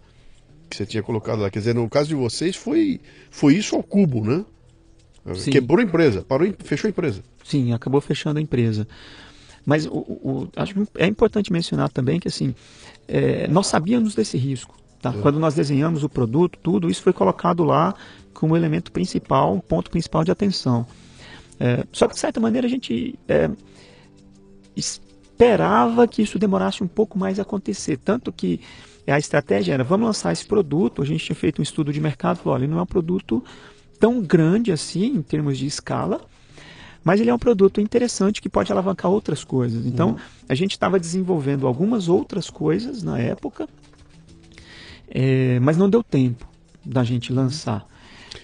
que 0.70 0.78
você 0.78 0.86
tinha 0.86 1.04
colocado 1.04 1.40
lá. 1.40 1.52
Quer 1.52 1.60
dizer, 1.60 1.76
no 1.76 1.88
caso 1.88 2.10
de 2.10 2.16
vocês, 2.16 2.56
foi, 2.56 3.00
foi 3.30 3.56
isso 3.56 3.76
ao 3.76 3.84
cubo, 3.84 4.26
né? 4.26 4.44
Sim. 5.36 5.52
Quebrou 5.52 5.80
a 5.80 5.84
empresa, 5.84 6.22
parou, 6.22 6.54
fechou 6.60 6.88
a 6.88 6.92
empresa. 6.92 7.24
Sim, 7.44 7.74
acabou 7.74 8.02
fechando 8.02 8.40
a 8.40 8.42
empresa. 8.42 8.88
Mas 9.66 9.86
o, 9.86 9.92
o, 9.92 10.50
acho 10.56 10.74
que 10.74 10.86
é 10.98 11.08
importante 11.08 11.52
mencionar 11.52 11.90
também 11.90 12.20
que 12.20 12.28
assim, 12.28 12.54
é, 13.08 13.48
nós 13.48 13.68
sabíamos 13.68 14.14
desse 14.16 14.38
risco. 14.38 14.76
Tá? 15.02 15.14
É. 15.16 15.22
Quando 15.22 15.40
nós 15.40 15.56
desenhamos 15.56 16.04
o 16.04 16.10
produto, 16.10 16.60
tudo 16.62 16.90
isso 16.90 17.02
foi 17.02 17.14
colocado 17.14 17.64
lá 17.64 17.94
como 18.34 18.58
elemento 18.58 18.92
principal, 18.92 19.54
um 19.54 19.60
ponto 19.60 19.90
principal 19.90 20.24
de 20.24 20.32
atenção. 20.32 20.86
É, 21.60 21.86
só 21.92 22.08
que 22.08 22.14
de 22.16 22.20
certa 22.20 22.40
maneira 22.40 22.68
a 22.68 22.70
gente 22.70 23.18
é, 23.28 23.50
esperava 24.76 26.08
que 26.08 26.22
isso 26.22 26.38
demorasse 26.38 26.84
um 26.84 26.88
pouco 26.88 27.18
mais 27.18 27.40
a 27.40 27.44
acontecer. 27.44 27.98
Tanto 27.98 28.32
que 28.34 28.60
a 29.08 29.18
estratégia 29.18 29.74
era, 29.74 29.84
vamos 29.84 30.08
lançar 30.08 30.34
esse 30.34 30.46
produto, 30.46 31.02
a 31.02 31.06
gente 31.06 31.24
tinha 31.26 31.36
feito 31.36 31.60
um 31.60 31.64
estudo 31.64 31.94
de 31.94 32.02
mercado, 32.02 32.38
falou, 32.38 32.56
olha, 32.56 32.64
ele 32.64 32.72
não 32.72 32.80
é 32.80 32.84
um 32.84 32.88
produto 32.88 33.44
tão 34.00 34.22
grande 34.22 34.72
assim 34.72 35.06
em 35.06 35.22
termos 35.22 35.58
de 35.58 35.66
escala, 35.66 36.22
mas 37.04 37.20
ele 37.20 37.30
é 37.30 37.34
um 37.34 37.40
produto 37.40 37.82
interessante 37.82 38.42
que 38.42 38.50
pode 38.50 38.72
alavancar 38.72 39.12
outras 39.12 39.44
coisas. 39.44 39.86
Então, 39.86 40.12
uhum. 40.12 40.18
a 40.48 40.56
gente 40.56 40.72
estava 40.72 41.00
desenvolvendo 41.00 41.68
algumas 41.68 42.08
outras 42.08 42.50
coisas 42.50 43.04
na 43.04 43.20
época, 43.20 43.68
é, 45.10 45.60
mas 45.60 45.78
não 45.78 45.90
deu 45.90 46.02
tempo 46.02 46.48
da 46.86 47.04
gente 47.04 47.34
lançar. 47.34 47.86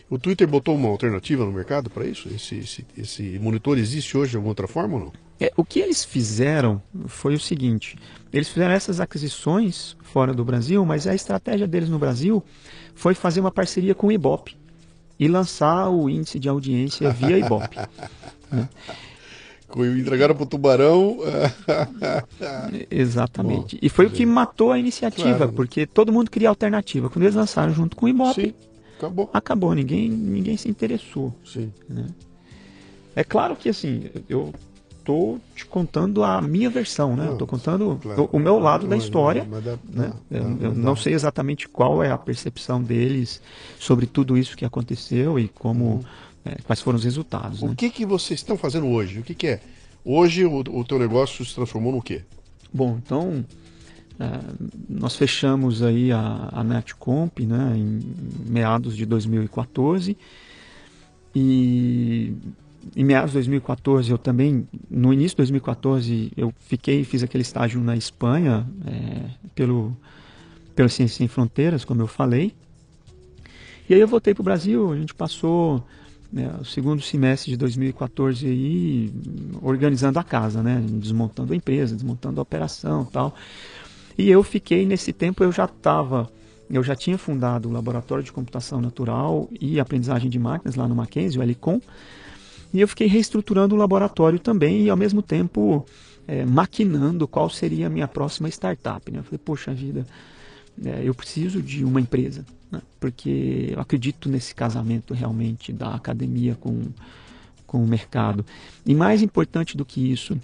O 0.09 0.17
Twitter 0.17 0.47
botou 0.47 0.75
uma 0.75 0.89
alternativa 0.89 1.45
no 1.45 1.51
mercado 1.51 1.89
para 1.89 2.05
isso? 2.05 2.27
Esse, 2.29 2.57
esse, 2.57 2.85
esse, 2.97 3.39
monitor 3.39 3.77
existe 3.77 4.17
hoje 4.17 4.31
de 4.31 4.37
alguma 4.37 4.51
outra 4.51 4.67
forma 4.67 4.95
ou 4.95 4.99
não? 5.05 5.13
É, 5.39 5.53
o 5.55 5.63
que 5.63 5.79
eles 5.79 6.03
fizeram 6.03 6.81
foi 7.07 7.35
o 7.35 7.39
seguinte: 7.39 7.95
eles 8.33 8.49
fizeram 8.49 8.73
essas 8.73 8.99
aquisições 8.99 9.95
fora 10.01 10.33
do 10.33 10.43
Brasil, 10.43 10.83
mas 10.85 11.07
a 11.07 11.15
estratégia 11.15 11.67
deles 11.67 11.89
no 11.89 11.99
Brasil 11.99 12.43
foi 12.93 13.13
fazer 13.13 13.39
uma 13.39 13.51
parceria 13.51 13.95
com 13.95 14.07
o 14.07 14.11
Ibope 14.11 14.58
e 15.19 15.27
lançar 15.27 15.89
o 15.89 16.09
índice 16.09 16.39
de 16.39 16.47
audiência 16.47 17.11
via 17.11 17.37
Ibope. 17.37 17.77
né? 18.51 18.69
Entregaram 19.97 20.33
para 20.33 20.43
o 20.43 20.47
Tubarão. 20.47 21.17
Exatamente. 22.89 23.75
Bom, 23.75 23.79
e 23.81 23.89
foi 23.89 24.07
sim. 24.07 24.11
o 24.11 24.15
que 24.15 24.25
matou 24.25 24.71
a 24.71 24.79
iniciativa, 24.79 25.37
claro. 25.37 25.53
porque 25.53 25.85
todo 25.85 26.11
mundo 26.11 26.31
queria 26.31 26.49
alternativa. 26.49 27.09
Quando 27.09 27.23
eles 27.23 27.35
lançaram 27.35 27.71
junto 27.71 27.95
com 27.95 28.07
o 28.07 28.09
Ibope, 28.09 28.41
sim. 28.41 28.53
acabou. 28.97 29.29
Acabou, 29.31 29.75
ninguém, 29.75 30.09
ninguém 30.09 30.57
se 30.57 30.67
interessou. 30.67 31.35
Sim. 31.45 31.71
Né? 31.87 32.07
É 33.15 33.23
claro 33.23 33.55
que 33.55 33.69
assim, 33.69 34.09
eu 34.27 34.53
estou 35.09 35.41
te 35.55 35.65
contando 35.65 36.23
a 36.23 36.39
minha 36.39 36.69
versão, 36.69 37.15
né? 37.15 37.31
Estou 37.31 37.47
contando 37.47 37.99
claro. 38.01 38.29
o, 38.31 38.37
meu 38.37 38.59
lado 38.59 38.87
da 38.87 38.95
história. 38.95 39.45
né? 39.91 40.13
eu, 40.29 40.57
eu 40.61 40.75
não 40.75 40.95
sei 40.95 41.13
exatamente 41.13 41.67
qual 41.67 42.03
é 42.03 42.11
a 42.11 42.17
percepção 42.17 42.81
deles 42.81 43.41
sobre 43.79 44.05
tudo 44.05 44.37
isso 44.37 44.55
que 44.55 44.63
aconteceu 44.63 45.39
e 45.39 45.47
como 45.47 46.05
é, 46.45 46.55
quais 46.63 46.79
foram 46.79 46.97
os 46.97 47.03
resultados. 47.03 47.63
O 47.63 47.69
né? 47.69 47.73
que 47.75 47.89
que 47.89 48.05
vocês 48.05 48.39
estão 48.39 48.55
fazendo 48.55 48.87
hoje? 48.87 49.19
O 49.19 49.23
que, 49.23 49.33
que 49.33 49.47
é? 49.47 49.61
Hoje 50.05 50.45
o, 50.45 50.59
o 50.59 50.85
teu 50.85 50.99
negócio 50.99 51.43
se 51.43 51.55
transformou 51.55 51.91
no 51.91 52.01
quê? 52.01 52.21
Bom, 52.71 52.99
então 53.03 53.43
é, 54.19 54.39
nós 54.87 55.15
fechamos 55.15 55.81
aí 55.81 56.11
a, 56.11 56.49
a 56.51 56.63
Netcomp 56.63 57.39
né, 57.39 57.73
em 57.75 57.99
meados 58.47 58.95
de 58.95 59.07
2014 59.07 60.15
e 61.35 62.33
em 62.95 63.03
meados 63.03 63.31
de 63.31 63.35
2014, 63.35 64.11
eu 64.11 64.17
também, 64.17 64.67
no 64.89 65.13
início 65.13 65.31
de 65.31 65.37
2014, 65.37 66.31
eu 66.35 66.53
fiquei, 66.59 67.03
fiz 67.03 67.23
aquele 67.23 67.41
estágio 67.41 67.81
na 67.81 67.95
Espanha, 67.95 68.67
é, 68.85 69.29
pelo, 69.53 69.95
pelo 70.75 70.89
Ciência 70.89 71.17
Sem 71.17 71.27
Fronteiras, 71.27 71.85
como 71.85 72.01
eu 72.01 72.07
falei. 72.07 72.53
E 73.89 73.93
aí 73.93 73.99
eu 73.99 74.07
voltei 74.07 74.33
para 74.33 74.41
o 74.41 74.43
Brasil, 74.43 74.91
a 74.91 74.95
gente 74.95 75.13
passou 75.13 75.83
né, 76.31 76.53
o 76.59 76.65
segundo 76.65 77.01
semestre 77.01 77.51
de 77.51 77.57
2014 77.57 78.45
aí 78.45 79.11
organizando 79.61 80.19
a 80.19 80.23
casa, 80.23 80.61
né, 80.61 80.83
desmontando 80.87 81.53
a 81.53 81.55
empresa, 81.55 81.95
desmontando 81.95 82.39
a 82.39 82.43
operação 82.43 83.05
tal. 83.05 83.35
E 84.17 84.29
eu 84.29 84.43
fiquei, 84.43 84.85
nesse 84.85 85.11
tempo, 85.11 85.43
eu 85.43 85.51
já 85.51 85.65
estava 85.65 86.29
eu 86.69 86.83
já 86.83 86.95
tinha 86.95 87.17
fundado 87.17 87.67
o 87.67 87.71
Laboratório 87.71 88.23
de 88.23 88.31
Computação 88.31 88.79
Natural 88.79 89.49
e 89.59 89.79
Aprendizagem 89.79 90.29
de 90.29 90.37
Máquinas 90.37 90.75
lá 90.75 90.87
no 90.87 90.95
Mackenzie, 90.95 91.39
o 91.39 91.43
Helicom, 91.43 91.81
e 92.73 92.81
eu 92.81 92.87
fiquei 92.87 93.07
reestruturando 93.07 93.75
o 93.75 93.77
laboratório 93.77 94.39
também 94.39 94.83
e 94.83 94.89
ao 94.89 94.97
mesmo 94.97 95.21
tempo 95.21 95.85
é, 96.27 96.45
maquinando 96.45 97.27
qual 97.27 97.49
seria 97.49 97.87
a 97.87 97.89
minha 97.89 98.07
próxima 98.07 98.47
startup. 98.49 99.11
Né? 99.11 99.19
Eu 99.19 99.23
falei, 99.23 99.39
poxa 99.43 99.73
vida, 99.73 100.05
é, 100.85 101.01
eu 101.03 101.13
preciso 101.13 101.61
de 101.61 101.83
uma 101.83 101.99
empresa, 101.99 102.45
né? 102.71 102.81
porque 102.99 103.69
eu 103.71 103.79
acredito 103.79 104.29
nesse 104.29 104.53
casamento 104.53 105.13
realmente 105.13 105.73
da 105.73 105.95
academia 105.95 106.55
com, 106.55 106.83
com 107.65 107.83
o 107.83 107.87
mercado. 107.87 108.45
E 108.85 108.93
mais 108.93 109.23
importante 109.23 109.75
do 109.75 109.83
que 109.83 110.11
isso, 110.11 110.39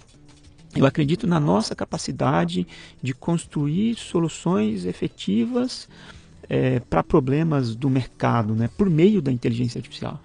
eu 0.74 0.84
acredito 0.84 1.26
na 1.26 1.38
nossa 1.38 1.74
capacidade 1.74 2.66
de 3.00 3.14
construir 3.14 3.94
soluções 3.94 4.84
efetivas 4.84 5.88
é, 6.48 6.80
para 6.80 7.02
problemas 7.02 7.74
do 7.74 7.88
mercado, 7.88 8.54
né, 8.54 8.68
por 8.76 8.90
meio 8.90 9.22
da 9.22 9.30
inteligência 9.30 9.78
artificial. 9.78 10.20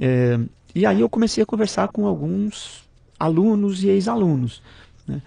É, 0.00 0.38
e 0.74 0.86
aí 0.86 1.00
eu 1.00 1.08
comecei 1.08 1.42
a 1.42 1.46
conversar 1.46 1.88
com 1.88 2.06
alguns 2.06 2.82
alunos 3.18 3.84
e 3.84 3.88
ex-alunos. 3.88 4.62
Né? 5.06 5.20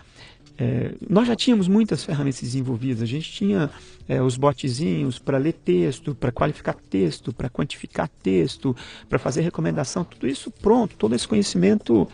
É, 0.57 0.93
nós 1.09 1.27
já 1.27 1.35
tínhamos 1.35 1.67
muitas 1.67 2.03
ferramentas 2.03 2.41
desenvolvidas. 2.41 3.01
A 3.01 3.05
gente 3.05 3.31
tinha 3.31 3.69
é, 4.07 4.21
os 4.21 4.37
botzinhos 4.37 5.19
para 5.19 5.37
ler 5.37 5.53
texto, 5.53 6.15
para 6.15 6.31
qualificar 6.31 6.75
texto, 6.89 7.33
para 7.33 7.49
quantificar 7.49 8.09
texto, 8.23 8.75
para 9.09 9.19
fazer 9.19 9.41
recomendação. 9.41 10.03
Tudo 10.03 10.27
isso 10.27 10.49
pronto, 10.49 10.95
todo 10.95 11.13
esse 11.13 11.27
conhecimento 11.27 12.07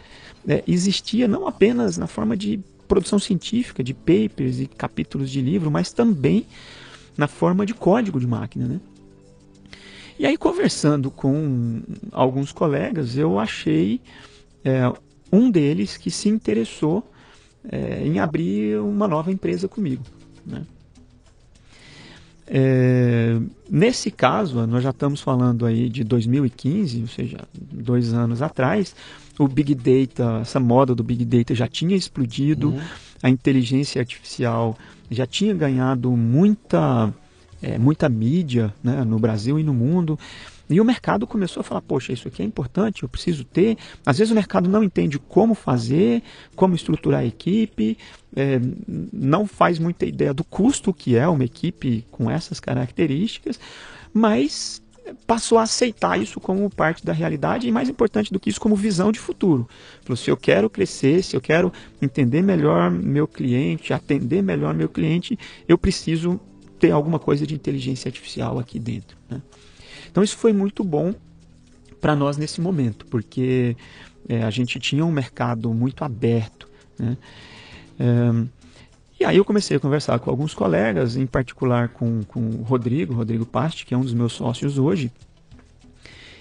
é, 0.48 0.64
existia 0.68 1.28
não 1.28 1.48
apenas 1.48 1.98
na 1.98 2.08
forma 2.08 2.36
de 2.36 2.60
produção 2.88 3.20
científica, 3.20 3.84
de 3.84 3.94
papers 3.94 4.60
e 4.60 4.66
capítulos 4.66 5.30
de 5.30 5.42
livro, 5.42 5.72
mas 5.72 5.94
também 5.94 6.46
na 7.18 7.28
forma 7.28 7.66
de 7.66 7.74
código 7.74 8.20
de 8.20 8.28
máquina. 8.28 8.68
Né? 8.68 8.80
E 10.22 10.26
aí, 10.28 10.38
conversando 10.38 11.10
com 11.10 11.82
alguns 12.12 12.52
colegas, 12.52 13.18
eu 13.18 13.40
achei 13.40 14.00
é, 14.64 14.82
um 15.32 15.50
deles 15.50 15.98
que 15.98 16.12
se 16.12 16.30
interessou 16.30 17.12
é, 17.68 18.06
em 18.06 18.20
abrir 18.20 18.80
uma 18.82 19.08
nova 19.08 19.32
empresa 19.32 19.68
comigo. 19.68 20.04
Né? 20.46 20.62
É, 22.46 23.40
nesse 23.68 24.12
caso, 24.12 24.68
nós 24.68 24.84
já 24.84 24.92
estamos 24.92 25.22
falando 25.22 25.66
aí 25.66 25.90
de 25.90 26.04
2015, 26.04 27.02
ou 27.02 27.08
seja, 27.08 27.40
dois 27.60 28.14
anos 28.14 28.44
atrás, 28.44 28.96
o 29.40 29.48
Big 29.48 29.74
Data, 29.74 30.42
essa 30.44 30.60
moda 30.60 30.94
do 30.94 31.04
Big 31.04 31.26
Data 31.26 31.56
já 31.56 31.68
tinha 31.68 31.96
explodido, 31.96 32.70
uhum. 32.70 32.82
a 33.24 33.28
inteligência 33.32 34.00
artificial 34.00 34.78
já 35.10 35.26
tinha 35.26 35.56
ganhado 35.56 36.12
muita 36.12 37.12
é, 37.62 37.78
muita 37.78 38.10
mídia 38.10 38.74
né, 38.84 39.04
no 39.04 39.20
Brasil 39.20 39.60
e 39.60 39.64
no 39.64 39.74
mundo. 39.74 40.18
E 40.70 40.80
o 40.80 40.86
mercado 40.86 41.28
começou 41.28 41.62
a 41.62 41.64
falar: 41.64 41.82
poxa, 41.82 42.14
isso 42.14 42.28
aqui 42.28 42.42
é 42.42 42.46
importante, 42.46 43.04
eu 43.04 43.10
preciso 43.10 43.44
ter. 43.44 43.78
Às 44.06 44.18
vezes 44.18 44.32
o 44.32 44.36
mercado 44.36 44.70
não 44.70 44.84
entende 44.84 45.20
como 45.20 45.54
fazer, 45.54 46.24
como 46.56 46.76
estruturar 46.76 47.22
a 47.22 47.26
equipe, 47.26 47.98
é, 48.36 48.60
não 49.12 49.46
faz 49.46 49.78
muita 49.78 50.06
ideia 50.06 50.34
do 50.34 50.44
custo 50.44 50.94
que 50.94 51.18
é 51.18 51.28
uma 51.28 51.44
equipe 51.44 52.06
com 52.10 52.32
essas 52.32 52.60
características, 52.60 53.60
mas 54.14 54.82
passou 55.26 55.58
a 55.58 55.64
aceitar 55.64 56.20
isso 56.20 56.40
como 56.40 56.70
parte 56.70 57.06
da 57.06 57.12
realidade 57.12 57.68
e 57.68 57.72
mais 57.72 57.90
importante 57.90 58.32
do 58.32 58.40
que 58.40 58.50
isso 58.50 58.62
como 58.62 58.76
visão 58.76 59.12
de 59.12 59.20
futuro. 59.20 59.68
Falou, 60.04 60.16
se 60.16 60.30
eu 60.30 60.38
quero 60.38 60.70
crescer, 60.70 61.24
se 61.24 61.36
eu 61.36 61.42
quero 61.42 61.72
entender 62.02 62.42
melhor 62.42 62.90
meu 62.90 63.28
cliente, 63.28 63.94
atender 63.94 64.42
melhor 64.42 64.74
meu 64.74 64.88
cliente, 64.88 65.38
eu 65.68 65.78
preciso 65.78 66.40
ter 66.82 66.92
alguma 66.92 67.20
coisa 67.20 67.46
de 67.46 67.54
inteligência 67.54 68.10
artificial 68.10 68.58
aqui 68.58 68.80
dentro. 68.80 69.16
Né? 69.30 69.40
Então 70.10 70.24
isso 70.24 70.36
foi 70.36 70.52
muito 70.52 70.84
bom 70.84 71.14
para 72.02 72.16
nós 72.16 72.38
nesse 72.38 72.60
momento, 72.60 73.06
porque 73.06 73.78
é, 74.28 74.44
a 74.44 74.50
gente 74.50 74.80
tinha 74.80 75.06
um 75.06 75.12
mercado 75.12 75.72
muito 75.72 76.04
aberto. 76.04 76.68
Né? 76.98 77.16
É, 78.00 78.62
e 79.20 79.24
aí 79.26 79.38
eu 79.38 79.46
comecei 79.46 79.78
a 79.78 79.80
conversar 79.80 80.18
com 80.20 80.32
alguns 80.32 80.56
colegas, 80.56 81.16
em 81.16 81.28
particular 81.28 81.90
com, 81.90 82.24
com 82.24 82.40
o 82.40 82.64
Rodrigo, 82.64 83.14
Rodrigo 83.14 83.46
Pasti, 83.46 83.86
que 83.86 83.94
é 83.94 83.98
um 83.98 84.02
dos 84.02 84.16
meus 84.16 84.34
sócios 84.34 84.80
hoje, 84.80 85.12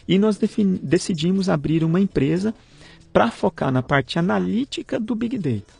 e 0.08 0.18
nós 0.18 0.40
decidimos 0.82 1.50
abrir 1.50 1.84
uma 1.84 2.00
empresa 2.00 2.54
para 3.12 3.30
focar 3.30 3.70
na 3.70 3.82
parte 3.82 4.18
analítica 4.18 4.98
do 4.98 5.14
Big 5.14 5.36
Data. 5.36 5.74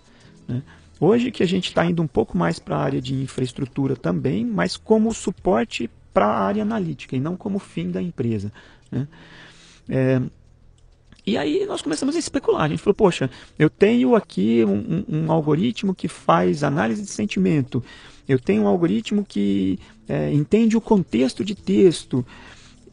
Né? 0.46 0.62
Hoje 1.00 1.30
que 1.30 1.42
a 1.42 1.46
gente 1.46 1.68
está 1.68 1.86
indo 1.86 2.02
um 2.02 2.06
pouco 2.06 2.36
mais 2.36 2.58
para 2.58 2.76
a 2.76 2.82
área 2.82 3.00
de 3.00 3.14
infraestrutura 3.14 3.96
também, 3.96 4.44
mas 4.44 4.76
como 4.76 5.14
suporte 5.14 5.88
para 6.12 6.26
a 6.26 6.40
área 6.40 6.62
analítica 6.62 7.16
e 7.16 7.20
não 7.20 7.36
como 7.36 7.58
fim 7.58 7.90
da 7.90 8.02
empresa. 8.02 8.52
Né? 8.92 9.08
É, 9.88 10.20
e 11.26 11.38
aí 11.38 11.64
nós 11.64 11.80
começamos 11.80 12.14
a 12.16 12.18
especular. 12.18 12.64
A 12.64 12.68
gente 12.68 12.82
falou, 12.82 12.94
poxa, 12.94 13.30
eu 13.58 13.70
tenho 13.70 14.14
aqui 14.14 14.62
um, 14.64 15.04
um, 15.08 15.32
algoritmo 15.32 15.94
que 15.94 16.06
faz 16.06 16.62
análise 16.62 17.00
de 17.00 17.08
sentimento. 17.08 17.82
Eu 18.28 18.38
tenho 18.38 18.64
um 18.64 18.68
algoritmo 18.68 19.24
que 19.24 19.78
é, 20.06 20.30
entende 20.32 20.76
o 20.76 20.82
contexto 20.82 21.42
de 21.42 21.54
texto. 21.54 22.26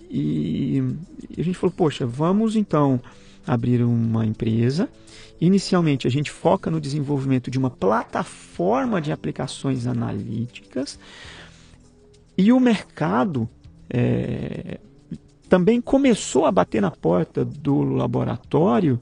E, 0.10 0.82
e 1.36 1.42
a 1.42 1.44
gente 1.44 1.58
falou, 1.58 1.74
poxa, 1.76 2.06
vamos 2.06 2.56
então 2.56 3.02
abrir 3.46 3.84
uma 3.84 4.26
empresa 4.26 4.88
Inicialmente, 5.40 6.08
a 6.08 6.10
gente 6.10 6.32
foca 6.32 6.72
no 6.72 6.82
desenvolvimento 6.82 7.52
de 7.52 7.58
uma 7.58 7.70
plataforma 7.70 9.00
de 9.00 9.12
aplicações 9.12 9.86
analíticas 9.86 10.98
e 12.38 12.52
o 12.52 12.60
mercado 12.60 13.48
é, 13.90 14.80
também 15.48 15.80
começou 15.80 16.46
a 16.46 16.52
bater 16.52 16.82
na 16.82 16.92
porta 16.92 17.46
do 17.46 17.82
laboratório. 17.82 19.00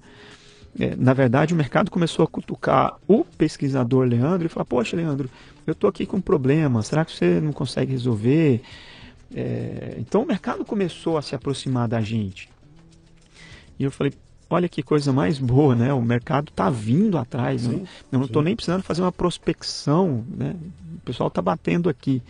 É, 0.79 0.95
na 0.95 1.13
verdade, 1.13 1.53
o 1.53 1.57
mercado 1.57 1.89
começou 1.89 2.23
a 2.23 2.27
cutucar 2.27 2.97
o 3.07 3.23
pesquisador 3.23 4.05
Leandro 4.05 4.45
e 4.45 4.49
falar: 4.49 4.65
Poxa, 4.65 4.95
Leandro, 4.95 5.29
eu 5.65 5.71
estou 5.71 5.89
aqui 5.89 6.05
com 6.05 6.17
um 6.17 6.21
problema, 6.21 6.83
será 6.83 7.05
que 7.05 7.13
você 7.13 7.39
não 7.41 7.53
consegue 7.53 7.91
resolver? 7.91 8.61
É, 9.33 9.95
então, 9.99 10.23
o 10.23 10.25
mercado 10.25 10.63
começou 10.63 11.17
a 11.17 11.21
se 11.21 11.33
aproximar 11.33 11.87
da 11.87 12.01
gente. 12.01 12.49
E 13.79 13.83
eu 13.83 13.91
falei: 13.91 14.13
olha 14.55 14.69
que 14.69 14.81
coisa 14.81 15.11
mais 15.13 15.37
boa, 15.37 15.75
né? 15.75 15.93
O 15.93 16.01
mercado 16.01 16.49
está 16.49 16.69
vindo 16.69 17.17
atrás. 17.17 17.61
Sim, 17.61 17.77
né? 17.77 17.87
Eu 18.11 18.19
não 18.19 18.25
estou 18.25 18.41
nem 18.41 18.55
precisando 18.55 18.81
fazer 18.83 19.01
uma 19.01 19.11
prospecção, 19.11 20.25
né? 20.35 20.55
O 20.97 20.99
pessoal 21.01 21.27
está 21.27 21.41
batendo 21.41 21.89
aqui. 21.89 22.21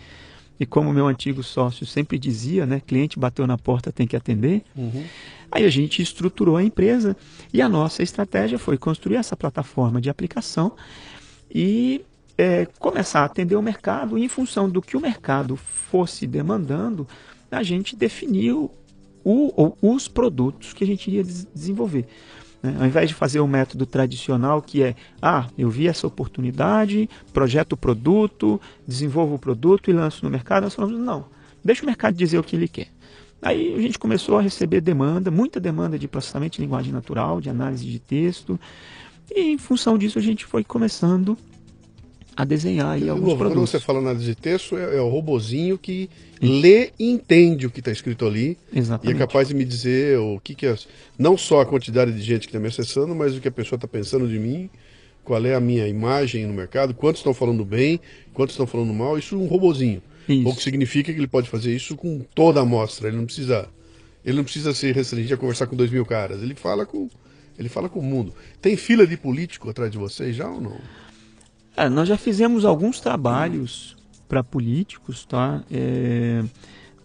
E 0.60 0.66
como 0.66 0.94
meu 0.94 1.08
antigo 1.08 1.44
sócio 1.44 1.86
sempre 1.86 2.18
dizia, 2.18 2.66
né, 2.66 2.82
cliente 2.86 3.20
bateu 3.20 3.46
na 3.46 3.58
porta 3.58 3.92
tem 3.92 4.08
que 4.08 4.16
atender. 4.16 4.64
Uhum. 4.76 5.04
Aí 5.52 5.66
a 5.66 5.70
gente 5.70 6.02
estruturou 6.02 6.56
a 6.56 6.64
empresa 6.64 7.16
e 7.54 7.62
a 7.62 7.68
nossa 7.68 8.02
estratégia 8.02 8.58
foi 8.58 8.78
construir 8.78 9.18
essa 9.18 9.36
plataforma 9.36 10.00
de 10.00 10.10
aplicação 10.10 10.72
e 11.54 12.06
é, 12.38 12.68
começar 12.80 13.22
a 13.22 13.26
atender 13.26 13.56
o 13.56 13.62
mercado. 13.62 14.18
E 14.18 14.24
em 14.24 14.30
função 14.30 14.70
do 14.70 14.82
que 14.82 14.96
o 14.96 15.02
mercado 15.02 15.56
fosse 15.56 16.26
demandando, 16.26 17.08
a 17.52 17.64
gente 17.64 17.96
definiu 17.96 18.72
o, 19.26 19.76
os 19.82 20.08
produtos 20.08 20.72
que 20.72 20.84
a 20.84 20.88
gente 20.88 21.08
iria 21.08 21.24
desenvolver. 21.24 22.06
Né? 22.62 22.76
Ao 22.80 22.86
invés 22.86 23.10
de 23.10 23.16
fazer 23.16 23.40
o 23.40 23.48
método 23.48 23.86
tradicional, 23.86 24.62
que 24.62 24.84
é, 24.84 24.96
ah, 25.22 25.48
eu 25.58 25.70
vi 25.70 25.88
essa 25.88 26.06
oportunidade, 26.06 27.10
projeto 27.34 27.74
o 27.74 27.78
produto, 27.78 28.62
desenvolvo 28.88 29.36
o 29.36 29.40
produto 29.40 29.90
e 29.90 29.94
lanço 29.94 30.24
no 30.24 30.30
mercado, 30.30 30.64
nós 30.64 30.76
falamos, 30.76 31.00
não, 31.00 31.26
deixa 31.64 31.84
o 31.84 31.86
mercado 31.86 32.16
dizer 32.16 32.38
o 32.38 32.44
que 32.44 32.56
ele 32.56 32.68
quer. 32.68 32.90
Aí 33.42 33.76
a 33.76 33.82
gente 33.82 34.00
começou 34.00 34.38
a 34.38 34.42
receber 34.42 34.82
demanda, 34.82 35.30
muita 35.30 35.60
demanda 35.60 36.00
de 36.00 36.08
processamento 36.08 36.56
de 36.56 36.62
linguagem 36.62 36.94
natural, 36.94 37.42
de 37.42 37.50
análise 37.50 37.86
de 37.86 38.00
texto, 38.00 38.60
e 39.30 39.42
em 39.42 39.58
função 39.58 39.98
disso 39.98 40.20
a 40.20 40.22
gente 40.22 40.46
foi 40.46 40.64
começando 40.64 41.38
a 42.36 42.44
desenhar 42.44 42.88
aí 42.88 43.08
alguns 43.08 43.30
Quando 43.30 43.38
produtos. 43.38 43.70
você 43.70 43.80
fala 43.80 44.00
análise 44.00 44.26
de 44.26 44.36
texto, 44.36 44.78
é, 44.78 44.98
é 44.98 45.02
o 45.02 45.08
robozinho 45.08 45.78
que 45.78 46.10
lê 46.42 46.92
e 47.00 47.10
entende 47.10 47.66
o 47.66 47.72
que 47.72 47.80
está 47.80 47.92
escrito 47.92 48.26
ali. 48.26 48.58
Exatamente. 48.74 49.14
E 49.14 49.16
é 49.16 49.20
capaz 49.20 49.48
de 49.48 49.54
me 49.54 49.64
dizer 49.64 50.20
o 50.20 50.40
que, 50.40 50.54
que 50.54 50.66
é. 50.66 50.76
Não 51.18 51.38
só 51.38 51.62
a 51.62 51.66
quantidade 51.66 52.12
de 52.12 52.22
gente 52.22 52.42
que 52.42 52.48
está 52.48 52.60
me 52.60 52.68
acessando, 52.68 53.16
mas 53.16 53.36
o 53.36 53.40
que 53.40 53.48
a 53.48 53.52
pessoa 53.52 53.78
está 53.78 53.88
pensando 53.88 54.28
de 54.28 54.38
mim, 54.38 54.70
qual 55.24 55.44
é 55.46 55.56
a 55.56 55.60
minha 55.62 55.88
imagem 55.88 56.46
no 56.46 56.54
mercado, 56.54 56.94
quantos 56.94 57.20
estão 57.20 57.34
falando 57.34 57.64
bem, 57.64 58.00
quantos 58.34 58.54
estão 58.54 58.68
falando 58.68 58.94
mal. 58.94 59.18
Isso 59.18 59.36
é 59.36 59.38
um 59.38 59.48
robozinho. 59.48 60.02
Isso. 60.28 60.50
O 60.50 60.56
que 60.56 60.62
significa 60.62 61.14
que 61.14 61.20
ele 61.20 61.28
pode 61.28 61.50
fazer 61.50 61.74
isso 61.74 61.96
com 61.96 62.20
toda 62.36 62.60
a 62.60 62.64
amostra. 62.64 63.08
Ele 63.08 63.18
não 63.18 63.26
precisa. 63.26 63.70
Ele 64.26 64.38
não 64.38 64.44
precisa 64.44 64.74
ser 64.74 64.94
restringido 64.94 65.36
a 65.36 65.38
conversar 65.38 65.68
com 65.68 65.76
dois 65.76 65.92
mil 65.92 66.06
caras. 66.06 66.42
Ele 66.42 66.56
fala 66.56 66.86
com. 66.86 67.10
Ele 67.58 67.70
fala 67.70 67.88
com 67.88 68.00
o 68.00 68.04
mundo. 68.04 68.34
Tem 68.62 68.76
fila 68.76 69.08
de 69.08 69.16
político 69.16 69.70
atrás 69.70 69.90
de 69.90 69.98
vocês 69.98 70.36
já 70.36 70.50
ou 70.50 70.60
não? 70.60 70.78
É, 71.78 71.90
nós 71.90 72.08
já 72.08 72.18
fizemos 72.18 72.66
alguns 72.66 73.00
trabalhos 73.00 73.96
para 74.28 74.44
políticos, 74.44 75.26
tá? 75.26 75.64
É, 75.72 76.44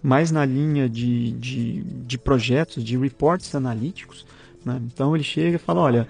mais 0.02 0.30
na 0.30 0.44
linha 0.44 0.88
de, 0.88 1.32
de, 1.32 1.82
de, 1.82 2.18
projetos, 2.18 2.82
de 2.82 2.96
reports 2.96 3.54
analíticos. 3.54 4.24
Né? 4.64 4.80
Então 4.86 5.14
ele 5.14 5.24
chega 5.24 5.56
e 5.56 5.58
fala, 5.58 5.80
olha, 5.80 6.08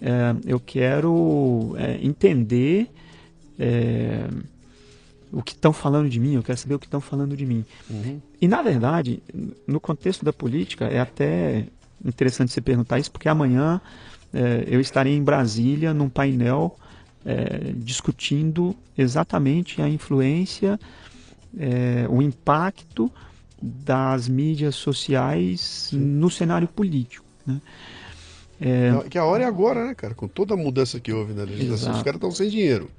é, 0.00 0.34
eu 0.46 0.60
quero 0.60 1.74
é, 1.76 1.98
entender 2.02 2.88
é, 3.58 4.28
o 5.32 5.42
que 5.42 5.52
estão 5.52 5.72
falando 5.72 6.08
de 6.08 6.20
mim, 6.20 6.34
eu 6.34 6.42
quero 6.42 6.58
saber 6.58 6.74
o 6.74 6.78
que 6.78 6.86
estão 6.86 7.00
falando 7.00 7.36
de 7.36 7.46
mim. 7.46 7.64
Uhum. 7.90 8.20
E 8.40 8.46
na 8.46 8.62
verdade, 8.62 9.22
no 9.66 9.80
contexto 9.80 10.24
da 10.24 10.32
política, 10.32 10.84
é 10.86 11.00
até 11.00 11.66
interessante 12.04 12.52
você 12.52 12.60
perguntar 12.60 12.98
isso, 12.98 13.10
porque 13.10 13.28
amanhã 13.28 13.80
é, 14.32 14.64
eu 14.66 14.80
estarei 14.80 15.16
em 15.16 15.22
Brasília 15.22 15.92
num 15.94 16.08
painel 16.08 16.76
é, 17.24 17.72
discutindo 17.76 18.74
exatamente 18.96 19.80
a 19.80 19.88
influência, 19.88 20.78
é, 21.58 22.06
o 22.08 22.20
impacto 22.22 23.10
das 23.60 24.28
mídias 24.28 24.74
sociais 24.74 25.88
Sim. 25.90 25.98
no 25.98 26.30
cenário 26.30 26.66
político. 26.66 27.24
Né? 27.46 27.60
É... 28.60 29.08
Que 29.08 29.18
a 29.18 29.24
hora 29.24 29.44
é 29.44 29.46
agora, 29.46 29.86
né, 29.86 29.94
cara? 29.94 30.14
Com 30.14 30.28
toda 30.28 30.54
a 30.54 30.56
mudança 30.56 30.98
que 31.00 31.12
houve 31.12 31.32
na 31.32 31.44
legislação, 31.44 31.88
Exato. 31.88 31.98
os 31.98 32.02
caras 32.02 32.16
estão 32.16 32.30
sem 32.30 32.48
dinheiro. 32.48 32.90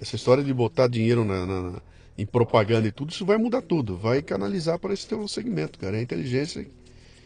Essa 0.00 0.16
história 0.16 0.42
de 0.42 0.52
botar 0.52 0.88
dinheiro 0.88 1.24
na, 1.24 1.46
na, 1.46 1.72
em 2.16 2.24
propaganda 2.24 2.88
e 2.88 2.92
tudo, 2.92 3.10
isso 3.10 3.24
vai 3.24 3.36
mudar 3.36 3.62
tudo. 3.62 3.96
Vai 3.96 4.22
canalizar 4.22 4.78
para 4.78 4.94
esse 4.94 5.06
teu 5.06 5.26
segmento, 5.28 5.78
cara. 5.78 5.96
É 5.96 6.00
a 6.00 6.02
inteligência 6.02 6.66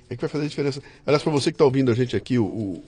é 0.08 0.14
que 0.14 0.20
vai 0.20 0.28
fazer 0.28 0.44
a 0.44 0.48
diferença. 0.48 0.82
Aliás, 1.06 1.22
para 1.22 1.32
você 1.32 1.50
que 1.50 1.54
está 1.54 1.64
ouvindo 1.64 1.90
a 1.90 1.94
gente 1.94 2.16
aqui, 2.16 2.38
o, 2.38 2.44
o 2.44 2.84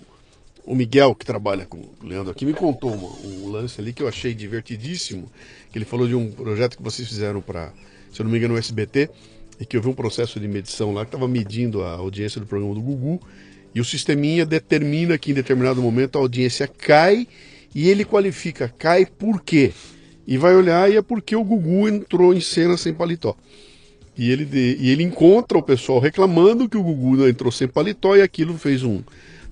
o 0.67 0.75
Miguel, 0.75 1.15
que 1.15 1.25
trabalha 1.25 1.65
com 1.65 1.79
o 1.79 2.07
Leandro 2.07 2.33
aqui, 2.33 2.45
me 2.45 2.53
contou 2.53 2.93
uma, 2.93 3.09
um 3.25 3.49
lance 3.49 3.81
ali 3.81 3.93
que 3.93 4.03
eu 4.03 4.09
achei 4.09 4.35
divertidíssimo. 4.35 5.31
Que 5.71 5.79
ele 5.79 5.85
falou 5.85 6.09
de 6.09 6.15
um 6.15 6.31
projeto 6.33 6.77
que 6.77 6.83
vocês 6.83 7.07
fizeram 7.07 7.41
para, 7.41 7.73
se 8.13 8.21
eu 8.21 8.25
não 8.25 8.33
me 8.33 8.37
engano, 8.37 8.55
o 8.55 8.59
SBT, 8.59 9.09
e 9.61 9.65
que 9.65 9.77
houve 9.77 9.89
um 9.89 9.95
processo 9.95 10.41
de 10.41 10.49
medição 10.49 10.93
lá 10.93 11.05
que 11.05 11.09
estava 11.09 11.29
medindo 11.29 11.83
a 11.83 11.93
audiência 11.93 12.41
do 12.41 12.47
programa 12.47 12.75
do 12.75 12.81
Gugu. 12.81 13.21
E 13.73 13.81
o 13.81 13.85
sisteminha 13.85 14.45
determina 14.45 15.17
que 15.17 15.31
em 15.31 15.35
determinado 15.35 15.81
momento 15.81 16.19
a 16.19 16.21
audiência 16.21 16.67
cai 16.67 17.29
e 17.75 17.89
ele 17.89 18.05
qualifica 18.05 18.73
cai 18.77 19.07
por 19.07 19.43
quê? 19.43 19.73
E 20.27 20.37
vai 20.37 20.57
olhar 20.57 20.91
e 20.91 20.97
é 20.97 21.03
porque 21.03 21.37
o 21.37 21.45
Gugu 21.45 21.89
entrou 21.89 22.35
em 22.35 22.41
cena 22.41 22.77
sem 22.77 22.93
paletó. 22.93 23.37
E 24.19 24.31
ele, 24.31 24.49
e 24.81 24.91
ele 24.91 25.03
encontra 25.03 25.59
o 25.59 25.63
pessoal 25.63 26.01
reclamando 26.01 26.69
que 26.69 26.77
o 26.77 26.83
Gugu 26.83 27.29
entrou 27.29 27.53
sem 27.53 27.69
paletó 27.69 28.17
e 28.17 28.23
aquilo 28.23 28.57
fez 28.57 28.83
um, 28.83 29.03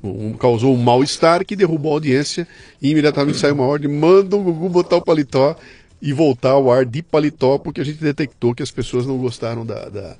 um, 0.08 0.32
causou 0.34 0.74
um 0.74 0.82
mal-estar 0.82 1.44
que 1.44 1.56
derrubou 1.56 1.92
a 1.92 1.94
audiência 1.94 2.46
e 2.80 2.90
imediatamente 2.90 3.38
saiu 3.38 3.54
uma 3.54 3.64
ordem, 3.64 3.90
manda 3.90 4.36
o 4.36 4.42
Gugu 4.42 4.68
botar 4.68 4.96
o 4.96 5.02
paletó 5.02 5.56
e 6.00 6.12
voltar 6.12 6.50
ao 6.50 6.70
ar 6.70 6.84
de 6.84 7.02
paletó, 7.02 7.58
porque 7.58 7.80
a 7.80 7.84
gente 7.84 7.98
detectou 7.98 8.54
que 8.54 8.62
as 8.62 8.70
pessoas 8.70 9.06
não 9.06 9.16
gostaram 9.16 9.64
da. 9.64 9.88
da... 9.88 10.16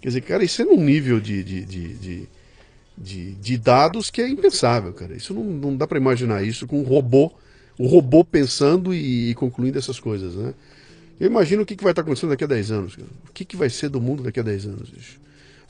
Quer 0.00 0.08
dizer, 0.08 0.20
cara, 0.22 0.42
isso 0.42 0.62
é 0.62 0.64
num 0.64 0.82
nível 0.82 1.20
de, 1.20 1.44
de, 1.44 1.64
de, 1.64 1.94
de, 1.94 2.28
de, 2.96 3.32
de 3.32 3.58
dados 3.58 4.10
que 4.10 4.22
é 4.22 4.28
impensável, 4.28 4.92
cara. 4.92 5.14
Isso 5.14 5.34
não, 5.34 5.44
não 5.44 5.76
dá 5.76 5.86
para 5.86 5.98
imaginar 5.98 6.42
isso 6.42 6.66
com 6.66 6.80
um 6.80 6.84
robô, 6.84 7.30
o 7.78 7.86
robô 7.86 8.24
pensando 8.24 8.94
e, 8.94 9.30
e, 9.30 9.34
concluindo 9.34 9.78
essas 9.78 10.00
coisas, 10.00 10.34
né? 10.34 10.54
Eu 11.20 11.26
imagino 11.26 11.62
o 11.62 11.66
que, 11.66 11.76
que 11.76 11.82
vai 11.82 11.92
estar 11.92 12.02
acontecendo 12.02 12.30
daqui 12.30 12.44
a 12.44 12.46
10 12.46 12.70
anos, 12.70 12.96
cara. 12.96 13.08
O 13.28 13.32
que, 13.32 13.44
que 13.44 13.56
vai 13.56 13.68
ser 13.68 13.88
do 13.88 14.00
mundo 14.00 14.22
daqui 14.22 14.40
a 14.40 14.42
10 14.42 14.66
anos, 14.66 14.90
bicho. 14.90 15.18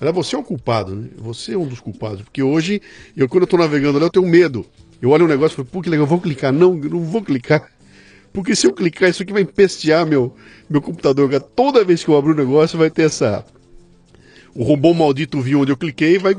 Aliás, 0.01 0.14
você 0.14 0.36
é 0.36 0.39
o 0.39 0.43
culpado, 0.43 0.94
né? 0.94 1.09
Você 1.18 1.55
é 1.55 1.59
um 1.59 1.66
dos 1.66 1.81
culpados. 1.81 2.23
Porque 2.23 2.43
hoje, 2.43 2.82
eu 3.16 3.28
quando 3.28 3.43
eu 3.43 3.47
tô 3.47 3.56
navegando 3.56 3.98
lá, 3.98 4.06
eu 4.06 4.10
tenho 4.10 4.27
medo. 4.27 4.66
Eu 5.01 5.10
olho 5.10 5.24
um 5.24 5.28
negócio 5.28 5.55
e 5.55 5.56
falo, 5.56 5.68
pô, 5.68 5.82
que 5.82 5.89
legal, 5.89 6.05
eu 6.05 6.09
vou 6.09 6.20
clicar. 6.20 6.52
Não, 6.52 6.74
não 6.74 7.01
vou 7.01 7.23
clicar. 7.23 7.70
Porque 8.32 8.55
se 8.55 8.66
eu 8.66 8.73
clicar, 8.73 9.09
isso 9.09 9.23
aqui 9.23 9.32
vai 9.32 9.43
empestear 9.43 10.06
meu, 10.06 10.35
meu 10.68 10.82
computador. 10.82 11.40
Toda 11.40 11.85
vez 11.85 12.05
que 12.05 12.10
eu 12.10 12.16
abro 12.16 12.32
o 12.32 12.35
um 12.35 12.36
negócio, 12.36 12.78
vai 12.78 12.90
ter 12.90 13.02
essa. 13.02 13.44
O 14.55 14.62
robô 14.62 14.93
maldito 14.93 15.40
viu 15.40 15.60
onde 15.60 15.73
eu 15.73 15.77
cliquei 15.77 16.14
e 16.14 16.18
vai, 16.18 16.35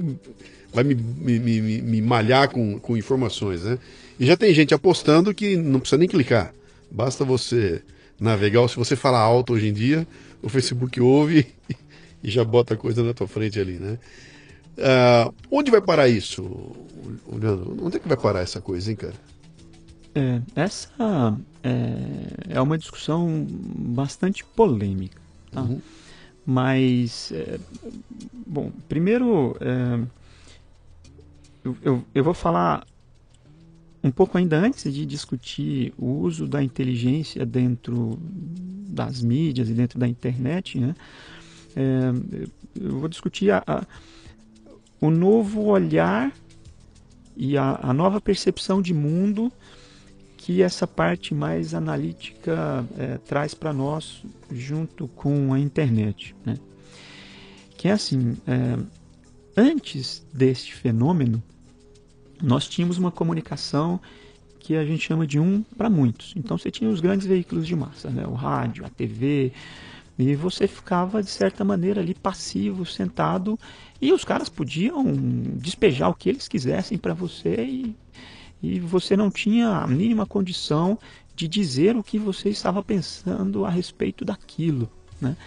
vai 0.73 0.83
me, 0.83 0.95
me, 0.95 1.39
me, 1.39 1.81
me 1.81 2.01
malhar 2.01 2.49
com, 2.49 2.79
com 2.79 2.97
informações, 2.97 3.63
né? 3.63 3.79
E 4.19 4.25
já 4.25 4.35
tem 4.35 4.53
gente 4.53 4.73
apostando 4.73 5.33
que 5.33 5.55
não 5.55 5.79
precisa 5.79 5.99
nem 5.99 6.07
clicar. 6.07 6.53
Basta 6.89 7.23
você 7.23 7.81
navegar. 8.19 8.67
Se 8.67 8.75
você 8.75 8.95
falar 8.95 9.19
alto 9.19 9.53
hoje 9.53 9.67
em 9.67 9.73
dia, 9.73 10.07
o 10.41 10.49
Facebook 10.49 10.99
ouve 10.99 11.45
e 12.23 12.29
já 12.29 12.43
bota 12.43 12.73
a 12.73 12.77
coisa 12.77 13.03
na 13.03 13.13
tua 13.13 13.27
frente 13.27 13.59
ali, 13.59 13.77
né? 13.79 13.97
Uh, 14.77 15.33
onde 15.51 15.71
vai 15.71 15.81
parar 15.81 16.07
isso, 16.07 16.43
Leandro? 17.31 17.77
Onde 17.81 17.97
é 17.97 17.99
que 17.99 18.07
vai 18.07 18.17
parar 18.17 18.41
essa 18.41 18.61
coisa, 18.61 18.89
hein, 18.89 18.95
cara? 18.95 19.15
É, 20.13 20.41
essa 20.55 21.37
é, 21.63 22.55
é, 22.55 22.61
uma 22.61 22.77
discussão 22.77 23.45
bastante 23.49 24.43
polêmica, 24.43 25.21
tá? 25.51 25.61
Uhum. 25.61 25.81
Mas, 26.45 27.31
é, 27.33 27.59
bom, 28.45 28.71
primeiro 28.87 29.55
é, 29.59 29.99
eu, 31.63 31.77
eu, 31.83 32.03
eu 32.15 32.23
vou 32.23 32.33
falar 32.33 32.85
um 34.03 34.11
pouco 34.11 34.37
ainda 34.37 34.57
antes 34.57 34.91
de 34.93 35.05
discutir 35.05 35.93
o 35.97 36.05
uso 36.05 36.47
da 36.47 36.63
inteligência 36.63 37.45
dentro 37.45 38.17
das 38.21 39.21
mídias 39.21 39.69
e 39.69 39.73
dentro 39.73 39.99
da 39.99 40.07
internet, 40.07 40.79
né? 40.79 40.95
É, 41.77 42.47
eu 42.81 42.99
vou 42.99 43.07
discutir 43.07 43.51
a, 43.51 43.63
a, 43.67 43.83
o 44.99 45.11
novo 45.11 45.61
olhar 45.65 46.33
e 47.35 47.55
a, 47.55 47.79
a, 47.83 47.93
nova 47.93 48.19
percepção 48.19 48.81
de 48.81 48.95
mundo 48.95 49.53
que 50.35 50.63
essa 50.63 50.87
parte 50.87 51.35
mais 51.35 51.75
analítica 51.75 52.83
é, 52.97 53.19
traz 53.19 53.53
para 53.53 53.71
nós 53.71 54.23
junto 54.51 55.07
com 55.09 55.53
a 55.53 55.59
internet. 55.59 56.35
Né? 56.43 56.57
Que 57.77 57.89
é 57.89 57.91
assim, 57.91 58.35
é, 58.47 58.77
antes 59.55 60.25
deste 60.33 60.73
fenômeno, 60.73 61.43
nós 62.41 62.67
tínhamos 62.67 62.97
uma 62.97 63.11
comunicação 63.11 63.99
que 64.59 64.75
a 64.75 64.83
gente 64.83 65.05
chama 65.05 65.27
de 65.27 65.39
um 65.39 65.61
para 65.77 65.91
muitos. 65.91 66.33
Então 66.35 66.57
você 66.57 66.71
tinha 66.71 66.89
os 66.89 67.01
grandes 67.01 67.27
veículos 67.27 67.67
de 67.67 67.75
massa, 67.75 68.09
né? 68.09 68.25
o 68.25 68.33
rádio, 68.33 68.83
a 68.83 68.89
TV, 68.89 69.53
e 70.17 70.35
você 70.35 70.67
ficava, 70.67 71.21
de 71.21 71.29
certa 71.29 71.63
maneira, 71.63 72.01
ali 72.01 72.15
passivo, 72.15 72.85
sentado, 72.85 73.57
e 74.01 74.11
os 74.11 74.23
caras 74.23 74.49
podiam 74.49 75.03
despejar 75.55 76.09
o 76.09 76.15
que 76.15 76.29
eles 76.29 76.47
quisessem 76.47 76.97
para 76.97 77.13
você 77.13 77.63
e, 77.63 77.95
e 78.61 78.79
você 78.79 79.15
não 79.15 79.29
tinha 79.29 79.69
a 79.69 79.87
mínima 79.87 80.25
condição 80.25 80.97
de 81.35 81.47
dizer 81.47 81.95
o 81.95 82.03
que 82.03 82.17
você 82.17 82.49
estava 82.49 82.81
pensando 82.81 83.63
a 83.63 83.69
respeito 83.69 84.25
daquilo. 84.25 84.89
Né? 85.21 85.37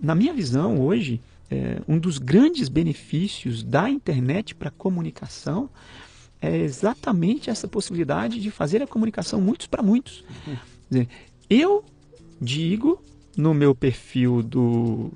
Na 0.00 0.14
minha 0.14 0.32
visão, 0.32 0.80
hoje, 0.80 1.20
é, 1.50 1.80
um 1.88 1.98
dos 1.98 2.18
grandes 2.18 2.68
benefícios 2.68 3.64
da 3.64 3.90
internet 3.90 4.54
para 4.54 4.68
a 4.68 4.72
comunicação 4.72 5.68
é 6.40 6.58
exatamente 6.58 7.50
essa 7.50 7.66
possibilidade 7.66 8.40
de 8.40 8.50
fazer 8.50 8.82
a 8.82 8.86
comunicação 8.86 9.40
muitos 9.40 9.66
para 9.66 9.82
muitos. 9.82 10.24
Quer 10.44 10.58
dizer, 10.90 11.08
eu 11.48 11.84
digo 12.40 13.00
no 13.36 13.54
meu 13.54 13.74
perfil 13.74 14.42
do 14.42 15.10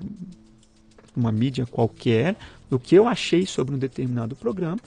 uma 1.15 1.31
mídia 1.31 1.65
qualquer 1.65 2.35
o 2.69 2.77
que 2.77 2.95
eu 2.95 3.07
achei 3.07 3.45
sobre 3.45 3.73
um 3.73 3.77
determinado 3.77 4.35
programa 4.35 4.79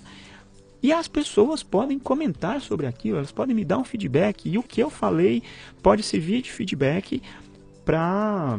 e 0.82 0.92
as 0.92 1.08
pessoas 1.08 1.62
podem 1.62 1.98
comentar 1.98 2.60
sobre 2.60 2.86
aquilo, 2.86 3.18
elas 3.18 3.32
podem 3.32 3.54
me 3.54 3.64
dar 3.64 3.78
um 3.78 3.84
feedback 3.84 4.48
e 4.48 4.56
o 4.56 4.62
que 4.62 4.82
eu 4.82 4.88
falei 4.88 5.42
pode 5.82 6.02
servir 6.02 6.40
de 6.42 6.50
feedback 6.50 7.22
para 7.84 8.58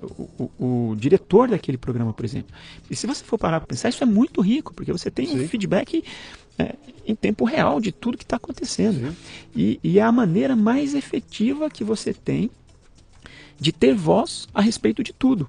o, 0.00 0.22
o, 0.38 0.90
o, 0.90 0.96
diretor 0.96 1.48
daquele 1.48 1.76
programa, 1.76 2.12
por 2.12 2.24
exemplo. 2.24 2.54
E 2.88 2.94
se 2.94 3.06
você 3.06 3.24
for 3.24 3.36
parar 3.36 3.60
para 3.60 3.66
pensar, 3.66 3.88
isso 3.88 4.02
é 4.02 4.06
muito 4.06 4.40
rico, 4.40 4.72
porque 4.72 4.92
você 4.92 5.10
tem 5.10 5.26
Sim. 5.26 5.42
um 5.42 5.48
feedback 5.48 6.04
é, 6.56 6.76
em 7.04 7.16
tempo 7.16 7.44
real 7.44 7.80
de 7.80 7.90
tudo 7.90 8.16
que 8.16 8.24
está 8.24 8.36
acontecendo. 8.36 9.14
E, 9.56 9.80
e, 9.82 9.98
é 9.98 10.02
a 10.02 10.12
maneira 10.12 10.54
mais 10.54 10.94
efetiva 10.94 11.68
que 11.68 11.82
você 11.82 12.14
tem 12.14 12.50
de 13.58 13.72
ter 13.72 13.94
voz 13.94 14.48
a 14.52 14.60
respeito 14.60 15.02
de 15.02 15.12
tudo. 15.12 15.48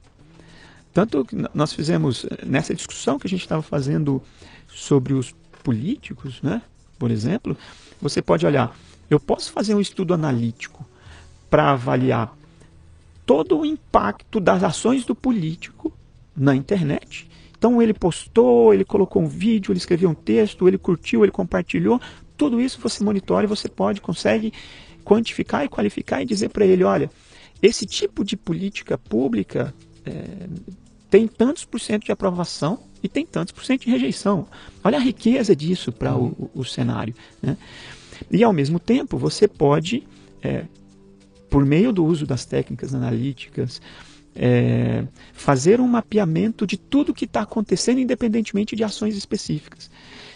Tanto 0.93 1.25
que 1.25 1.35
nós 1.53 1.73
fizemos 1.73 2.25
nessa 2.45 2.73
discussão 2.73 3.19
que 3.19 3.27
a 3.27 3.29
gente 3.29 3.41
estava 3.41 3.61
fazendo 3.61 4.21
sobre 4.67 5.13
os 5.13 5.33
políticos, 5.63 6.41
né? 6.41 6.61
por 6.97 7.11
exemplo, 7.11 7.57
você 8.01 8.21
pode 8.21 8.45
olhar, 8.45 8.75
eu 9.09 9.19
posso 9.19 9.51
fazer 9.51 9.75
um 9.75 9.81
estudo 9.81 10.13
analítico 10.13 10.85
para 11.49 11.71
avaliar 11.71 12.35
todo 13.25 13.59
o 13.59 13.65
impacto 13.65 14.39
das 14.39 14.63
ações 14.63 15.03
do 15.03 15.15
político 15.15 15.91
na 16.35 16.55
internet. 16.55 17.27
Então 17.57 17.81
ele 17.81 17.93
postou, 17.93 18.73
ele 18.73 18.85
colocou 18.85 19.21
um 19.21 19.27
vídeo, 19.27 19.71
ele 19.71 19.79
escreveu 19.79 20.09
um 20.09 20.13
texto, 20.13 20.67
ele 20.67 20.77
curtiu, 20.77 21.23
ele 21.23 21.31
compartilhou. 21.31 21.99
Tudo 22.37 22.61
isso 22.61 22.79
você 22.81 23.03
monitora 23.03 23.45
e 23.45 23.47
você 23.47 23.67
pode, 23.67 24.01
consegue 24.01 24.53
quantificar 25.03 25.63
e 25.65 25.69
qualificar 25.69 26.21
e 26.21 26.25
dizer 26.25 26.49
para 26.49 26.65
ele, 26.65 26.83
olha, 26.83 27.09
esse 27.61 27.85
tipo 27.85 28.23
de 28.23 28.35
política 28.35 28.97
pública 28.97 29.73
é, 30.05 30.47
tem 31.09 31.27
tantos 31.27 31.65
por 31.65 31.79
cento 31.79 32.05
de 32.05 32.11
aprovação 32.11 32.83
e 33.01 33.09
tem 33.09 33.25
tantos 33.25 33.51
por 33.51 33.63
cento 33.63 33.85
de 33.85 33.91
rejeição. 33.91 34.47
Olha 34.83 34.97
a 34.97 35.01
riqueza 35.01 35.55
disso 35.55 35.91
para 35.91 36.15
o, 36.15 36.27
o, 36.27 36.59
o, 36.61 36.65
cenário. 36.65 37.15
Né? 37.41 37.57
E 38.29 38.43
ao 38.43 38.53
mesmo 38.53 38.79
tempo 38.79 39.17
você 39.17 39.47
pode 39.47 40.03
é, 40.41 40.65
por 41.49 41.65
meio 41.65 41.93
do 41.93 42.05
uso 42.05 42.25
das 42.25 42.45
técnicas 42.45 42.93
analíticas, 42.93 43.81
é, 44.35 45.05
fazer 45.33 45.79
um 45.79 45.87
mapeamento 45.87 46.67
de 46.67 46.75
tudo 46.75 47.13
que 47.13 47.23
está 47.23 47.41
acontecendo, 47.41 47.99
independentemente 47.99 48.75
de 48.75 48.83
ações 48.83 49.15
específicas. 49.15 49.89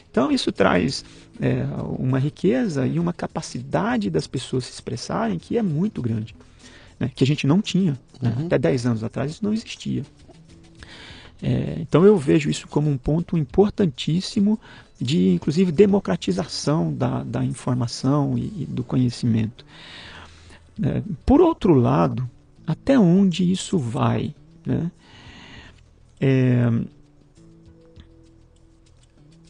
Então, 0.10 0.32
isso 0.32 0.50
traz 0.52 1.04
é, 1.42 1.66
uma 1.98 2.18
riqueza 2.18 2.88
e 2.88 2.98
uma 2.98 3.12
capacidade 3.12 4.10
das 4.10 4.28
pessoas 4.28 4.66
se 4.66 4.72
expressarem 4.72 5.38
que 5.38 5.58
é 5.58 5.62
muito 5.62 6.02
grande, 6.02 6.34
né? 7.00 7.12
que 7.14 7.24
a 7.24 7.28
gente 7.28 7.48
não 7.48 7.62
tinha. 7.62 7.98
Né? 8.22 8.36
Uhum. 8.38 8.46
Até 8.46 8.58
10 8.58 8.86
anos 8.86 9.04
atrás 9.04 9.32
isso 9.32 9.44
não 9.44 9.54
existia. 9.54 10.04
É, 11.42 11.78
então, 11.80 12.04
eu 12.04 12.18
vejo 12.18 12.50
isso 12.50 12.68
como 12.68 12.90
um 12.90 12.98
ponto 12.98 13.38
importantíssimo 13.38 14.60
de, 15.00 15.30
inclusive, 15.30 15.72
democratização 15.72 16.94
da, 16.94 17.24
da 17.24 17.44
informação 17.44 18.38
e, 18.38 18.64
e 18.64 18.66
do 18.66 18.84
conhecimento. 18.84 19.66
Né? 20.78 21.02
Por 21.26 21.40
outro 21.40 21.74
lado, 21.74 22.30
até 22.68 23.00
onde 23.00 23.50
isso 23.50 23.78
vai? 23.78 24.36
Né? 24.66 24.92
É... 26.20 26.70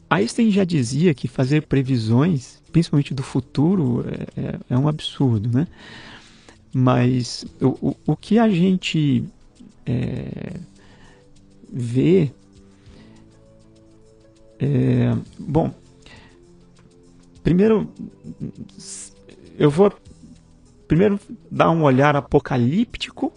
Einstein 0.09 0.51
já 0.51 0.63
dizia 0.63 1.13
que 1.13 1.27
fazer 1.27 1.63
previsões, 1.63 2.61
principalmente 2.71 3.13
do 3.13 3.21
futuro, 3.21 4.05
é, 4.07 4.41
é, 4.41 4.59
é 4.71 4.77
um 4.77 4.87
absurdo, 4.87 5.49
né? 5.55 5.67
Mas 6.73 7.45
o, 7.61 7.89
o, 7.89 7.95
o 8.07 8.15
que 8.15 8.37
a 8.37 8.49
gente 8.49 9.23
é, 9.85 10.53
vê 11.71 12.31
é, 14.59 15.15
bom, 15.37 15.73
primeiro 17.41 17.89
eu 19.57 19.69
vou 19.69 19.91
primeiro 20.87 21.19
dar 21.49 21.69
um 21.69 21.83
olhar 21.83 22.15
apocalíptico 22.15 23.31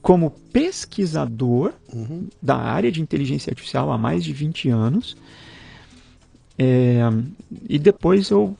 como 0.00 0.30
pesquisador 0.30 1.72
uhum. 1.92 2.28
da 2.40 2.56
área 2.56 2.92
de 2.92 3.00
inteligência 3.00 3.50
artificial 3.50 3.90
há 3.90 3.98
mais 3.98 4.22
de 4.22 4.32
20 4.32 4.68
anos. 4.68 5.16
É, 6.58 7.00
e 7.68 7.78
depois 7.78 8.30
eu 8.30 8.56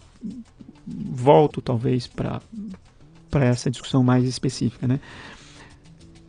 volto 0.86 1.60
talvez 1.60 2.06
para 2.06 2.40
para 3.34 3.46
essa 3.46 3.68
discussão 3.68 4.04
mais 4.04 4.22
específica, 4.24 4.86
né? 4.86 5.00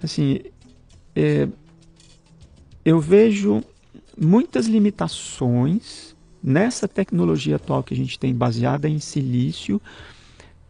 Assim, 0.02 0.40
é, 1.16 1.48
eu 2.84 3.00
vejo 3.00 3.64
muitas 4.20 4.66
limitações 4.66 6.16
nessa 6.42 6.88
tecnologia 6.88 7.58
atual 7.58 7.84
que 7.84 7.94
a 7.94 7.98
gente 7.98 8.18
tem 8.18 8.34
baseada 8.34 8.90
em 8.90 8.98
silício 8.98 9.80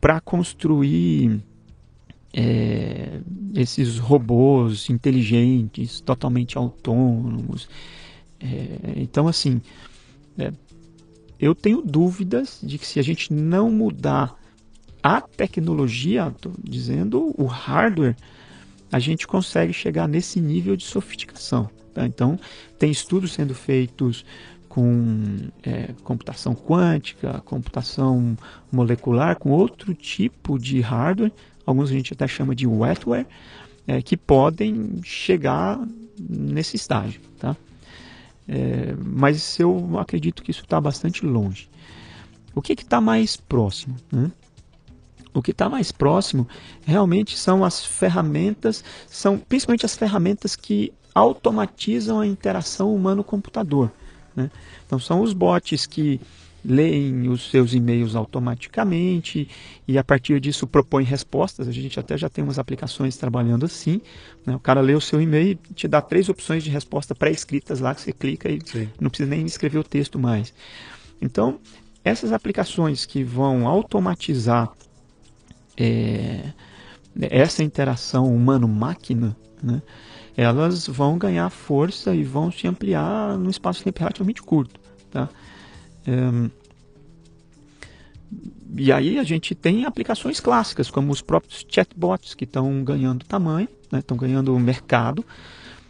para 0.02 0.20
construir 0.20 1.42
é, 2.34 3.22
esses 3.54 3.98
robôs 3.98 4.90
inteligentes, 4.90 6.02
totalmente 6.02 6.58
autônomos. 6.58 7.70
É, 8.42 8.94
então, 8.98 9.26
assim, 9.30 9.62
é, 10.38 10.52
eu 11.40 11.56
tenho 11.56 11.82
dúvidas 11.82 12.60
de 12.62 12.78
que 12.78 12.86
se 12.86 13.00
a 13.00 13.04
gente 13.04 13.32
não 13.32 13.72
mudar 13.72 14.38
a 15.06 15.22
tecnologia, 15.22 16.34
estou 16.36 16.52
dizendo 16.64 17.32
o 17.38 17.46
hardware, 17.46 18.16
a 18.92 18.98
gente 18.98 19.28
consegue 19.28 19.72
chegar 19.72 20.08
nesse 20.08 20.42
nível 20.42 20.76
de 20.76 20.84
sofisticação. 20.84 21.70
Tá? 21.94 22.08
Então, 22.08 22.40
tem 22.80 22.90
estudos 22.90 23.34
sendo 23.34 23.54
feitos 23.54 24.26
com 24.68 25.48
é, 25.62 25.94
computação 26.04 26.56
quântica, 26.56 27.40
computação 27.46 28.36
molecular, 28.72 29.38
com 29.38 29.52
outro 29.52 29.94
tipo 29.94 30.58
de 30.58 30.82
hardware, 30.82 31.32
alguns 31.68 31.92
a 31.92 31.94
gente 31.94 32.12
até 32.12 32.28
chama 32.28 32.56
de 32.56 32.66
wetware, 32.66 33.28
é, 33.86 34.02
que 34.02 34.18
podem 34.18 35.00
chegar 35.04 35.80
nesse 36.20 36.78
estágio. 36.78 37.22
Tá? 37.38 37.56
É, 38.48 38.96
mas 39.06 39.60
eu 39.60 40.00
acredito 40.00 40.42
que 40.42 40.50
isso 40.50 40.64
está 40.64 40.82
bastante 40.82 41.24
longe. 41.24 41.70
O 42.56 42.62
que 42.62 42.74
está 42.74 43.00
mais 43.00 43.38
próximo? 43.38 43.96
Né? 44.12 44.32
O 45.36 45.42
que 45.42 45.52
está 45.52 45.70
mais 45.70 45.92
próximo 45.92 46.48
realmente 46.86 47.38
são 47.38 47.66
as 47.66 47.86
ferramentas, 47.86 48.84
são 49.06 49.38
principalmente 49.38 49.86
as 49.86 49.96
ferramentas 49.96 50.56
que 50.56 50.94
automatizam 51.14 52.22
a 52.22 52.26
interação 52.26 52.96
humano-computador. 52.96 53.92
Né? 54.34 54.50
Então 54.86 54.98
são 54.98 55.22
os 55.22 55.34
bots 55.34 55.86
que 55.86 56.22
leem 56.64 57.28
os 57.28 57.52
seus 57.52 57.74
e-mails 57.74 58.16
automaticamente 58.16 59.48
e 59.88 59.98
a 59.98 60.04
partir 60.04 60.40
disso 60.40 60.66
propõem 60.66 61.06
respostas. 61.06 61.68
A 61.68 61.72
gente 61.72 62.00
até 62.00 62.18
já 62.18 62.30
tem 62.30 62.42
umas 62.44 62.58
aplicações 62.58 63.18
trabalhando 63.18 63.66
assim. 63.66 64.02
Né? 64.46 64.56
O 64.56 64.60
cara 64.60 64.80
lê 64.80 64.96
o 64.96 65.02
seu 65.02 65.22
e-mail 65.22 65.52
e 65.52 65.74
te 65.74 65.88
dá 65.88 66.02
três 66.02 66.30
opções 66.30 66.64
de 66.64 66.70
resposta 66.70 67.14
pré-escritas 67.14 67.82
lá 67.82 67.94
que 67.94 68.02
você 68.02 68.14
clica 68.14 68.50
e 68.50 68.60
Sim. 68.66 68.90
não 69.00 69.10
precisa 69.10 69.30
nem 69.30 69.46
escrever 69.46 69.80
o 69.80 69.84
texto 69.84 70.18
mais. 70.18 70.54
Então, 71.22 71.60
essas 72.04 72.32
aplicações 72.32 73.06
que 73.06 73.24
vão 73.24 73.68
automatizar 73.68 74.72
é, 75.78 76.54
essa 77.22 77.64
interação 77.64 78.34
humano-máquina, 78.34 79.36
né? 79.62 79.82
elas 80.38 80.88
vão 80.88 81.18
ganhar 81.18 81.50
força 81.50 82.14
e 82.14 82.24
vão 82.24 82.52
se 82.52 82.68
ampliar 82.68 83.38
num 83.38 83.50
espaço 83.50 83.80
de 83.80 83.86
tempo 83.86 84.00
relativamente 84.00 84.42
curto. 84.42 84.80
Tá? 85.10 85.30
Um, 86.08 86.50
e 88.78 88.92
aí 88.92 89.18
a 89.18 89.24
gente 89.24 89.56
tem 89.56 89.86
aplicações 89.86 90.40
clássicas, 90.40 90.92
como 90.92 91.12
os 91.12 91.22
próprios 91.22 91.66
chatbots, 91.70 92.34
que 92.34 92.44
estão 92.44 92.84
ganhando 92.84 93.24
tamanho, 93.26 93.70
estão 93.94 94.18
né, 94.18 94.22
ganhando 94.22 94.58
mercado, 94.60 95.24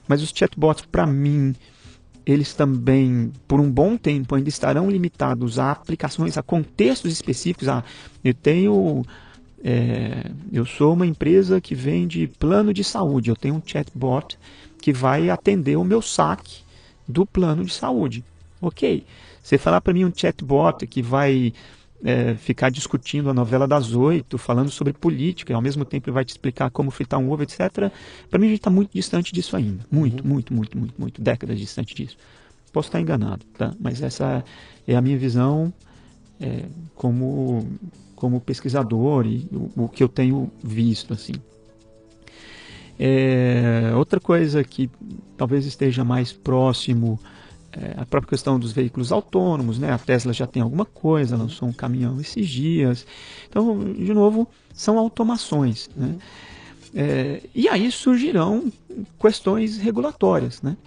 mas 0.07 0.21
os 0.21 0.31
chatbots, 0.33 0.85
para 0.85 1.07
mim, 1.07 1.55
eles 2.23 2.53
também, 2.53 3.31
por 3.47 3.59
um 3.59 3.71
bom 3.71 3.97
tempo, 3.97 4.35
ainda 4.35 4.49
estarão 4.49 4.89
limitados 4.89 5.57
a 5.57 5.71
aplicações, 5.71 6.37
a 6.37 6.43
contextos 6.43 7.11
específicos. 7.11 7.67
A, 7.67 7.83
eu 8.23 8.35
tenho 8.35 9.03
é, 9.67 10.29
eu 10.53 10.63
sou 10.63 10.93
uma 10.93 11.07
empresa 11.07 11.59
que 11.59 11.73
vende 11.73 12.27
plano 12.27 12.71
de 12.71 12.83
saúde. 12.83 13.31
Eu 13.31 13.35
tenho 13.35 13.55
um 13.55 13.61
chatbot 13.65 14.37
que 14.79 14.93
vai 14.93 15.31
atender 15.31 15.75
o 15.75 15.83
meu 15.83 16.03
saque 16.03 16.59
do 17.07 17.25
plano 17.25 17.65
de 17.65 17.73
saúde. 17.73 18.23
Ok. 18.61 19.03
Você 19.41 19.57
falar 19.57 19.81
para 19.81 19.91
mim 19.91 20.05
um 20.05 20.13
chatbot 20.15 20.85
que 20.85 21.01
vai 21.01 21.51
é, 22.03 22.35
ficar 22.35 22.69
discutindo 22.69 23.27
a 23.27 23.33
novela 23.33 23.67
das 23.67 23.95
oito, 23.95 24.37
falando 24.37 24.69
sobre 24.69 24.93
política, 24.93 25.51
e 25.51 25.55
ao 25.55 25.63
mesmo 25.63 25.83
tempo 25.83 26.11
vai 26.11 26.23
te 26.23 26.29
explicar 26.29 26.69
como 26.69 26.91
fritar 26.91 27.19
um 27.19 27.31
ovo, 27.31 27.41
etc. 27.41 27.91
Para 28.29 28.37
mim 28.37 28.45
a 28.45 28.49
gente 28.49 28.59
está 28.59 28.69
muito 28.69 28.91
distante 28.93 29.33
disso 29.33 29.57
ainda. 29.57 29.83
Muito, 29.91 30.23
uhum. 30.23 30.29
muito, 30.29 30.53
muito, 30.53 30.77
muito, 30.77 30.93
muito. 30.95 31.21
Décadas 31.23 31.57
distante 31.57 31.95
disso. 31.95 32.17
Posso 32.71 32.89
estar 32.89 33.01
enganado, 33.01 33.43
tá? 33.57 33.73
Mas 33.79 33.99
essa 33.99 34.45
é 34.87 34.95
a 34.95 35.01
minha 35.01 35.17
visão 35.17 35.73
é, 36.39 36.65
como 36.93 37.65
como 38.15 38.39
pesquisador 38.39 39.25
e 39.25 39.47
o, 39.51 39.83
o 39.83 39.89
que 39.89 40.03
eu 40.03 40.09
tenho 40.09 40.51
visto 40.63 41.13
assim. 41.13 41.33
É, 42.97 43.91
outra 43.95 44.19
coisa 44.19 44.63
que 44.63 44.89
talvez 45.37 45.65
esteja 45.65 46.03
mais 46.03 46.31
próximo 46.31 47.19
é 47.73 47.93
a 47.99 48.05
própria 48.05 48.29
questão 48.29 48.57
dos 48.57 48.71
veículos 48.71 49.11
autônomos, 49.11 49.77
né? 49.77 49.91
A 49.91 49.97
Tesla 49.97 50.31
já 50.31 50.47
tem 50.47 50.61
alguma 50.61 50.85
coisa, 50.85 51.35
lançou 51.35 51.67
um 51.67 51.73
caminhão 51.73 52.21
esses 52.21 52.47
dias. 52.47 53.05
Então, 53.49 53.93
de 53.93 54.13
novo, 54.13 54.47
são 54.73 54.97
automações, 54.97 55.89
né? 55.95 56.15
É, 56.93 57.41
e 57.53 57.67
aí 57.67 57.91
surgirão 57.91 58.71
questões 59.19 59.77
regulatórias, 59.77 60.61
né? 60.61 60.77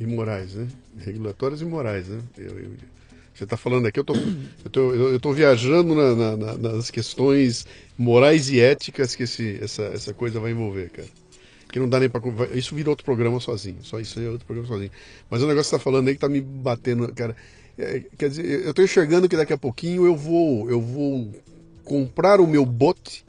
E 0.00 0.06
morais, 0.06 0.54
né? 0.54 0.66
Regulatórias 0.98 1.60
e 1.60 1.64
morais, 1.66 2.08
né? 2.08 2.22
Eu, 2.38 2.58
eu, 2.58 2.70
você 3.34 3.44
está 3.44 3.56
falando 3.56 3.86
aqui, 3.86 3.98
eu 3.98 4.04
tô, 4.04 4.14
eu 4.14 5.20
tô, 5.20 5.32
viajando 5.32 5.94
na, 5.94 6.36
na, 6.36 6.56
nas 6.56 6.90
questões 6.90 7.66
morais 7.98 8.48
e 8.48 8.60
éticas 8.60 9.14
que 9.16 9.24
esse, 9.24 9.58
essa, 9.60 9.82
essa 9.84 10.14
coisa 10.14 10.38
vai 10.38 10.52
envolver, 10.52 10.90
cara 10.90 11.08
que 11.74 11.80
não 11.80 11.88
dá 11.88 11.98
nem 11.98 12.08
para 12.08 12.22
isso 12.54 12.72
vira 12.72 12.88
outro 12.88 13.04
programa 13.04 13.40
sozinho, 13.40 13.78
só 13.82 13.98
isso 13.98 14.20
é 14.20 14.28
outro 14.28 14.46
programa 14.46 14.68
sozinho. 14.68 14.92
Mas 15.28 15.42
o 15.42 15.46
negócio 15.48 15.64
que 15.64 15.70
você 15.70 15.76
tá 15.76 15.82
falando 15.82 16.06
aí 16.06 16.14
que 16.14 16.20
tá 16.20 16.28
me 16.28 16.40
batendo, 16.40 17.12
cara, 17.12 17.34
é, 17.76 18.00
quer 18.16 18.28
dizer, 18.28 18.64
eu 18.64 18.72
tô 18.72 18.80
enxergando 18.80 19.28
que 19.28 19.36
daqui 19.36 19.52
a 19.52 19.58
pouquinho 19.58 20.06
eu 20.06 20.14
vou 20.14 20.70
eu 20.70 20.80
vou 20.80 21.32
comprar 21.82 22.40
o 22.40 22.46
meu 22.46 22.64
bot, 22.64 23.24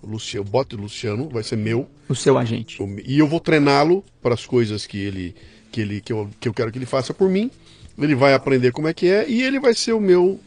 o 0.00 0.06
Luciano, 0.06 0.46
o 0.46 0.48
bot 0.48 0.76
do 0.76 0.82
Luciano 0.82 1.28
vai 1.28 1.42
ser 1.42 1.56
meu, 1.56 1.88
o 2.08 2.14
seu 2.14 2.38
agente. 2.38 2.78
E 3.04 3.18
eu 3.18 3.26
vou 3.26 3.40
treiná-lo 3.40 4.04
para 4.22 4.34
as 4.34 4.46
coisas 4.46 4.86
que 4.86 4.96
ele 4.96 5.34
que 5.72 5.80
ele 5.80 6.00
que 6.00 6.12
eu, 6.12 6.30
que 6.38 6.48
eu 6.48 6.54
quero 6.54 6.70
que 6.70 6.78
ele 6.78 6.86
faça 6.86 7.12
por 7.12 7.28
mim. 7.28 7.50
Ele 7.98 8.14
vai 8.14 8.34
aprender 8.34 8.72
como 8.72 8.88
é 8.88 8.94
que 8.94 9.06
é 9.06 9.28
e 9.28 9.42
ele 9.42 9.60
vai 9.60 9.74
ser 9.74 9.92
o 9.92 10.00
meu 10.00 10.40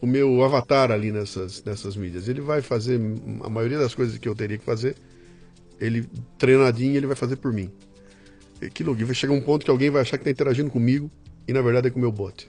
o 0.00 0.06
meu 0.06 0.42
avatar 0.44 0.90
ali 0.90 1.10
nessas 1.12 1.62
nessas 1.64 1.96
mídias. 1.96 2.28
Ele 2.28 2.40
vai 2.40 2.62
fazer 2.62 3.00
a 3.42 3.48
maioria 3.48 3.78
das 3.78 3.94
coisas 3.94 4.18
que 4.18 4.28
eu 4.28 4.34
teria 4.34 4.58
que 4.58 4.64
fazer 4.64 4.96
ele 5.80 6.08
treinadinho, 6.38 6.96
ele 6.96 7.06
vai 7.06 7.16
fazer 7.16 7.36
por 7.36 7.52
mim. 7.52 7.70
Que 8.72 8.82
louco, 8.82 9.04
vai 9.04 9.14
chegar 9.14 9.34
um 9.34 9.40
ponto 9.40 9.64
que 9.64 9.70
alguém 9.70 9.90
vai 9.90 10.02
achar 10.02 10.16
que 10.16 10.22
está 10.22 10.30
interagindo 10.30 10.70
comigo 10.70 11.10
e 11.46 11.52
na 11.52 11.60
verdade 11.60 11.88
é 11.88 11.90
com 11.90 11.98
o 11.98 12.00
meu 12.00 12.12
bot. 12.12 12.48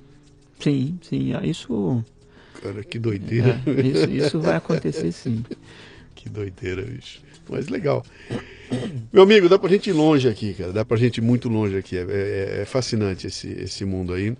Sim, 0.59 0.97
sim, 1.01 1.33
ah, 1.33 1.45
isso. 1.45 2.03
Cara, 2.61 2.83
que 2.83 2.97
doideira. 2.97 3.61
É, 3.65 3.81
isso, 3.81 4.11
isso 4.11 4.39
vai 4.39 4.55
acontecer 4.57 5.11
sim. 5.11 5.43
que 6.13 6.29
doideira, 6.29 6.83
bicho. 6.83 7.21
Mas 7.49 7.67
legal. 7.67 8.05
Meu 9.11 9.23
amigo, 9.23 9.47
dá 9.47 9.57
pra 9.57 9.69
gente 9.69 9.89
ir 9.89 9.93
longe 9.93 10.27
aqui, 10.27 10.53
cara. 10.53 10.73
Dá 10.73 10.85
pra 10.85 10.97
gente 10.97 11.17
ir 11.17 11.21
muito 11.21 11.49
longe 11.49 11.77
aqui. 11.77 11.97
É, 11.97 12.01
é, 12.01 12.61
é 12.61 12.65
fascinante 12.65 13.27
esse, 13.27 13.47
esse 13.47 13.85
mundo 13.85 14.13
aí. 14.13 14.35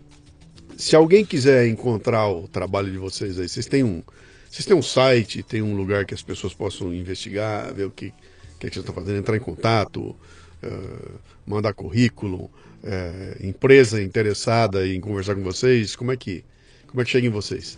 Se 0.78 0.96
alguém 0.96 1.26
quiser 1.26 1.68
encontrar 1.68 2.28
o 2.28 2.48
trabalho 2.48 2.92
de 2.92 2.98
vocês 2.98 3.40
aí, 3.40 3.48
vocês 3.48 3.66
têm 3.66 3.84
um. 3.84 4.04
Vocês 4.50 4.66
têm 4.66 4.76
um 4.76 4.82
site, 4.82 5.44
tem 5.44 5.62
um 5.62 5.76
lugar 5.76 6.06
que 6.06 6.14
as 6.14 6.22
pessoas 6.22 6.54
possam 6.54 6.94
investigar, 6.94 7.74
ver 7.74 7.86
o 7.86 7.92
que, 7.92 8.14
que, 8.60 8.68
é 8.68 8.70
que 8.70 8.76
vocês 8.76 8.84
estão 8.84 8.96
fazendo, 8.96 9.18
entrar 9.18 9.36
em 9.36 9.40
contato, 9.40 10.16
uh, 10.64 11.20
mandar 11.46 11.74
currículo, 11.74 12.46
uh, 12.84 13.46
empresa 13.46 14.02
interessada 14.02 14.88
em 14.88 15.00
conversar 15.02 15.36
com 15.36 15.44
vocês, 15.44 15.96
como 15.96 16.12
é 16.12 16.18
que 16.18 16.44
como 16.88 17.02
é 17.02 17.04
que 17.06 17.12
chega 17.12 17.28
em 17.28 17.30
vocês? 17.30 17.78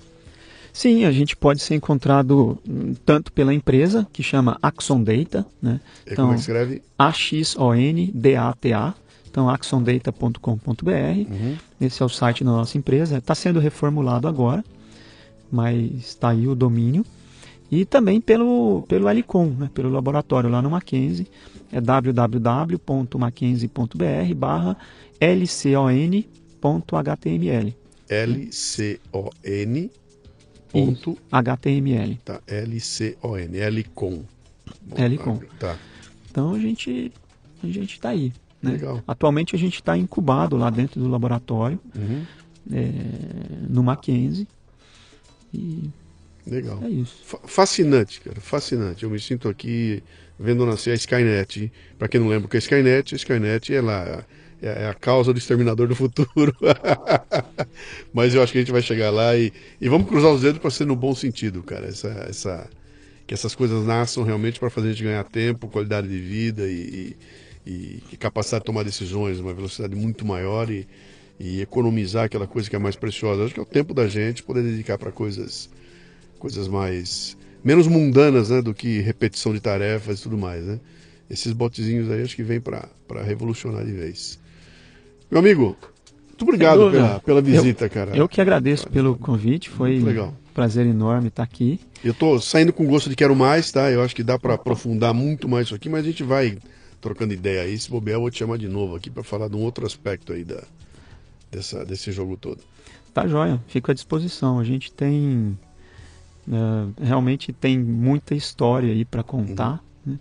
Sim, 0.78 1.06
a 1.06 1.12
gente 1.12 1.36
pode 1.36 1.64
ser 1.64 1.74
encontrado 1.74 2.60
hum, 2.70 2.94
tanto 3.04 3.34
pela 3.34 3.52
empresa, 3.52 4.06
que 4.14 4.22
chama 4.22 4.60
Axon 4.62 5.02
Data, 5.02 5.44
né? 5.60 5.82
E 6.06 6.14
então, 6.14 6.26
como 6.26 6.34
é 6.34 6.36
que 6.36 6.42
escreve? 6.42 6.84
A-X-O-N-D-A-T-A. 7.00 8.94
Então, 9.28 9.50
axondata.com.br. 9.50 10.88
Uhum. 10.88 11.56
Esse 11.82 12.04
é 12.04 12.06
o 12.06 12.10
site 12.10 12.44
da 12.44 12.52
nossa 12.52 12.78
empresa. 12.78 13.18
Está 13.18 13.34
sendo 13.34 13.60
reformulado 13.60 14.28
agora, 14.28 14.64
mas 15.52 15.94
está 15.94 16.30
aí 16.30 16.48
o 16.48 16.54
domínio. 16.54 17.04
E 17.72 17.84
também 17.84 18.22
pelo, 18.22 18.86
pelo 18.88 19.10
Helicom, 19.10 19.48
né, 19.48 19.72
pelo 19.74 19.90
laboratório 19.90 20.48
lá 20.48 20.62
no 20.62 20.70
Mackenzie, 20.70 21.28
é 21.72 21.82
www.mackenzie.br 21.82 24.36
barra 24.36 24.78
lcon.html. 25.20 26.24
L-C-O-N 28.08 29.92
ponto 30.72 31.18
HTML. 31.32 32.20
Tá, 32.24 32.42
L-C-O-N, 32.48 33.58
L-com. 33.58 34.24
L-com. 34.96 35.40
Tá. 35.60 35.78
Então 36.30 36.54
a 36.54 36.60
gente 36.60 37.12
a 37.64 37.68
gente 37.68 37.94
está 37.94 38.10
aí. 38.10 38.34
Né? 38.62 38.72
Legal. 38.72 39.04
Atualmente 39.08 39.56
a 39.56 39.60
gente 39.60 39.76
está 39.76 39.98
incubado 39.98 40.58
lá 40.58 40.70
dentro 40.70 41.00
do 41.00 41.08
laboratório, 41.08 41.80
uhum. 41.96 42.26
é, 42.72 42.92
no 43.70 43.84
Mackenzie. 43.84 44.48
E 45.54 45.90
Legal. 46.50 46.80
É 46.84 46.90
isso. 46.90 47.18
Fascinante, 47.46 48.22
cara. 48.22 48.40
Fascinante. 48.40 49.04
Eu 49.04 49.10
me 49.10 49.20
sinto 49.20 49.50
aqui 49.50 50.02
vendo 50.40 50.66
nascer 50.66 50.92
a 50.92 50.96
Skynet. 50.96 51.72
Para 52.00 52.08
quem 52.08 52.22
não 52.22 52.30
lembra 52.30 52.48
o 52.48 52.50
que 52.50 52.58
é 52.58 52.60
Skynet, 52.60 53.14
a 53.14 53.18
Skynet 53.18 53.74
é 53.74 53.82
lá. 53.82 54.24
É 54.62 54.88
a 54.88 54.94
causa 54.94 55.32
do 55.32 55.38
exterminador 55.38 55.88
do 55.88 55.96
futuro. 55.96 56.56
Mas 58.12 58.34
eu 58.34 58.42
acho 58.42 58.52
que 58.52 58.58
a 58.58 58.62
gente 58.62 58.72
vai 58.72 58.82
chegar 58.82 59.12
lá 59.12 59.36
e, 59.38 59.54
e 59.80 59.88
vamos 59.88 60.08
cruzar 60.08 60.32
os 60.32 60.42
dedos 60.42 60.60
para 60.60 60.72
ser 60.72 60.86
no 60.86 60.96
bom 60.96 61.14
sentido, 61.14 61.62
cara. 61.62 61.86
Essa, 61.86 62.08
essa, 62.28 62.70
que 63.28 63.34
essas 63.34 63.54
coisas 63.54 63.86
nasçam 63.86 64.24
realmente 64.24 64.60
para 64.60 64.70
fazer 64.70 64.88
a 64.88 64.92
gente 64.92 65.04
ganhar 65.04 65.24
tempo, 65.26 65.68
qualidade 65.68 66.08
de 66.08 66.20
vida 66.20 66.68
e, 66.68 67.16
e, 67.66 68.04
e 68.12 68.18
capacidade 68.18 68.64
de 68.64 68.66
tomar 68.66 68.84
decisões, 68.84 69.40
uma 69.40 69.54
velocidade 69.54 69.96
muito 69.96 70.26
maior 70.26 70.72
e, 70.72 70.88
e 71.40 71.62
economizar 71.62 72.26
aquela 72.26 72.48
coisa 72.48 72.68
que 72.68 72.76
é 72.76 72.80
mais 72.80 72.96
preciosa. 72.96 73.44
Acho 73.44 73.54
que 73.54 73.60
é 73.60 73.64
o 73.64 73.66
tempo 73.66 73.94
da 73.94 74.08
gente 74.08 74.42
poder 74.42 74.64
dedicar 74.64 74.98
para 74.98 75.12
coisas 75.12 75.70
coisas 76.40 76.68
mais 76.68 77.36
menos 77.64 77.88
mundanas, 77.88 78.50
né, 78.50 78.62
do 78.62 78.74
que 78.74 79.00
repetição 79.02 79.54
de 79.54 79.60
tarefas 79.60 80.20
e 80.20 80.24
tudo 80.24 80.38
mais, 80.38 80.64
né? 80.64 80.80
Esses 81.30 81.52
botezinhos 81.52 82.10
aí 82.10 82.22
acho 82.22 82.36
que 82.36 82.44
vem 82.44 82.62
para 82.62 82.88
revolucionar 83.26 83.86
de 83.86 83.92
vez. 83.92 84.40
Meu 85.30 85.40
amigo, 85.40 85.78
muito 86.28 86.44
obrigado 86.44 86.92
pela, 86.92 87.20
pela 87.20 87.42
visita, 87.42 87.86
eu, 87.86 87.90
cara. 87.90 88.18
Eu 88.18 88.30
que 88.30 88.40
agradeço 88.40 88.88
pelo 88.90 89.16
convite, 89.18 89.70
foi 89.70 90.00
um 90.00 90.34
prazer 90.54 90.86
enorme 90.86 91.28
estar 91.28 91.44
aqui. 91.44 91.80
Eu 92.04 92.14
tô 92.14 92.40
saindo 92.40 92.72
com 92.72 92.86
gosto 92.86 93.10
de 93.10 93.16
quero 93.16 93.36
mais, 93.36 93.72
tá? 93.72 93.92
Eu 93.92 94.02
acho 94.02 94.16
que 94.16 94.24
dá 94.24 94.40
para 94.40 94.54
aprofundar 94.54 95.14
muito 95.14 95.48
mais 95.50 95.68
isso 95.68 95.76
aqui, 95.76 95.90
mas 95.90 96.04
a 96.06 96.08
gente 96.08 96.24
vai 96.24 96.58
trocando 97.02 97.34
ideia 97.34 97.62
aí. 97.62 97.78
Se 97.78 97.90
bobear, 97.90 98.18
eu 98.18 98.22
vou 98.22 98.32
te 98.32 98.40
chamar 98.40 98.58
de 98.58 98.68
novo 98.68 98.96
aqui 98.96 99.10
para 99.10 99.24
falar 99.24 99.48
de 99.48 99.56
um 99.56 99.62
outro 99.62 99.86
aspecto 99.86 100.32
aí 100.34 100.44
da, 100.44 100.64
dessa, 101.52 101.84
desse 101.86 102.12
jogo 102.12 102.38
todo. 102.38 102.60
Tá 103.14 103.28
joia, 103.28 103.62
fico 103.68 103.92
à 103.92 103.94
disposição. 103.94 104.60
A 104.60 104.64
gente 104.64 104.92
tem 104.92 105.58
Uh, 106.48 106.94
realmente 107.02 107.52
tem 107.52 107.78
muita 107.78 108.34
história 108.34 108.90
aí 108.90 109.04
para 109.04 109.22
contar. 109.22 109.84
Uhum. 110.06 110.14
Né? 110.14 110.20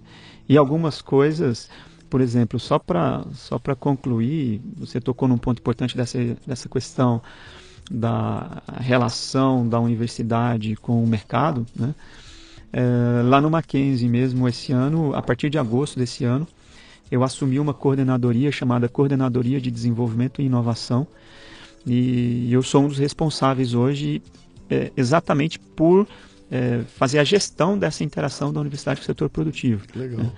E 0.48 0.56
algumas 0.56 1.00
coisas, 1.00 1.70
por 2.08 2.20
exemplo, 2.20 2.58
só 2.58 2.78
para 2.78 3.24
só 3.34 3.58
concluir, 3.78 4.60
você 4.76 5.00
tocou 5.00 5.28
num 5.28 5.38
ponto 5.38 5.58
importante 5.58 5.96
dessa, 5.96 6.18
dessa 6.46 6.68
questão 6.68 7.22
da 7.90 8.62
relação 8.80 9.68
da 9.68 9.78
universidade 9.78 10.76
com 10.76 11.02
o 11.02 11.06
mercado. 11.06 11.66
Né? 11.74 11.94
É, 12.72 13.22
lá 13.22 13.40
no 13.40 13.50
Mackenzie 13.50 14.08
mesmo, 14.08 14.48
esse 14.48 14.72
ano, 14.72 15.14
a 15.14 15.22
partir 15.22 15.50
de 15.50 15.58
agosto 15.58 15.98
desse 15.98 16.24
ano, 16.24 16.46
eu 17.10 17.22
assumi 17.22 17.60
uma 17.60 17.72
coordenadoria 17.72 18.50
chamada 18.50 18.88
Coordenadoria 18.88 19.60
de 19.60 19.70
Desenvolvimento 19.70 20.42
e 20.42 20.46
Inovação. 20.46 21.06
E 21.86 22.52
eu 22.52 22.62
sou 22.62 22.84
um 22.84 22.88
dos 22.88 22.98
responsáveis 22.98 23.74
hoje 23.74 24.20
é, 24.68 24.90
exatamente 24.96 25.58
por 25.58 26.06
é, 26.50 26.80
fazer 26.96 27.20
a 27.20 27.24
gestão 27.24 27.78
dessa 27.78 28.02
interação 28.02 28.52
da 28.52 28.60
universidade 28.60 29.00
com 29.00 29.04
o 29.04 29.06
setor 29.06 29.28
produtivo. 29.28 29.84
Legal. 29.94 30.24
Né? 30.24 30.32